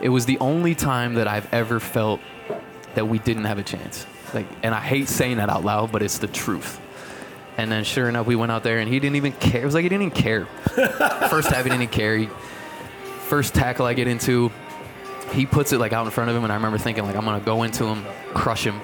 it 0.00 0.08
was 0.08 0.26
the 0.26 0.38
only 0.38 0.74
time 0.74 1.14
that 1.14 1.28
I've 1.28 1.52
ever 1.52 1.78
felt 1.78 2.20
that 2.94 3.06
we 3.06 3.18
didn't 3.18 3.44
have 3.44 3.58
a 3.58 3.62
chance. 3.62 4.06
Like, 4.32 4.46
and 4.62 4.74
I 4.74 4.80
hate 4.80 5.08
saying 5.08 5.36
that 5.36 5.50
out 5.50 5.64
loud, 5.64 5.92
but 5.92 6.02
it's 6.02 6.18
the 6.18 6.26
truth. 6.26 6.80
And 7.58 7.70
then 7.72 7.84
sure 7.84 8.08
enough, 8.08 8.26
we 8.26 8.36
went 8.36 8.52
out 8.52 8.62
there 8.62 8.78
and 8.78 8.88
he 8.88 9.00
didn't 9.00 9.16
even 9.16 9.32
care. 9.32 9.62
It 9.62 9.64
was 9.64 9.74
like 9.74 9.82
he 9.82 9.88
didn't 9.88 10.06
even 10.06 10.22
care. 10.22 10.44
first 11.28 11.48
half, 11.48 11.64
he 11.64 11.70
didn't 11.70 11.82
even 11.82 11.88
care. 11.88 12.16
He, 12.18 12.28
first 13.26 13.54
tackle 13.54 13.86
I 13.86 13.94
get 13.94 14.06
into, 14.06 14.50
he 15.32 15.46
puts 15.46 15.72
it 15.72 15.78
like 15.78 15.92
out 15.92 16.06
in 16.06 16.12
front 16.12 16.30
of 16.30 16.36
him, 16.36 16.44
and 16.44 16.52
I 16.52 16.56
remember 16.56 16.78
thinking 16.78 17.04
like 17.04 17.16
I'm 17.16 17.24
gonna 17.24 17.40
go 17.40 17.64
into 17.64 17.84
him, 17.84 18.04
crush 18.32 18.64
him, 18.64 18.80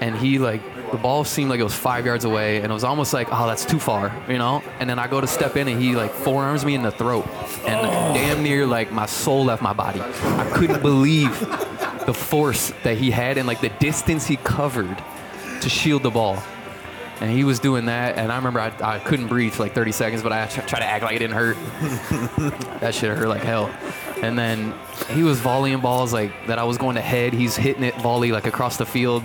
and 0.00 0.16
he 0.16 0.38
like 0.38 0.60
the 0.90 0.98
ball 0.98 1.24
seemed 1.24 1.48
like 1.48 1.60
it 1.60 1.64
was 1.64 1.74
five 1.74 2.04
yards 2.04 2.24
away, 2.24 2.56
and 2.56 2.66
it 2.70 2.74
was 2.74 2.84
almost 2.84 3.12
like 3.14 3.28
oh 3.30 3.46
that's 3.46 3.64
too 3.64 3.78
far, 3.78 4.12
you 4.28 4.38
know. 4.38 4.62
And 4.80 4.90
then 4.90 4.98
I 4.98 5.06
go 5.06 5.20
to 5.20 5.26
step 5.26 5.56
in, 5.56 5.68
and 5.68 5.80
he 5.80 5.94
like 5.94 6.12
forearms 6.12 6.64
me 6.64 6.74
in 6.74 6.82
the 6.82 6.90
throat, 6.90 7.26
and 7.66 7.80
damn 8.14 8.42
near 8.42 8.66
like 8.66 8.90
my 8.90 9.06
soul 9.06 9.44
left 9.44 9.62
my 9.62 9.72
body. 9.72 10.00
I 10.00 10.50
couldn't 10.54 10.82
believe 10.82 11.38
the 12.04 12.14
force 12.14 12.72
that 12.82 12.98
he 12.98 13.12
had 13.12 13.38
and 13.38 13.46
like 13.46 13.60
the 13.60 13.68
distance 13.68 14.26
he 14.26 14.36
covered 14.36 15.02
to 15.60 15.68
shield 15.68 16.02
the 16.02 16.10
ball. 16.10 16.42
And 17.22 17.30
he 17.30 17.44
was 17.44 17.60
doing 17.60 17.84
that, 17.86 18.18
and 18.18 18.32
I 18.32 18.36
remember 18.36 18.58
I, 18.58 18.72
I 18.82 18.98
couldn't 18.98 19.28
breathe 19.28 19.52
for 19.52 19.62
like 19.62 19.74
30 19.76 19.92
seconds, 19.92 20.22
but 20.24 20.32
I 20.32 20.46
tr- 20.46 20.62
tried 20.62 20.80
to 20.80 20.86
act 20.86 21.04
like 21.04 21.14
it 21.14 21.20
didn't 21.20 21.36
hurt. 21.36 21.56
that 22.80 22.92
shit 22.96 23.16
hurt 23.16 23.28
like 23.28 23.42
hell. 23.42 23.70
And 24.22 24.36
then 24.36 24.74
he 25.10 25.22
was 25.22 25.38
volleying 25.38 25.80
balls 25.80 26.12
like 26.12 26.32
that 26.48 26.58
I 26.58 26.64
was 26.64 26.78
going 26.78 26.96
to 26.96 27.00
head. 27.00 27.32
He's 27.32 27.54
hitting 27.54 27.84
it 27.84 27.94
volley 27.96 28.32
like 28.32 28.48
across 28.48 28.76
the 28.76 28.84
field. 28.86 29.22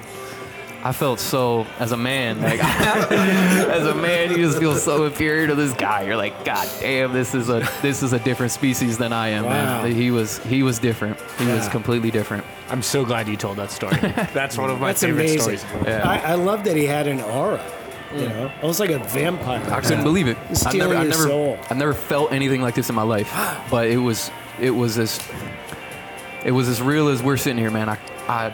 I 0.84 0.92
felt 0.92 1.20
so 1.20 1.66
as 1.80 1.92
a 1.92 1.98
man, 1.98 2.40
like 2.40 2.64
as 3.12 3.88
a 3.88 3.96
man, 3.96 4.30
you 4.30 4.38
just 4.38 4.60
feel 4.60 4.76
so 4.76 5.06
inferior 5.06 5.48
to 5.48 5.56
this 5.56 5.74
guy. 5.74 6.04
You're 6.04 6.16
like, 6.18 6.46
God 6.46 6.70
damn, 6.80 7.14
this 7.14 7.34
is 7.34 7.50
a 7.50 7.68
this 7.82 8.04
is 8.04 8.14
a 8.14 8.20
different 8.20 8.52
species 8.52 9.00
than 9.00 9.12
I 9.12 9.30
am, 9.30 9.46
Wow. 9.46 9.82
man. 9.82 9.92
He 9.92 10.12
was 10.12 10.38
he 10.46 10.62
was 10.62 10.78
different. 10.78 11.20
He 11.40 11.48
was 11.48 11.68
completely 11.68 12.12
different. 12.12 12.46
I'm 12.70 12.84
so 12.84 13.04
glad 13.04 13.28
you 13.28 13.36
told 13.38 13.58
that 13.58 13.72
story. 13.72 13.98
That's 14.34 14.56
one 14.56 14.70
of 14.70 14.80
my 14.80 14.88
That's 14.90 15.02
favorite 15.02 15.22
amazing. 15.32 15.58
stories. 15.58 15.66
Yeah. 15.84 16.08
I, 16.08 16.34
I 16.34 16.36
love 16.36 16.64
that 16.66 16.78
he 16.78 16.86
had 16.86 17.08
an 17.08 17.22
aura. 17.22 17.60
You 18.14 18.22
mm. 18.22 18.30
know, 18.30 18.52
almost 18.62 18.80
like 18.80 18.90
a 18.90 19.00
vampire. 19.00 19.62
I 19.72 19.82
couldn't 19.82 20.04
believe 20.04 20.28
it. 20.28 20.38
I've 20.50 20.58
Stealing 20.58 20.80
never, 20.80 20.96
I've 20.96 21.04
your 21.04 21.12
never, 21.12 21.24
soul. 21.24 21.60
I've 21.70 21.78
never 21.78 21.94
felt 21.94 22.32
anything 22.32 22.62
like 22.62 22.76
this 22.76 22.90
in 22.90 22.96
my 22.96 23.04
life. 23.04 23.32
But 23.70 23.88
it 23.88 23.98
was, 23.98 24.32
it 24.62 24.72
was 24.72 24.98
as, 24.98 25.20
it 26.46 26.52
was 26.52 26.70
as 26.70 26.82
real 26.82 27.10
as 27.10 27.22
we're 27.22 27.38
sitting 27.38 27.58
here, 27.58 27.72
man. 27.72 27.90
I, 27.90 27.98
I, 28.28 28.54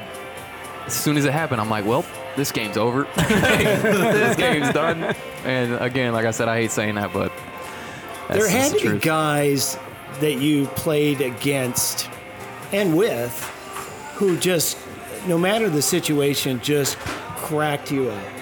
as 0.87 0.93
soon 0.93 1.17
as 1.17 1.25
it 1.25 1.33
happened, 1.33 1.61
I'm 1.61 1.69
like, 1.69 1.85
well, 1.85 2.03
this 2.35 2.51
game's 2.51 2.77
over. 2.77 3.03
this 3.15 4.35
game's 4.35 4.73
done. 4.73 5.15
And 5.45 5.75
again, 5.75 6.13
like 6.13 6.25
I 6.25 6.31
said, 6.31 6.47
I 6.47 6.61
hate 6.61 6.71
saying 6.71 6.95
that, 6.95 7.13
but 7.13 7.31
that's 8.27 8.39
there 8.39 8.49
had 8.49 8.71
just 8.71 8.73
the 8.73 8.79
to 8.79 8.83
be 8.85 8.89
truth. 8.89 9.03
guys 9.03 9.77
that 10.19 10.33
you 10.33 10.65
played 10.67 11.21
against 11.21 12.09
and 12.71 12.97
with 12.97 13.39
who 14.15 14.37
just, 14.37 14.77
no 15.27 15.37
matter 15.37 15.69
the 15.69 15.81
situation, 15.81 16.59
just 16.61 16.97
cracked 16.97 17.91
you 17.91 18.09
up. 18.09 18.32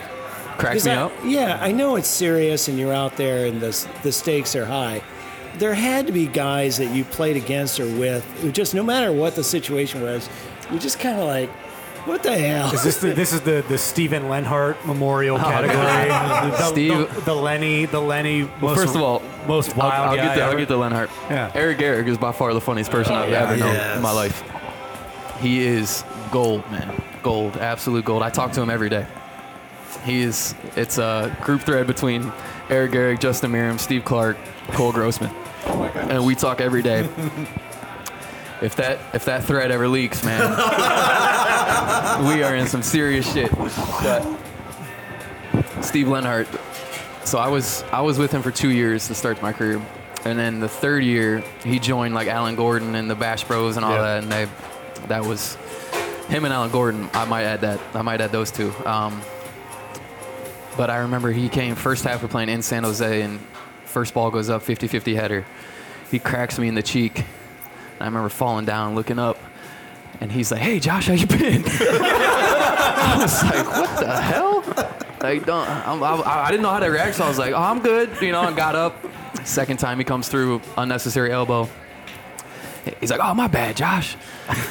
Cracks 0.61 0.75
'Cause 0.75 0.85
me 0.85 0.91
I- 0.91 1.01
up. 1.03 1.11
Yeah, 1.25 1.59
I 1.61 1.71
know 1.71 1.95
it's 1.97 2.07
serious 2.07 2.67
and 2.67 2.77
you're 2.79 2.93
out 2.93 3.17
there 3.17 3.45
and 3.47 3.59
the, 3.59 3.87
the 4.03 4.11
stakes 4.11 4.55
are 4.55 4.65
high. 4.65 5.01
There 5.57 5.73
had 5.73 6.07
to 6.07 6.13
be 6.13 6.27
guys 6.27 6.77
that 6.77 6.91
you 6.95 7.03
played 7.03 7.35
against 7.35 7.79
or 7.79 7.85
with 7.85 8.23
who 8.41 8.51
just, 8.51 8.73
no 8.73 8.83
matter 8.83 9.11
what 9.11 9.35
the 9.35 9.43
situation 9.43 10.01
was, 10.01 10.29
you 10.71 10.79
just 10.79 10.99
kind 10.99 11.19
of 11.19 11.25
like, 11.27 11.49
what 12.05 12.23
the 12.23 12.35
hell? 12.35 12.73
Is 12.73 12.83
this 12.83 12.97
the, 12.99 13.13
this 13.13 13.31
is 13.33 13.41
the 13.41 13.63
the 13.67 13.77
Steven 13.77 14.27
Lenhart 14.29 14.83
Memorial 14.87 15.37
oh, 15.37 15.39
category? 15.39 15.75
the, 16.51 16.63
Oh, 16.65 16.71
Steve- 16.71 17.15
the, 17.15 17.21
the 17.21 17.35
Lenny, 17.35 17.85
the 17.85 17.99
Lenny. 17.99 18.43
Well, 18.45 18.59
most, 18.61 18.77
first 18.77 18.95
of 18.95 19.01
all, 19.01 19.21
most 19.47 19.77
I'll, 19.77 19.89
wild 19.89 20.09
I'll 20.09 20.15
guy 20.15 20.23
get 20.25 20.35
the, 20.35 20.41
I'll 20.43 20.57
get 20.57 20.67
the 20.67 20.77
Lenhart. 20.77 21.09
Yeah. 21.29 21.51
Eric 21.53 21.77
Gehrig 21.79 22.07
is 22.07 22.17
by 22.17 22.31
far 22.31 22.53
the 22.53 22.61
funniest 22.61 22.89
uh, 22.89 22.93
person 22.93 23.13
I've 23.13 23.31
ever 23.33 23.57
known 23.57 23.75
in 23.97 24.01
my 24.01 24.11
life. 24.11 24.41
He 25.41 25.61
is 25.65 26.03
gold, 26.31 26.61
man. 26.71 26.91
Gold, 27.23 27.57
absolute 27.57 28.05
gold. 28.05 28.23
I 28.23 28.29
talk 28.29 28.51
to 28.53 28.61
him 28.61 28.69
every 28.69 28.89
day. 28.89 29.05
He 30.05 30.21
is. 30.21 30.55
It's 30.75 30.97
a 30.97 31.35
group 31.41 31.61
thread 31.61 31.87
between 31.87 32.31
Eric 32.69 32.91
Gehrig, 32.91 33.19
Justin 33.19 33.51
Meram, 33.51 33.79
Steve 33.79 34.03
Clark, 34.05 34.37
Cole 34.69 34.91
Grossman, 34.91 35.29
and 35.65 36.25
we 36.25 36.35
talk 36.35 36.61
every 36.61 36.81
day. 36.81 37.07
If 38.61 38.75
that 38.75 38.99
if 39.15 39.25
that 39.25 39.43
thread 39.43 39.71
ever 39.71 39.87
leaks, 39.87 40.23
man, 40.23 40.39
we 42.27 42.43
are 42.43 42.55
in 42.55 42.67
some 42.67 42.83
serious 42.83 43.25
shit. 43.33 43.49
But 43.57 44.21
Steve 45.81 46.07
Lenhart. 46.07 46.47
So 47.23 47.39
I 47.39 47.47
was 47.47 47.83
I 47.91 48.01
was 48.01 48.19
with 48.19 48.31
him 48.31 48.43
for 48.43 48.51
two 48.51 48.69
years 48.69 49.07
to 49.07 49.15
start 49.15 49.41
my 49.41 49.51
career, 49.51 49.81
and 50.25 50.37
then 50.37 50.59
the 50.59 50.69
third 50.69 51.03
year 51.03 51.43
he 51.63 51.79
joined 51.79 52.13
like 52.13 52.27
Alan 52.27 52.55
Gordon 52.55 52.93
and 52.93 53.09
the 53.09 53.15
Bash 53.15 53.43
Bros 53.45 53.77
and 53.77 53.85
all 53.85 53.93
Yeah. 53.93 54.01
that, 54.19 54.23
and 54.23 54.31
they 54.31 54.47
that 55.07 55.25
was 55.25 55.55
him 56.29 56.45
and 56.45 56.53
Alan 56.53 56.69
Gordon. 56.69 57.09
I 57.15 57.25
might 57.25 57.45
add 57.45 57.61
that. 57.61 57.79
I 57.95 58.03
might 58.03 58.21
add 58.21 58.31
those 58.31 58.51
two. 58.51 58.71
Um, 58.85 59.23
but 60.77 60.89
I 60.89 60.97
remember 60.97 61.31
he 61.31 61.49
came 61.49 61.75
first 61.75 62.03
half 62.03 62.21
we're 62.21 62.29
playing 62.29 62.49
in 62.49 62.61
San 62.61 62.83
Jose, 62.83 63.21
and 63.21 63.39
first 63.85 64.13
ball 64.13 64.31
goes 64.31 64.49
up 64.49 64.63
50-50 64.63 65.15
header. 65.15 65.45
He 66.09 66.19
cracks 66.19 66.57
me 66.59 66.67
in 66.67 66.75
the 66.75 66.83
cheek. 66.83 67.25
I 67.99 68.05
remember 68.05 68.29
falling 68.29 68.65
down, 68.65 68.95
looking 68.95 69.19
up, 69.19 69.37
and 70.19 70.31
he's 70.31 70.51
like, 70.51 70.61
"Hey, 70.61 70.79
Josh, 70.79 71.07
how 71.07 71.13
you 71.13 71.27
been?" 71.27 71.63
I 71.67 73.17
was 73.19 73.43
like, 73.43 73.67
"What 73.67 73.99
the 73.99 74.21
hell?" 74.21 74.63
Like, 75.21 75.45
don't. 75.45 75.69
I'm, 75.69 76.03
I, 76.03 76.45
I 76.45 76.51
didn't 76.51 76.63
know 76.63 76.71
how 76.71 76.79
to 76.79 76.87
react, 76.87 77.15
so 77.15 77.25
I 77.25 77.27
was 77.27 77.37
like, 77.37 77.53
"Oh, 77.53 77.61
I'm 77.61 77.79
good," 77.79 78.09
you 78.21 78.31
know, 78.31 78.41
and 78.41 78.55
got 78.55 78.75
up. 78.75 78.97
Second 79.43 79.77
time 79.77 79.99
he 79.99 80.03
comes 80.03 80.29
through, 80.29 80.61
unnecessary 80.77 81.31
elbow. 81.31 81.69
He's 82.99 83.11
like, 83.11 83.19
"Oh, 83.21 83.33
my 83.33 83.47
bad, 83.47 83.75
Josh." 83.75 84.15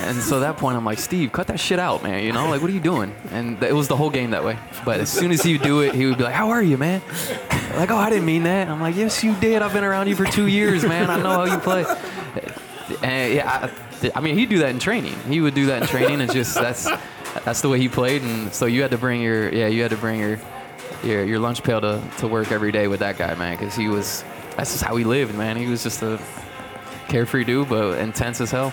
And 0.01 0.21
so 0.21 0.37
at 0.37 0.41
that 0.41 0.57
point, 0.57 0.77
I'm 0.77 0.85
like, 0.85 0.99
"Steve, 0.99 1.33
cut 1.33 1.47
that 1.47 1.61
shit 1.61 1.79
out, 1.79 2.03
man. 2.03 2.25
You 2.25 2.33
know, 2.33 2.49
like, 2.49 2.61
what 2.61 2.71
are 2.71 2.75
you 2.75 2.81
doing?" 2.81 3.15
And 3.31 3.63
it 3.63 3.75
was 3.75 3.89
the 3.89 3.97
whole 3.97 4.11
game 4.11 4.31
that 4.31 4.45
way. 4.45 4.59
But 4.85 5.01
as 5.01 5.11
soon 5.11 5.31
as 5.31 5.43
he 5.43 5.53
would 5.53 5.63
do 5.63 5.81
it, 5.81 5.95
he 5.95 6.07
would 6.07 6.19
be 6.19 6.25
like, 6.25 6.35
"How 6.35 6.51
are 6.51 6.63
you, 6.63 6.77
man?" 6.77 7.03
Like, 7.77 7.91
"Oh, 7.91 7.97
I 7.97 8.11
didn't 8.11 8.27
mean 8.27 8.43
that." 8.45 8.69
I'm 8.69 8.81
like, 8.81 8.97
"Yes, 8.97 9.23
you 9.23 9.35
did. 9.37 9.63
I've 9.63 9.73
been 9.73 9.85
around 9.85 10.09
you 10.09 10.17
for 10.17 10.25
two 10.25 10.47
years, 10.47 10.85
man. 10.85 11.09
I 11.11 11.17
know 11.23 11.31
how 11.31 11.45
you 11.45 11.59
play." 11.59 11.85
And 13.03 13.35
yeah, 13.35 13.71
I, 14.03 14.11
I 14.17 14.21
mean, 14.21 14.37
he'd 14.37 14.49
do 14.49 14.59
that 14.59 14.71
in 14.71 14.79
training. 14.79 15.15
He 15.29 15.41
would 15.41 15.55
do 15.55 15.67
that 15.67 15.83
in 15.83 15.89
training. 15.89 16.21
It's 16.21 16.35
just 16.35 16.55
that's 16.55 16.89
that's 17.45 17.61
the 17.61 17.69
way 17.69 17.79
he 17.79 17.89
played, 17.89 18.23
and 18.23 18.53
so 18.53 18.67
you 18.67 18.83
had 18.83 18.91
to 18.91 18.99
bring 18.99 19.23
your 19.23 19.53
yeah, 19.55 19.69
you 19.69 19.83
had 19.83 19.91
to 19.93 19.97
bring 19.97 20.19
your 20.19 20.39
your, 21.05 21.25
your 21.25 21.39
lunch 21.39 21.63
pail 21.63 21.81
to, 21.81 22.03
to 22.19 22.29
work 22.29 22.53
every 22.53 22.73
day 22.73 22.89
with 22.89 23.01
that 23.01 23.17
guy, 23.17 23.35
man, 23.35 23.57
because 23.57 23.75
he 23.75 23.89
was 23.89 24.25
that's 24.57 24.73
just 24.73 24.85
how 24.85 24.97
he 24.97 25.05
lived, 25.05 25.35
man. 25.35 25.57
He 25.57 25.67
was 25.67 25.83
just 25.83 26.03
a 26.03 26.21
carefree 27.11 27.45
dude, 27.45 27.69
but 27.69 27.99
intense 27.99 28.41
as 28.41 28.51
hell. 28.51 28.73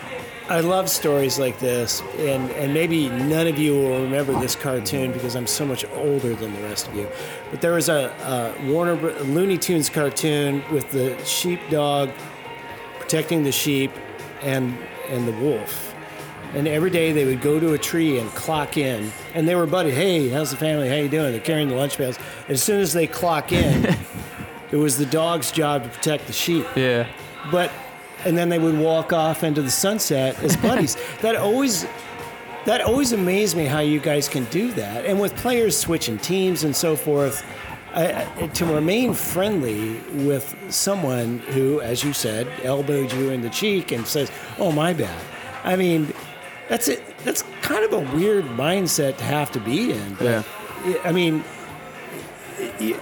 I 0.49 0.61
love 0.61 0.87
stories 0.89 1.37
like 1.37 1.59
this, 1.59 2.01
and, 2.19 2.49
and 2.51 2.73
maybe 2.73 3.09
none 3.09 3.47
of 3.47 3.57
you 3.59 3.73
will 3.73 4.01
remember 4.03 4.31
this 4.39 4.55
cartoon 4.55 5.11
because 5.11 5.35
I'm 5.35 5.45
so 5.47 5.65
much 5.65 5.83
older 5.95 6.33
than 6.35 6.53
the 6.53 6.61
rest 6.61 6.87
of 6.87 6.95
you. 6.95 7.09
But 7.51 7.59
there 7.59 7.73
was 7.73 7.89
a, 7.89 8.55
a 8.61 8.71
Warner 8.71 8.93
a 8.93 9.23
Looney 9.23 9.57
Tunes 9.57 9.89
cartoon 9.89 10.63
with 10.71 10.89
the 10.91 11.17
sheepdog 11.25 12.11
protecting 12.99 13.43
the 13.43 13.51
sheep 13.51 13.91
and 14.41 14.77
and 15.09 15.27
the 15.27 15.33
wolf. 15.33 15.93
And 16.53 16.65
every 16.65 16.89
day 16.91 17.11
they 17.11 17.25
would 17.25 17.41
go 17.41 17.59
to 17.59 17.73
a 17.73 17.77
tree 17.77 18.17
and 18.17 18.29
clock 18.31 18.77
in, 18.77 19.11
and 19.33 19.45
they 19.45 19.55
were 19.55 19.65
buddy. 19.65 19.91
Hey, 19.91 20.29
how's 20.29 20.51
the 20.51 20.57
family? 20.57 20.87
How 20.87 20.95
you 20.95 21.09
doing? 21.09 21.31
They're 21.33 21.41
carrying 21.41 21.67
the 21.67 21.75
lunch 21.75 21.97
pails. 21.97 22.17
As 22.47 22.63
soon 22.63 22.79
as 22.79 22.93
they 22.93 23.05
clock 23.05 23.51
in, 23.51 23.83
it 24.71 24.77
was 24.77 24.97
the 24.97 25.05
dog's 25.05 25.51
job 25.51 25.83
to 25.83 25.89
protect 25.89 26.27
the 26.27 26.33
sheep 26.33 26.65
Yeah. 26.77 27.05
but 27.51 27.69
and 28.25 28.37
then 28.37 28.49
they 28.49 28.59
would 28.59 28.77
walk 28.77 29.13
off 29.13 29.43
into 29.43 29.61
the 29.61 29.71
sunset 29.71 30.37
as 30.43 30.55
buddies. 30.67 30.97
that 31.21 31.35
always 31.35 31.85
that 32.65 32.81
always 32.81 33.13
amazed 33.13 33.55
me 33.55 33.65
how 33.65 33.79
you 33.79 33.99
guys 33.99 34.27
can 34.27 34.43
do 34.45 34.71
that. 34.73 35.05
And 35.05 35.19
with 35.21 35.33
players 35.37 35.77
switching 35.77 36.17
teams 36.17 36.65
and 36.65 36.75
so 36.75 36.97
forth, 36.97 37.45
I, 37.93 38.27
I, 38.41 38.47
to 38.47 38.65
remain 38.65 39.13
friendly 39.13 39.99
with 40.25 40.53
someone 40.69 41.39
who, 41.39 41.79
as 41.79 42.03
you 42.03 42.11
said, 42.11 42.45
elbowed 42.63 43.13
you 43.13 43.29
in 43.29 43.41
the 43.41 43.49
cheek 43.49 43.91
and 43.93 44.05
says, 44.05 44.29
"Oh 44.59 44.71
my 44.73 44.91
bad." 44.93 45.21
I 45.63 45.75
mean, 45.77 46.13
that's 46.67 46.87
it. 46.89 47.01
That's 47.23 47.43
kind 47.61 47.85
of 47.85 47.93
a 47.93 48.15
weird 48.15 48.43
mindset 48.45 49.17
to 49.17 49.23
have 49.23 49.49
to 49.53 49.59
be 49.61 49.91
in. 49.93 50.13
But, 50.15 50.25
Yeah. 50.25 50.43
I 51.05 51.11
mean, 51.13 51.43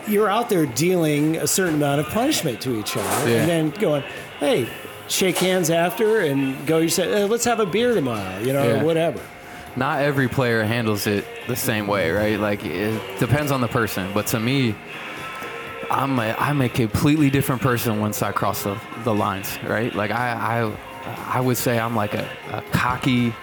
you're 0.07 0.29
out 0.29 0.49
there 0.49 0.65
dealing 0.65 1.37
a 1.37 1.47
certain 1.47 1.75
amount 1.75 2.01
of 2.01 2.07
punishment 2.07 2.61
to 2.61 2.77
each 2.79 2.95
other, 2.97 3.29
Yeah. 3.29 3.37
and 3.37 3.49
then 3.49 3.69
going, 3.71 4.03
"Hey, 4.39 4.67
shake 5.07 5.37
hands 5.37 5.69
after 5.69 6.21
and 6.21 6.65
go." 6.67 6.77
You 6.79 6.89
say, 6.89 7.23
uh, 7.23 7.27
"Let's 7.27 7.45
have 7.45 7.59
a 7.59 7.65
beer 7.65 7.93
tomorrow," 7.93 8.39
you 8.39 8.53
know, 8.53 8.63
Yeah. 8.63 8.81
or 8.81 8.85
whatever. 8.85 9.19
not 9.77 9.99
every 10.01 10.29
player 10.29 10.63
handles 10.63 11.05
it 11.05 11.25
the 11.47 11.55
same 11.55 11.85
way, 11.87 12.09
right? 12.11 12.39
Like 12.39 12.63
it 12.65 13.19
depends 13.19 13.51
on 13.51 13.59
the 13.61 13.67
person. 13.67 14.09
But 14.13 14.27
to 14.27 14.39
me, 14.39 14.73
I'm 15.91 16.17
a 16.19 16.33
I'm 16.39 16.61
a 16.61 16.69
completely 16.69 17.29
different 17.29 17.61
person 17.61 17.99
once 17.99 18.21
I 18.21 18.31
cross 18.31 18.63
the, 18.63 18.77
the 19.03 19.13
lines, 19.13 19.59
right? 19.67 19.93
Like 19.93 20.11
I 20.11 20.31
I 20.63 21.37
I 21.37 21.41
would 21.41 21.57
say 21.57 21.77
I'm 21.77 21.95
like 21.95 22.13
a, 22.13 22.27
a 22.51 22.61
cocky 22.71 23.33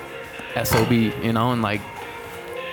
sob, 0.64 0.90
you 0.92 1.32
know, 1.32 1.52
and 1.52 1.62
like. 1.62 1.80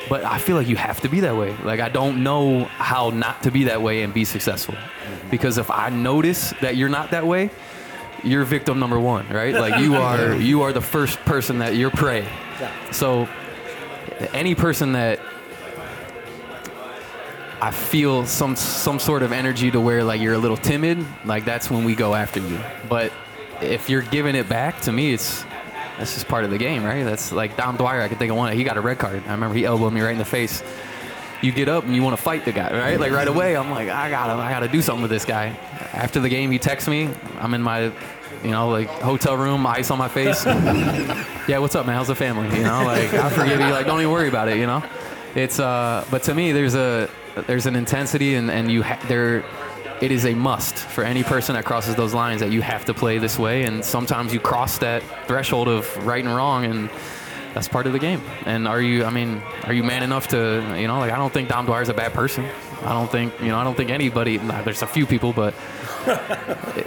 But 0.09 0.23
I 0.25 0.39
feel 0.39 0.55
like 0.55 0.67
you 0.67 0.75
have 0.75 1.01
to 1.01 1.09
be 1.09 1.19
that 1.19 1.35
way. 1.35 1.55
Like 1.63 1.81
I 1.81 1.89
don't 1.89 2.23
know 2.23 2.63
how 2.63 3.11
not 3.11 3.43
to 3.43 3.51
be 3.51 3.65
that 3.65 3.81
way 3.83 4.01
and 4.01 4.11
be 4.11 4.25
successful, 4.25 4.73
because 5.29 5.59
if 5.59 5.69
I 5.69 5.89
notice 5.89 6.51
that 6.61 6.77
you're 6.77 6.89
not 6.89 7.11
that 7.11 7.27
way, 7.27 7.51
you're 8.24 8.43
victim 8.43 8.80
number 8.80 8.99
one, 8.99 9.28
right? 9.30 9.53
Like 9.53 9.82
you 9.82 9.95
are 10.07 10.36
you 10.36 10.61
are 10.63 10.74
the 10.74 10.82
first 10.82 11.20
person 11.20 11.59
that 11.59 11.76
you're 11.76 11.91
prey. 11.91 12.28
So 12.91 13.28
any 14.34 14.55
person 14.55 14.93
that 14.93 15.20
I 17.61 17.72
feel 17.72 18.26
some 18.26 18.55
some 18.55 18.99
sort 18.99 19.22
of 19.24 19.32
energy 19.32 19.70
to 19.72 19.82
where 19.82 20.03
like 20.03 20.22
you're 20.22 20.34
a 20.34 20.38
little 20.39 20.57
timid, 20.57 21.05
like 21.26 21.45
that's 21.45 21.70
when 21.70 21.84
we 21.84 21.95
go 21.95 22.15
after 22.15 22.39
you. 22.39 22.59
But 22.88 23.11
if 23.61 23.89
you're 23.89 24.01
giving 24.01 24.36
it 24.36 24.47
back 24.47 24.82
to 24.82 24.91
me, 24.91 25.13
it's 25.13 25.43
that's 25.97 26.13
just 26.13 26.30
part 26.30 26.45
of 26.45 26.51
the 26.51 26.57
game, 26.57 26.84
right? 26.86 27.03
That's 27.03 27.34
like 27.34 27.57
Dom 27.57 27.76
Dwyer. 27.76 28.01
I 28.01 28.07
can 28.07 28.17
think 28.17 28.32
of 28.32 28.38
one. 28.38 28.55
He 28.55 28.63
got 28.63 28.78
a 28.78 28.82
red 28.82 28.99
card. 28.99 29.22
I 29.28 29.32
remember 29.32 29.55
he 29.55 29.65
elbowed 29.65 29.91
me 29.91 29.99
right 29.99 30.13
in 30.13 30.17
the 30.17 30.26
face. 30.26 30.63
You 31.41 31.51
get 31.51 31.69
up 31.69 31.85
and 31.85 31.95
you 31.95 32.03
want 32.03 32.17
to 32.17 32.21
fight 32.21 32.43
the 32.45 32.51
guy, 32.51 32.71
right? 32.71 32.99
Like 32.99 33.11
right 33.11 33.27
away, 33.27 33.55
I'm 33.55 33.71
like, 33.71 33.87
I 33.89 34.09
gotta, 34.09 34.33
I 34.33 34.49
gotta 34.49 34.67
do 34.67 34.81
something 34.81 35.01
with 35.01 35.11
this 35.11 35.25
guy. 35.25 35.47
After 35.93 36.19
the 36.19 36.29
game, 36.29 36.51
he 36.51 36.59
texts 36.59 36.89
me. 36.89 37.09
I'm 37.39 37.53
in 37.53 37.61
my, 37.61 37.91
you 38.43 38.51
know, 38.51 38.69
like 38.69 38.87
hotel 38.89 39.37
room, 39.37 39.65
ice 39.65 39.89
on 39.89 39.97
my 39.97 40.09
face. 40.09 40.45
yeah, 41.47 41.59
what's 41.59 41.75
up, 41.75 41.85
man? 41.85 41.95
How's 41.95 42.07
the 42.07 42.15
family? 42.15 42.55
You 42.57 42.63
know, 42.63 42.83
like 42.83 43.13
I 43.13 43.29
forgive 43.29 43.59
you. 43.59 43.67
Like 43.67 43.85
don't 43.85 43.99
even 43.99 44.11
worry 44.11 44.27
about 44.27 44.49
it. 44.49 44.57
You 44.57 44.67
know, 44.67 44.83
it's 45.35 45.59
uh. 45.59 46.05
But 46.11 46.23
to 46.23 46.33
me, 46.33 46.51
there's 46.51 46.75
a 46.75 47.09
there's 47.47 47.65
an 47.65 47.75
intensity 47.75 48.35
and 48.35 48.51
and 48.51 48.71
you 48.71 48.83
ha- 48.83 48.99
there. 49.07 49.45
It 50.01 50.13
is 50.13 50.25
a 50.25 50.33
must 50.33 50.75
for 50.75 51.03
any 51.03 51.23
person 51.23 51.55
that 51.55 51.65
crosses 51.65 51.93
those 51.95 52.13
lines 52.13 52.39
that 52.39 52.51
you 52.51 52.61
have 52.61 52.85
to 52.85 52.93
play 52.93 53.17
this 53.17 53.37
way. 53.37 53.63
And 53.63 53.83
sometimes 53.83 54.33
you 54.33 54.39
cross 54.39 54.77
that 54.77 55.03
threshold 55.27 55.67
of 55.67 55.93
right 56.07 56.23
and 56.23 56.33
wrong, 56.33 56.63
and 56.63 56.89
that's 57.60 57.68
part 57.68 57.88
of 57.88 57.91
the 57.91 57.99
game. 57.99 58.22
And 58.45 58.70
are 58.70 58.82
you? 58.82 59.03
I 59.03 59.10
mean, 59.10 59.41
are 59.66 59.74
you 59.74 59.84
man 59.84 60.01
enough 60.01 60.30
to? 60.30 60.78
You 60.80 60.88
know, 60.88 60.97
like 60.99 61.12
I 61.12 61.18
don't 61.18 61.34
think 61.34 61.49
Dom 61.49 61.66
Dwyer's 61.66 61.89
a 61.89 61.93
bad 61.93 62.14
person. 62.14 62.45
I 62.84 62.93
don't 62.93 63.12
think 63.12 63.38
you 63.41 63.49
know. 63.49 63.57
I 63.57 63.66
don't 63.66 63.76
think 63.76 63.89
anybody. 63.89 64.38
Nah, 64.38 64.62
there's 64.62 64.82
a 64.82 64.88
few 64.88 65.05
people, 65.05 65.34
but 65.34 65.53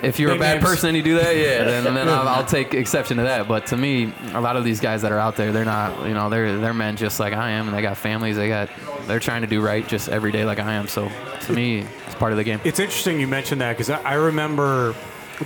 if 0.03 0.19
you're 0.19 0.33
a 0.33 0.39
bad 0.39 0.55
names. 0.55 0.65
person 0.65 0.89
and 0.89 0.97
you 0.97 1.03
do 1.03 1.17
that, 1.17 1.37
yeah, 1.37 1.63
then, 1.65 1.93
then 1.93 2.09
I'll, 2.09 2.27
I'll 2.27 2.47
take 2.47 2.73
exception 2.73 3.19
to 3.19 3.25
that. 3.25 3.47
But 3.49 3.67
to 3.67 3.77
me, 3.77 4.15
a 4.33 4.41
lot 4.41 4.57
of 4.57 4.65
these 4.65 4.81
guys 4.81 5.03
that 5.03 5.13
are 5.13 5.19
out 5.19 5.37
there, 5.37 5.53
they're 5.53 5.67
not, 5.67 6.07
you 6.09 6.15
know, 6.15 6.31
they're 6.31 6.59
they're 6.59 6.73
men 6.73 6.97
just 6.97 7.21
like 7.21 7.35
I 7.35 7.51
am, 7.51 7.69
and 7.69 7.77
they 7.77 7.83
got 7.83 7.99
families. 7.99 8.37
They 8.37 8.49
got, 8.49 8.71
they're 9.07 9.21
trying 9.21 9.43
to 9.43 9.47
do 9.47 9.61
right 9.61 9.87
just 9.87 10.09
every 10.09 10.33
day 10.33 10.47
like 10.47 10.59
I 10.59 10.73
am. 10.73 10.89
So 10.89 11.11
to 11.43 11.53
me, 11.53 11.81
it's 12.07 12.15
part 12.15 12.33
of 12.33 12.39
the 12.39 12.45
game. 12.45 12.61
It's 12.65 12.81
interesting 12.81 13.21
you 13.21 13.29
mentioned 13.29 13.61
that 13.61 13.77
because 13.77 13.91
I, 13.91 14.01
I 14.01 14.15
remember 14.15 14.95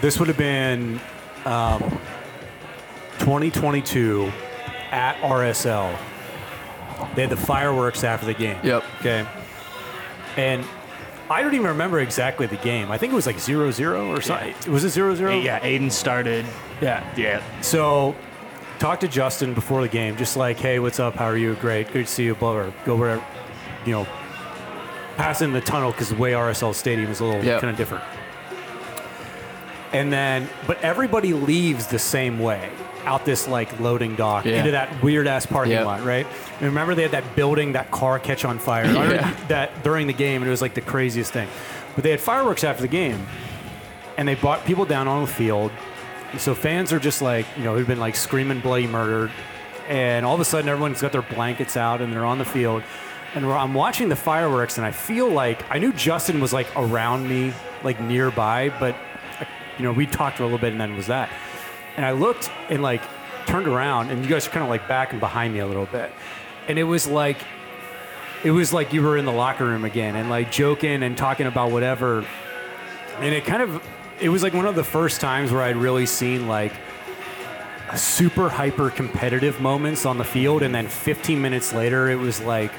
this 0.01 0.20
would 0.20 0.29
have 0.29 0.39
been 0.39 1.01
um, 1.45 1.81
2022 3.18 4.33
at 4.97 5.16
RSL. 5.20 5.97
they 7.14 7.22
had 7.22 7.30
the 7.30 7.36
fireworks 7.36 8.03
after 8.03 8.26
the 8.26 8.34
game. 8.34 8.59
Yep. 8.64 8.82
Okay. 9.01 9.26
And 10.36 10.64
I 11.28 11.42
don't 11.42 11.55
even 11.55 11.66
remember 11.66 12.01
exactly 12.01 12.47
the 12.47 12.57
game. 12.57 12.90
I 12.90 12.99
think 12.99 13.12
it 13.12 13.16
was 13.16 13.26
like 13.26 13.38
0 13.38 13.70
0 13.70 14.11
or 14.11 14.20
something. 14.20 14.55
Was 14.72 14.84
it 14.84 14.90
0 14.90 15.14
0? 15.14 15.38
Yeah, 15.40 15.61
Aidan 15.62 15.90
started. 15.90 16.47
Yeah. 16.80 17.05
Yeah. 17.16 17.42
So, 17.62 18.14
talk 18.78 19.01
to 19.01 19.09
Justin 19.09 19.53
before 19.55 19.82
the 19.82 19.88
game, 19.88 20.16
just 20.16 20.36
like, 20.36 20.57
hey, 20.59 20.78
what's 20.78 20.99
up? 21.01 21.14
How 21.16 21.26
are 21.26 21.36
you? 21.36 21.55
Great. 21.57 21.92
Good 21.92 22.07
to 22.07 22.12
see 22.12 22.24
you. 22.24 22.34
Blah, 22.34 22.53
blah. 22.64 22.72
Go 22.84 22.97
where, 22.97 23.22
you 23.84 23.92
know, 23.92 24.07
pass 25.16 25.42
in 25.42 25.53
the 25.53 25.61
tunnel 25.61 25.90
because 25.92 26.09
the 26.11 26.16
way 26.16 26.32
RSL 26.32 26.74
Stadium 26.74 27.11
is 27.11 27.20
a 27.20 27.24
little 27.24 27.42
Yep. 27.44 27.61
kind 27.61 27.70
of 27.70 27.76
different. 27.76 28.05
And 29.92 30.12
then, 30.12 30.49
but 30.66 30.80
everybody 30.82 31.32
leaves 31.32 31.86
the 31.86 31.99
same 31.99 32.38
way 32.38 32.70
out 33.07 33.24
this 33.24 33.46
like 33.48 33.78
loading 33.80 34.14
dock 34.16 34.44
Yeah. 34.44 34.59
into 34.59 34.72
that 34.72 35.02
weird 35.02 35.26
ass 35.26 35.46
parking 35.46 35.72
Yep. 35.72 35.86
lot, 35.86 36.04
right? 36.04 36.26
And 36.54 36.62
remember 36.62 36.94
they 36.94 37.02
had 37.02 37.12
that 37.12 37.36
building, 37.36 37.72
that 37.72 37.90
car 37.90 38.18
catch 38.18 38.44
on 38.44 38.59
fire 38.59 38.84
Yeah. 38.86 39.30
that 39.48 39.82
during 39.82 40.07
the 40.07 40.12
game, 40.12 40.42
and 40.42 40.48
it 40.48 40.50
was 40.50 40.61
like 40.62 40.74
the 40.74 40.80
craziest 40.80 41.32
thing. 41.32 41.48
But 41.94 42.04
they 42.04 42.11
had 42.11 42.20
fireworks 42.20 42.64
after 42.64 42.82
the 42.82 42.88
game, 42.88 43.26
and 44.18 44.26
they 44.28 44.34
brought 44.34 44.64
people 44.64 44.84
down 44.84 45.09
on 45.09 45.22
the 45.22 45.28
field. 45.28 45.70
So 46.38 46.54
fans 46.54 46.92
are 46.92 46.98
just 46.98 47.22
like, 47.22 47.46
you 47.57 47.64
know, 47.64 47.74
who've 47.76 47.86
been 47.86 48.00
like 48.00 48.16
screaming 48.16 48.61
bloody 48.61 48.86
murder, 48.86 49.30
and 49.88 50.26
all 50.26 50.34
of 50.34 50.40
a 50.40 50.44
sudden 50.44 50.68
everyone's 50.68 51.00
got 51.00 51.12
their 51.12 51.22
blankets 51.22 51.76
out 51.76 52.00
and 52.00 52.12
they're 52.12 52.24
on 52.26 52.38
the 52.38 52.44
field. 52.44 52.82
And 53.34 53.46
I'm 53.46 53.74
watching 53.74 54.09
the 54.09 54.16
fireworks, 54.16 54.78
and 54.78 54.86
I 54.86 54.90
feel 54.90 55.28
like 55.28 55.62
I 55.70 55.78
knew 55.78 55.92
Justin 55.92 56.40
was 56.40 56.52
like 56.52 56.66
around 56.76 57.28
me, 57.28 57.52
like 57.84 58.00
nearby, 58.00 58.70
but 58.80 58.96
you 59.78 59.84
know, 59.84 59.92
we 59.92 60.07
talked 60.07 60.38
for 60.38 60.42
a 60.42 60.46
little 60.46 60.59
bit, 60.59 60.72
and 60.72 60.80
then 60.80 60.96
was 60.96 61.07
that. 61.09 61.28
And 61.97 62.05
I 62.05 62.12
looked 62.12 62.51
and 62.68 62.82
like 62.82 63.03
turned 63.47 63.66
around, 63.68 64.11
and 64.11 64.22
you 64.24 64.30
guys 64.30 64.47
are 64.47 64.51
kind 64.51 64.62
of 64.64 64.68
like 64.70 64.86
back 64.88 65.12
and 65.12 65.20
behind 65.20 65.55
me 65.55 65.61
a 65.61 65.66
little 65.66 65.86
bit, 65.86 66.12
and 66.68 66.78
it 66.78 66.84
was 66.84 67.07
like 67.07 67.38
it 68.44 68.51
was 68.51 68.72
like 68.72 68.92
you 68.92 69.03
were 69.03 69.16
in 69.16 69.24
the 69.24 69.32
locker 69.32 69.64
room 69.64 69.84
again 69.84 70.14
and 70.14 70.28
like 70.28 70.53
joking 70.53 71.03
and 71.03 71.16
talking 71.16 71.47
about 71.47 71.70
whatever. 71.70 72.24
And 73.18 73.34
it 73.34 73.47
kind 73.47 73.62
of, 73.62 73.82
it 74.20 74.28
was 74.28 74.42
like 74.42 74.53
one 74.53 74.66
of 74.66 74.74
the 74.74 74.84
first 74.84 75.22
times 75.22 75.51
where 75.51 75.62
I'd 75.62 75.76
really 75.76 76.05
seen 76.05 76.47
like 76.47 76.72
a 77.88 77.97
super 77.97 78.49
hyper 78.51 78.90
competitive 78.90 79.59
moments 79.61 80.05
on 80.05 80.18
the 80.18 80.24
field. 80.24 80.62
And 80.62 80.74
then 80.74 80.86
15 80.86 81.40
minutes 81.40 81.72
later, 81.72 82.11
it 82.11 82.16
was 82.16 82.40
like 82.42 82.72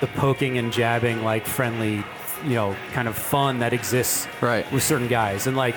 the 0.00 0.08
poking 0.08 0.58
and 0.58 0.72
jabbing, 0.72 1.22
like 1.22 1.46
friendly, 1.46 2.04
you 2.44 2.54
know, 2.54 2.76
kind 2.92 3.06
of 3.06 3.16
fun 3.16 3.60
that 3.60 3.72
exists 3.72 4.26
Right. 4.40 4.70
with 4.72 4.82
certain 4.82 5.08
guys. 5.08 5.46
And 5.46 5.56
like 5.56 5.76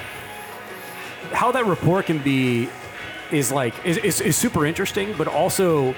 how 1.32 1.52
that 1.52 1.66
rapport 1.66 2.04
can 2.04 2.20
be 2.20 2.70
is 3.32 3.52
like, 3.52 3.74
is, 3.86 3.98
is, 3.98 4.22
is 4.22 4.36
super 4.36 4.66
interesting, 4.66 5.14
but 5.18 5.28
also 5.28 5.96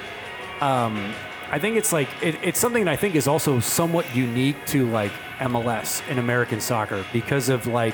um, 0.62 1.14
I 1.52 1.60
think 1.60 1.76
it's 1.78 1.92
like 1.92 2.08
it, 2.22 2.36
it's 2.42 2.60
something 2.60 2.86
that 2.86 2.92
I 2.92 2.96
think 2.96 3.16
is 3.16 3.28
also 3.28 3.60
somewhat 3.60 4.16
unique 4.16 4.66
to 4.68 4.90
like 4.90 5.12
MLS 5.40 6.08
in 6.08 6.18
American 6.18 6.62
soccer 6.62 7.04
because 7.12 7.50
of 7.50 7.68
like 7.68 7.94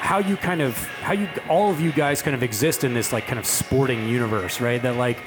how 0.00 0.18
you 0.18 0.36
kind 0.36 0.60
of 0.60 0.76
how 1.02 1.12
you 1.12 1.28
all 1.48 1.70
of 1.70 1.80
you 1.80 1.90
guys 1.90 2.22
kind 2.22 2.34
of 2.34 2.42
exist 2.42 2.84
in 2.84 2.94
this 2.94 3.12
like 3.12 3.26
kind 3.26 3.38
of 3.38 3.46
sporting 3.46 4.08
universe, 4.08 4.60
right? 4.60 4.80
That 4.82 4.96
like 4.96 5.18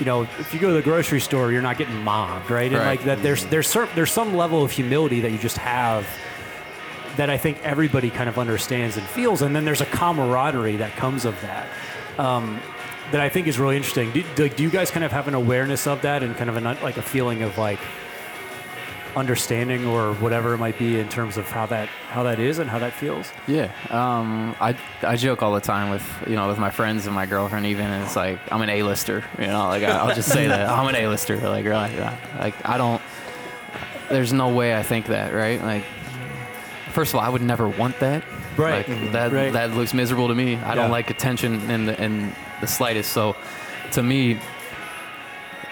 you 0.00 0.06
know, 0.06 0.22
if 0.22 0.52
you 0.52 0.58
go 0.58 0.68
to 0.68 0.74
the 0.74 0.82
grocery 0.82 1.20
store, 1.20 1.52
you're 1.52 1.62
not 1.62 1.78
getting 1.78 2.02
mobbed, 2.02 2.50
right? 2.50 2.66
And 2.66 2.74
Right. 2.80 2.86
like 2.98 3.04
that, 3.04 3.22
there's 3.22 3.44
there's 3.46 3.68
cer- 3.68 3.88
there's 3.94 4.10
some 4.10 4.34
level 4.34 4.64
of 4.64 4.70
humility 4.72 5.20
that 5.20 5.30
you 5.30 5.38
just 5.38 5.58
have 5.58 6.04
that 7.16 7.30
I 7.30 7.36
think 7.36 7.58
everybody 7.62 8.10
kind 8.10 8.28
of 8.28 8.38
understands 8.38 8.96
and 8.96 9.06
feels, 9.06 9.42
and 9.42 9.54
then 9.54 9.64
there's 9.64 9.80
a 9.80 9.86
camaraderie 9.86 10.76
that 10.76 10.92
comes 10.96 11.24
of 11.24 11.40
that. 11.42 11.68
Um, 12.18 12.60
that 13.12 13.20
I 13.20 13.28
think 13.28 13.46
is 13.46 13.58
really 13.58 13.76
interesting. 13.76 14.10
Do, 14.12 14.24
do, 14.34 14.48
do 14.48 14.62
you 14.62 14.70
guys 14.70 14.90
kind 14.90 15.04
of 15.04 15.12
have 15.12 15.28
an 15.28 15.34
awareness 15.34 15.86
of 15.86 16.02
that 16.02 16.22
and 16.22 16.36
kind 16.36 16.48
of 16.48 16.56
an, 16.56 16.64
like 16.64 16.96
a 16.96 17.02
feeling 17.02 17.42
of 17.42 17.58
like 17.58 17.78
understanding 19.16 19.86
or 19.86 20.14
whatever 20.14 20.54
it 20.54 20.58
might 20.58 20.78
be 20.78 20.98
in 20.98 21.08
terms 21.08 21.36
of 21.36 21.48
how 21.48 21.66
that 21.66 21.88
how 22.08 22.24
that 22.24 22.40
is 22.40 22.58
and 22.58 22.68
how 22.68 22.78
that 22.78 22.92
feels? 22.92 23.30
Yeah, 23.46 23.70
um, 23.90 24.56
I 24.60 24.76
I 25.02 25.16
joke 25.16 25.42
all 25.42 25.54
the 25.54 25.60
time 25.60 25.90
with 25.90 26.04
you 26.26 26.34
know 26.34 26.48
with 26.48 26.58
my 26.58 26.70
friends 26.70 27.06
and 27.06 27.14
my 27.14 27.26
girlfriend 27.26 27.66
even. 27.66 27.86
And 27.86 28.04
it's 28.04 28.16
like 28.16 28.40
I'm 28.50 28.62
an 28.62 28.70
A-lister, 28.70 29.24
you 29.38 29.46
know. 29.46 29.68
Like 29.68 29.84
I, 29.84 29.90
I'll 29.90 30.14
just 30.14 30.30
say 30.30 30.46
that 30.48 30.68
I'm 30.68 30.88
an 30.88 30.96
A-lister. 30.96 31.36
Like 31.36 31.64
really, 31.64 31.96
like 32.38 32.54
I 32.66 32.78
don't. 32.78 33.02
There's 34.08 34.32
no 34.32 34.48
way 34.54 34.76
I 34.76 34.82
think 34.82 35.06
that, 35.06 35.32
right? 35.32 35.60
Like, 35.62 35.84
first 36.94 37.12
of 37.12 37.16
all, 37.18 37.26
I 37.26 37.28
would 37.28 37.42
never 37.42 37.68
want 37.68 37.98
that. 38.00 38.22
Right. 38.56 38.88
Like, 38.88 39.12
that 39.12 39.32
Right. 39.32 39.52
that 39.52 39.74
looks 39.74 39.92
miserable 39.94 40.28
to 40.28 40.34
me. 40.34 40.56
I 40.56 40.58
Yeah. 40.70 40.74
don't 40.76 40.90
like 40.98 41.10
attention 41.10 41.70
in 41.70 41.86
the 41.86 41.94
in 42.02 42.32
the 42.60 42.66
slightest. 42.66 43.12
So, 43.12 43.36
to 43.96 44.02
me, 44.02 44.38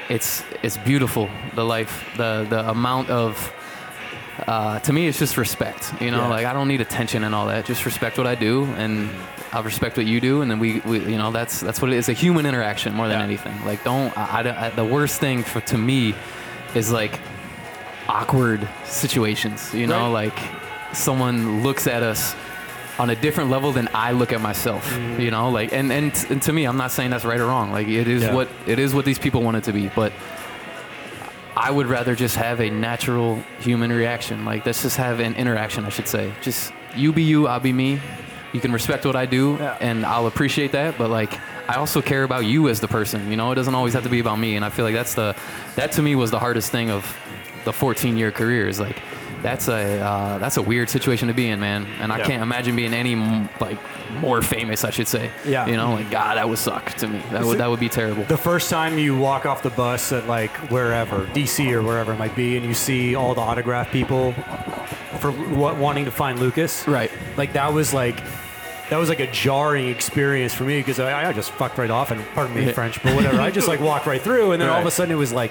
it's 0.09 0.45
it's 0.63 0.77
beautiful. 0.77 1.29
The 1.55 1.65
life, 1.65 2.05
the 2.17 2.47
the 2.49 2.69
amount 2.69 3.11
of 3.11 3.53
uh, 4.49 4.79
to 4.81 4.93
me, 4.93 5.07
it's 5.09 5.19
just 5.19 5.37
respect. 5.37 5.93
You 6.01 6.11
know, 6.11 6.23
Yeah. 6.23 6.37
like 6.37 6.47
I 6.47 6.53
don't 6.53 6.69
need 6.69 6.81
attention 6.81 7.25
and 7.25 7.35
all 7.35 7.47
that. 7.47 7.65
Just 7.67 7.85
respect 7.85 8.19
what 8.19 8.27
I 8.27 8.35
do, 8.35 8.65
and 8.77 9.09
I'll 9.53 9.63
respect 9.63 9.97
what 9.97 10.07
you 10.07 10.21
do, 10.21 10.41
and 10.43 10.51
then 10.51 10.59
we, 10.59 10.81
we 10.85 10.99
you 11.01 11.19
know, 11.19 11.31
that's 11.31 11.61
that's 11.61 11.81
what 11.83 11.93
it 11.93 11.97
is. 11.97 12.09
A 12.09 12.13
human 12.15 12.47
interaction 12.47 12.95
more 12.95 13.09
than 13.09 13.19
Yeah. 13.19 13.25
anything. 13.31 13.55
Like, 13.65 13.85
don't. 13.85 14.11
I, 14.17 14.67
I 14.67 14.71
the 14.71 14.85
worst 14.85 15.21
thing 15.21 15.45
for 15.45 15.61
to 15.73 15.79
me 15.79 16.15
is 16.75 16.91
like 16.91 17.21
awkward 18.09 18.67
situations. 18.85 19.73
You 19.75 19.87
know, 19.87 20.11
like 20.11 20.39
someone 20.93 21.63
looks 21.63 21.87
at 21.87 22.03
us 22.03 22.35
on 22.99 23.11
a 23.11 23.17
different 23.17 23.51
level 23.51 23.73
than 23.73 23.89
I 23.95 24.13
look 24.13 24.33
at 24.33 24.41
myself. 24.41 24.89
Mm-hmm. 24.93 25.21
You 25.21 25.31
know, 25.31 25.51
like 25.51 25.73
and, 25.73 25.91
and 25.93 26.27
and 26.31 26.43
to 26.43 26.53
me, 26.53 26.65
I'm 26.67 26.77
not 26.77 26.91
saying 26.93 27.11
that's 27.11 27.25
right 27.25 27.41
or 27.41 27.47
wrong. 27.47 27.73
Like 27.73 27.89
it 27.89 28.07
is 28.09 28.23
Yeah. 28.23 28.35
what 28.35 28.49
it 28.67 28.79
is 28.79 28.95
what 28.95 29.05
these 29.05 29.19
people 29.19 29.43
want 29.43 29.57
it 29.57 29.65
to 29.65 29.73
be, 29.73 29.89
but. 29.89 30.13
I 31.55 31.71
would 31.71 31.87
rather 31.87 32.15
just 32.15 32.37
have 32.37 32.61
a 32.61 32.71
natural 32.71 33.37
human 33.61 33.93
reaction. 33.93 34.47
Like 34.47 34.65
let's 34.65 34.81
just 34.83 34.97
have 34.97 35.21
an 35.21 35.35
interaction, 35.35 35.85
I 35.85 35.91
should 35.91 36.09
say. 36.09 36.33
Just 36.41 36.73
you 36.97 37.13
be 37.13 37.23
you, 37.25 37.47
I'll 37.47 37.61
be 37.61 37.75
me. 37.75 38.01
You 38.55 38.61
can 38.61 38.73
respect 38.73 39.05
what 39.05 39.17
I 39.17 39.27
do, 39.27 39.57
Yeah. 39.61 39.77
and 39.81 40.05
I'll 40.07 40.27
appreciate 40.27 40.73
that. 40.73 40.97
But 40.97 41.11
like, 41.11 41.39
I 41.69 41.75
also 41.75 42.01
care 42.01 42.23
about 42.23 42.47
you 42.47 42.71
as 42.71 42.81
the 42.81 42.89
person. 42.89 43.31
You 43.31 43.37
know, 43.37 43.53
it 43.53 43.57
doesn't 43.57 43.75
always 43.75 43.93
have 43.93 44.03
to 44.05 44.09
be 44.09 44.19
about 44.19 44.39
me. 44.39 44.57
And 44.57 44.65
I 44.65 44.71
feel 44.71 44.85
like 44.87 44.95
that's 44.95 45.15
the 45.15 45.37
that 45.77 45.93
to 45.93 46.03
me 46.03 46.15
was 46.15 46.31
the 46.31 46.39
hardest 46.39 46.73
thing 46.73 46.91
of 46.91 47.05
the 47.67 47.73
14 47.73 48.17
year 48.17 48.31
career. 48.33 48.67
Is 48.67 48.81
like 48.81 49.03
that's 49.43 49.69
a 49.69 50.01
uh, 50.01 50.39
that's 50.39 50.57
a 50.57 50.63
weird 50.63 50.89
situation 50.89 51.29
to 51.29 51.35
be 51.35 51.49
in, 51.49 51.59
man. 51.61 51.87
And 52.01 52.13
I 52.13 52.19
Yeah. 52.19 52.27
can't 52.27 52.43
imagine 52.43 52.77
being 52.77 52.95
any 52.95 53.15
like 53.61 53.79
more 54.21 54.41
famous. 54.43 54.85
I 54.85 54.91
should 54.91 55.09
say. 55.09 55.31
Yeah. 55.45 55.67
You 55.67 55.77
know, 55.77 55.95
like 55.95 56.11
God, 56.11 56.37
that 56.37 56.49
would 56.49 56.59
suck 56.59 56.93
to 56.95 57.09
me. 57.09 57.21
That 57.31 57.45
would 57.45 57.55
it- 57.55 57.59
that 57.59 57.69
would 57.71 57.81
be 57.81 57.89
terrible. 57.89 58.25
The 58.25 58.37
first 58.37 58.71
time 58.71 58.99
you 58.99 59.17
walk 59.17 59.45
off 59.47 59.63
the 59.63 59.71
bus 59.71 60.13
at 60.13 60.27
like 60.29 60.51
wherever, 60.71 61.27
DC 61.35 61.73
or 61.73 61.83
wherever 61.83 62.13
it 62.13 62.19
might 62.19 62.37
be, 62.37 62.57
and 62.57 62.65
you 62.65 62.75
see 62.75 63.15
all 63.15 63.35
the 63.35 63.41
autograph 63.41 63.91
people 63.91 64.33
for 65.19 65.31
wa- 65.55 65.75
wanting 65.75 66.05
to 66.05 66.11
find 66.11 66.39
Lucas, 66.41 66.87
Right. 66.89 67.11
Like 67.37 67.53
that 67.55 67.73
was 67.73 67.93
like 67.95 68.21
that 68.91 68.99
was 68.99 69.09
like 69.09 69.21
a 69.21 69.27
jarring 69.33 69.89
experience 69.89 70.53
for 70.53 70.65
me 70.65 70.79
because 70.79 71.01
I, 71.01 71.29
I 71.31 71.33
just 71.33 71.51
fucked 71.53 71.79
right 71.79 71.91
off 71.91 72.11
and 72.11 72.23
pardon 72.35 72.55
me. 72.55 72.71
French, 72.73 73.03
but 73.03 73.15
whatever. 73.15 73.41
I 73.41 73.51
just 73.51 73.67
like 73.69 73.81
walked 73.91 74.07
right 74.07 74.21
through, 74.21 74.53
and 74.53 74.61
then 74.61 74.69
all 74.69 74.81
of 74.81 74.87
a 74.87 74.91
sudden 74.91 75.13
it 75.13 75.19
was 75.19 75.33
like 75.33 75.51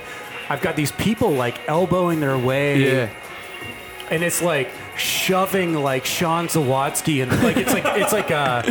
I've 0.49 0.61
got 0.61 0.75
these 0.75 0.91
people 0.91 1.31
like 1.31 1.57
elbowing 1.67 2.19
their 2.19 2.37
way, 2.37 2.83
Yeah. 2.83 3.09
And 4.11 4.23
it's 4.23 4.41
like 4.41 4.69
shoving 4.97 5.73
like 5.73 6.05
Sean 6.05 6.47
Zawadzki 6.47 7.23
and 7.23 7.31
like 7.41 7.55
it's 7.55 7.73
like 7.73 7.85
it's 7.85 8.11
like 8.11 8.29
uh, 8.29 8.61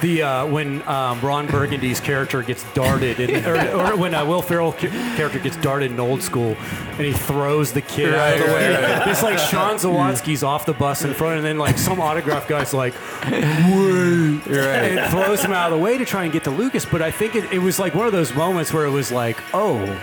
the 0.00 0.22
uh, 0.22 0.46
when 0.46 0.86
um, 0.86 1.20
Ron 1.20 1.48
Burgundy's 1.48 1.98
character 2.00 2.40
gets 2.42 2.62
darted 2.72 3.18
in, 3.18 3.44
or, 3.44 3.56
or 3.72 3.96
when 3.96 4.14
uh, 4.14 4.24
Will 4.24 4.42
Ferrell 4.42 4.72
ca- 4.72 4.88
character 5.16 5.40
gets 5.40 5.56
darted 5.56 5.90
in 5.90 5.98
Old 5.98 6.22
School 6.22 6.56
and 6.92 7.00
he 7.00 7.12
throws 7.12 7.72
the 7.72 7.82
kid 7.82 8.14
out 8.14 8.34
of 8.34 8.46
the 8.46 8.52
way. 8.54 9.10
It's 9.10 9.22
like 9.24 9.38
Sean 9.38 9.74
Zawadzki's 9.74 10.44
off 10.44 10.66
the 10.66 10.72
bus 10.72 11.04
in 11.04 11.14
front, 11.14 11.38
and 11.38 11.44
then 11.44 11.58
like 11.58 11.78
some 11.78 12.00
autograph 12.00 12.46
guy's 12.46 12.72
like, 12.72 12.94
"Wait," 13.24 14.40
and 14.48 15.10
throws 15.10 15.44
him 15.44 15.52
out 15.52 15.72
of 15.72 15.78
the 15.78 15.82
way 15.82 15.98
to 15.98 16.04
try 16.04 16.22
and 16.24 16.32
get 16.32 16.44
to 16.44 16.50
Lucas. 16.50 16.84
But 16.86 17.02
I 17.02 17.10
think 17.10 17.34
it, 17.34 17.52
it 17.52 17.58
was 17.58 17.78
like 17.80 17.94
one 17.94 18.06
of 18.06 18.12
those 18.12 18.32
moments 18.34 18.72
where 18.72 18.86
it 18.86 18.90
was 18.90 19.10
like, 19.10 19.36
oh. 19.52 20.00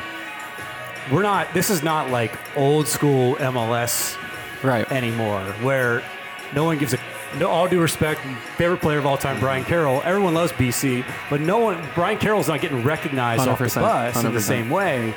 We're 1.11 1.21
not. 1.21 1.53
This 1.53 1.69
is 1.69 1.83
not 1.83 2.09
like 2.11 2.31
old 2.55 2.87
school 2.87 3.35
MLS 3.35 4.15
Right. 4.63 4.89
anymore, 4.91 5.41
where 5.61 6.01
no 6.55 6.63
one 6.63 6.77
gives 6.77 6.93
a 6.93 6.99
no 7.39 7.49
all 7.49 7.67
due 7.67 7.81
respect, 7.81 8.21
favorite 8.57 8.79
player 8.81 8.99
of 8.99 9.05
all 9.05 9.17
time, 9.17 9.39
Brian 9.39 9.63
Carroll. 9.65 10.01
Everyone 10.05 10.33
loves 10.33 10.51
BC, 10.53 11.03
but 11.29 11.41
no 11.41 11.57
one 11.59 11.83
Brian 11.95 12.17
Carroll's 12.19 12.47
not 12.47 12.61
getting 12.61 12.83
recognized 12.83 13.47
off 13.47 13.57
the 13.59 13.65
100%, 13.65 13.81
bus 13.81 14.23
in 14.23 14.33
the 14.33 14.41
same 14.41 14.69
way. 14.69 15.13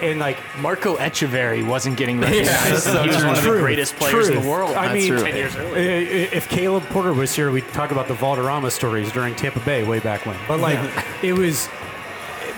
And 0.00 0.20
like 0.20 0.38
Marco 0.60 0.96
Etcheverry 0.96 1.66
wasn't 1.66 1.96
getting 1.96 2.20
recognized. 2.20 2.48
that's 2.70 2.84
so 2.84 3.02
he 3.02 3.08
was 3.08 3.24
one 3.24 3.36
of 3.36 3.42
the 3.42 3.50
greatest 3.50 3.96
players 3.96 4.28
in 4.28 4.40
the 4.40 4.48
world. 4.48 4.76
I 4.76 4.94
mean, 4.94 5.08
true. 5.08 5.20
ten 5.24 5.34
years 5.34 5.56
earlier. 5.56 5.76
I- 5.76 5.94
i- 5.96 6.28
If 6.36 6.48
Caleb 6.48 6.84
Porter 6.84 7.12
was 7.12 7.34
here, 7.34 7.50
we'd 7.50 7.66
talk 7.72 7.90
about 7.90 8.06
the 8.06 8.14
Valderrama 8.14 8.70
stories 8.70 9.10
during 9.10 9.34
Tampa 9.34 9.58
Bay 9.58 9.82
way 9.82 9.98
back 9.98 10.24
when. 10.24 10.36
But 10.46 10.60
like, 10.60 10.78
it 11.24 11.32
was, 11.32 11.68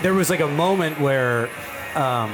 there 0.03 0.13
was 0.13 0.29
like 0.29 0.41
a 0.41 0.47
moment 0.47 0.99
where 0.99 1.49
um, 1.95 2.31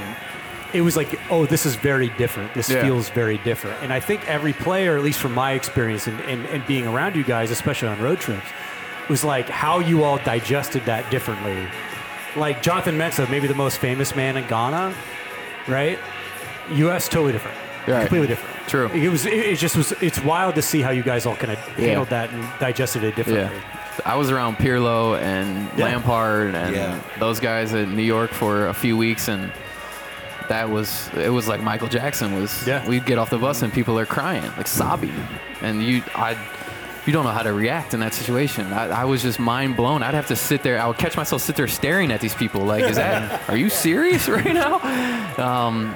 it 0.74 0.82
was 0.82 0.96
like, 0.98 1.20
oh, 1.32 1.46
this 1.46 1.66
is 1.66 1.76
very 1.76 2.10
different. 2.18 2.54
This 2.54 2.70
Yeah. 2.70 2.82
feels 2.84 3.10
very 3.10 3.38
different. 3.40 3.82
And 3.84 3.92
I 3.94 4.00
think 4.00 4.28
every 4.28 4.54
player, 4.54 4.98
at 4.98 5.04
least 5.04 5.20
from 5.20 5.34
my 5.34 5.54
experience 5.54 6.08
and, 6.08 6.20
and, 6.22 6.46
and 6.48 6.66
being 6.68 6.86
around 6.88 7.16
you 7.16 7.24
guys, 7.24 7.52
especially 7.52 7.88
on 7.90 8.00
road 8.02 8.20
trips, 8.20 8.46
was 9.10 9.24
like 9.24 9.48
how 9.50 9.80
you 9.80 10.04
all 10.04 10.18
digested 10.20 10.84
that 10.86 11.10
differently. 11.10 11.68
Like 12.36 12.62
Jonathan 12.62 12.98
Mensah, 12.98 13.30
maybe 13.30 13.48
the 13.48 13.56
most 13.56 13.78
famous 13.78 14.16
man 14.16 14.36
in 14.38 14.46
Ghana, 14.48 14.94
right? 15.68 15.98
U.S. 16.74 17.08
totally 17.08 17.32
different. 17.32 17.58
Right. 17.88 18.02
Completely 18.02 18.28
different. 18.28 18.68
True. 18.68 18.88
It 18.90 19.08
was. 19.10 19.26
It, 19.26 19.34
it 19.34 19.56
just 19.60 19.78
was. 19.78 19.94
It's 20.02 20.22
wild 20.22 20.56
to 20.56 20.62
see 20.62 20.82
how 20.82 20.90
you 20.90 21.04
guys 21.04 21.26
all 21.26 21.38
kind 21.38 21.54
of 21.54 21.60
Yeah. 21.78 21.86
handled 21.88 22.10
that 22.10 22.30
and 22.32 22.46
digested 22.60 23.02
it 23.06 23.16
differently. 23.16 23.56
Yeah. 23.56 24.02
I 24.06 24.16
was 24.18 24.30
around 24.30 24.58
Pirlo 24.58 25.18
and 25.20 25.70
Yeah. 25.78 25.86
Lampard 25.86 26.54
and 26.54 26.76
Yeah. 26.76 27.00
those 27.18 27.40
guys 27.40 27.74
in 27.74 27.96
New 27.96 28.04
York 28.04 28.32
for 28.32 28.68
a 28.68 28.74
few 28.74 28.98
weeks 28.98 29.30
and 29.30 29.52
that 30.50 30.70
was 30.70 31.10
it 31.16 31.30
was 31.30 31.48
like 31.48 31.62
Michael 31.62 31.88
Jackson 31.88 32.40
was 32.40 32.66
Yeah. 32.68 32.88
we'd 32.88 33.06
get 33.06 33.18
off 33.18 33.30
the 33.30 33.38
bus 33.38 33.62
and 33.62 33.72
people 33.74 33.98
are 34.00 34.06
crying, 34.06 34.50
like 34.58 34.68
sobbing. 34.68 35.14
And 35.62 35.84
you 35.84 36.04
I 36.16 36.38
you 37.06 37.14
don't 37.14 37.24
know 37.24 37.32
how 37.32 37.44
to 37.44 37.54
react 37.54 37.94
in 37.94 38.02
that 38.02 38.14
situation. 38.14 38.74
I, 38.74 39.02
I 39.04 39.06
was 39.06 39.22
just 39.22 39.40
mind 39.40 39.78
blown. 39.78 40.04
I'd 40.04 40.14
have 40.14 40.28
to 40.28 40.36
sit 40.36 40.62
there. 40.64 40.78
I 40.82 40.88
would 40.88 40.98
catch 40.98 41.16
myself 41.16 41.42
sit 41.42 41.56
there 41.56 41.68
staring 41.68 42.12
at 42.12 42.20
these 42.20 42.36
people. 42.36 42.62
Like, 42.66 42.84
is 42.84 42.98
that? 42.98 43.48
Are 43.50 43.56
you 43.56 43.70
serious 43.70 44.28
right 44.28 44.54
now? 44.54 44.80
Um, 45.38 45.96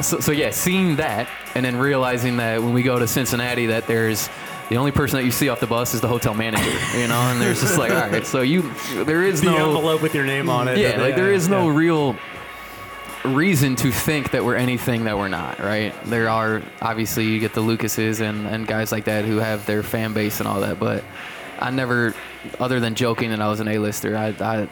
so, 0.00 0.20
so 0.20 0.32
yeah, 0.32 0.48
seeing 0.50 0.96
that 0.96 1.28
and 1.54 1.64
then 1.64 1.76
realizing 1.76 2.38
that 2.38 2.62
when 2.62 2.72
we 2.72 2.82
go 2.82 2.98
to 2.98 3.06
Cincinnati, 3.06 3.66
that 3.66 3.86
there's 3.86 4.30
the 4.70 4.76
only 4.78 4.92
person 4.92 5.18
that 5.18 5.24
you 5.26 5.30
see 5.30 5.50
off 5.50 5.60
the 5.60 5.66
bus 5.66 5.92
is 5.92 6.00
the 6.00 6.08
hotel 6.08 6.32
manager, 6.32 6.70
you 6.98 7.06
know, 7.06 7.20
and 7.20 7.38
there's 7.38 7.60
just 7.60 7.76
like, 7.76 7.90
all 7.92 8.08
right, 8.08 8.24
so 8.26 8.40
you, 8.40 8.62
there 9.04 9.22
is 9.22 9.42
The 9.42 9.50
no, 9.50 9.66
envelope 9.66 10.00
with 10.00 10.14
your 10.14 10.24
name 10.24 10.48
on 10.48 10.68
it. 10.68 10.78
yeah, 10.78 10.98
like 11.02 11.16
there 11.16 11.32
is 11.32 11.48
no 11.50 11.68
yeah. 11.70 11.76
real 11.76 12.16
reason 13.24 13.76
to 13.76 13.90
think 13.90 14.30
that 14.32 14.44
we're 14.44 14.56
anything 14.56 15.04
that 15.04 15.16
we're 15.16 15.28
not, 15.28 15.58
right? 15.58 15.94
There 16.04 16.28
are 16.28 16.62
obviously 16.82 17.24
you 17.26 17.38
get 17.40 17.54
the 17.54 17.60
Lucases 17.60 18.20
and, 18.20 18.46
and 18.46 18.66
guys 18.66 18.92
like 18.92 19.04
that 19.04 19.24
who 19.24 19.38
have 19.38 19.64
their 19.66 19.82
fan 19.82 20.12
base 20.12 20.40
and 20.40 20.48
all 20.48 20.60
that, 20.60 20.78
but 20.78 21.02
I 21.58 21.70
never, 21.70 22.14
other 22.60 22.80
than 22.80 22.94
joking 22.94 23.30
that 23.30 23.40
I 23.40 23.48
was 23.48 23.60
an 23.60 23.68
A-lister, 23.68 24.16
I, 24.16 24.28
I, 24.40 24.68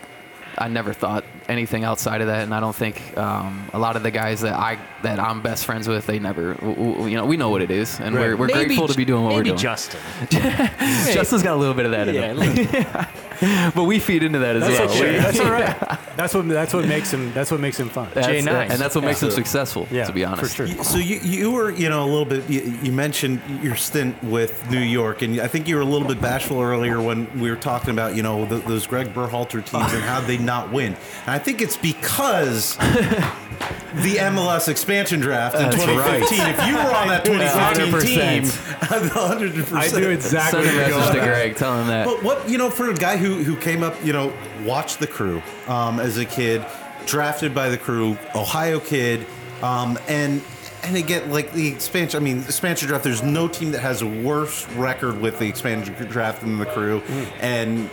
I 0.58 0.68
never 0.68 0.92
thought 0.92 1.24
anything 1.48 1.82
outside 1.84 2.20
of 2.20 2.26
that, 2.26 2.42
and 2.42 2.54
I 2.54 2.60
don't 2.60 2.76
think 2.76 3.16
um, 3.16 3.70
a 3.72 3.78
lot 3.78 3.96
of 3.96 4.02
the 4.02 4.10
guys 4.10 4.42
that 4.42 4.54
I 4.54 4.78
that 5.02 5.18
I'm 5.18 5.40
best 5.40 5.64
friends 5.64 5.88
with, 5.88 6.04
they 6.06 6.18
never, 6.18 6.54
w- 6.54 6.74
w- 6.74 7.06
you 7.06 7.16
know, 7.16 7.24
we 7.24 7.38
know 7.38 7.48
what 7.48 7.62
it 7.62 7.70
is, 7.70 7.98
and 8.00 8.14
we're, 8.14 8.36
we're 8.36 8.48
Maybe 8.48 8.66
grateful 8.66 8.86
to 8.88 8.94
be 8.94 9.06
doing 9.06 9.22
what 9.24 9.30
we're 9.32 9.38
maybe 9.38 9.48
doing. 9.50 9.58
Justin. 9.58 10.00
Justin's 10.30 11.42
got 11.42 11.54
a 11.54 11.56
little 11.56 11.74
bit 11.74 11.86
of 11.86 11.92
that 11.92 12.08
in 12.08 12.14
Yeah, 12.14 12.34
him, 12.34 13.06
but 13.74 13.84
we 13.84 13.98
feed 13.98 14.22
into 14.22 14.38
that 14.38 14.56
as 14.56 14.62
That's 14.62 14.78
well. 14.78 14.90
okay. 14.90 15.18
That's 15.18 15.40
all 15.40 15.50
right. 15.50 15.98
That's 16.16 16.34
what. 16.34 16.46
That's 16.48 16.72
what 16.74 16.86
makes 16.86 17.12
him. 17.12 17.32
That's 17.32 17.50
what 17.50 17.58
makes 17.60 17.78
him 17.80 17.88
fun. 17.88 18.08
That's- 18.14 18.26
Jay 18.26 18.40
Nice. 18.42 18.70
and 18.70 18.78
that's 18.80 18.94
what 18.94 19.02
makes 19.04 19.22
him 19.22 19.30
successful. 19.30 19.88
Yeah, 19.90 20.04
to 20.04 20.12
be 20.12 20.24
honest, 20.24 20.54
for 20.54 20.66
sure. 20.66 20.84
So 20.84 20.98
you, 20.98 21.18
you 21.22 21.50
were, 21.50 21.70
you 21.70 21.88
know, 21.88 22.04
a 22.04 22.10
little 22.10 22.24
bit. 22.24 22.48
You, 22.48 22.60
you 22.82 22.92
mentioned 22.92 23.40
your 23.62 23.76
stint 23.76 24.22
with 24.22 24.70
New 24.70 24.78
York, 24.80 25.22
and 25.22 25.40
I 25.40 25.48
think 25.48 25.66
you 25.68 25.76
were 25.76 25.82
a 25.82 25.86
little 25.86 26.06
bit 26.06 26.20
bashful 26.20 26.60
earlier 26.60 27.00
when 27.00 27.26
we 27.40 27.50
were 27.50 27.56
talking 27.56 27.90
about, 27.90 28.14
you 28.14 28.22
know, 28.22 28.44
the, 28.44 28.56
those 28.58 28.86
Greg 28.86 29.12
Berhalter 29.14 29.64
teams 29.64 29.92
and 29.92 30.02
how 30.02 30.20
they 30.20 30.38
not 30.38 30.70
win. 30.70 30.94
And 31.26 31.30
I 31.34 31.38
think 31.38 31.62
it's 31.62 31.76
because 31.76 32.76
the 33.96 34.16
MLS 34.16 34.68
expansion 34.68 35.20
draft 35.20 35.56
in 35.56 35.62
That's 35.62 35.76
2015. 35.76 36.40
If 36.40 36.66
you 36.66 36.74
were 36.74 36.94
on 36.94 37.08
that 37.08 37.24
2015 37.24 38.42
team, 38.42 38.42
100%. 38.44 39.72
I 39.72 39.88
do 39.88 40.10
exactly. 40.10 40.64
Send 40.64 40.70
a 40.70 40.78
where 40.78 40.88
you're 40.88 40.98
message 40.98 41.14
to. 41.14 41.20
Greg, 41.20 41.56
tell 41.56 41.78
him 41.78 41.86
that. 41.88 42.06
But 42.06 42.22
what 42.22 42.48
you 42.48 42.58
know, 42.58 42.70
for 42.70 42.90
a 42.90 42.94
guy 42.94 43.16
who 43.16 43.42
who 43.42 43.56
came 43.56 43.82
up, 43.82 43.94
you 44.04 44.12
know, 44.12 44.32
watched 44.64 44.98
the 44.98 45.06
crew 45.06 45.42
um, 45.68 46.00
as 46.00 46.18
a 46.18 46.24
kid, 46.24 46.64
drafted 47.06 47.54
by 47.54 47.68
the 47.68 47.78
crew, 47.78 48.16
Ohio 48.34 48.80
kid, 48.80 49.26
um, 49.62 49.98
and 50.08 50.42
and 50.82 50.96
again, 50.96 51.30
like 51.30 51.52
the 51.52 51.68
expansion. 51.68 52.20
I 52.20 52.24
mean, 52.24 52.40
the 52.40 52.46
expansion 52.46 52.88
draft. 52.88 53.04
There's 53.04 53.22
no 53.22 53.46
team 53.46 53.72
that 53.72 53.80
has 53.80 54.02
a 54.02 54.06
worse 54.06 54.66
record 54.70 55.20
with 55.20 55.38
the 55.38 55.46
expansion 55.46 55.94
draft 56.08 56.40
than 56.40 56.58
the 56.58 56.66
crew, 56.66 57.02
and. 57.40 57.90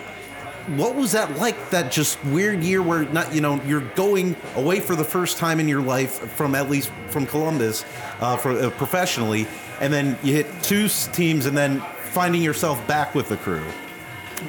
What 0.77 0.95
was 0.95 1.11
that 1.13 1.37
like? 1.37 1.69
That 1.71 1.91
just 1.91 2.23
weird 2.25 2.63
year 2.63 2.81
where 2.81 3.03
not 3.05 3.33
you 3.33 3.41
know 3.41 3.61
you're 3.65 3.81
going 3.95 4.35
away 4.55 4.79
for 4.79 4.95
the 4.95 5.03
first 5.03 5.37
time 5.37 5.59
in 5.59 5.67
your 5.67 5.81
life 5.81 6.11
from 6.33 6.55
at 6.55 6.69
least 6.69 6.91
from 7.07 7.25
Columbus, 7.25 7.85
uh, 8.19 8.37
for 8.37 8.51
uh, 8.51 8.69
professionally, 8.71 9.47
and 9.81 9.91
then 9.91 10.17
you 10.23 10.33
hit 10.33 10.47
two 10.63 10.87
teams, 11.13 11.45
and 11.45 11.57
then 11.57 11.79
finding 12.11 12.41
yourself 12.41 12.85
back 12.87 13.15
with 13.15 13.29
the 13.29 13.37
crew. 13.37 13.63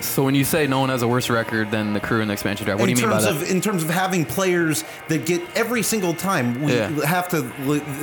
So 0.01 0.23
when 0.23 0.37
you 0.37 0.45
say 0.45 0.67
no 0.69 0.79
one 0.79 0.89
has 0.91 1.03
a 1.03 1.09
worse 1.09 1.29
record 1.29 1.71
than 1.73 1.95
the 1.95 2.01
crew 2.01 2.21
in 2.21 2.29
the 2.29 2.33
expansion 2.35 2.65
draft, 2.65 2.79
what 2.79 2.87
do 2.87 2.93
in 2.93 2.97
you 2.99 3.03
mean 3.03 3.11
by 3.11 3.21
terms 3.25 3.41
that? 3.41 3.45
of 3.45 3.51
in 3.51 3.61
terms 3.61 3.83
of 3.83 3.91
having 3.91 4.25
players 4.25 4.85
that 5.09 5.27
get 5.27 5.43
every 5.57 5.83
single 5.83 6.15
time 6.15 6.63
we 6.63 6.75
Yeah. 6.77 6.89
have 7.07 7.29
to 7.31 7.41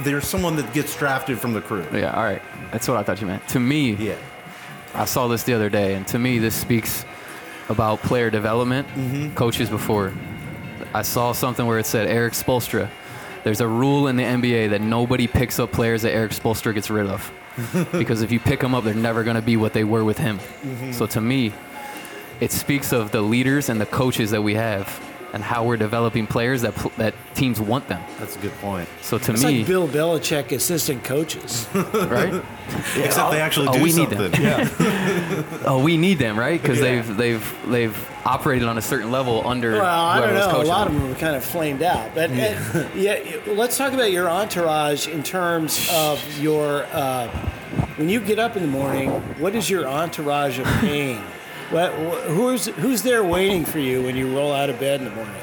there's 0.01 0.27
someone 0.27 0.57
that 0.57 0.73
gets 0.73 0.95
drafted 0.97 1.39
from 1.39 1.53
the 1.53 1.61
crew 1.61 1.85
yeah, 1.93 2.11
all 2.11 2.23
right. 2.23 2.41
That's 2.71 2.87
what 2.89 2.97
I 2.97 3.03
thought 3.03 3.21
you 3.21 3.27
meant. 3.27 3.47
To 3.49 3.59
me, 3.59 3.93
yeah 3.93 4.15
I 4.93 5.05
saw 5.05 5.27
this 5.27 5.43
the 5.43 5.53
other 5.53 5.69
day, 5.69 5.93
and 5.93 6.07
to 6.07 6.17
me, 6.19 6.39
this 6.39 6.55
speaks 6.55 7.05
about 7.69 7.99
player 8.01 8.29
development, 8.29 8.87
Mm-hmm. 8.89 9.35
coaches 9.35 9.69
before. 9.69 10.13
I 10.93 11.01
saw 11.01 11.31
something 11.33 11.65
where 11.65 11.79
it 11.79 11.85
said 11.85 12.07
Erik 12.07 12.33
Spoelstra. 12.33 12.89
There's 13.43 13.61
a 13.61 13.67
rule 13.67 14.07
in 14.07 14.15
the 14.15 14.23
NBA 14.23 14.69
that 14.71 14.81
nobody 14.81 15.27
picks 15.27 15.59
up 15.59 15.71
players 15.71 16.01
that 16.01 16.11
Erik 16.13 16.31
Spoelstra 16.31 16.73
gets 16.73 16.89
rid 16.89 17.07
of. 17.07 17.31
because 17.91 18.21
if 18.21 18.31
you 18.31 18.39
pick 18.39 18.59
them 18.59 18.75
up, 18.75 18.83
they're 18.83 18.93
never 18.93 19.23
going 19.23 19.35
to 19.35 19.41
be 19.41 19.57
what 19.57 19.73
they 19.73 19.83
were 19.83 20.03
with 20.03 20.17
him. 20.17 20.37
Mm-hmm. 20.39 20.91
So 20.91 21.07
to 21.07 21.21
me, 21.21 21.53
it 22.39 22.51
speaks 22.51 22.93
of 22.93 23.11
the 23.11 23.21
leaders 23.21 23.69
and 23.69 23.81
the 23.81 23.85
coaches 23.85 24.31
that 24.31 24.41
we 24.43 24.53
have 24.55 24.87
and 25.37 25.43
how 25.43 25.63
we're 25.63 25.77
developing 25.77 26.25
players 26.25 26.63
that, 26.63 26.73
pl- 26.73 26.91
that 26.97 27.13
teams 27.35 27.61
want 27.61 27.87
them. 27.87 28.01
that's 28.17 28.35
a 28.35 28.39
good 28.39 28.53
point 28.53 28.89
So 29.03 29.19
to 29.19 29.33
It's 29.33 29.43
me, 29.43 29.59
like 29.59 29.67
Bill 29.67 29.87
Belichick 29.87 30.51
assistant 30.51 31.03
coaches. 31.03 31.67
right? 31.75 32.43
except 32.95 33.29
they 33.29 33.39
actually 33.39 33.67
oh, 33.67 33.73
do 33.73 33.83
we 33.83 33.93
need 33.93 34.09
something 34.09 34.31
them. 34.41 35.45
Oh, 35.63 35.79
we 35.83 35.95
need 35.95 36.17
them, 36.17 36.39
right? 36.39 36.59
Because 36.59 36.79
they've 36.79 37.15
they've 37.15 37.55
they've 37.67 38.09
operated 38.25 38.67
on 38.67 38.79
a 38.79 38.81
certain 38.81 39.11
level 39.11 39.47
under. 39.47 39.73
Well, 39.73 39.83
I 40.05 40.21
don't 40.21 40.33
was 40.33 40.47
know. 40.47 40.61
A 40.61 40.63
lot 40.63 40.87
them. 40.87 40.95
of 40.95 41.01
them 41.03 41.09
were 41.11 41.19
kind 41.19 41.35
of 41.35 41.45
flamed 41.45 41.83
out. 41.83 42.15
But 42.15 42.31
uh, 42.31 42.87
yeah, 42.95 43.19
let's 43.45 43.77
talk 43.77 43.93
about 43.93 44.11
your 44.11 44.27
entourage 44.27 45.07
in 45.07 45.21
terms 45.21 45.87
of 45.91 46.19
your. 46.41 46.85
Uh, 46.91 47.27
when 47.97 48.09
you 48.09 48.19
get 48.21 48.39
up 48.39 48.55
in 48.55 48.63
the 48.63 48.67
morning, 48.67 49.11
what 49.39 49.53
is 49.53 49.69
your 49.69 49.85
entourage 49.87 50.57
of 50.57 50.65
pain? 50.81 51.21
What, 51.69 51.91
who's 51.91 52.67
who's 52.67 53.01
there 53.01 53.23
waiting 53.23 53.65
for 53.65 53.79
you 53.79 54.03
when 54.03 54.15
you 54.15 54.33
roll 54.35 54.53
out 54.53 54.69
of 54.69 54.79
bed 54.79 55.01
in 55.01 55.05
the 55.05 55.11
morning? 55.15 55.33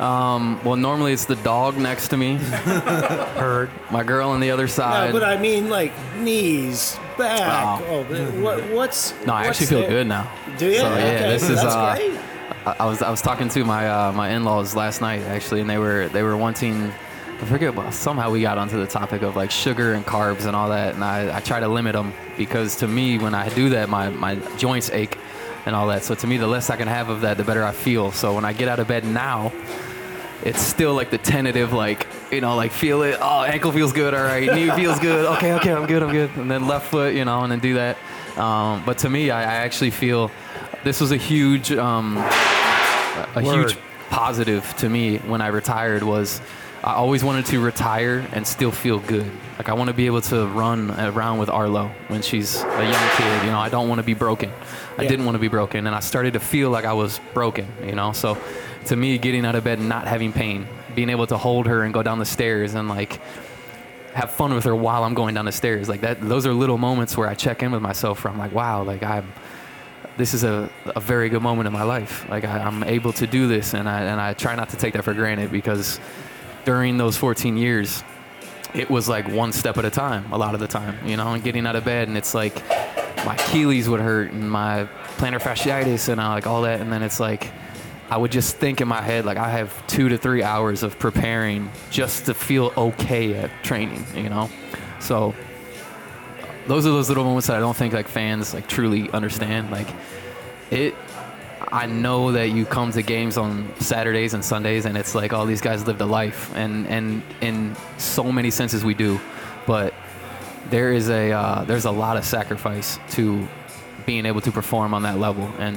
Well, 0.00 0.76
normally 0.76 1.12
it's 1.12 1.26
the 1.26 1.36
dog 1.36 1.76
next 1.76 2.08
to 2.08 2.16
me, 2.16 2.34
Heard. 2.36 3.70
my 3.90 4.02
girl 4.02 4.30
on 4.30 4.40
the 4.40 4.50
other 4.50 4.62
No, 4.64 4.66
side. 4.68 5.12
but 5.12 5.22
I 5.22 5.36
mean 5.36 5.68
like 5.68 5.92
knees, 6.18 6.98
back. 7.18 7.82
Oh. 7.86 8.06
Oh, 8.10 8.40
what, 8.40 8.64
what's? 8.70 9.12
no, 9.26 9.34
I 9.34 9.46
what's 9.46 9.60
actually 9.60 9.66
feel 9.66 9.80
there? 9.82 9.90
good 9.90 10.06
now. 10.06 10.32
Do 10.58 10.66
you? 10.66 10.76
So, 10.78 10.82
yeah, 10.82 10.94
okay, 10.94 11.28
this 11.28 11.42
is, 11.48 11.62
that's 11.62 11.74
uh, 11.74 11.94
great. 11.96 12.18
I, 12.66 12.76
I 12.80 12.86
was 12.86 13.02
I 13.02 13.10
was 13.10 13.22
talking 13.22 13.48
to 13.50 13.64
my 13.64 13.88
uh, 13.88 14.12
my 14.12 14.30
in-laws 14.30 14.74
last 14.74 15.00
night 15.00 15.22
actually, 15.22 15.60
and 15.60 15.68
they 15.70 15.78
were 15.78 16.08
they 16.08 16.22
were 16.22 16.36
wanting. 16.36 16.92
I 17.40 17.44
forget, 17.44 17.74
but 17.74 17.92
somehow 17.92 18.30
we 18.30 18.42
got 18.42 18.58
onto 18.58 18.78
the 18.78 18.86
topic 18.86 19.22
of 19.22 19.34
like 19.34 19.50
sugar 19.50 19.94
and 19.94 20.04
carbs 20.04 20.44
and 20.44 20.54
all 20.54 20.68
that, 20.70 20.94
and 20.94 21.02
I, 21.02 21.38
I 21.38 21.40
try 21.40 21.58
to 21.58 21.68
limit 21.68 21.94
them 21.94 22.12
because 22.36 22.76
to 22.76 22.86
me, 22.88 23.16
when 23.16 23.34
I 23.34 23.48
do 23.48 23.70
that, 23.70 23.88
my, 23.88 24.10
my 24.10 24.34
joints 24.58 24.90
ache 24.90 25.16
and 25.66 25.74
all 25.76 25.88
that. 25.88 26.04
So 26.04 26.14
to 26.14 26.26
me, 26.26 26.36
the 26.36 26.46
less 26.46 26.70
I 26.70 26.76
can 26.76 26.88
have 26.88 27.08
of 27.08 27.22
that, 27.22 27.36
the 27.36 27.44
better 27.44 27.64
I 27.64 27.72
feel. 27.72 28.12
So 28.12 28.34
when 28.34 28.44
I 28.44 28.52
get 28.52 28.68
out 28.68 28.78
of 28.78 28.88
bed 28.88 29.04
now, 29.04 29.52
it's 30.42 30.60
still 30.60 30.94
like 30.94 31.10
the 31.10 31.18
tentative, 31.18 31.72
like 31.72 32.06
you 32.30 32.40
know, 32.40 32.56
like 32.56 32.72
feel 32.72 33.02
it. 33.02 33.18
Oh, 33.20 33.42
ankle 33.42 33.72
feels 33.72 33.92
good. 33.92 34.14
All 34.14 34.22
right, 34.22 34.52
knee 34.52 34.70
feels 34.70 34.98
good. 34.98 35.26
Okay, 35.36 35.52
okay, 35.54 35.72
I'm 35.72 35.86
good. 35.86 36.02
I'm 36.02 36.12
good. 36.12 36.30
And 36.36 36.50
then 36.50 36.66
left 36.66 36.90
foot, 36.90 37.14
you 37.14 37.24
know, 37.24 37.40
and 37.42 37.52
then 37.52 37.60
do 37.60 37.74
that. 37.74 37.98
Um, 38.36 38.82
but 38.86 38.98
to 38.98 39.10
me, 39.10 39.30
I, 39.30 39.42
I 39.42 39.54
actually 39.56 39.90
feel 39.90 40.30
this 40.84 41.00
was 41.00 41.12
a 41.12 41.16
huge, 41.16 41.72
um, 41.72 42.16
a 42.16 43.42
Word. 43.42 43.70
huge 43.70 43.78
positive 44.08 44.74
to 44.78 44.88
me 44.88 45.18
when 45.18 45.40
I 45.40 45.48
retired 45.48 46.02
was 46.02 46.40
I 46.82 46.94
always 46.94 47.22
wanted 47.22 47.44
to 47.46 47.60
retire 47.60 48.26
and 48.32 48.46
still 48.46 48.70
feel 48.70 48.98
good. 49.00 49.30
Like 49.58 49.68
I 49.68 49.74
want 49.74 49.88
to 49.88 49.94
be 49.94 50.06
able 50.06 50.22
to 50.22 50.46
run 50.46 50.90
around 50.98 51.38
with 51.38 51.50
Arlo 51.50 51.90
when 52.08 52.22
she's 52.22 52.56
a 52.62 52.82
young 52.82 53.10
kid. 53.16 53.44
You 53.44 53.50
know, 53.50 53.58
I 53.58 53.68
don't 53.68 53.88
want 53.88 53.98
to 53.98 54.02
be 54.02 54.14
broken. 54.14 54.50
I 54.96 55.02
Yeah. 55.02 55.08
didn't 55.10 55.26
want 55.26 55.34
to 55.34 55.38
be 55.40 55.48
broken, 55.48 55.86
and 55.86 55.94
I 55.94 56.00
started 56.00 56.32
to 56.32 56.40
feel 56.40 56.70
like 56.70 56.86
I 56.86 56.94
was 56.94 57.20
broken. 57.34 57.66
You 57.84 57.94
know, 57.94 58.12
so 58.12 58.38
to 58.86 58.96
me, 58.96 59.18
getting 59.18 59.44
out 59.44 59.54
of 59.56 59.64
bed 59.64 59.78
and 59.78 59.88
not 59.90 60.06
having 60.08 60.32
pain, 60.32 60.66
being 60.94 61.10
able 61.10 61.26
to 61.26 61.36
hold 61.36 61.66
her 61.66 61.82
and 61.82 61.92
go 61.92 62.02
down 62.02 62.18
the 62.18 62.24
stairs 62.24 62.74
and 62.74 62.88
like 62.88 63.20
have 64.14 64.30
fun 64.30 64.54
with 64.54 64.64
her 64.64 64.74
while 64.74 65.04
I'm 65.04 65.12
going 65.14 65.34
down 65.34 65.44
the 65.44 65.52
stairs, 65.52 65.86
like 65.88 66.00
that. 66.00 66.20
Those 66.26 66.46
are 66.46 66.54
little 66.54 66.78
moments 66.78 67.14
where 67.16 67.28
I 67.28 67.34
check 67.34 67.62
in 67.62 67.72
with 67.72 67.82
myself. 67.82 68.24
Where 68.24 68.32
I'm 68.32 68.38
like, 68.38 68.52
wow, 68.52 68.82
like 68.82 69.02
I'm 69.02 69.30
this 70.16 70.32
is 70.34 70.44
a, 70.44 70.68
a 70.96 71.00
very 71.00 71.28
good 71.28 71.42
moment 71.42 71.66
in 71.66 71.72
my 71.74 71.82
life. 71.82 72.26
Like 72.30 72.44
I, 72.46 72.58
I'm 72.60 72.82
able 72.84 73.12
to 73.14 73.26
do 73.26 73.46
this, 73.48 73.74
and 73.74 73.86
I 73.86 74.00
and 74.04 74.18
I 74.18 74.32
try 74.32 74.54
not 74.54 74.70
to 74.70 74.78
take 74.78 74.94
that 74.94 75.02
for 75.04 75.12
granted 75.12 75.52
because 75.52 76.00
during 76.64 76.98
those 76.98 77.16
14 77.16 77.56
years, 77.56 78.02
it 78.74 78.90
was 78.90 79.08
like 79.08 79.28
one 79.28 79.52
step 79.52 79.78
at 79.78 79.84
a 79.84 79.90
time. 79.90 80.32
A 80.32 80.38
lot 80.38 80.54
of 80.54 80.60
the 80.60 80.68
time, 80.68 80.96
you 81.06 81.16
know, 81.16 81.32
and 81.32 81.42
getting 81.42 81.66
out 81.66 81.76
of 81.76 81.84
bed, 81.84 82.08
and 82.08 82.16
it's 82.16 82.34
like 82.34 82.54
my 83.24 83.34
Achilles 83.34 83.88
would 83.88 84.00
hurt 84.00 84.30
and 84.32 84.50
my 84.50 84.88
plantar 85.16 85.40
fasciitis 85.40 86.08
and 86.08 86.20
uh, 86.20 86.28
like 86.28 86.46
all 86.46 86.62
that, 86.62 86.80
and 86.80 86.92
then 86.92 87.02
it's 87.02 87.20
like 87.20 87.50
I 88.10 88.16
would 88.16 88.32
just 88.32 88.56
think 88.56 88.80
in 88.80 88.88
my 88.88 89.00
head 89.00 89.24
like 89.24 89.38
I 89.38 89.50
have 89.50 89.86
two 89.86 90.08
to 90.08 90.18
three 90.18 90.42
hours 90.42 90.82
of 90.82 90.98
preparing 90.98 91.70
just 91.90 92.26
to 92.26 92.34
feel 92.34 92.72
okay 92.76 93.34
at 93.34 93.50
training, 93.62 94.04
you 94.14 94.28
know. 94.28 94.50
So 94.98 95.34
those 96.66 96.86
are 96.86 96.90
those 96.90 97.08
little 97.08 97.24
moments 97.24 97.46
that 97.46 97.56
I 97.56 97.60
don't 97.60 97.76
think 97.76 97.94
like 97.94 98.08
fans 98.08 98.52
like 98.52 98.66
truly 98.66 99.10
understand. 99.10 99.70
Like 99.70 99.88
it, 100.70 100.94
I 101.72 101.86
know 101.86 102.32
that 102.32 102.48
you 102.48 102.64
come 102.64 102.90
to 102.92 103.02
games 103.02 103.36
on 103.36 103.72
Saturdays 103.78 104.34
and 104.34 104.44
Sundays, 104.44 104.86
and 104.86 104.96
it's 104.96 105.14
like 105.14 105.32
all 105.32 105.46
these 105.46 105.60
guys 105.60 105.86
lived 105.86 106.00
a 106.00 106.06
life, 106.06 106.54
and 106.56 106.86
and 106.88 107.22
in 107.40 107.76
so 107.96 108.32
many 108.32 108.50
senses 108.50 108.84
we 108.84 108.94
do, 108.94 109.20
but 109.66 109.94
there 110.70 110.92
is 110.92 111.08
a 111.10 111.32
uh, 111.32 111.64
there's 111.64 111.84
a 111.84 111.90
lot 111.90 112.16
of 112.16 112.24
sacrifice 112.24 112.98
to 113.10 113.46
being 114.04 114.26
able 114.26 114.40
to 114.40 114.50
perform 114.50 114.94
on 114.94 115.02
that 115.04 115.18
level, 115.18 115.44
and 115.58 115.76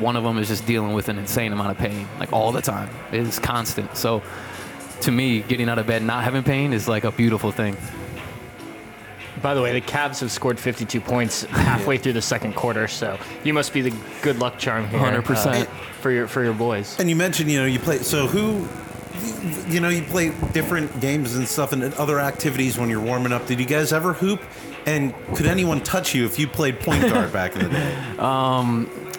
one 0.00 0.16
of 0.16 0.24
them 0.24 0.38
is 0.38 0.48
just 0.48 0.66
dealing 0.66 0.94
with 0.94 1.08
an 1.08 1.18
insane 1.18 1.52
amount 1.52 1.70
of 1.70 1.78
pain, 1.78 2.06
like 2.18 2.32
all 2.32 2.52
the 2.52 2.62
time. 2.62 2.88
It 3.12 3.20
is 3.20 3.38
constant. 3.38 3.96
So, 3.96 4.22
to 5.02 5.10
me, 5.10 5.40
getting 5.40 5.68
out 5.68 5.78
of 5.78 5.86
bed 5.86 6.02
not 6.02 6.24
having 6.24 6.42
pain 6.42 6.72
is 6.72 6.88
like 6.88 7.04
a 7.04 7.12
beautiful 7.12 7.52
thing. 7.52 7.76
By 9.42 9.54
the 9.54 9.62
way, 9.62 9.72
the 9.72 9.80
Cavs 9.80 10.20
have 10.20 10.30
scored 10.30 10.58
52 10.58 11.00
points 11.00 11.42
halfway 11.44 11.96
through 11.98 12.14
the 12.14 12.22
second 12.22 12.54
quarter, 12.54 12.88
so 12.88 13.18
you 13.44 13.54
must 13.54 13.72
be 13.72 13.80
the 13.82 13.94
good 14.22 14.38
luck 14.38 14.58
charm 14.58 14.88
here. 14.88 15.00
100%. 15.00 15.62
uh, 15.62 15.64
for 16.00 16.10
your 16.10 16.26
for 16.26 16.42
your 16.42 16.54
boys. 16.54 16.98
And 16.98 17.08
you 17.10 17.16
mentioned, 17.16 17.50
you 17.50 17.58
know, 17.60 17.66
you 17.66 17.78
play. 17.78 17.98
So 17.98 18.26
who, 18.26 18.66
you 19.70 19.80
know, 19.80 19.88
you 19.88 20.02
play 20.02 20.32
different 20.52 21.00
games 21.00 21.36
and 21.36 21.46
stuff 21.46 21.72
and 21.72 21.82
other 21.94 22.18
activities 22.20 22.78
when 22.78 22.88
you're 22.88 23.00
warming 23.02 23.32
up. 23.32 23.46
Did 23.46 23.60
you 23.60 23.66
guys 23.66 23.92
ever 23.92 24.12
hoop? 24.12 24.40
And 24.86 25.14
could 25.34 25.46
anyone 25.46 25.82
touch 25.82 26.14
you 26.14 26.24
if 26.24 26.38
you 26.38 26.48
played 26.48 26.80
point 26.80 27.02
guard 27.10 27.32
back 27.34 27.54
in 27.54 27.62
the 27.64 27.68
day? 27.68 27.96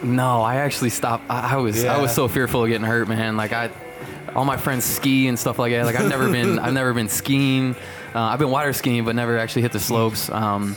No, 0.04 0.42
I 0.42 0.56
actually 0.56 0.90
stopped. 0.90 1.26
I, 1.30 1.54
I 1.54 1.58
was 1.58 1.84
I 1.84 2.02
was 2.02 2.14
so 2.14 2.28
fearful 2.28 2.64
of 2.64 2.70
getting 2.70 2.88
hurt, 2.88 3.08
man. 3.08 3.38
Like 3.38 3.54
I, 3.54 3.70
all 4.36 4.46
my 4.46 4.58
friends 4.58 4.84
ski 4.86 5.28
and 5.28 5.38
stuff 5.38 5.60
like 5.60 5.72
that. 5.74 5.86
Like 5.86 5.96
I've 5.96 6.10
never 6.10 6.32
been 6.32 6.58
I've 6.58 6.74
never 6.74 6.94
been 6.94 7.10
skiing. 7.10 7.76
Uh, 8.14 8.20
I've 8.22 8.40
been 8.40 8.52
water 8.52 8.74
skiing, 8.74 9.06
but 9.06 9.16
never 9.16 9.38
actually 9.38 9.62
hit 9.62 9.72
the 9.72 9.80
slopes. 9.80 10.30
Um, 10.30 10.76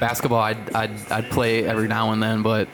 basketball, 0.00 0.40
I'd, 0.40 0.74
I'd 0.74 1.12
I'd 1.12 1.30
play 1.30 1.64
every 1.64 1.88
now 1.88 2.12
and 2.12 2.22
then, 2.22 2.42
but 2.42 2.68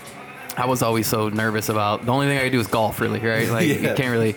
I 0.57 0.67
was 0.67 0.83
always 0.83 1.07
so 1.07 1.29
nervous 1.29 1.69
about. 1.69 2.07
The 2.07 2.13
only 2.13 2.27
thing 2.27 2.39
I 2.39 2.43
could 2.43 2.53
do 2.53 2.61
is 2.61 2.67
golf, 2.67 3.01
really, 3.01 3.21
right? 3.21 3.49
Like 3.59 3.69
you 3.69 3.95
can't 3.95 4.11
really 4.11 4.35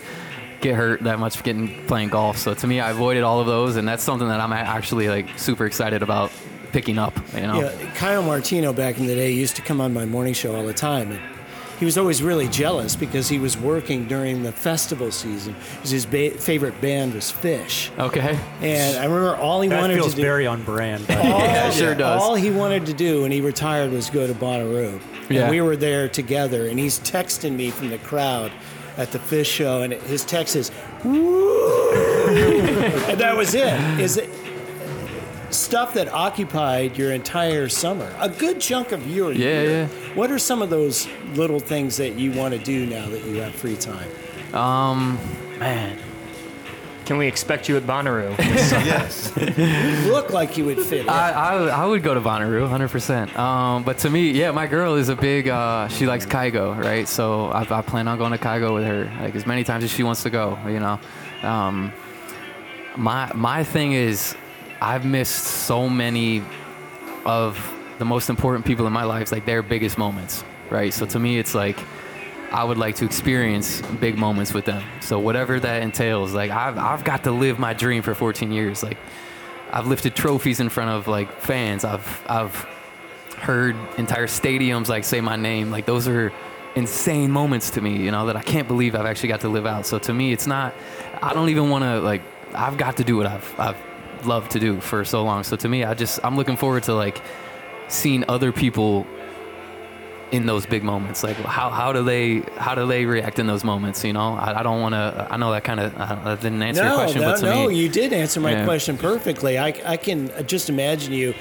get 0.60 0.76
hurt 0.76 1.02
that 1.02 1.18
much 1.18 1.42
getting 1.42 1.84
playing 1.86 2.10
golf. 2.10 2.38
So 2.38 2.54
to 2.54 2.66
me, 2.66 2.80
I 2.80 2.90
avoided 2.90 3.22
all 3.22 3.40
of 3.40 3.46
those, 3.46 3.76
and 3.76 3.86
that's 3.88 4.02
something 4.02 4.28
that 4.28 4.40
I'm 4.40 4.52
actually 4.52 5.08
like 5.08 5.38
super 5.38 5.66
excited 5.66 6.02
about 6.02 6.30
picking 6.72 6.98
up. 6.98 7.14
You 7.34 7.46
know. 7.46 7.60
Yeah, 7.60 7.94
Kyle 7.94 8.22
Martino 8.22 8.72
back 8.72 8.98
in 8.98 9.06
the 9.06 9.14
day 9.14 9.32
used 9.32 9.56
to 9.56 9.62
come 9.62 9.80
on 9.80 9.92
my 9.92 10.06
morning 10.06 10.34
show 10.34 10.54
all 10.54 10.64
the 10.64 10.74
time. 10.74 11.12
And 11.12 11.20
he 11.78 11.84
was 11.84 11.98
always 11.98 12.22
really 12.22 12.48
jealous 12.48 12.94
because 12.96 13.28
he 13.28 13.38
was 13.38 13.56
working 13.58 14.06
during 14.06 14.42
the 14.42 14.52
festival 14.52 15.10
season. 15.10 15.54
'Cause 15.80 15.90
His 15.90 16.06
ba- 16.06 16.30
favorite 16.30 16.80
band 16.80 17.14
was 17.14 17.32
Phish. 17.32 17.90
Okay. 17.98 18.38
And 18.60 18.98
I 18.98 19.04
remember 19.04 19.34
all 19.36 19.60
he 19.62 19.68
That 19.68 19.80
wanted 19.80 19.94
feels 19.94 20.10
to 20.10 20.16
do. 20.16 20.22
Feels 20.22 20.26
very 20.26 20.46
on 20.46 20.62
brand. 20.62 21.06
but- 21.06 21.16
all, 21.24 21.24
Yeah, 21.40 21.68
it 21.68 21.74
sure 21.74 21.94
does. 21.94 22.20
All 22.22 22.34
he 22.34 22.50
wanted 22.50 22.86
to 22.86 22.92
do 22.92 23.22
when 23.22 23.32
he 23.32 23.40
retired 23.40 23.90
was 23.92 24.10
go 24.10 24.26
to 24.26 24.34
Bonnaroo. 24.34 25.00
Yeah. 25.28 25.42
And 25.42 25.50
we 25.50 25.60
were 25.60 25.76
there 25.76 26.08
together, 26.08 26.66
and 26.66 26.78
he's 26.78 26.98
texting 27.00 27.56
me 27.56 27.70
from 27.70 27.90
the 27.90 27.98
crowd 27.98 28.50
at 28.98 29.10
the 29.12 29.18
Phish 29.18 29.46
show, 29.46 29.80
and 29.82 29.92
his 29.94 30.24
text 30.24 30.54
is, 30.54 30.70
"Woo!" 31.04 31.90
and 33.08 33.18
that 33.20 33.36
was 33.36 33.54
it. 33.54 33.72
Is 33.98 34.16
it 34.18 34.28
stuff 35.52 35.94
that 35.94 36.08
occupied 36.08 36.96
your 36.96 37.12
entire 37.12 37.68
summer, 37.68 38.12
a 38.18 38.28
good 38.28 38.60
chunk 38.60 38.92
of 38.92 39.06
your 39.06 39.32
Yeah, 39.32 39.38
year? 39.38 39.70
yeah. 39.70 40.14
What 40.14 40.30
are 40.30 40.38
some 40.38 40.62
of 40.62 40.70
those 40.70 41.08
little 41.34 41.60
things 41.60 41.96
that 41.98 42.14
you 42.14 42.32
want 42.32 42.54
to 42.54 42.58
do 42.60 42.86
now 42.86 43.08
that 43.08 43.24
you 43.24 43.36
have 43.36 43.54
free 43.54 43.76
time? 43.76 44.08
Um, 44.54 45.18
man. 45.58 45.98
Can 47.04 47.18
we 47.18 47.26
expect 47.26 47.68
you 47.68 47.76
at 47.76 47.82
Bonnaroo? 47.82 48.38
yes. 48.38 49.32
You 49.36 49.46
look 50.12 50.30
like 50.30 50.56
you 50.56 50.64
would 50.66 50.78
fit. 50.78 51.08
I, 51.08 51.32
I, 51.32 51.66
I 51.82 51.84
would 51.86 52.02
go 52.04 52.14
to 52.14 52.20
Bonnaroo, 52.20 52.68
100%. 52.68 53.36
Um, 53.36 53.82
but 53.82 53.98
to 53.98 54.10
me, 54.10 54.30
yeah, 54.30 54.52
my 54.52 54.68
girl 54.68 54.94
is 54.94 55.08
a 55.08 55.16
big, 55.16 55.48
uh, 55.48 55.88
she 55.88 56.06
likes 56.06 56.24
Kygo, 56.26 56.78
right? 56.78 57.08
So 57.08 57.46
I, 57.46 57.62
I 57.68 57.82
plan 57.82 58.06
on 58.06 58.18
going 58.18 58.30
to 58.32 58.38
Kygo 58.38 58.72
with 58.72 58.84
her, 58.84 59.10
like 59.20 59.34
as 59.34 59.46
many 59.46 59.64
times 59.64 59.82
as 59.82 59.90
she 59.90 60.04
wants 60.04 60.22
to 60.22 60.30
go, 60.30 60.56
you 60.66 60.78
know? 60.78 61.00
Um, 61.42 61.92
my, 62.96 63.32
my 63.34 63.64
thing 63.64 63.92
is, 63.94 64.36
I've 64.82 65.04
missed 65.04 65.44
so 65.44 65.88
many 65.88 66.42
of 67.24 67.56
the 67.98 68.04
most 68.04 68.28
important 68.28 68.66
people 68.66 68.84
in 68.88 68.92
my 68.92 69.04
life, 69.04 69.30
like 69.30 69.46
their 69.46 69.62
biggest 69.62 69.96
moments, 69.96 70.42
right? 70.70 70.92
So 70.92 71.06
to 71.06 71.20
me, 71.20 71.38
it's 71.38 71.54
like, 71.54 71.78
I 72.50 72.64
would 72.64 72.78
like 72.78 72.96
to 72.96 73.04
experience 73.04 73.80
big 74.00 74.18
moments 74.18 74.52
with 74.52 74.64
them. 74.64 74.82
So 75.00 75.20
whatever 75.20 75.60
that 75.60 75.84
entails, 75.84 76.34
like 76.34 76.50
I've, 76.50 76.78
I've 76.78 77.04
got 77.04 77.22
to 77.24 77.30
live 77.30 77.60
my 77.60 77.74
dream 77.74 78.02
for 78.02 78.12
14 78.12 78.50
years. 78.50 78.82
Like 78.82 78.98
I've 79.72 79.86
lifted 79.86 80.16
trophies 80.16 80.58
in 80.58 80.68
front 80.68 80.90
of 80.90 81.06
like 81.06 81.30
fans. 81.40 81.84
I've 81.84 82.24
I've 82.28 82.54
heard 83.38 83.76
entire 83.98 84.26
stadiums 84.26 84.88
like 84.88 85.04
say 85.04 85.20
my 85.20 85.36
name. 85.36 85.70
Like 85.70 85.86
those 85.86 86.08
are 86.08 86.32
insane 86.74 87.30
moments 87.30 87.70
to 87.70 87.80
me, 87.80 87.98
you 87.98 88.10
know, 88.10 88.26
that 88.26 88.36
I 88.36 88.42
can't 88.42 88.66
believe 88.66 88.96
I've 88.96 89.06
actually 89.06 89.28
got 89.28 89.42
to 89.42 89.48
live 89.48 89.64
out. 89.64 89.86
So 89.86 90.00
to 90.00 90.12
me, 90.12 90.32
it's 90.32 90.48
not. 90.48 90.74
I 91.22 91.34
don't 91.34 91.50
even 91.50 91.70
want 91.70 91.84
to 91.84 92.00
like. 92.00 92.22
I've 92.52 92.76
got 92.76 92.96
to 92.96 93.04
do 93.04 93.16
what 93.16 93.26
I've 93.26 93.60
I've 93.60 93.91
loved 94.26 94.50
to 94.52 94.60
do 94.60 94.80
for 94.80 95.04
so 95.04 95.22
long. 95.24 95.44
So 95.44 95.56
to 95.56 95.68
me, 95.68 95.84
I 95.84 95.94
just 95.94 96.20
I'm 96.24 96.36
looking 96.36 96.56
forward 96.56 96.82
to 96.84 96.94
like 96.94 97.20
seeing 97.88 98.24
other 98.28 98.52
people 98.52 99.06
in 100.30 100.46
those 100.46 100.64
big 100.64 100.82
moments 100.82 101.22
like 101.22 101.36
how, 101.36 101.68
how 101.68 101.92
do 101.92 102.02
they 102.02 102.38
how 102.56 102.74
do 102.74 102.86
they 102.86 103.04
react 103.04 103.38
in 103.38 103.46
those 103.46 103.64
moments 103.64 104.02
you 104.02 104.14
know 104.14 104.32
i, 104.36 104.60
I 104.60 104.62
don't 104.62 104.80
want 104.80 104.94
to 104.94 105.28
i 105.30 105.36
know 105.36 105.52
that 105.52 105.62
kind 105.62 105.78
of 105.78 105.94
I 105.94 106.36
didn't 106.36 106.62
answer 106.62 106.82
your 106.82 106.92
no, 106.92 106.96
question 106.96 107.20
no, 107.20 107.32
but 107.32 107.40
to 107.40 107.44
no, 107.44 107.68
me 107.68 107.76
you 107.76 107.90
did 107.90 108.14
answer 108.14 108.40
my 108.40 108.52
Yeah. 108.52 108.64
question 108.64 108.96
perfectly. 108.96 109.58
I, 109.58 109.74
I 109.84 109.98
can 109.98 110.30
uh, 110.30 110.40
just 110.40 110.70
imagine 110.70 111.12
you 111.12 111.34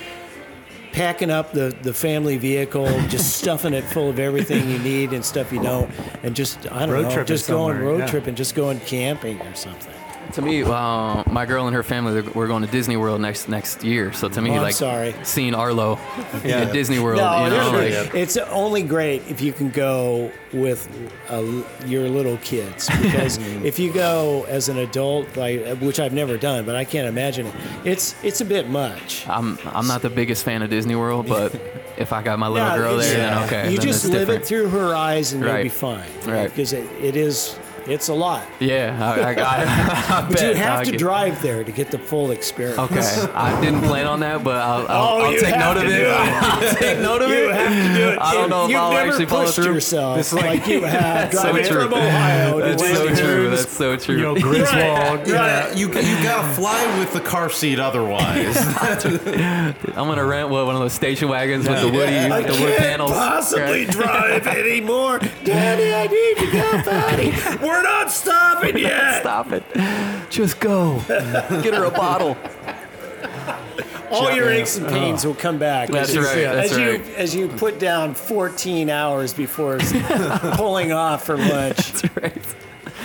packing 0.92 1.32
up 1.32 1.54
the, 1.54 1.74
the 1.84 1.94
family 1.94 2.38
vehicle, 2.38 2.86
just 3.08 3.38
stuffing 3.42 3.74
it 3.74 3.86
full 3.86 4.10
of 4.10 4.20
everything 4.20 4.70
you 4.70 4.78
need 4.80 5.14
and 5.14 5.24
stuff 5.24 5.54
you 5.54 5.64
don't, 5.64 5.90
and 6.24 6.36
just 6.36 6.70
I 6.70 6.86
don't 6.86 6.90
Road 6.90 7.16
know, 7.16 7.24
just 7.24 7.48
going 7.48 7.80
road 7.80 8.00
yeah. 8.00 8.08
tripping, 8.08 8.36
just 8.36 8.56
going 8.56 8.80
camping 8.82 9.40
or 9.42 9.56
something. 9.56 9.94
To 10.34 10.42
me 10.42 10.64
uh, 10.64 11.24
my 11.30 11.46
girl 11.46 11.68
and 11.68 11.76
her 11.76 11.84
family 11.84 12.22
they're- 12.22 12.32
we're 12.34 12.48
going 12.48 12.64
to 12.66 12.72
disney 12.72 12.96
world 12.96 13.20
next 13.20 13.50
next 13.50 13.84
year 13.84 14.14
so 14.14 14.30
to 14.30 14.42
me 14.42 14.58
Oh, 14.58 14.62
like 14.62 14.74
sorry. 14.76 15.14
seeing 15.24 15.54
arlo 15.54 16.00
Yeah. 16.46 16.62
at 16.62 16.72
disney 16.74 17.00
world 17.00 17.18
No, 17.20 17.44
you 17.44 17.50
know 17.50 17.72
there's- 17.72 18.06
like, 18.08 18.16
it's 18.16 18.38
only 18.38 18.84
great 18.84 19.24
if 19.30 19.42
you 19.42 19.52
can 19.52 19.70
go 19.70 20.32
with 20.54 20.88
uh, 21.30 21.44
your 21.86 22.08
little 22.10 22.38
kids 22.38 22.90
because 23.02 23.38
if 23.64 23.80
you 23.80 23.92
go 23.94 24.46
as 24.50 24.68
an 24.70 24.78
adult, 24.78 25.36
like 25.38 25.78
which 25.80 25.98
I've 26.00 26.12
never 26.14 26.38
done, 26.38 26.66
but 26.66 26.76
I 26.76 26.84
can't 26.84 27.08
imagine 27.08 27.48
it. 27.48 27.54
It's 27.86 28.16
it's 28.24 28.42
a 28.42 28.46
bit 28.46 28.70
much. 28.70 29.26
i'm 29.28 29.58
i'm 29.66 29.88
not 29.88 30.02
the 30.02 30.10
biggest 30.10 30.44
fan 30.44 30.62
of 30.62 30.70
disney 30.70 30.96
world 30.96 31.28
but 31.28 31.54
if 31.98 32.12
i 32.14 32.22
got 32.22 32.38
my 32.40 32.48
little 32.48 32.68
Yeah, 32.68 32.78
girl 32.78 32.94
it's- 33.00 33.10
there 33.10 33.18
then 33.30 33.44
okay 33.46 33.72
You 33.72 33.78
then 33.78 33.88
just 33.88 34.06
live 34.06 34.14
different. 34.28 34.44
it 34.44 34.48
through 34.48 34.68
her 34.70 34.94
eyes 34.96 35.34
and 35.34 35.44
you'll 35.44 35.64
be 35.64 35.70
fine. 35.70 36.08
Right. 36.26 36.50
Because 36.50 36.74
it, 36.74 36.86
it 37.02 37.16
is, 37.16 37.58
it's 37.88 38.08
a 38.10 38.14
lot. 38.14 38.46
yeah 38.60 38.98
i, 39.02 39.20
I, 39.20 39.34
I, 39.34 40.20
I 40.26 40.28
But 40.30 40.42
you 40.42 40.54
have 40.56 40.80
I'll 40.80 40.86
to 40.86 40.92
get- 40.92 41.00
drive 41.00 41.42
there 41.42 41.64
to 41.64 41.72
get 41.72 41.90
the 41.92 41.98
full 42.00 42.32
experience. 42.32 42.78
Okay, 42.80 43.32
I 43.34 43.60
didn't 43.62 43.82
plan 43.82 44.06
on 44.08 44.20
that, 44.22 44.44
but 44.44 44.58
I'll, 44.58 44.88
I'll, 44.88 45.02
Oh, 45.02 45.22
I'll 45.26 45.32
you 45.34 45.40
take 45.42 45.56
have 45.56 45.76
note 45.76 45.86
of 45.86 45.92
it. 45.92 45.96
do 45.96 46.04
it. 46.06 46.12
I'll 46.18 46.76
take 46.76 47.00
note 47.00 47.22
of 47.22 47.30
You 47.30 47.50
it. 47.50 47.56
have 47.56 47.70
to 47.94 48.00
do 48.00 48.10
it. 48.10 48.20
I 48.20 48.34
don't 48.34 48.50
know 48.50 48.66
if 48.66 48.72
You've 48.72 48.80
I'll 48.80 48.92
never 48.92 49.10
actually 49.10 49.26
follow 49.26 49.44
pushed 49.46 49.56
through. 49.56 49.74
yourself 49.74 50.18
This 50.18 50.28
is 50.28 50.34
like- 50.34 50.46
like 50.62 50.68
you 50.68 50.82
have 50.84 51.34
so 51.34 51.42
driving 51.42 51.66
true. 51.66 51.82
from 51.84 51.94
Ohio 51.94 52.60
to 52.60 52.66
That's 52.66 52.82
so 52.84 52.88
Landon 53.06 53.16
true. 53.16 53.44
Dunes. 53.46 53.60
That's 53.60 53.72
so 53.78 53.96
true. 53.98 54.16
You 54.16 54.22
know, 54.22 54.36
Griswold. 54.36 55.28
Yeah, 55.28 55.74
you 55.74 55.88
you 55.88 56.24
gotta 56.24 56.48
fly 56.54 57.00
with 57.00 57.14
the 57.14 57.22
car 57.22 57.50
seat 57.50 57.80
otherwise. 57.80 58.58
I'm 58.58 59.76
gonna 59.96 60.26
rent 60.26 60.50
what, 60.50 60.66
one 60.66 60.76
of 60.76 60.82
those 60.82 60.94
station 60.94 61.30
wagons 61.30 61.68
with 61.68 61.82
the 61.82 61.90
woody, 61.90 62.16
I 62.18 62.40
with 62.40 62.48
the 62.48 62.54
wood 62.64 62.76
can't 62.78 62.80
panels. 62.80 63.12
possibly 63.12 63.86
Right. 63.86 63.90
drive 63.90 64.48
anymore. 64.48 65.20
Daddy, 65.44 65.94
I 65.94 66.08
need 66.08 66.38
to 66.46 66.52
go 66.52 66.82
potty. 66.92 67.32
We're 67.72 67.84
not 67.84 68.12
stopping 68.12 68.78
yet. 68.78 69.22
Stop 69.22 69.52
it. 69.52 69.64
Just 70.30 70.60
go. 70.60 71.00
Get 71.08 71.74
her 71.74 71.86
a 71.86 71.92
bottle. 71.92 72.38
All 74.12 74.32
your 74.36 74.50
aches 74.50 74.78
and 74.78 74.88
pains 74.88 75.26
will 75.26 75.36
come 75.36 75.58
back. 75.58 75.88
That's 75.90 76.10
as 76.10 76.16
you, 76.16 76.22
right, 76.22 76.36
that's 76.36 76.72
as 76.74 76.78
you 76.78 77.14
as 77.16 77.36
you 77.36 77.48
put 77.48 77.80
down 77.80 78.14
14 78.14 78.90
hours 78.90 79.34
before 79.34 79.78
pulling 80.56 80.92
off 80.92 81.26
for 81.26 81.38
lunch. 81.38 81.78
That's 81.94 82.18
right. 82.18 82.56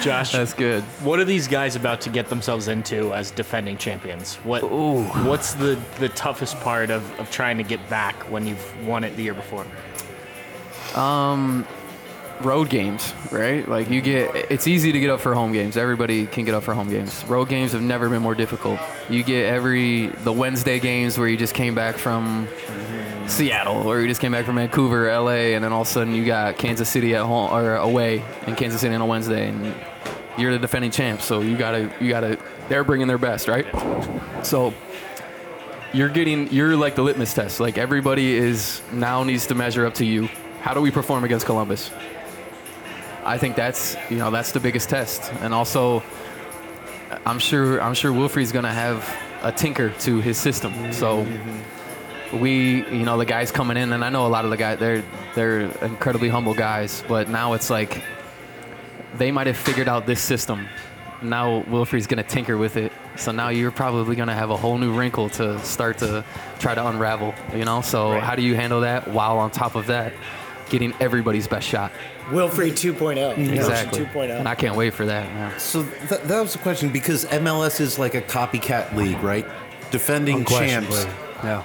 Josh, 0.03 0.33
That's 0.33 0.53
good. 0.53 0.83
what 1.03 1.19
are 1.19 1.25
these 1.25 1.49
guys 1.49 1.75
about 1.75 2.03
to 2.03 2.11
get 2.11 2.29
themselves 2.29 2.69
into 2.69 3.15
as 3.15 3.31
defending 3.31 3.79
champions? 3.79 4.35
What 4.37 4.63
What's 4.71 5.55
the, 5.55 5.81
the 5.99 6.11
toughest 6.11 6.61
part 6.61 6.91
of, 6.91 7.19
of 7.19 7.31
trying 7.31 7.57
to 7.57 7.63
get 7.63 7.89
back 7.89 8.15
when 8.31 8.47
you've 8.47 8.87
won 8.87 9.05
it 9.05 9.17
the 9.17 9.23
year 9.23 9.35
before? 9.35 9.67
Um, 10.95 11.67
road 12.41 12.69
games, 12.69 13.15
right? 13.31 13.67
Like 13.69 13.91
you 13.91 14.01
get, 14.01 14.35
it's 14.51 14.67
easy 14.67 14.93
to 14.93 15.01
get 15.01 15.11
up 15.11 15.21
for 15.21 15.35
home 15.35 15.53
games. 15.53 15.77
Everybody 15.77 16.27
can 16.27 16.45
get 16.45 16.55
up 16.55 16.63
for 16.63 16.75
home 16.75 16.89
games. 16.89 17.25
Road 17.27 17.49
games 17.49 17.73
have 17.73 17.83
never 17.83 18.09
been 18.09 18.23
more 18.23 18.35
difficult. 18.35 18.81
You 19.09 19.23
get 19.23 19.47
every 19.47 20.09
the 20.09 20.33
Wednesday 20.33 20.79
games 20.79 21.19
where 21.19 21.29
you 21.29 21.37
just 21.37 21.55
came 21.55 21.75
back 21.75 21.97
from 21.97 22.49
Seattle 23.27 23.91
or 23.91 24.01
you 24.01 24.09
just 24.09 24.21
came 24.21 24.33
back 24.33 24.45
from 24.45 24.57
Vancouver, 24.57 25.11
LA, 25.13 25.55
and 25.55 25.65
then 25.65 25.73
all 25.73 25.83
of 25.83 25.89
a 25.89 25.91
sudden 25.91 26.15
you 26.15 26.25
got 26.25 26.59
Kansas 26.59 26.89
City 26.89 27.15
at 27.15 27.25
home 27.25 27.53
or 27.53 27.77
away 27.77 28.25
in 28.47 28.55
Kansas 28.55 28.81
City 28.81 28.95
on 28.95 29.01
a 29.01 29.07
Wednesday, 29.07 29.49
and 29.49 29.75
you're 30.39 30.53
the 30.53 30.59
defending 30.59 30.91
champ. 30.91 31.21
So 31.23 31.41
you 31.41 31.57
gotta, 31.57 31.91
you 32.01 32.09
gotta, 32.09 32.39
they're 32.69 32.85
bringing 32.85 33.09
their 33.09 33.19
best, 33.19 33.49
right? 33.49 33.67
So 34.45 34.75
you're 35.93 36.09
getting 36.09 36.53
you're 36.53 36.77
like 36.77 36.95
the 36.95 37.03
litmus 37.03 37.33
test 37.33 37.59
like 37.61 37.79
everybody 37.79 38.35
is 38.35 38.83
now 38.93 39.23
needs 39.23 39.47
to 39.47 39.55
measure 39.55 39.87
up 39.87 39.95
to 39.95 40.05
you 40.05 40.29
how 40.61 40.75
do 40.75 40.81
we 40.81 40.91
perform 40.91 41.25
against 41.25 41.47
columbus 41.47 41.91
I 43.27 43.39
think 43.39 43.57
that's 43.57 43.97
you 44.09 44.19
know 44.19 44.31
that's 44.31 44.53
the 44.53 44.61
biggest 44.61 44.89
test, 44.89 45.33
and 45.41 45.53
also 45.53 46.03
I'm 47.25 47.39
sure 47.39 47.83
I'm 47.83 47.95
sure 47.95 48.13
Wilfried's 48.13 48.53
gonna 48.53 48.73
have 48.73 49.13
a 49.43 49.53
tinker 49.53 49.91
to 49.91 50.21
his 50.21 50.39
system. 50.39 50.93
So 50.93 51.27
we 52.33 52.85
you 52.87 53.05
know 53.05 53.19
the 53.19 53.25
guys 53.25 53.51
coming 53.51 53.77
in, 53.77 53.93
and 53.93 54.05
I 54.05 54.11
know 54.11 54.27
a 54.27 54.29
lot 54.29 54.45
of 54.45 54.51
the 54.51 54.57
guys 54.57 54.79
they're 54.79 55.03
they're 55.35 55.61
incredibly 55.85 56.29
humble 56.29 56.55
guys, 56.55 57.03
but 57.09 57.29
now 57.29 57.55
it's 57.55 57.69
like 57.71 58.03
they 59.17 59.31
might 59.31 59.47
have 59.47 59.57
figured 59.57 59.89
out 59.89 60.07
this 60.07 60.21
system. 60.21 60.69
Now 61.23 61.63
Wilfried's 61.63 62.07
gonna 62.07 62.23
tinker 62.23 62.57
with 62.57 62.77
it, 62.77 62.93
so 63.17 63.33
now 63.33 63.49
you're 63.49 63.71
probably 63.71 64.17
gonna 64.17 64.35
have 64.35 64.51
a 64.51 64.57
whole 64.57 64.79
new 64.79 64.93
wrinkle 64.93 65.29
to 65.31 65.59
start 65.65 65.99
to 65.99 66.25
try 66.59 66.75
to 66.75 66.87
unravel. 66.87 67.35
You 67.55 67.65
know, 67.65 67.81
so 67.81 68.21
how 68.21 68.37
do 68.37 68.43
you 68.43 68.55
handle 68.55 68.83
that 68.83 69.09
while 69.09 69.39
on 69.39 69.51
top 69.51 69.75
of 69.75 69.87
that, 69.87 70.13
getting 70.69 70.95
everybody's 71.01 71.47
best 71.47 71.67
shot? 71.67 71.93
Wilfried 72.29 72.73
2.0. 72.73 73.39
Exactly. 73.53 74.05
2.0. 74.05 74.39
And 74.39 74.49
I 74.49 74.55
can't 74.55 74.77
wait 74.77 74.95
for 74.95 75.07
that. 75.07 75.33
Man. 75.33 75.59
So 75.61 75.85
th- 75.85 76.23
that 76.23 76.41
was 76.41 76.53
the 76.53 76.59
question 76.59 76.91
because 76.91 77.25
MLS 77.27 77.81
is 77.81 77.99
like 77.99 78.15
a 78.15 78.23
copycat 78.23 78.95
league, 78.95 79.23
right? 79.23 79.47
Defending 79.91 80.45
champs 80.45 80.87
Unquestionably. 80.87 81.13
Yeah. 81.45 81.63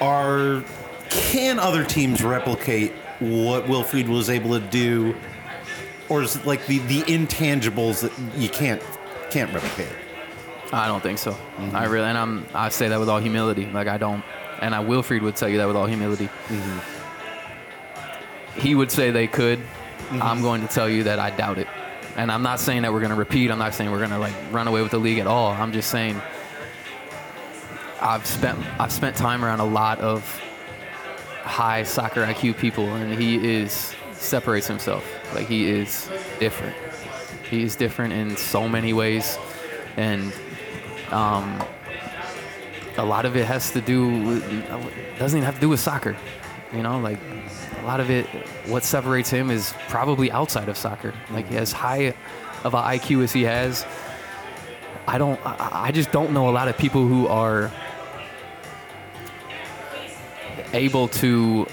are 0.00 0.64
can 1.10 1.58
other 1.58 1.84
teams 1.84 2.22
replicate 2.22 2.92
what 3.18 3.64
Wilfried 3.64 4.08
was 4.08 4.28
able 4.28 4.58
to 4.58 4.66
do, 4.66 5.16
or 6.08 6.22
is 6.22 6.36
it 6.36 6.46
like 6.46 6.66
the 6.66 6.78
the 6.80 7.00
intangibles 7.02 8.00
that 8.02 8.12
you 8.38 8.48
can't 8.48 8.82
can't 9.30 9.52
replicate? 9.52 9.88
I 10.72 10.86
don't 10.88 11.02
think 11.02 11.18
so. 11.18 11.36
I 11.72 11.84
really, 11.84 12.06
and 12.06 12.18
I'm, 12.18 12.44
I 12.52 12.68
say 12.70 12.88
that 12.88 12.98
with 12.98 13.08
all 13.08 13.20
humility. 13.20 13.66
Like 13.66 13.86
I 13.86 13.98
don't, 13.98 14.22
and 14.60 14.74
I 14.74 14.82
Wilfried 14.84 15.22
would 15.22 15.36
tell 15.36 15.48
you 15.48 15.58
that 15.58 15.66
with 15.66 15.76
all 15.76 15.86
humility. 15.86 16.26
Mm-hmm. 16.26 16.95
He 18.58 18.74
would 18.74 18.90
say 18.90 19.10
they 19.10 19.26
could. 19.26 19.60
I'm 20.10 20.40
going 20.40 20.60
to 20.62 20.68
tell 20.68 20.88
you 20.88 21.04
that 21.04 21.18
I 21.18 21.30
doubt 21.30 21.58
it. 21.58 21.66
And 22.16 22.32
I'm 22.32 22.42
not 22.42 22.60
saying 22.60 22.82
that 22.82 22.92
we're 22.92 23.00
going 23.00 23.10
to 23.10 23.16
repeat. 23.16 23.50
I'm 23.50 23.58
not 23.58 23.74
saying 23.74 23.90
we're 23.90 23.98
going 23.98 24.10
to 24.10 24.18
like 24.18 24.34
run 24.50 24.68
away 24.68 24.82
with 24.82 24.92
the 24.92 24.98
league 24.98 25.18
at 25.18 25.26
all. 25.26 25.50
I'm 25.50 25.72
just 25.72 25.90
saying 25.90 26.20
I've 28.00 28.26
spent 28.26 28.58
I've 28.80 28.92
spent 28.92 29.16
time 29.16 29.44
around 29.44 29.60
a 29.60 29.64
lot 29.64 30.00
of 30.00 30.22
high 31.42 31.82
soccer 31.82 32.24
IQ 32.24 32.58
people, 32.58 32.86
and 32.94 33.20
he 33.20 33.36
is 33.36 33.94
separates 34.12 34.66
himself. 34.66 35.04
Like 35.34 35.46
he 35.46 35.68
is 35.68 36.10
different. 36.38 36.76
He 37.50 37.62
is 37.62 37.76
different 37.76 38.12
in 38.12 38.36
so 38.36 38.68
many 38.68 38.92
ways, 38.92 39.38
and 39.96 40.32
um, 41.10 41.62
a 42.96 43.04
lot 43.04 43.24
of 43.24 43.36
it 43.36 43.46
has 43.46 43.70
to 43.72 43.80
do 43.80 44.08
with, 44.08 44.68
doesn't 45.18 45.38
even 45.38 45.44
have 45.46 45.54
to 45.54 45.60
do 45.60 45.68
with 45.68 45.80
soccer. 45.80 46.16
You 46.72 46.82
know, 46.82 46.98
like 46.98 47.18
a 47.86 47.88
lot 47.88 48.00
of 48.00 48.10
it, 48.10 48.26
what 48.66 48.82
separates 48.82 49.30
him 49.30 49.48
is 49.48 49.72
probably 49.88 50.28
outside 50.32 50.68
of 50.68 50.76
soccer. 50.76 51.14
Like 51.30 51.52
as 51.52 51.70
high 51.70 52.14
of 52.64 52.74
an 52.74 52.82
IQ 52.82 53.22
as 53.22 53.32
he 53.32 53.44
has, 53.44 53.86
I 55.06 55.18
don't. 55.18 55.38
I 55.44 55.92
just 55.92 56.10
don't 56.10 56.32
know 56.32 56.48
a 56.48 56.50
lot 56.50 56.66
of 56.66 56.76
people 56.76 57.06
who 57.06 57.28
are 57.28 57.70
able 60.72 61.06
to 61.06 61.68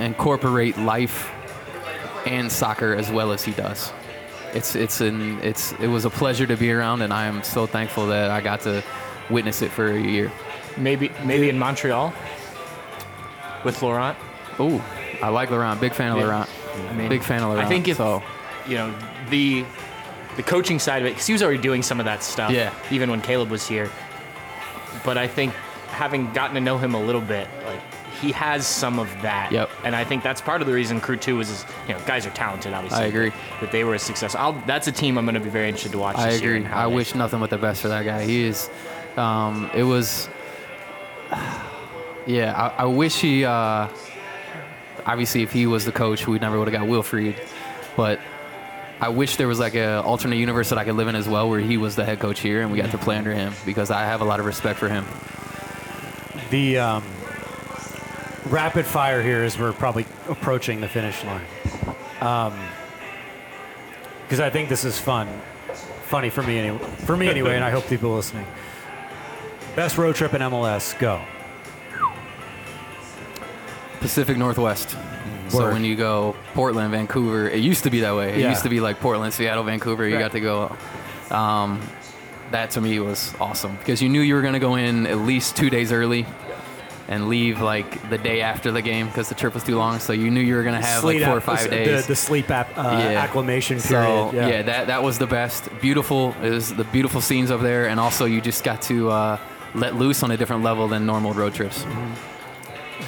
incorporate 0.00 0.76
life 0.78 1.30
and 2.26 2.50
soccer 2.50 2.96
as 2.96 3.12
well 3.12 3.30
as 3.30 3.44
he 3.44 3.52
does. 3.52 3.92
It's 4.54 4.74
it's 4.74 5.00
an 5.00 5.38
it's 5.44 5.70
it 5.74 5.86
was 5.86 6.04
a 6.04 6.10
pleasure 6.10 6.44
to 6.44 6.56
be 6.56 6.72
around, 6.72 7.02
and 7.02 7.12
I 7.12 7.26
am 7.26 7.44
so 7.44 7.66
thankful 7.66 8.08
that 8.08 8.32
I 8.32 8.40
got 8.40 8.62
to 8.62 8.82
witness 9.30 9.62
it 9.62 9.70
for 9.70 9.92
a 9.92 10.00
year. 10.00 10.32
Maybe 10.76 11.12
maybe 11.22 11.48
in 11.48 11.56
Montreal 11.56 12.12
with 13.62 13.80
Laurent. 13.80 14.18
Ooh, 14.60 14.80
I 15.22 15.28
like 15.28 15.50
Laurent. 15.50 15.80
Big 15.80 15.92
fan 15.94 16.12
of 16.12 16.18
Yeah. 16.18 16.24
Laurent. 16.24 16.50
I 16.88 16.92
mean, 16.94 17.08
Big 17.08 17.22
fan 17.22 17.42
of 17.42 17.48
Laurent. 17.50 17.64
I 17.64 17.68
think 17.68 17.88
if 17.88 17.96
so. 17.98 18.22
you 18.66 18.76
know 18.76 18.94
the 19.30 19.64
the 20.36 20.42
coaching 20.42 20.78
side 20.78 21.02
of 21.02 21.06
it, 21.06 21.10
because 21.10 21.26
he 21.26 21.32
was 21.32 21.42
already 21.42 21.60
doing 21.60 21.82
some 21.82 21.98
of 22.00 22.06
that 22.06 22.22
stuff. 22.22 22.50
Yeah. 22.52 22.72
Even 22.90 23.10
when 23.10 23.20
Caleb 23.20 23.50
was 23.50 23.66
here, 23.66 23.90
but 25.04 25.18
I 25.18 25.26
think 25.28 25.52
having 25.88 26.32
gotten 26.32 26.54
to 26.54 26.60
know 26.60 26.78
him 26.78 26.94
a 26.94 27.00
little 27.02 27.20
bit, 27.20 27.48
like 27.66 27.80
he 28.20 28.32
has 28.32 28.66
some 28.66 28.98
of 28.98 29.08
that. 29.22 29.50
Yep. 29.52 29.68
And 29.84 29.94
I 29.96 30.04
think 30.04 30.22
that's 30.22 30.40
part 30.40 30.60
of 30.62 30.66
the 30.68 30.72
reason 30.72 31.00
Crew 31.00 31.16
Two 31.16 31.36
was, 31.36 31.50
is, 31.50 31.66
you 31.88 31.94
know, 31.94 32.00
guys 32.06 32.24
are 32.24 32.30
talented. 32.30 32.72
Obviously, 32.72 33.02
I 33.02 33.06
agree. 33.06 33.32
That 33.60 33.72
they 33.72 33.84
were 33.84 33.94
a 33.94 33.98
success. 33.98 34.34
I'll, 34.34 34.52
that's 34.66 34.86
a 34.86 34.92
team 34.92 35.18
I'm 35.18 35.24
going 35.26 35.34
to 35.34 35.40
be 35.40 35.50
very 35.50 35.66
interested 35.68 35.92
to 35.92 35.98
watch. 35.98 36.16
I 36.16 36.30
this 36.30 36.40
agree. 36.40 36.64
I 36.64 36.88
they- 36.88 36.94
wish 36.94 37.14
nothing 37.14 37.40
but 37.40 37.50
the 37.50 37.58
best 37.58 37.82
for 37.82 37.88
that 37.88 38.04
guy. 38.04 38.24
He 38.24 38.44
is. 38.44 38.70
Um, 39.16 39.70
it 39.74 39.82
was. 39.82 40.28
Yeah, 42.24 42.54
I, 42.78 42.82
I 42.82 42.86
wish 42.86 43.16
he. 43.20 43.44
Uh, 43.44 43.88
obviously, 45.06 45.42
if 45.42 45.52
he 45.52 45.66
was 45.66 45.84
the 45.84 45.92
coach, 45.92 46.26
we 46.26 46.38
never 46.38 46.58
would 46.58 46.68
have 46.68 46.80
got 46.80 46.88
Wilfried. 46.88 47.36
But 47.96 48.20
I 49.00 49.08
wish 49.08 49.36
there 49.36 49.48
was 49.48 49.58
like 49.58 49.74
a 49.74 50.00
alternate 50.02 50.36
universe 50.36 50.68
that 50.68 50.78
I 50.78 50.84
could 50.84 50.94
live 50.94 51.08
in 51.08 51.16
as 51.16 51.28
well, 51.28 51.48
where 51.48 51.60
he 51.60 51.76
was 51.76 51.96
the 51.96 52.04
head 52.04 52.20
coach 52.20 52.40
here 52.40 52.62
and 52.62 52.70
we 52.70 52.78
got 52.78 52.90
to 52.92 52.98
play 52.98 53.16
under 53.16 53.34
him 53.34 53.52
because 53.66 53.90
I 53.90 54.02
have 54.04 54.20
a 54.20 54.24
lot 54.24 54.40
of 54.40 54.46
respect 54.46 54.78
for 54.78 54.88
him. 54.88 55.04
The 56.50 56.78
um, 56.78 57.04
rapid 58.46 58.86
fire 58.86 59.22
here 59.22 59.42
as 59.42 59.58
we're 59.58 59.72
probably 59.72 60.06
approaching 60.28 60.80
the 60.80 60.88
finish 60.88 61.24
line. 61.24 61.44
Because 64.24 64.40
I 64.40 64.50
think 64.50 64.68
this 64.68 64.84
is 64.84 64.98
fun. 64.98 65.28
Funny 66.04 66.30
for 66.30 66.42
me, 66.42 66.58
anyway, 66.58 66.78
for 66.78 67.16
me 67.16 67.28
anyway, 67.28 67.56
and 67.56 67.64
I 67.64 67.70
hope 67.70 67.86
people 67.86 68.14
listening. 68.14 68.46
Best 69.74 69.96
road 69.96 70.14
trip 70.14 70.34
in 70.34 70.42
MLS, 70.42 70.98
go. 70.98 71.22
Pacific 74.02 74.36
Northwest. 74.36 74.96
So 75.48 75.58
Word. 75.58 75.72
when 75.74 75.84
you 75.84 75.96
go 75.96 76.34
Portland, 76.54 76.90
Vancouver, 76.92 77.48
it 77.48 77.60
used 77.60 77.84
to 77.84 77.90
be 77.90 78.00
that 78.00 78.14
way. 78.14 78.34
It 78.34 78.40
Yeah. 78.40 78.50
used 78.50 78.62
to 78.62 78.68
be 78.68 78.80
like 78.80 79.00
Portland, 79.00 79.32
Seattle, 79.34 79.64
Vancouver. 79.64 80.06
You 80.06 80.14
Right. 80.16 80.20
got 80.22 80.32
to 80.32 80.40
go. 80.40 80.76
Um, 81.30 81.80
that 82.50 82.70
to 82.72 82.80
me 82.80 82.98
was 83.00 83.32
awesome 83.40 83.76
because 83.78 84.02
you 84.02 84.08
knew 84.08 84.20
you 84.20 84.34
were 84.34 84.42
going 84.42 84.52
to 84.54 84.58
go 84.58 84.74
in 84.74 85.06
at 85.06 85.18
least 85.18 85.56
two 85.56 85.70
days 85.70 85.90
early 85.92 86.26
and 87.08 87.28
leave 87.28 87.60
like 87.60 88.08
the 88.10 88.18
day 88.18 88.40
after 88.42 88.70
the 88.72 88.80
game 88.82 89.06
because 89.06 89.28
the 89.28 89.34
trip 89.34 89.54
was 89.54 89.62
too 89.64 89.76
long. 89.76 89.98
So 89.98 90.12
you 90.12 90.30
knew 90.30 90.40
you 90.40 90.54
were 90.56 90.62
going 90.62 90.80
to 90.80 90.86
have 90.86 91.02
like 91.04 91.16
Sleep 91.16 91.24
four 91.24 91.34
or 91.34 91.36
app- 91.38 91.42
five 91.44 91.62
the- 91.64 91.68
days. 91.70 92.06
The, 92.06 92.16
sleep 92.16 92.50
app, 92.50 92.70
uh, 92.76 92.82
Yeah. 92.82 93.22
acclimation 93.22 93.78
So 93.80 94.30
period. 94.30 94.48
yeah. 94.50 94.62
that 94.62 94.86
that 94.88 95.02
was 95.02 95.18
the 95.18 95.26
best. 95.26 95.68
Beautiful. 95.80 96.34
It 96.42 96.50
was 96.50 96.72
the 96.72 96.84
beautiful 96.84 97.20
scenes 97.20 97.50
up 97.50 97.60
there, 97.62 97.86
and 97.88 97.98
also 98.00 98.24
you 98.26 98.40
just 98.40 98.64
got 98.64 98.80
to 98.82 99.10
uh, 99.10 99.36
let 99.74 99.96
loose 99.96 100.22
on 100.22 100.30
a 100.30 100.36
different 100.36 100.62
level 100.62 100.88
than 100.88 101.04
normal 101.06 101.32
road 101.34 101.54
trips. 101.54 101.84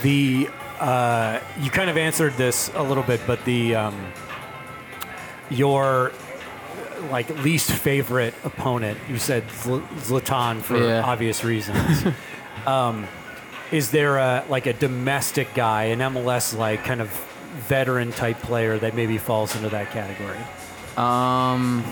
The 0.02 0.48
uh, 0.84 1.40
you 1.60 1.70
kind 1.70 1.88
of 1.88 1.96
answered 1.96 2.34
this 2.34 2.70
a 2.74 2.82
little 2.82 3.02
bit, 3.02 3.20
but 3.26 3.44
the 3.44 3.74
um, 3.74 4.12
your 5.50 6.12
like 7.10 7.28
least 7.44 7.70
favorite 7.70 8.34
opponent, 8.44 8.98
you 9.08 9.18
said 9.18 9.46
Zl- 9.48 9.86
Zlatan 9.98 10.60
for 10.62 10.76
Yeah. 10.78 11.02
obvious 11.02 11.44
reasons. 11.44 12.04
um, 12.66 13.06
is 13.72 13.90
there 13.90 14.18
a 14.18 14.44
like 14.48 14.66
a 14.66 14.72
domestic 14.72 15.52
guy, 15.54 15.84
an 15.84 16.00
MLS 16.00 16.56
like 16.56 16.84
kind 16.84 17.00
of 17.00 17.08
veteran 17.68 18.10
type 18.12 18.38
player 18.40 18.78
that 18.78 18.94
maybe 18.94 19.16
falls 19.18 19.56
into 19.56 19.68
that 19.70 19.90
category? 19.90 20.38
Um. 20.96 21.82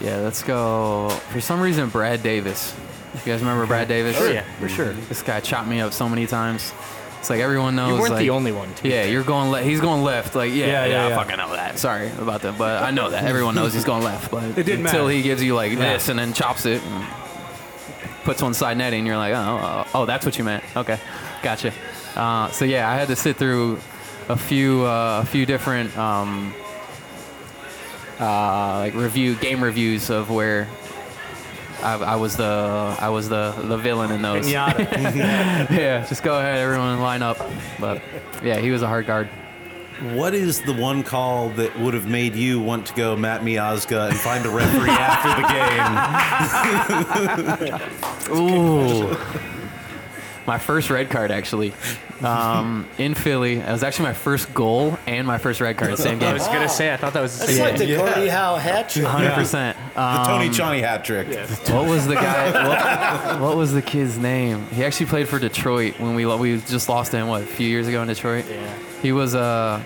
Yeah, 0.00 0.16
let's 0.18 0.42
go. 0.42 1.08
For 1.30 1.40
some 1.40 1.60
reason, 1.60 1.88
Brad 1.88 2.22
Davis. 2.22 2.74
You 3.14 3.20
guys 3.32 3.40
remember 3.40 3.66
Brad 3.66 3.88
Davis? 3.88 4.16
Oh, 4.18 4.30
yeah. 4.30 4.42
for 4.58 4.68
sure. 4.68 4.92
This 4.92 5.22
guy 5.22 5.40
chopped 5.40 5.68
me 5.68 5.80
up 5.80 5.92
so 5.92 6.08
many 6.08 6.26
times. 6.26 6.72
It's 7.20 7.30
like 7.30 7.40
everyone 7.40 7.74
knows. 7.76 7.88
You 7.94 8.00
weren't 8.00 8.10
like, 8.12 8.18
the 8.20 8.30
only 8.30 8.52
one. 8.52 8.72
To 8.74 8.82
be 8.82 8.90
Yeah, 8.90 9.02
fair. 9.02 9.12
you're 9.12 9.22
going. 9.24 9.50
Le- 9.50 9.62
he's 9.62 9.80
going 9.80 10.02
left. 10.02 10.34
Like, 10.34 10.50
yeah, 10.52 10.66
Yeah, 10.66 10.84
yeah, 10.84 11.08
yeah, 11.08 11.14
I 11.14 11.24
fucking 11.24 11.38
know 11.38 11.52
that. 11.54 11.78
Sorry 11.78 12.10
about 12.18 12.42
that, 12.42 12.58
but 12.58 12.82
I 12.82 12.90
know 12.90 13.08
that 13.10 13.24
everyone 13.24 13.54
knows 13.54 13.72
he's 13.72 13.84
going 13.84 14.02
left. 14.02 14.30
But 14.30 14.44
It 14.58 14.64
didn't 14.66 14.84
until 14.86 15.04
matter. 15.04 15.16
he 15.16 15.22
gives 15.22 15.42
you 15.42 15.54
like 15.54 15.72
Yeah. 15.72 15.94
this 15.94 16.08
and 16.10 16.18
then 16.18 16.34
chops 16.34 16.66
it 16.66 16.82
and 16.82 17.04
puts 18.24 18.42
one 18.42 18.52
side 18.52 18.76
netting, 18.76 18.98
and 19.00 19.06
you're 19.06 19.16
like, 19.16 19.32
oh, 19.32 19.38
oh, 19.62 19.86
oh, 20.02 20.04
that's 20.06 20.26
what 20.26 20.36
you 20.36 20.44
meant. 20.44 20.64
Okay, 20.76 20.98
gotcha. 21.42 21.72
Uh, 22.14 22.50
so 22.50 22.64
yeah, 22.66 22.90
I 22.90 22.94
had 22.96 23.08
to 23.08 23.16
sit 23.16 23.36
through 23.38 23.78
a 24.28 24.36
few, 24.36 24.84
uh, 24.84 25.20
a 25.22 25.26
few 25.26 25.46
different 25.46 25.96
um, 25.96 26.52
uh, 28.20 28.78
like 28.80 28.94
review 28.94 29.34
game 29.36 29.62
reviews 29.64 30.10
of 30.10 30.30
where. 30.30 30.68
I, 31.84 31.94
I 31.94 32.16
was 32.16 32.36
the 32.36 32.96
I 32.98 33.10
was 33.10 33.28
the, 33.28 33.52
the 33.52 33.76
villain 33.76 34.10
in 34.10 34.22
those. 34.22 34.46
Pinata. 34.46 34.78
yeah, 35.70 36.06
just 36.06 36.22
go 36.22 36.38
ahead, 36.38 36.58
everyone 36.58 37.00
line 37.00 37.22
up. 37.22 37.38
But 37.78 38.02
yeah, 38.42 38.58
he 38.58 38.70
was 38.70 38.82
a 38.82 38.86
hard 38.86 39.06
guard. 39.06 39.28
What 40.12 40.34
is 40.34 40.60
the 40.62 40.72
one 40.72 41.04
call 41.04 41.50
that 41.50 41.78
would 41.78 41.94
have 41.94 42.08
made 42.08 42.34
you 42.34 42.60
want 42.60 42.86
to 42.86 42.94
go 42.94 43.16
Matt 43.16 43.42
Miazga 43.42 44.08
and 44.10 44.18
find 44.18 44.44
a 44.44 44.50
referee 44.50 44.90
after 44.90 45.28
the 47.70 47.78
game? 48.28 48.36
Ooh. 48.36 49.16
My 50.46 50.58
first 50.58 50.90
red 50.90 51.08
card, 51.08 51.30
actually, 51.30 51.72
um, 52.22 52.86
in 52.98 53.14
Philly. 53.14 53.54
It 53.54 53.66
was 53.70 53.82
actually 53.82 54.08
my 54.08 54.12
first 54.12 54.52
goal 54.52 54.98
and 55.06 55.26
my 55.26 55.38
first 55.38 55.58
red 55.60 55.78
card 55.78 55.90
at 55.92 55.96
the 55.96 56.02
same 56.02 56.18
game. 56.18 56.28
I 56.28 56.34
was 56.34 56.46
gonna 56.46 56.68
say 56.68 56.92
I 56.92 56.98
thought 56.98 57.14
that 57.14 57.22
was 57.22 57.32
the 57.38 57.46
That's 57.46 57.56
same. 57.56 57.64
like 57.64 57.78
the 57.78 57.86
Yeah. 57.86 58.12
Cody 58.12 58.28
Howe 58.28 58.56
hat 58.56 58.90
trick. 58.90 59.06
Hundred 59.06 59.32
percent. 59.32 59.76
The 59.94 60.24
Tony 60.26 60.50
Chani 60.50 60.80
hat 60.80 61.02
trick. 61.04 61.28
What 61.70 61.88
was 61.88 62.06
the 62.06 62.14
guy? 62.14 62.68
What, 62.68 63.40
what 63.40 63.56
was 63.56 63.72
the 63.72 63.80
kid's 63.80 64.18
name? 64.18 64.66
He 64.68 64.84
actually 64.84 65.06
played 65.06 65.28
for 65.28 65.38
Detroit 65.38 65.98
when 65.98 66.14
we 66.14 66.26
we 66.26 66.60
just 66.60 66.90
lost 66.90 67.12
to 67.12 67.16
him. 67.16 67.28
What 67.28 67.42
a 67.42 67.46
few 67.46 67.68
years 67.68 67.88
ago 67.88 68.02
in 68.02 68.08
Detroit. 68.08 68.44
Yeah. 68.48 68.76
He 69.00 69.12
was 69.12 69.34
uh 69.34 69.82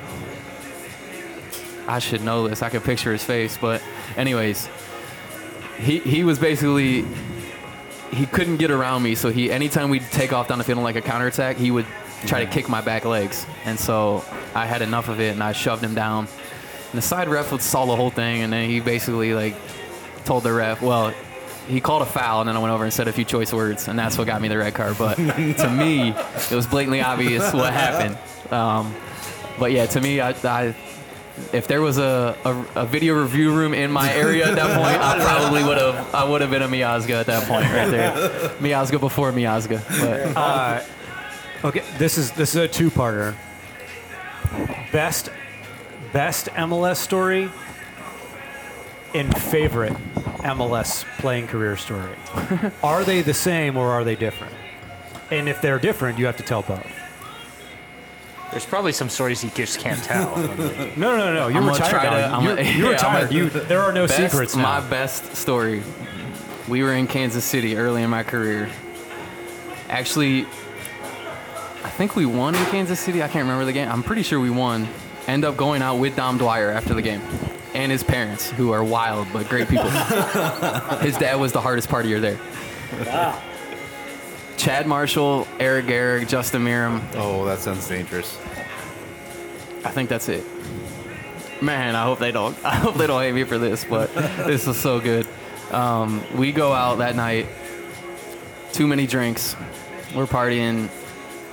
I 1.87 2.01
should 2.01 2.23
know 2.23 2.49
this. 2.49 2.63
I 2.63 2.69
could 2.69 2.83
picture 2.85 3.13
his 3.13 3.23
face, 3.25 3.57
but 3.57 3.81
anyways, 4.17 4.69
he 5.79 6.01
he 6.01 6.25
was 6.25 6.39
basically 6.39 7.05
he 8.13 8.27
couldn't 8.27 8.57
get 8.57 8.71
around 8.71 9.03
me, 9.03 9.15
so 9.15 9.31
he 9.31 9.51
anytime 9.51 9.91
we'd 9.91 10.11
take 10.11 10.33
off 10.33 10.49
down 10.49 10.59
the 10.59 10.65
field 10.65 10.79
on 10.79 10.85
like 10.85 10.97
a 10.97 11.01
counterattack, 11.01 11.57
he 11.57 11.71
would 11.71 11.87
try 12.27 12.45
to 12.45 12.51
kick 12.51 12.69
my 12.69 12.81
back 12.81 13.05
legs, 13.05 13.47
and 13.65 13.79
so 13.79 14.25
I 14.55 14.67
had 14.67 14.83
enough 14.83 15.09
of 15.09 15.21
it, 15.21 15.33
and 15.33 15.43
I 15.43 15.53
shoved 15.53 15.83
him 15.83 15.95
down. 15.95 16.27
And 16.91 16.99
the 16.99 17.03
side 17.03 17.29
ref 17.29 17.61
saw 17.61 17.85
the 17.87 17.97
whole 17.97 18.11
thing, 18.11 18.43
and 18.43 18.53
then 18.53 18.69
he 18.69 18.81
basically 18.81 19.35
like 19.35 19.55
told 20.25 20.43
the 20.43 20.53
ref, 20.53 20.83
well, 20.83 21.13
he 21.69 21.81
called 21.81 22.03
a 22.03 22.07
foul, 22.07 22.41
and 22.41 22.49
then 22.49 22.57
I 22.57 22.61
went 22.61 22.73
over 22.73 22.85
and 22.85 22.93
said 22.93 23.09
a 23.09 23.13
few 23.13 23.25
choice 23.25 23.53
words, 23.53 23.89
and 23.89 23.99
that's 23.99 24.17
what 24.17 24.27
got 24.27 24.41
me 24.41 24.49
the 24.49 24.59
red 24.59 24.75
card. 24.75 24.97
But 24.99 25.17
to 25.17 25.71
me, 25.79 26.11
it 26.11 26.55
was 26.55 26.67
blatantly 26.67 27.03
obvious 27.03 27.53
what 27.53 27.73
happened. 27.73 28.19
Um, 28.51 28.95
but 29.59 29.73
yeah, 29.73 29.87
to 29.87 30.01
me, 30.01 30.21
I, 30.21 30.31
I 30.31 30.75
if 31.53 31.67
there 31.67 31.81
was 31.81 31.99
a, 31.99 32.37
a, 32.45 32.83
a 32.83 32.87
video 32.87 33.15
review 33.21 33.53
room 33.55 33.75
in 33.75 33.91
my 33.91 34.13
area 34.13 34.49
at 34.49 34.57
that 34.57 34.77
point, 34.77 35.01
I 35.01 35.19
probably 35.25 35.65
would 35.65 35.79
have 35.79 36.15
I 36.15 36.25
would 36.25 36.41
have 36.41 36.51
been 36.51 36.63
a 36.63 36.69
Miazga 36.69 37.21
at 37.21 37.27
that 37.27 37.49
point 37.49 37.65
right 37.67 37.91
there. 37.91 38.13
Miazga 38.61 39.01
before 39.01 39.33
Miazga. 39.33 39.83
But 40.01 40.37
Uh, 40.37 40.83
okay, 41.65 41.83
this 41.99 42.19
is 42.19 42.33
this 42.33 42.51
is 42.51 42.57
a 42.57 42.69
two-parter. 42.69 43.35
Best 44.93 45.31
best 46.13 46.47
MLS 46.49 46.97
story 46.97 47.51
and 49.15 49.37
favorite 49.39 49.95
MLS 50.45 51.05
playing 51.19 51.47
career 51.47 51.77
story. 51.77 52.15
are 52.83 53.05
they 53.05 53.23
the 53.23 53.35
same 53.35 53.77
or 53.77 53.89
are 53.91 54.05
they 54.05 54.17
different? 54.17 54.55
And 55.31 55.49
if 55.49 55.61
they're 55.61 55.79
different, 55.79 56.19
you 56.19 56.27
have 56.27 56.37
to 56.39 56.43
tell 56.43 56.63
both. 56.63 56.87
There's 58.51 58.65
probably 58.67 58.93
some 58.93 59.09
stories 59.11 59.45
you 59.45 59.51
just 59.51 59.79
can't 59.79 60.03
tell. 60.03 60.37
No, 60.97 61.17
no, 61.17 61.19
no, 61.19 61.35
no. 61.35 61.49
You're 61.49 61.59
I'm 61.59 61.67
gonna 61.67 61.73
retired. 61.73 61.91
try 61.91 62.05
to- 62.05 62.11
now. 62.11 62.37
I'm 62.39 62.45
you're 62.45 62.57
gonna- 62.57 62.69
you're 62.71 62.77
yeah, 62.79 62.87
I'm 62.87 62.93
retired. 62.93 63.31
gonna- 63.31 63.35
you, 63.45 63.51
there 63.51 63.81
are 63.83 63.93
no 63.93 64.07
best, 64.07 64.17
secrets 64.33 64.57
now. 64.57 64.63
My 64.81 64.81
best 64.89 65.37
story. 65.37 65.83
We 66.67 66.83
were 66.83 66.95
in 66.95 67.07
Kansas 67.07 67.45
City 67.45 67.77
early 67.77 68.03
in 68.03 68.11
my 68.11 68.23
career. 68.23 68.69
Actually, 69.89 70.43
I 71.85 71.91
think 71.91 72.17
we 72.17 72.27
won 72.27 72.55
in 72.55 72.65
Kansas 72.67 72.99
City. 73.01 73.23
I 73.23 73.29
can't 73.29 73.43
remember 73.45 73.65
the 73.65 73.73
game. 73.73 73.89
I'm 73.91 74.03
pretty 74.03 74.23
sure 74.23 74.41
we 74.41 74.51
won. 74.51 74.89
End 75.27 75.45
up 75.45 75.57
going 75.57 75.83
out 75.83 75.97
with 75.97 76.17
Dom 76.17 76.37
Dwyer 76.39 76.71
after 76.71 76.95
the 76.95 77.03
game, 77.03 77.21
and 77.75 77.93
his 77.93 78.03
parents, 78.03 78.51
who 78.51 78.73
are 78.73 78.83
wild 78.83 79.29
but 79.33 79.49
great 79.49 79.69
people. 79.69 79.89
his 81.01 81.17
dad 81.19 81.37
was 81.37 81.53
the 81.53 81.61
hardest 81.61 81.89
partier 81.89 82.21
there. 82.21 82.39
Chad 84.59 84.89
Marshall, 84.89 85.47
Eric 85.61 85.87
Gehrig, 85.87 86.29
Justin 86.29 86.65
Meram. 86.65 87.01
Oh, 87.15 87.45
that 87.47 87.61
sounds 87.61 87.87
dangerous. 87.87 88.37
I 89.85 89.91
think 89.91 90.09
that's 90.09 90.29
it. 90.29 90.45
Man, 91.63 91.95
I 91.95 92.03
hope 92.03 92.19
they 92.19 92.33
don't. 92.33 92.57
I 92.65 92.75
hope 92.75 92.97
they 92.97 93.07
don't 93.07 93.23
hate 93.23 93.33
me 93.33 93.45
for 93.45 93.57
this, 93.57 93.85
but 93.85 94.13
this 94.15 94.67
is 94.67 94.77
so 94.77 95.01
good. 95.01 95.27
Um, 95.71 96.25
we 96.37 96.51
go 96.51 96.73
out 96.73 96.99
that 96.99 97.15
night. 97.15 97.47
Too 98.73 98.89
many 98.89 99.07
drinks. 99.07 99.55
We're 100.15 100.27
partying. 100.27 100.87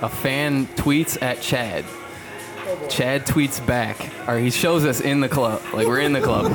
A 0.02 0.08
fan 0.08 0.66
tweets 0.66 1.22
at 1.22 1.40
Chad. 1.40 1.84
Chad 2.90 3.24
tweets 3.24 3.64
back, 3.64 4.10
or 4.28 4.36
he 4.38 4.50
shows 4.50 4.84
us 4.84 5.00
in 5.00 5.20
the 5.20 5.28
club. 5.28 5.62
Like 5.72 5.86
we're 5.86 6.00
in 6.00 6.12
the 6.12 6.20
club. 6.20 6.50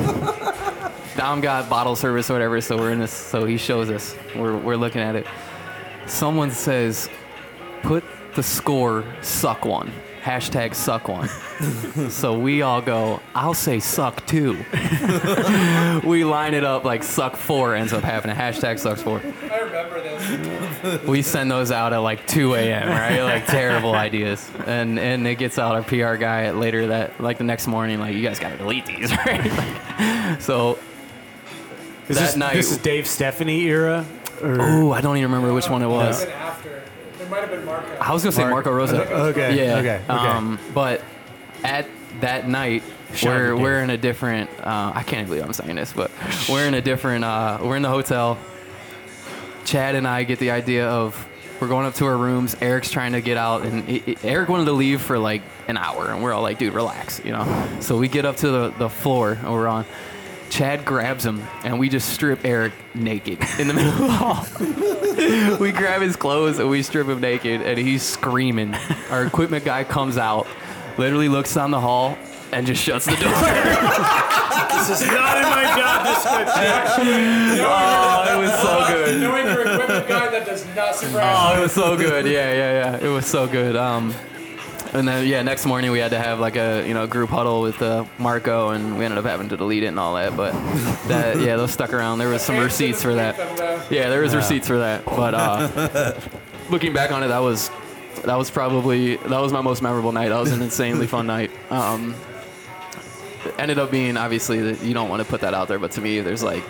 Dom 1.16 1.40
got 1.40 1.70
bottle 1.70 1.96
service 1.96 2.30
or 2.30 2.34
whatever, 2.34 2.60
so 2.60 2.78
we're 2.78 2.92
in 2.92 3.00
this. 3.00 3.14
So 3.14 3.46
he 3.46 3.56
shows 3.58 3.90
us. 3.90 4.16
We're 4.36 4.58
we're 4.58 4.76
looking 4.76 5.02
at 5.02 5.16
it. 5.16 5.26
Someone 6.12 6.52
says, 6.52 7.10
"Put 7.84 8.04
the 8.36 8.44
score 8.44 9.04
suck 9.22 9.66
one." 9.66 9.92
Hashtag 10.22 10.76
suck 10.76 11.08
one. 11.08 11.30
so 12.12 12.38
we 12.38 12.62
all 12.62 12.80
go. 12.80 13.20
I'll 13.34 13.56
say 13.56 13.80
suck 13.80 14.24
two. 14.28 14.52
we 16.04 16.24
line 16.24 16.54
it 16.54 16.64
up 16.64 16.84
like 16.84 17.02
suck 17.04 17.36
four 17.36 17.74
ends 17.74 17.92
up 17.92 18.04
happening. 18.04 18.36
Hashtag 18.36 18.78
sucks 18.78 19.02
four. 19.02 19.20
I 19.52 19.58
remember 19.60 20.00
this. 20.02 21.02
We 21.08 21.22
send 21.22 21.50
those 21.52 21.72
out 21.72 21.94
at 21.94 22.00
like 22.00 22.26
2 22.28 22.56
a.m. 22.56 22.90
Right, 22.90 23.22
like 23.22 23.46
terrible 23.46 23.94
ideas, 23.96 24.48
and 24.66 25.00
and 25.00 25.26
it 25.28 25.36
gets 25.36 25.58
out 25.60 25.76
our 25.76 25.84
PR 25.84 26.16
guy 26.16 26.52
later 26.52 26.88
that 26.88 27.20
like 27.22 27.38
the 27.38 27.44
next 27.44 27.68
morning 27.68 28.00
like 28.00 28.16
you 28.16 28.22
guys 28.24 28.38
gotta 28.40 28.58
delete 28.58 28.86
these, 28.88 29.12
right? 29.26 29.46
Like, 29.52 30.42
so 30.42 30.78
Is 32.10 32.18
that 32.18 32.26
this, 32.26 32.36
night- 32.36 32.56
this 32.56 32.72
is 32.72 32.78
Dave 32.78 33.08
Stephanie 33.08 33.62
era. 33.62 34.06
Or, 34.42 34.58
oh, 34.62 34.92
I 34.92 35.02
don't 35.02 35.18
even 35.18 35.32
remember 35.32 35.54
which 35.54 35.70
one 35.70 35.82
it 35.82 35.88
was. 35.88 36.26
Been. 36.26 36.34
It 37.20 37.30
might 37.30 37.42
have 37.42 37.50
been 37.52 37.66
Marco. 37.66 37.98
I 38.00 38.14
was 38.14 38.24
gonna 38.24 38.32
say 38.32 38.44
Marco 38.50 38.72
Rosa. 38.72 39.10
okay. 39.28 39.56
Yeah. 39.66 39.78
Okay. 39.78 39.96
Okay. 40.04 40.08
Um, 40.14 40.60
but 40.74 41.02
at 41.64 41.88
that 42.22 42.48
night, 42.48 42.84
Shout 43.14 43.30
we're 43.38 43.56
we're 43.56 43.84
in 43.84 43.90
a 43.90 43.98
different. 43.98 44.50
Uh, 44.60 44.92
I 44.96 45.04
can't 45.04 45.28
believe 45.28 45.44
I'm 45.44 45.54
saying 45.54 45.76
this, 45.76 45.94
but 45.94 46.12
we're 46.50 46.66
in 46.68 46.74
a 46.74 46.82
different. 46.82 47.24
Uh, 47.24 47.60
we're 47.62 47.76
in 47.76 47.82
the 47.84 47.90
hotel. 47.90 48.38
Chad 49.66 49.96
and 49.96 50.08
I 50.08 50.24
get 50.24 50.40
the 50.40 50.52
idea 50.52 50.88
of 50.90 51.28
we're 51.60 51.68
going 51.68 51.86
up 51.86 51.94
to 51.96 52.06
our 52.06 52.18
rooms. 52.18 52.56
Eric's 52.60 52.90
trying 52.90 53.12
to 53.14 53.22
get 53.22 53.38
out, 53.38 53.62
and 53.64 53.88
it, 53.88 54.08
it- 54.08 54.26
Eric 54.26 54.50
wanted 54.50 54.66
to 54.66 54.72
leave 54.74 55.02
for 55.02 55.20
like 55.20 55.44
an 55.68 55.78
hour, 55.78 56.08
and 56.12 56.24
we're 56.24 56.34
all 56.34 56.42
like, 56.42 56.58
"Dude, 56.58 56.74
relax," 56.74 57.22
you 57.24 57.32
know. 57.32 57.68
So 57.80 57.98
we 57.98 58.08
get 58.08 58.26
up 58.26 58.38
to 58.38 58.50
the, 58.50 58.70
the 58.78 58.90
floor, 58.90 59.34
and 59.34 59.52
we're 59.52 59.68
on. 59.68 59.86
Chad 60.52 60.84
grabs 60.84 61.26
him, 61.26 61.42
and 61.64 61.80
we 61.80 61.88
just 61.88 62.10
strip 62.10 62.44
Eric 62.44 62.74
naked 62.94 63.40
in 63.58 63.70
the 63.70 63.74
middle 63.74 63.90
of 63.92 63.98
the 63.98 64.12
hall. 64.12 65.58
we 65.58 65.72
grab 65.72 66.02
his 66.02 66.18
clothes 66.18 66.60
and 66.60 66.70
we 66.70 66.84
strip 66.84 67.08
him 67.08 67.22
naked, 67.22 67.62
and 67.62 67.80
he's 67.80 68.04
screaming. 68.04 68.76
Our 69.10 69.26
equipment 69.26 69.64
guy 69.64 69.86
comes 69.86 70.18
out, 70.18 70.46
literally 70.98 71.30
looks 71.30 71.54
down 71.54 71.72
the 71.72 71.80
hall, 71.80 72.18
and 72.52 72.68
just 72.68 72.84
shuts 72.84 73.06
the 73.06 73.16
door. 73.16 73.32
this 74.76 74.90
is 75.02 75.08
not 75.08 75.38
in 75.38 75.44
my 75.44 75.74
job 75.78 76.06
description. 76.06 77.08
oh, 77.66 78.26
it 78.30 78.38
was 78.42 78.52
so 78.60 78.94
good. 78.94 79.22
Knowing 79.22 79.46
your 79.46 79.62
equipment 79.62 80.08
guy, 80.10 80.30
that 80.32 80.46
does 80.46 80.66
not 80.76 80.96
surprise 80.96 81.56
Oh, 81.56 81.60
it 81.60 81.64
was 81.64 81.72
so 81.72 81.96
good. 81.96 82.26
Yeah, 82.26 82.52
yeah, 82.52 82.98
yeah. 83.00 83.08
It 83.08 83.10
was 83.10 83.26
so 83.26 83.48
good. 83.48 83.78
Um, 83.78 84.14
and 84.94 85.08
then 85.08 85.28
yeah, 85.28 85.42
next 85.42 85.66
morning 85.66 85.92
we 85.92 86.00
had 86.00 86.12
to 86.12 86.20
have 86.20 86.40
like 86.40 86.56
a 86.56 86.86
you 86.88 86.94
know 86.94 87.08
group 87.08 87.30
huddle 87.30 87.62
with 87.62 87.82
uh, 87.82 88.06
Marco, 88.18 88.70
and 88.70 88.98
we 88.98 89.06
ended 89.06 89.18
up 89.18 89.26
having 89.26 89.50
to 89.50 89.58
delete 89.58 89.84
it 89.84 89.88
and 89.88 90.00
all 90.00 90.16
that. 90.16 90.36
But 90.36 90.52
that 91.08 91.40
yeah, 91.40 91.56
those 91.56 91.72
stuck 91.72 91.94
around. 91.94 92.20
There 92.20 92.30
was 92.30 92.42
some 92.42 92.58
receipts 92.58 93.02
for 93.02 93.14
that. 93.16 93.38
Yeah, 93.92 94.10
there 94.10 94.22
was 94.22 94.36
receipts 94.36 94.68
for 94.68 94.80
that. 94.80 95.06
But 95.06 95.34
uh, 95.34 96.20
looking 96.70 96.94
back 96.94 97.12
on 97.12 97.24
it, 97.24 97.28
that 97.30 97.40
was 97.40 97.70
that 98.26 98.36
was 98.36 98.52
probably 98.52 99.16
that 99.18 99.40
was 99.40 99.52
my 99.54 99.62
most 99.62 99.82
memorable 99.82 100.12
night. 100.12 100.30
That 100.30 100.40
was 100.40 100.52
an 100.52 100.62
insanely 100.62 101.08
fun 101.08 101.28
night. 101.28 101.52
Um, 101.72 102.16
ended 103.58 103.80
up 103.80 103.92
being 103.92 104.18
obviously 104.18 104.62
that 104.62 104.84
you 104.84 104.94
don't 104.94 105.10
want 105.10 105.22
to 105.24 105.28
put 105.28 105.42
that 105.42 105.54
out 105.54 105.68
there, 105.68 105.80
but 105.80 105.92
to 105.92 106.02
me, 106.02 106.22
there's 106.22 106.44
like. 106.44 106.64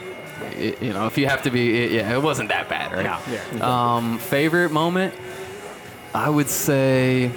It, 0.57 0.81
you 0.81 0.91
know, 0.91 1.06
if 1.06 1.18
you 1.19 1.27
have 1.27 1.43
to 1.43 1.52
be, 1.52 1.84
it, 1.84 1.91
yeah, 1.91 2.14
it 2.15 2.22
wasn't 2.22 2.49
that 2.49 2.68
bad, 2.68 2.91
right? 2.91 3.06
yeah 3.06 3.95
Um, 3.95 4.18
favorite 4.18 4.72
moment, 4.72 5.14
I 6.15 6.30
would 6.30 6.49
say. 6.49 7.31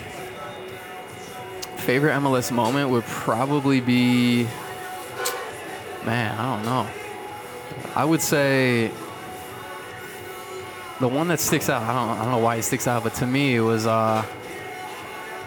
Favorite 1.84 2.12
MLS 2.14 2.50
moment 2.50 2.90
would 2.90 3.04
probably 3.04 3.80
be. 3.80 4.44
Man, 6.04 6.38
I 6.38 6.56
don't 6.56 6.64
know. 6.64 6.86
I 7.94 8.04
would 8.04 8.20
say. 8.22 8.90
The 11.00 11.08
one 11.08 11.28
that 11.28 11.40
sticks 11.40 11.68
out, 11.68 11.82
I 11.82 11.92
don't, 11.92 12.18
I 12.18 12.22
don't 12.22 12.30
know 12.32 12.38
why 12.38 12.56
it 12.56 12.62
sticks 12.62 12.86
out, 12.86 13.02
but 13.02 13.14
to 13.14 13.26
me 13.26 13.56
it 13.56 13.60
was 13.60 13.84
uh, 13.84 14.24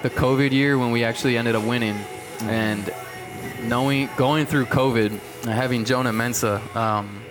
the 0.04 0.10
COVID 0.10 0.52
year 0.52 0.78
when 0.78 0.92
we 0.92 1.04
actually 1.06 1.38
ended 1.38 1.56
up 1.56 1.64
winning, 1.64 1.96
and 2.42 2.94
knowing 3.64 4.10
going 4.18 4.46
through 4.46 4.66
COVID, 4.66 5.12
and 5.44 5.50
having 5.52 5.86
Jonah 5.86 6.12
Mensah. 6.12 6.60
Um, 6.76 7.22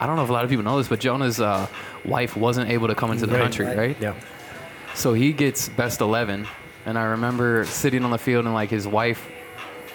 I 0.00 0.06
don't 0.06 0.16
know 0.16 0.24
if 0.24 0.30
a 0.30 0.32
lot 0.32 0.42
of 0.44 0.50
people 0.50 0.64
know 0.64 0.78
this, 0.78 0.88
but 0.88 1.00
Jonah's 1.00 1.38
uh, 1.38 1.66
wife 2.04 2.34
wasn't 2.36 2.70
able 2.70 2.88
to 2.88 2.94
come 2.94 3.10
into 3.12 3.26
the 3.26 3.34
Right. 3.34 3.42
country, 3.42 3.66
right? 3.66 3.96
Yeah. 4.00 4.14
So 4.94 5.12
he 5.12 5.32
gets 5.32 5.68
best 5.68 6.00
11. 6.00 6.46
And 6.88 6.98
I 6.98 7.04
remember 7.04 7.66
sitting 7.66 8.02
on 8.02 8.10
the 8.10 8.16
field 8.18 8.46
and 8.46 8.54
like 8.54 8.70
his 8.70 8.88
wife 8.88 9.28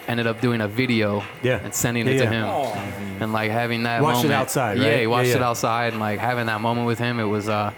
ended 0.08 0.28
up 0.28 0.42
doing 0.42 0.62
a 0.62 0.68
video 0.68 1.24
Yeah. 1.42 1.60
and 1.64 1.74
sending 1.74 2.06
Yeah, 2.06 2.14
it 2.14 2.18
to 2.20 2.24
yeah. 2.26 2.76
him. 2.76 3.22
And 3.24 3.34
like 3.34 3.50
having 3.50 3.82
that 3.84 4.04
Watched 4.04 4.20
it 4.20 4.28
moment. 4.28 4.42
outside, 4.42 4.78
Yeah, 4.78 4.90
right? 4.90 5.00
he 5.00 5.08
watched 5.08 5.30
Yeah, 5.30 5.38
it 5.38 5.42
outside 5.42 5.94
and 5.94 6.00
like 6.00 6.20
having 6.20 6.46
that 6.46 6.62
moment 6.62 6.86
with 6.86 7.00
him. 7.00 7.20
It 7.20 7.24
was, 7.24 7.50
uh, 7.50 7.72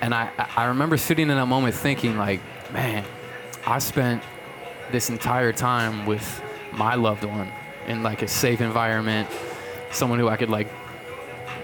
and 0.00 0.14
I, 0.14 0.30
I 0.56 0.66
remember 0.66 0.96
sitting 0.96 1.30
in 1.30 1.36
that 1.36 1.46
moment 1.46 1.74
thinking 1.74 2.16
like, 2.16 2.40
man, 2.72 3.04
I 3.66 3.80
spent 3.80 4.22
this 4.92 5.10
entire 5.10 5.52
time 5.52 6.06
with 6.06 6.40
my 6.72 6.94
loved 6.94 7.24
one 7.24 7.50
in 7.88 8.04
like 8.04 8.22
a 8.22 8.28
safe 8.28 8.60
environment, 8.60 9.28
someone 9.90 10.20
who 10.20 10.28
I 10.28 10.36
could 10.36 10.48
like 10.50 10.68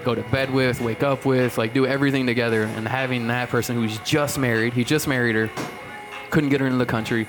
go 0.03 0.13
to 0.13 0.23
bed 0.23 0.51
with, 0.51 0.81
wake 0.81 1.03
up 1.03 1.23
with, 1.23 1.57
like 1.57 1.73
do 1.73 1.85
everything 1.87 2.25
together. 2.25 2.63
And 2.63 2.85
having 2.85 3.27
that 3.27 3.47
person 3.47 3.77
who's 3.77 3.97
just 3.99 4.37
married, 4.37 4.73
he 4.73 4.83
just 4.83 5.07
married 5.07 5.35
her, 5.35 5.49
couldn't 6.29 6.49
get 6.49 6.59
her 6.59 6.65
into 6.65 6.77
the 6.77 6.85
country. 6.85 7.27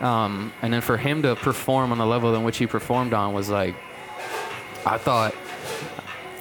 Um, 0.00 0.52
and 0.62 0.72
then 0.72 0.82
for 0.82 0.96
him 0.96 1.22
to 1.22 1.36
perform 1.36 1.92
on 1.92 1.98
the 1.98 2.06
level 2.06 2.34
in 2.34 2.44
which 2.44 2.58
he 2.58 2.66
performed 2.66 3.14
on 3.14 3.32
was 3.32 3.48
like, 3.48 3.74
I 4.84 4.98
thought, 4.98 5.34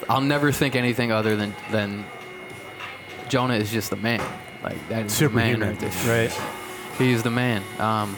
I'll 0.09 0.21
never 0.21 0.51
think 0.51 0.75
anything 0.75 1.11
other 1.11 1.35
than, 1.35 1.55
than 1.71 2.05
Jonah 3.29 3.55
is 3.55 3.71
just 3.71 3.89
the 3.89 3.95
man. 3.95 4.21
Like 4.63 4.87
that 4.89 5.05
is 5.05 5.19
the 5.19 5.29
man 5.29 5.61
right 5.61 5.79
there. 5.79 6.27
Right. 6.27 6.41
He's 6.97 7.23
the 7.23 7.31
man. 7.31 7.63
Um, 7.79 8.17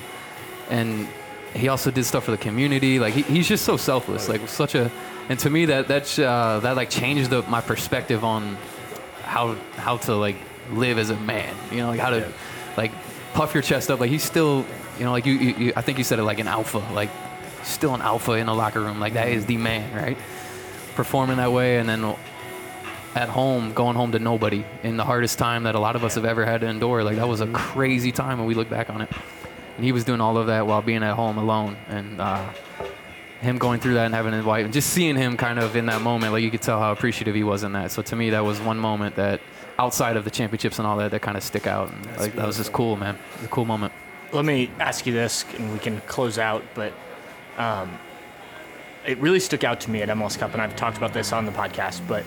and 0.70 1.08
he 1.54 1.70
also 1.70 1.92
did 1.92 2.04
stuff 2.06 2.26
for 2.26 2.32
the 2.32 2.38
community. 2.38 3.00
Like 3.00 3.14
he, 3.14 3.24
he's 3.24 3.48
just 3.48 3.66
so 3.66 3.78
selfless. 3.78 4.30
Like 4.30 4.48
such 4.48 4.76
a, 4.76 4.92
and 5.30 5.40
to 5.40 5.50
me 5.50 5.66
that 5.66 5.88
that's 5.88 6.20
uh, 6.20 6.60
that 6.62 6.76
like 6.76 6.90
changed 6.90 7.30
the, 7.32 7.42
my 7.44 7.62
perspective 7.62 8.24
on 8.24 8.58
how 9.24 9.56
how 9.76 9.98
to 9.98 10.16
like 10.16 10.36
live 10.72 10.98
as 10.98 11.10
a 11.10 11.18
man. 11.18 11.56
You 11.72 11.78
know, 11.78 11.90
like 11.90 12.00
how 12.00 12.12
to 12.12 12.32
like 12.76 12.92
puff 13.34 13.54
your 13.54 13.64
chest 13.64 13.90
up. 13.92 14.00
Like 14.00 14.10
he's 14.10 14.24
still, 14.24 14.66
you 14.98 15.06
know, 15.06 15.12
like 15.12 15.26
you, 15.26 15.34
you, 15.34 15.56
you 15.56 15.74
I 15.76 15.82
think 15.82 15.98
you 15.98 16.04
said 16.04 16.20
it 16.20 16.24
like 16.24 16.40
an 16.40 16.48
alpha. 16.48 16.80
Like 16.94 17.10
still 17.64 17.94
an 17.94 18.02
alpha 18.02 18.34
in 18.34 18.48
the 18.48 18.54
locker 18.54 18.82
room. 18.82 19.00
Like 19.00 19.14
that 19.14 19.30
is 19.30 19.46
the 19.46 19.58
man, 19.58 19.94
right? 19.96 20.18
Performing 20.96 21.38
that 21.38 21.52
way, 21.52 21.78
and 21.78 21.88
then 21.88 22.16
at 23.16 23.30
home, 23.30 23.74
going 23.74 23.96
home 23.96 24.12
to 24.12 24.20
nobody 24.20 24.64
in 24.84 24.98
the 24.98 25.04
hardest 25.04 25.40
time 25.40 25.64
that 25.64 25.76
a 25.76 25.80
lot 25.80 25.96
of 25.96 26.04
us 26.04 26.16
have 26.16 26.26
ever 26.26 26.46
had 26.46 26.62
to 26.62 26.68
endure. 26.68 27.04
Like 27.04 27.18
that 27.18 27.28
was 27.28 27.42
a 27.42 27.48
crazy 27.48 28.12
time 28.12 28.38
when 28.38 28.48
we 28.48 28.54
look 28.54 28.70
back 28.70 28.90
on 28.90 29.02
it. 29.02 29.10
And 29.76 29.86
he 29.86 29.92
was 29.92 30.04
doing 30.04 30.22
all 30.22 30.38
of 30.38 30.48
that 30.48 30.66
while 30.66 30.82
being 30.82 31.04
at 31.04 31.16
home 31.16 31.38
alone, 31.38 31.78
and 31.88 32.20
uh, 32.20 32.50
him 33.42 33.60
going 33.60 33.80
through 33.80 33.94
that 33.94 34.06
and 34.08 34.16
having 34.16 34.34
his 34.34 34.44
wife, 34.44 34.66
and 34.66 34.74
just 34.74 34.90
seeing 34.90 35.16
him 35.16 35.38
kind 35.38 35.60
of 35.60 35.76
in 35.76 35.86
that 35.86 36.02
moment, 36.02 36.34
like 36.34 36.42
you 36.42 36.50
could 36.50 36.64
tell 36.64 36.80
how 36.80 36.92
appreciative 36.92 37.36
he 37.36 37.44
was 37.44 37.62
in 37.62 37.74
that. 37.74 37.92
So 37.92 38.02
to 38.02 38.16
me, 38.16 38.32
that 38.32 38.44
was 38.44 38.60
one 38.60 38.80
moment 38.80 39.18
that, 39.18 39.40
outside 39.80 40.18
of 40.18 40.24
the 40.24 40.32
championships 40.32 40.80
and 40.80 40.88
all 40.88 40.98
that, 40.98 41.12
that 41.12 41.22
kind 41.22 41.38
of 41.38 41.44
stick 41.44 41.68
out. 41.68 41.92
And, 41.92 42.06
like 42.18 42.36
that 42.36 42.46
was 42.48 42.58
just 42.58 42.72
cool, 42.74 42.96
man. 42.96 43.16
It 43.16 43.38
was 43.38 43.46
a 43.46 43.50
cool 43.50 43.66
moment. 43.66 43.94
Let 44.32 44.46
me 44.46 44.70
ask 44.80 45.06
you 45.06 45.14
this, 45.14 45.46
and 45.58 45.72
we 45.72 45.80
can 45.80 46.02
close 46.02 46.38
out. 46.38 46.64
But 46.74 46.94
um, 47.58 47.98
it 49.06 49.18
really 49.20 49.40
stuck 49.40 49.64
out 49.64 49.80
to 49.82 49.92
me 49.92 50.02
at 50.02 50.10
MLS 50.10 50.38
Cup, 50.38 50.54
and 50.54 50.62
I've 50.62 50.76
talked 50.76 50.98
about 50.98 51.14
this 51.14 51.32
on 51.32 51.46
the 51.46 51.52
podcast. 51.52 52.02
But 52.08 52.24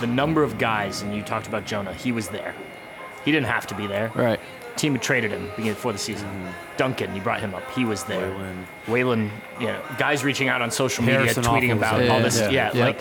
the 0.00 0.06
number 0.06 0.42
of 0.42 0.58
guys, 0.58 1.02
and 1.02 1.14
you 1.14 1.22
talked 1.22 1.46
about 1.46 1.64
Jonah, 1.64 1.94
he 1.94 2.12
was 2.12 2.28
there. 2.28 2.54
He 3.24 3.32
didn't 3.32 3.46
have 3.46 3.66
to 3.68 3.74
be 3.74 3.86
there. 3.86 4.12
Right. 4.14 4.38
Team 4.76 4.92
had 4.92 5.02
traded 5.02 5.30
him 5.30 5.50
before 5.56 5.92
the 5.92 5.98
season. 5.98 6.28
Duncan, 6.76 7.14
you 7.14 7.22
brought 7.22 7.38
him 7.40 7.54
up. 7.54 7.62
He 7.70 7.84
was 7.84 8.02
there. 8.04 8.28
Waylon, 8.32 8.64
Waylon 8.86 9.30
you 9.60 9.66
know, 9.68 9.80
guys 9.98 10.24
reaching 10.24 10.48
out 10.48 10.60
on 10.60 10.70
social 10.70 11.04
media, 11.04 11.20
Harrison 11.20 11.44
tweeting 11.44 11.70
Hoffman 11.70 11.78
about 11.78 11.98
there. 11.98 12.10
all 12.10 12.20
this. 12.20 12.40
Yeah. 12.40 12.50
Yeah, 12.50 12.70
Yeah. 12.74 12.84
like 12.86 13.00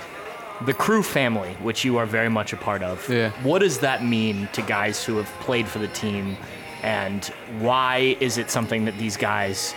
the 0.65 0.73
crew 0.73 1.03
family, 1.03 1.53
which 1.61 1.83
you 1.83 1.97
are 1.97 2.05
very 2.05 2.29
much 2.29 2.53
a 2.53 2.57
part 2.57 2.83
of. 2.83 3.07
Yeah. 3.09 3.31
What 3.43 3.59
does 3.59 3.79
that 3.79 4.03
mean 4.03 4.47
to 4.53 4.61
guys 4.61 5.03
who 5.03 5.17
have 5.17 5.27
played 5.39 5.67
for 5.67 5.79
the 5.79 5.87
team, 5.89 6.37
and 6.81 7.25
why 7.59 8.17
is 8.19 8.37
it 8.37 8.49
something 8.49 8.85
that 8.85 8.97
these 8.97 9.17
guys, 9.17 9.73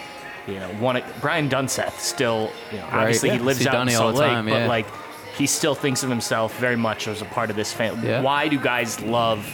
you 0.47 0.55
know, 0.55 0.71
want 0.81 0.99
to? 0.99 1.21
Brian 1.21 1.49
Dunseth 1.49 1.99
still, 1.99 2.51
you 2.73 2.79
know, 2.79 2.89
obviously 2.91 3.31
he 3.31 3.39
lives 3.39 3.61
See 3.61 3.69
out 3.69 3.75
in 3.75 3.81
Dunny 3.81 3.95
all 3.95 4.13
Salt 4.13 4.17
Lake, 4.17 4.31
time, 4.31 4.47
but 4.47 4.69
like 4.69 4.87
he 5.37 5.47
still 5.47 5.75
thinks 5.75 6.03
of 6.03 6.09
himself 6.09 6.59
very 6.59 6.77
much 6.77 7.09
as 7.09 7.23
a 7.23 7.27
part 7.27 7.51
of 7.51 7.57
this 7.57 7.73
family. 7.73 8.09
Yeah. 8.09 8.23
Why 8.23 8.49
do 8.49 8.59
guys 8.59 9.01
love 9.01 9.45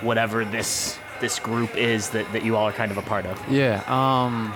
whatever 0.00 0.44
this 0.44 0.98
this 1.20 1.38
group 1.38 1.76
is 1.76 2.10
that, 2.10 2.30
that 2.32 2.44
you 2.44 2.56
all 2.56 2.66
are 2.66 2.72
kind 2.72 2.90
of 2.90 2.98
a 2.98 3.02
part 3.02 3.26
of? 3.26 3.40
Yeah. 3.48 3.84
Um, 3.86 4.52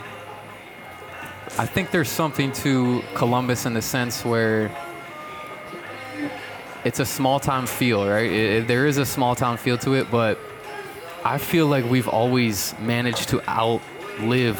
I 1.59 1.64
think 1.64 1.90
there's 1.90 2.10
something 2.10 2.52
to 2.52 3.02
Columbus 3.14 3.64
in 3.64 3.72
the 3.72 3.80
sense 3.80 4.24
where 4.24 4.70
it's 6.86 7.00
a 7.00 7.04
small 7.06 7.40
town 7.40 7.66
feel, 7.66 8.06
right? 8.08 8.30
It, 8.30 8.50
it- 8.62 8.68
there 8.68 8.86
is 8.86 8.96
a 8.98 9.06
small 9.06 9.34
town 9.34 9.56
feel 9.56 9.76
to 9.78 9.94
it, 9.94 10.10
but 10.10 10.38
I 11.24 11.38
feel 11.38 11.66
like 11.66 11.84
we've 11.84 12.08
always 12.08 12.74
managed 12.80 13.28
to 13.30 13.38
outlive 13.50 14.56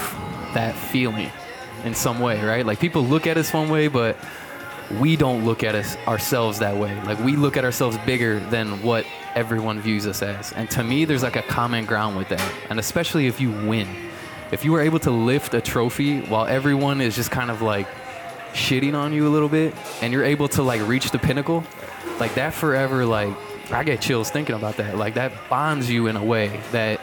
that 0.55 0.75
feeling 0.75 1.31
in 1.85 1.95
some 1.95 2.19
way, 2.21 2.43
right? 2.45 2.67
Like 2.67 2.81
people 2.81 3.03
look 3.05 3.27
at 3.27 3.37
us 3.37 3.53
one 3.53 3.69
way, 3.69 3.87
but 3.89 4.17
we 5.01 5.17
don't 5.17 5.45
look 5.45 5.63
at 5.63 5.75
us 5.75 5.97
ourselves 6.07 6.59
that 6.61 6.77
way. 6.77 6.93
Like 7.05 7.19
we 7.21 7.37
look 7.37 7.57
at 7.57 7.65
ourselves 7.65 7.97
bigger 8.07 8.41
than 8.41 8.83
what 8.83 9.05
everyone 9.35 9.81
views 9.81 10.07
us 10.07 10.23
as. 10.23 10.53
And 10.53 10.69
to 10.71 10.83
me, 10.83 11.05
there's 11.05 11.23
like 11.23 11.37
a 11.37 11.43
common 11.43 11.85
ground 11.85 12.17
with 12.17 12.29
that. 12.31 12.53
And 12.71 12.79
especially 12.81 13.27
if 13.29 13.41
you 13.41 13.51
win, 13.51 13.89
if 14.53 14.65
you 14.65 14.73
were 14.73 14.81
able 14.81 14.99
to 15.01 15.11
lift 15.11 15.55
a 15.55 15.61
trophy 15.61 16.21
while 16.23 16.47
everyone 16.47 17.01
is 17.01 17.15
just 17.15 17.31
kind 17.31 17.51
of 17.51 17.63
like 17.63 17.87
shitting 18.53 18.95
on 18.95 19.13
you 19.13 19.27
a 19.29 19.33
little 19.37 19.49
bit, 19.49 19.75
and 20.03 20.13
you're 20.13 20.25
able 20.25 20.49
to 20.49 20.63
like 20.63 20.81
reach 20.89 21.11
the 21.11 21.19
pinnacle, 21.19 21.63
like 22.19 22.35
that 22.35 22.55
forever, 22.55 23.05
like 23.05 23.35
I 23.71 23.85
get 23.85 24.01
chills 24.01 24.31
thinking 24.31 24.55
about 24.55 24.77
that. 24.77 24.97
Like 24.97 25.15
that 25.15 25.33
bonds 25.49 25.91
you 25.91 26.07
in 26.07 26.17
a 26.17 26.25
way 26.25 26.61
that 26.73 27.01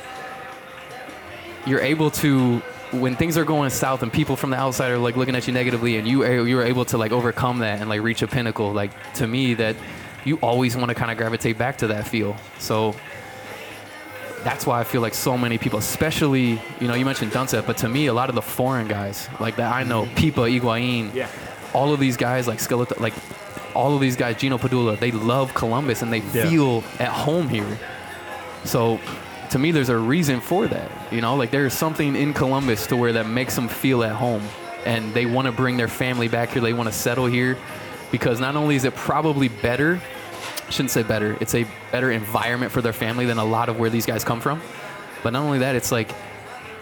you're 1.66 1.82
able 1.82 2.12
to 2.12 2.60
when 2.92 3.16
things 3.16 3.38
are 3.38 3.46
going 3.46 3.70
south 3.72 4.04
and 4.04 4.14
people 4.14 4.36
from 4.36 4.52
the 4.52 4.58
outside 4.58 4.92
are 4.92 4.98
like 4.98 5.16
looking 5.16 5.36
at 5.36 5.48
you 5.48 5.54
negatively 5.54 5.98
and 5.98 6.08
you 6.08 6.24
you 6.44 6.56
were 6.56 6.64
able 6.64 6.86
to 6.86 6.98
like 6.98 7.12
overcome 7.12 7.60
that 7.60 7.80
and 7.80 7.90
like 7.90 8.02
reach 8.02 8.22
a 8.22 8.28
pinnacle 8.28 8.72
like 8.72 8.92
to 9.14 9.26
me 9.26 9.56
that 9.56 9.76
you 10.26 10.38
always 10.38 10.78
want 10.78 10.90
to 10.90 10.94
kind 10.96 11.10
of 11.10 11.18
gravitate 11.18 11.58
back 11.58 11.78
to 11.78 11.88
that 11.88 12.08
feel 12.08 12.38
so 12.60 12.94
that's 14.44 14.68
why 14.68 14.80
I 14.80 14.84
feel 14.84 15.00
like 15.00 15.14
so 15.14 15.38
many 15.38 15.58
people, 15.58 15.80
especially 15.80 16.62
you 16.82 16.88
know 16.88 16.94
you 16.96 17.06
mentioned 17.06 17.32
Dunseth, 17.32 17.66
but 17.66 17.78
to 17.78 17.90
me 17.90 18.08
a 18.08 18.14
lot 18.14 18.28
of 18.30 18.36
the 18.36 18.42
foreign 18.42 18.88
guys 18.88 19.30
like 19.40 19.56
that 19.56 19.74
I 19.74 19.84
know, 19.84 20.04
mm-hmm. 20.04 20.16
Pipa, 20.16 20.60
Higuaín, 20.60 21.14
Yeah. 21.16 21.30
all 21.74 21.94
of 21.94 22.00
these 22.00 22.18
guys 22.18 22.48
like 22.48 22.60
Skeleton, 22.60 23.02
like 23.02 23.14
all 23.74 23.96
of 23.96 24.02
these 24.02 24.16
guys, 24.16 24.38
Gino 24.38 24.58
Padula, 24.58 24.98
they 25.00 25.12
love 25.12 25.54
Columbus 25.54 26.02
and 26.02 26.12
they 26.12 26.20
Yeah. 26.34 26.50
feel 26.50 26.84
at 27.00 27.10
home 27.10 27.50
here. 27.50 27.80
So 28.66 29.00
to 29.50 29.60
me, 29.60 29.72
there's 29.72 29.90
a 29.90 29.98
reason 29.98 30.40
for 30.42 30.68
that. 30.68 30.90
You 31.12 31.22
know, 31.22 31.36
like 31.36 31.52
there's 31.52 31.74
something 31.74 32.16
in 32.16 32.34
Columbus 32.34 32.88
to 32.88 32.96
where 32.96 33.14
that 33.14 33.28
makes 33.28 33.56
them 33.56 33.68
feel 33.68 34.04
at 34.04 34.14
home, 34.14 34.42
and 34.86 35.14
they 35.14 35.26
want 35.26 35.46
to 35.48 35.52
bring 35.52 35.78
their 35.78 35.88
family 35.88 36.28
back 36.28 36.50
here. 36.52 36.62
They 36.62 36.74
want 36.74 36.90
to 36.90 36.94
settle 36.96 37.26
here 37.26 37.58
because 38.12 38.40
not 38.40 38.56
only 38.56 38.76
is 38.76 38.84
it 38.86 38.96
probably 38.96 39.48
better, 39.50 40.00
I 40.68 40.72
shouldn't 40.72 40.92
say 40.92 41.04
better, 41.04 41.38
it's 41.40 41.54
a 41.56 41.66
better 41.92 42.12
environment 42.12 42.72
for 42.72 42.82
their 42.82 42.94
family 42.94 43.26
than 43.26 43.38
a 43.38 43.46
lot 43.46 43.70
of 43.70 43.78
where 43.78 43.90
these 43.90 44.06
guys 44.06 44.24
come 44.24 44.40
from. 44.40 44.62
But 45.24 45.34
not 45.34 45.44
only 45.44 45.60
that, 45.60 45.76
it's 45.76 45.92
like 45.92 46.10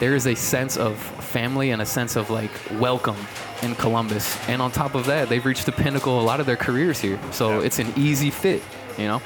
there 0.01 0.15
is 0.15 0.25
a 0.25 0.33
sense 0.33 0.77
of 0.77 0.97
family 0.97 1.69
and 1.69 1.79
a 1.79 1.85
sense 1.85 2.15
of 2.15 2.31
like 2.31 2.49
welcome 2.79 3.15
in 3.61 3.75
Columbus. 3.75 4.35
And 4.49 4.59
on 4.59 4.71
top 4.71 4.95
of 4.95 5.05
that, 5.05 5.29
they've 5.29 5.45
reached 5.45 5.67
the 5.67 5.71
pinnacle 5.71 6.19
a 6.19 6.23
lot 6.23 6.39
of 6.39 6.47
their 6.47 6.55
careers 6.55 6.99
here. 6.99 7.19
So 7.31 7.59
it's 7.59 7.77
an 7.77 7.93
easy 7.95 8.31
fit, 8.31 8.63
you 8.97 9.05
know? 9.05 9.21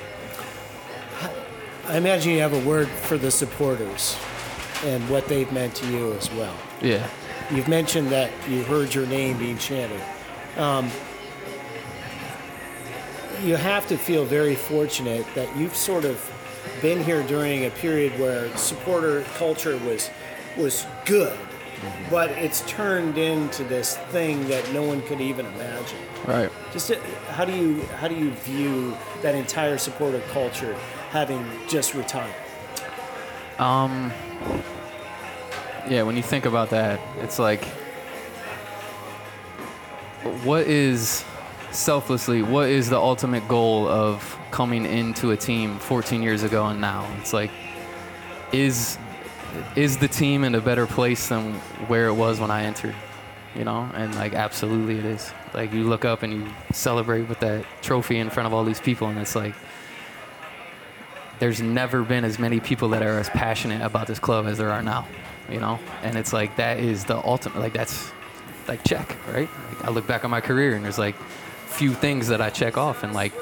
I 1.88 1.96
imagine 1.96 2.34
you 2.34 2.42
have 2.42 2.52
a 2.52 2.60
word 2.68 2.90
for 2.90 3.18
the 3.18 3.32
supporters 3.32 4.18
and 4.84 5.10
what 5.10 5.26
they've 5.30 5.50
meant 5.54 5.76
to 5.76 5.90
you 5.90 6.12
as 6.12 6.30
well. 6.34 6.56
Yeah. 6.82 7.08
You've 7.50 7.70
mentioned 7.70 8.10
that 8.10 8.30
you 8.50 8.64
heard 8.64 8.94
your 8.94 9.08
name 9.08 9.38
being 9.38 9.58
chanted. 9.58 10.02
Um, 10.58 10.92
you 13.42 13.56
have 13.56 13.88
to 13.88 13.98
feel 13.98 14.26
very 14.26 14.56
fortunate 14.56 15.26
that 15.36 15.56
you've 15.56 15.76
sort 15.76 16.04
of 16.04 16.20
been 16.82 17.02
here 17.02 17.24
during 17.24 17.66
a 17.66 17.70
period 17.70 18.20
where 18.20 18.54
supporter 18.58 19.22
culture 19.38 19.78
was 19.78 20.10
was 20.58 20.86
good, 21.06 21.38
but 22.10 22.32
it's 22.32 22.62
turned 22.62 23.18
into 23.18 23.64
this 23.64 23.98
thing 23.98 24.48
that 24.48 24.72
no 24.74 24.84
one 24.84 25.02
could 25.04 25.22
even 25.22 25.46
imagine. 25.46 26.00
Right. 26.26 26.50
Just 26.72 26.92
uh, 26.92 26.96
how 27.30 27.46
do 27.46 27.54
you 27.54 27.82
how 28.00 28.08
do 28.08 28.16
you 28.16 28.32
view 28.32 28.96
that 29.22 29.36
entire 29.36 29.78
supporter 29.78 30.22
culture 30.32 30.74
having 31.12 31.46
just 31.68 31.94
retired? 31.94 32.34
Um, 33.60 34.12
yeah, 35.88 36.04
when 36.04 36.18
you 36.18 36.24
think 36.24 36.46
about 36.46 36.72
that, 36.72 37.00
it's 37.20 37.40
like, 37.40 37.64
what 40.44 40.68
is 40.68 41.24
selflessly, 41.72 42.42
what 42.42 42.70
is 42.70 42.90
the 42.90 43.00
ultimate 43.00 43.48
goal 43.48 43.88
of 43.88 44.38
coming 44.52 44.86
into 44.86 45.32
a 45.32 45.38
team 45.38 45.78
14 45.80 46.22
years 46.22 46.44
ago 46.44 46.66
and 46.66 46.82
now? 46.82 47.08
It's 47.20 47.34
like, 47.34 47.52
is 48.52 48.98
is 49.76 49.98
the 49.98 50.08
team 50.08 50.44
in 50.44 50.56
a 50.56 50.62
better 50.62 50.88
place 50.88 51.28
than 51.28 51.54
where 51.88 52.08
it 52.08 52.14
was 52.14 52.40
when 52.40 52.52
I 52.52 52.64
entered? 52.64 52.96
You 53.56 53.64
know, 53.64 53.90
and 53.94 54.14
like 54.16 54.34
absolutely 54.34 55.00
it 55.00 55.06
is. 55.06 55.32
Like 55.54 55.72
you 55.72 55.84
look 55.84 56.04
up 56.04 56.24
and 56.24 56.34
you 56.34 56.48
celebrate 56.74 57.24
with 57.24 57.40
that 57.40 57.66
trophy 57.82 58.18
in 58.18 58.30
front 58.30 58.48
of 58.48 58.54
all 58.54 58.66
these 58.66 58.82
people, 58.82 59.08
and 59.08 59.18
it's 59.18 59.36
like 59.36 59.56
there's 61.40 61.62
never 61.62 62.04
been 62.04 62.24
as 62.24 62.40
many 62.40 62.60
people 62.60 62.90
that 62.90 63.02
are 63.02 63.20
as 63.20 63.30
passionate 63.30 63.82
about 63.82 64.08
this 64.08 64.20
club 64.20 64.46
as 64.46 64.58
there 64.58 64.72
are 64.72 64.82
now, 64.82 65.08
you 65.50 65.60
know? 65.60 65.80
And 66.04 66.18
it's 66.18 66.34
like 66.34 66.56
that 66.58 66.80
is 66.80 67.06
the 67.06 67.18
ultimate 67.18 67.60
like 67.60 67.74
that's 67.74 68.12
like 68.68 68.84
check, 68.84 69.16
right? 69.28 69.50
Like, 69.70 69.86
I 69.86 69.90
look 69.90 70.08
back 70.08 70.24
on 70.26 70.32
my 70.32 70.42
career 70.42 70.76
and 70.76 70.84
there's 70.84 70.98
like 70.98 71.16
few 71.68 71.94
things 71.94 72.28
that 72.30 72.42
I 72.42 72.50
check 72.50 72.78
off 72.78 73.04
and 73.04 73.14
like 73.14 73.34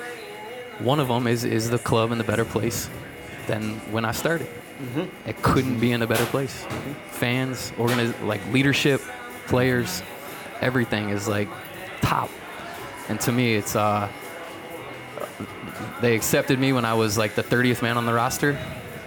one 0.80 1.00
of 1.00 1.08
them 1.08 1.28
is 1.28 1.44
is 1.44 1.70
the 1.70 1.80
club 1.80 2.12
in 2.12 2.18
the 2.18 2.24
better 2.24 2.46
place 2.46 2.90
than 3.48 3.76
when 3.92 4.06
I 4.06 4.12
started. 4.12 4.48
It 5.26 5.42
couldn't 5.42 5.80
be 5.80 5.92
in 5.92 6.02
a 6.02 6.08
better 6.08 6.26
place. 6.26 6.66
Fans, 7.12 7.72
organiz- 7.78 8.20
like 8.26 8.46
leadership, 8.52 9.02
players, 9.48 10.04
everything 10.62 11.10
is 11.10 11.28
like 11.28 11.48
top. 12.02 12.30
And 13.10 13.20
to 13.22 13.32
me, 13.32 13.56
it's 13.56 13.76
uh, 13.76 14.10
they 16.02 16.16
accepted 16.16 16.60
me 16.60 16.74
when 16.74 16.86
I 16.86 16.94
was 16.94 17.18
like 17.18 17.36
the 17.36 17.44
30th 17.44 17.82
man 17.82 17.98
on 17.98 18.06
the 18.06 18.14
roster, 18.14 18.58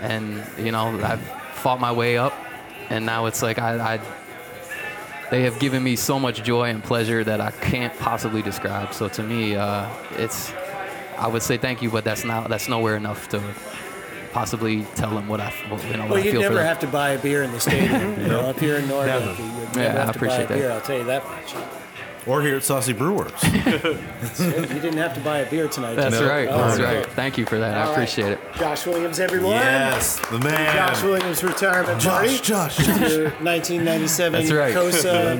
and 0.00 0.44
you 0.58 0.72
know 0.72 0.98
I've 1.02 1.22
fought 1.54 1.80
my 1.80 1.92
way 1.92 2.18
up, 2.18 2.34
and 2.90 3.06
now 3.06 3.26
it's 3.26 3.42
like 3.42 3.58
I, 3.58 3.94
I 3.94 4.00
they 5.30 5.42
have 5.42 5.58
given 5.58 5.82
me 5.82 5.96
so 5.96 6.18
much 6.18 6.42
joy 6.42 6.70
and 6.70 6.82
pleasure 6.82 7.24
that 7.24 7.40
I 7.40 7.50
can't 7.50 7.96
possibly 7.98 8.42
describe. 8.42 8.94
So 8.94 9.08
to 9.08 9.22
me, 9.22 9.56
uh, 9.56 9.88
it's 10.12 10.52
I 11.18 11.26
would 11.26 11.42
say 11.42 11.56
thank 11.56 11.82
you, 11.82 11.90
but 11.90 12.04
that's 12.04 12.24
not 12.24 12.48
that's 12.48 12.68
nowhere 12.68 12.96
enough 12.96 13.28
to 13.30 13.42
possibly 14.40 14.82
tell 14.96 15.08
them 15.10 15.26
what 15.28 15.40
I, 15.40 15.50
what, 15.70 15.82
you 15.86 15.92
know, 15.96 16.00
what 16.02 16.10
Well, 16.10 16.18
I 16.18 16.22
you'd 16.22 16.32
feel 16.32 16.42
for 16.42 16.48
never 16.50 16.62
have 16.62 16.78
to 16.80 16.86
buy 16.86 17.10
a 17.12 17.18
beer 17.18 17.42
in 17.42 17.52
the 17.52 17.60
stadium. 17.60 18.20
you 18.20 18.26
know, 18.32 18.40
up 18.40 18.60
here 18.60 18.76
in 18.76 18.86
Norway, 18.86 19.06
Never. 19.06 19.30
you'd 19.30 19.38
Yeah, 19.38 19.94
never 19.94 19.98
I 19.98 20.04
have 20.04 20.12
to 20.12 20.18
buy 20.18 20.26
a 20.26 20.44
appreciate 20.44 20.48
that. 20.48 20.58
beer. 20.58 20.70
I'll 20.72 20.80
tell 20.82 20.98
you 20.98 21.04
that 21.04 21.24
much. 21.24 21.54
Or 22.26 22.42
here 22.42 22.56
at 22.56 22.64
Saucy 22.64 22.92
Brew 22.92 23.14
Works. 23.14 23.42
You 24.38 24.80
didn't 24.82 24.98
have 24.98 25.14
to 25.14 25.20
buy 25.20 25.38
a 25.38 25.48
beer 25.50 25.68
tonight. 25.68 25.94
That's 25.94 26.18
did 26.18 26.28
right. 26.28 26.48
Oh, 26.50 26.58
That's 26.58 26.78
okay. 26.80 26.96
right. 26.98 27.06
Thank 27.12 27.38
you 27.38 27.46
for 27.46 27.58
that. 27.58 27.74
All 27.76 27.82
I 27.82 27.86
right. 27.86 27.92
appreciate 27.92 28.32
it. 28.32 28.40
Josh 28.58 28.84
Williams, 28.84 29.18
everyone. 29.20 29.52
yes, 29.52 30.18
the 30.30 30.38
man. 30.40 30.76
Josh 30.76 31.02
Williams 31.02 31.42
retirement 31.42 32.02
party. 32.02 32.36
Josh, 32.38 32.76
Josh. 32.76 32.78
1997 33.40 34.40
That's 34.40 34.52
right. 34.52 34.74
COSA 34.74 35.38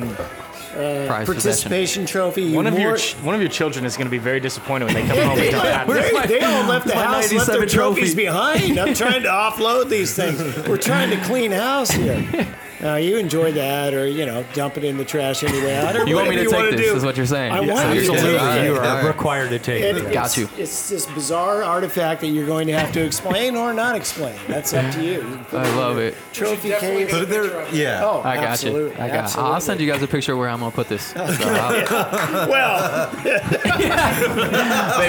Uh, 0.77 1.07
prize 1.07 1.27
possession. 1.27 1.71
participation 1.71 2.07
trophy. 2.07 2.43
You 2.43 2.57
One 2.57 2.67
of 2.67 2.79
your 2.79 2.97
ch- 2.97 3.15
one 3.23 3.35
of 3.35 3.41
your 3.41 3.51
children 3.51 3.85
is 3.85 3.97
going 3.97 4.07
to 4.07 4.11
be 4.11 4.19
very 4.19 4.41
disappointed 4.41 4.87
when 4.87 4.95
they 4.95 5.07
come 5.07 5.17
home 5.19 5.39
and 5.39 5.51
don't 5.51 5.87
they, 5.87 6.39
they 6.39 6.45
all 6.45 6.67
left 6.69 6.87
the 6.87 6.95
my 6.95 7.03
house, 7.03 7.33
left 7.33 7.47
their 7.47 7.61
97 7.61 7.69
trophies 7.69 8.15
behind. 8.15 8.79
I'm 8.79 8.95
trying 8.95 9.23
to 9.23 9.29
offload 9.45 9.89
these 9.89 10.15
things. 10.15 10.39
We're 10.69 10.77
trying 10.77 11.11
to 11.11 11.25
clean 11.25 11.51
house 11.53 11.91
here. 11.91 12.47
Now 12.81 12.97
you 12.97 13.17
enjoy 13.17 13.53
that, 13.53 13.95
or 13.95 14.07
you 14.07 14.27
know, 14.27 14.45
dump 14.53 14.77
it 14.77 14.85
in 14.85 14.99
the 14.99 15.05
trash 15.05 15.43
anyway. 15.43 15.75
Out, 15.77 15.97
or 15.97 16.07
You 16.07 16.17
want 16.17 16.29
me 16.29 16.37
to 16.37 16.47
wanna 16.51 16.69
take 16.71 16.77
this? 16.79 16.87
do. 16.91 16.97
Is 16.97 17.05
what 17.05 17.17
you're 17.17 17.25
saying? 17.25 17.53
I 17.53 17.61
want 17.61 17.79
So 17.81 17.93
you 17.93 18.01
to 18.03 18.07
take 18.09 18.41
all 18.41 18.47
right, 18.47 18.59
it. 18.61 18.65
You 18.67 18.75
are 18.77 18.81
right. 18.81 19.05
required 19.07 19.49
to 19.51 19.59
take 19.59 19.83
It- 19.83 19.97
it. 19.97 20.13
Got 20.13 20.37
you. 20.37 20.49
It's 20.59 20.89
this 20.91 21.07
bizarre 21.07 21.63
artifact 21.65 22.21
that 22.21 22.27
you're 22.29 22.47
going 22.47 22.67
to 22.67 22.75
have 22.75 22.93
to 22.93 23.01
explain 23.03 23.57
or 23.57 23.73
not 23.73 23.97
explain. 23.97 24.35
That's 24.47 24.75
up 24.75 24.93
to 24.95 25.03
you. 25.03 25.13
you 25.53 25.59
I 25.59 25.69
love 25.77 25.97
it. 25.99 26.15
Trophy 26.35 26.69
Definitely 26.69 27.05
case. 27.05 27.13
Put 27.15 27.23
it 27.23 27.29
there. 27.31 27.67
Yeah. 27.73 28.05
Oh, 28.05 28.21
I 28.23 28.35
got 28.37 28.45
absolutely. 28.45 28.91
you. 28.97 29.03
I 29.03 29.09
got. 29.09 29.17
absolutely. 29.25 29.53
I'll 29.55 29.61
send 29.61 29.81
you 29.81 29.91
guys 29.91 30.03
a 30.03 30.07
picture 30.07 30.37
where 30.37 30.49
I'm 30.51 30.59
gonna 30.61 30.71
put 30.71 30.89
this. 30.89 31.07
So 31.07 31.21
I'll- 31.25 32.49
Well, 32.49 33.11
maybe 33.25 33.89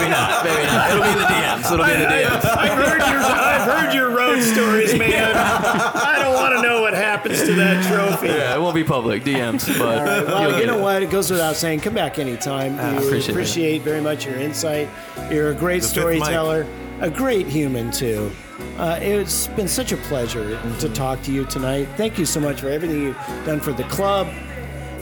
not. 0.09 0.43
Maybe 0.45 0.63
not. 0.67 0.89
It'll 0.91 1.03
be 1.03 1.09
in 1.11 1.17
the 1.19 1.25
DMs. 1.25 1.65
It'll 1.71 1.85
be 1.85 1.91
in 1.91 1.99
the 1.99 2.05
DMs. 2.07 2.45
I've 2.57 2.77
heard 2.77 2.99
your 3.11 3.19
I've 3.19 3.61
heard 3.69 3.93
your 3.93 4.09
road 4.15 4.41
stories, 4.41 4.97
man. 4.97 5.31
I 5.35 6.13
don't 6.15 6.16
want 6.57 6.67
to 6.67 6.69
know 6.73 6.81
what 6.81 6.93
happens 6.93 7.41
to 7.43 7.53
that 7.55 7.83
trophy. 7.85 8.27
Yeah, 8.27 8.55
it 8.55 8.59
won't 8.61 8.75
be 8.75 8.83
public 8.83 9.23
DMs, 9.23 9.67
but 9.79 10.03
Well, 10.27 10.41
you'll 10.43 10.51
you 10.53 10.57
get 10.65 10.67
know 10.67 10.79
it. 10.79 10.81
what? 10.81 11.03
It 11.03 11.09
goes 11.09 11.29
without 11.31 11.55
saying. 11.55 11.79
Come 11.81 11.93
back 11.93 12.19
anytime. 12.19 12.77
We 12.77 13.05
appreciate 13.07 13.29
appreciate 13.29 13.81
very 13.83 14.01
much 14.01 14.25
your 14.25 14.35
insight. 14.35 14.89
You're 15.31 15.51
a 15.51 15.55
great 15.55 15.81
The 15.81 15.87
storyteller, 15.87 16.65
a 17.01 17.09
great 17.09 17.47
human 17.47 17.91
too. 17.91 18.31
Uh, 18.77 18.97
it's 19.01 19.47
been 19.47 19.67
such 19.67 19.91
a 19.91 19.97
pleasure 19.97 20.59
to 20.79 20.89
talk 20.89 21.21
to 21.23 21.31
you 21.31 21.45
tonight. 21.45 21.87
Thank 21.95 22.17
you 22.17 22.25
so 22.25 22.39
much 22.39 22.61
for 22.61 22.69
everything 22.69 23.01
you've 23.01 23.17
done 23.45 23.59
for 23.59 23.71
the 23.73 23.83
club. 23.85 24.27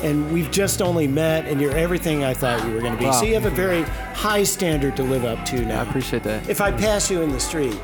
And 0.04 0.32
we've 0.32 0.52
just 0.52 0.82
only 0.82 1.08
met, 1.08 1.46
and 1.48 1.60
you're 1.60 1.76
everything 1.76 2.24
I 2.24 2.34
thought 2.34 2.64
you 2.68 2.74
were 2.74 2.82
going 2.82 2.92
to 2.94 3.00
be. 3.00 3.06
Wow. 3.06 3.12
So 3.14 3.24
you 3.26 3.34
have 3.34 3.46
a 3.46 3.50
very 3.50 3.84
high 4.14 4.44
standard 4.44 4.96
to 4.98 5.04
live 5.04 5.24
up 5.24 5.44
to 5.46 5.66
now. 5.66 5.80
I 5.80 5.84
appreciate 5.84 6.22
that. 6.24 6.48
If 6.50 6.60
I 6.60 6.72
pass 6.72 7.10
you 7.10 7.22
in 7.22 7.30
the 7.32 7.40
street, 7.40 7.80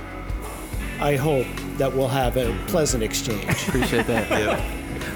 I 1.00 1.16
hope 1.16 1.48
that 1.82 1.92
we'll 1.92 2.08
have 2.08 2.38
a 2.38 2.56
pleasant 2.68 3.02
exchange. 3.02 3.44
Appreciate 3.68 4.06
that. 4.06 4.32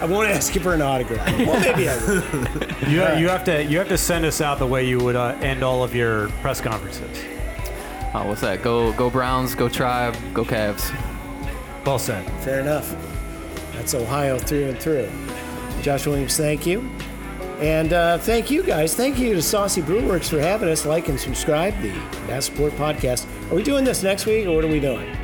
I 0.01 0.05
won't 0.05 0.27
ask 0.27 0.55
you 0.55 0.61
for 0.61 0.73
an 0.73 0.81
autograph. 0.81 1.27
Well, 1.45 1.59
maybe 1.59 1.87
I 1.87 1.95
will. 1.97 2.25
You, 2.89 3.01
you 3.19 3.29
have 3.29 3.43
to 3.45 3.63
you 3.63 3.77
have 3.77 3.87
to 3.89 3.97
send 3.97 4.25
us 4.25 4.41
out 4.41 4.57
the 4.57 4.65
way 4.65 4.87
you 4.87 4.97
would 4.99 5.15
uh, 5.15 5.37
end 5.41 5.63
all 5.63 5.83
of 5.83 5.93
your 5.93 6.29
press 6.41 6.59
conferences. 6.61 7.23
Oh, 8.15 8.25
what's 8.27 8.41
that? 8.41 8.63
Go, 8.63 8.93
go 8.93 9.11
Browns. 9.11 9.53
Go 9.53 9.69
Tribe. 9.69 10.15
Go 10.33 10.43
Cavs. 10.43 10.91
Well 11.85 11.99
said. 11.99 12.25
Fair 12.43 12.61
enough. 12.61 12.95
That's 13.73 13.93
Ohio 13.93 14.39
through 14.39 14.69
and 14.69 14.79
through. 14.79 15.07
Josh 15.83 16.07
Williams, 16.07 16.35
thank 16.35 16.65
you. 16.65 16.89
And 17.59 17.93
uh, 17.93 18.17
thank 18.17 18.49
you 18.49 18.63
guys. 18.63 18.95
Thank 18.95 19.19
you 19.19 19.35
to 19.35 19.41
Saucy 19.41 19.81
Brewworks 19.81 20.29
for 20.29 20.39
having 20.39 20.69
us. 20.69 20.85
Like 20.85 21.09
and 21.09 21.19
subscribe 21.19 21.79
the 21.81 21.91
Mass 22.27 22.45
Support 22.45 22.73
Podcast. 22.73 23.27
Are 23.51 23.55
we 23.55 23.61
doing 23.61 23.85
this 23.85 24.01
next 24.01 24.25
week 24.25 24.47
or 24.47 24.55
what 24.55 24.65
are 24.65 24.69
we 24.69 24.79
doing? 24.79 25.15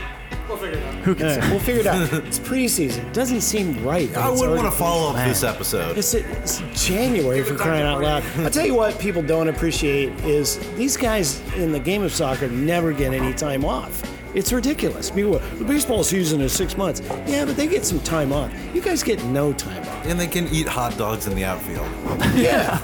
Who 0.57 1.15
can 1.15 1.25
All 1.27 1.33
say? 1.33 1.39
right, 1.39 1.49
we'll 1.51 1.59
figure 1.59 1.81
it 1.81 1.87
out. 1.87 2.13
It's 2.25 2.39
preseason. 2.39 3.07
It 3.07 3.13
doesn't 3.13 3.41
seem 3.41 3.83
right. 3.83 4.11
that 4.13 4.19
I 4.19 4.31
it's 4.31 4.39
wouldn't 4.39 4.49
already 4.51 4.63
want 4.63 4.73
to 4.73 4.79
follow 4.79 5.09
up 5.09 5.15
pre- 5.15 5.25
this 5.25 5.43
episode. 5.43 5.97
It's, 5.97 6.13
it's 6.13 6.61
January 6.87 7.43
for 7.43 7.55
crying 7.55 7.83
out 7.83 8.01
loud. 8.01 8.23
I'll 8.39 8.49
tell 8.49 8.65
you 8.65 8.75
what 8.75 8.97
people 8.99 9.21
don't 9.21 9.47
appreciate 9.47 10.09
is 10.25 10.59
these 10.75 10.97
guys 10.97 11.41
in 11.55 11.71
the 11.71 11.79
game 11.79 12.03
of 12.03 12.11
soccer 12.13 12.47
never 12.49 12.93
get 12.93 13.13
any 13.13 13.33
time 13.33 13.65
off. 13.65 14.03
It's 14.33 14.53
ridiculous. 14.53 15.11
People, 15.11 15.39
the 15.57 15.65
baseball 15.65 16.05
season 16.05 16.39
is 16.39 16.53
six 16.53 16.77
months. 16.77 17.01
Yeah, 17.27 17.43
but 17.43 17.57
they 17.57 17.67
get 17.67 17.83
some 17.83 17.99
time 17.99 18.31
off. 18.31 18.49
You 18.73 18.79
guys 18.81 19.03
get 19.03 19.21
no 19.25 19.51
time 19.51 19.81
off. 19.81 20.05
And 20.05 20.17
they 20.17 20.27
can 20.27 20.47
eat 20.49 20.67
hot 20.67 20.97
dogs 20.97 21.27
in 21.27 21.35
the 21.35 21.43
outfield. 21.43 21.87
Yeah. 22.33 22.79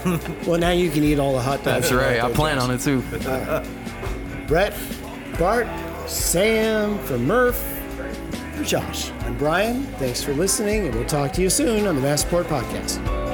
well, 0.46 0.60
now 0.60 0.72
you 0.72 0.90
can 0.92 1.04
eat 1.06 1.20
all 1.20 1.32
the 1.32 1.42
hot 1.42 1.64
dogs. 1.64 1.90
That's 1.90 1.94
right. 1.94 2.22
I 2.22 2.30
plan 2.34 2.60
on 2.60 2.70
it 2.72 2.82
too. 2.82 3.02
Uh, 3.26 3.66
Brett, 4.46 4.74
Bart, 5.40 5.68
Sam, 6.08 6.98
from 7.00 7.26
Murph, 7.26 7.58
for 8.56 8.64
Josh. 8.64 9.12
I'm 9.22 9.38
Brian. 9.38 9.84
Thanks 9.98 10.24
for 10.24 10.34
listening, 10.34 10.86
and 10.88 10.96
we'll 10.96 11.06
talk 11.06 11.34
to 11.34 11.42
you 11.42 11.50
soon 11.50 11.86
on 11.86 11.96
the 11.96 12.02
Mass 12.02 12.22
Support 12.22 12.48
Podcast. 12.48 13.27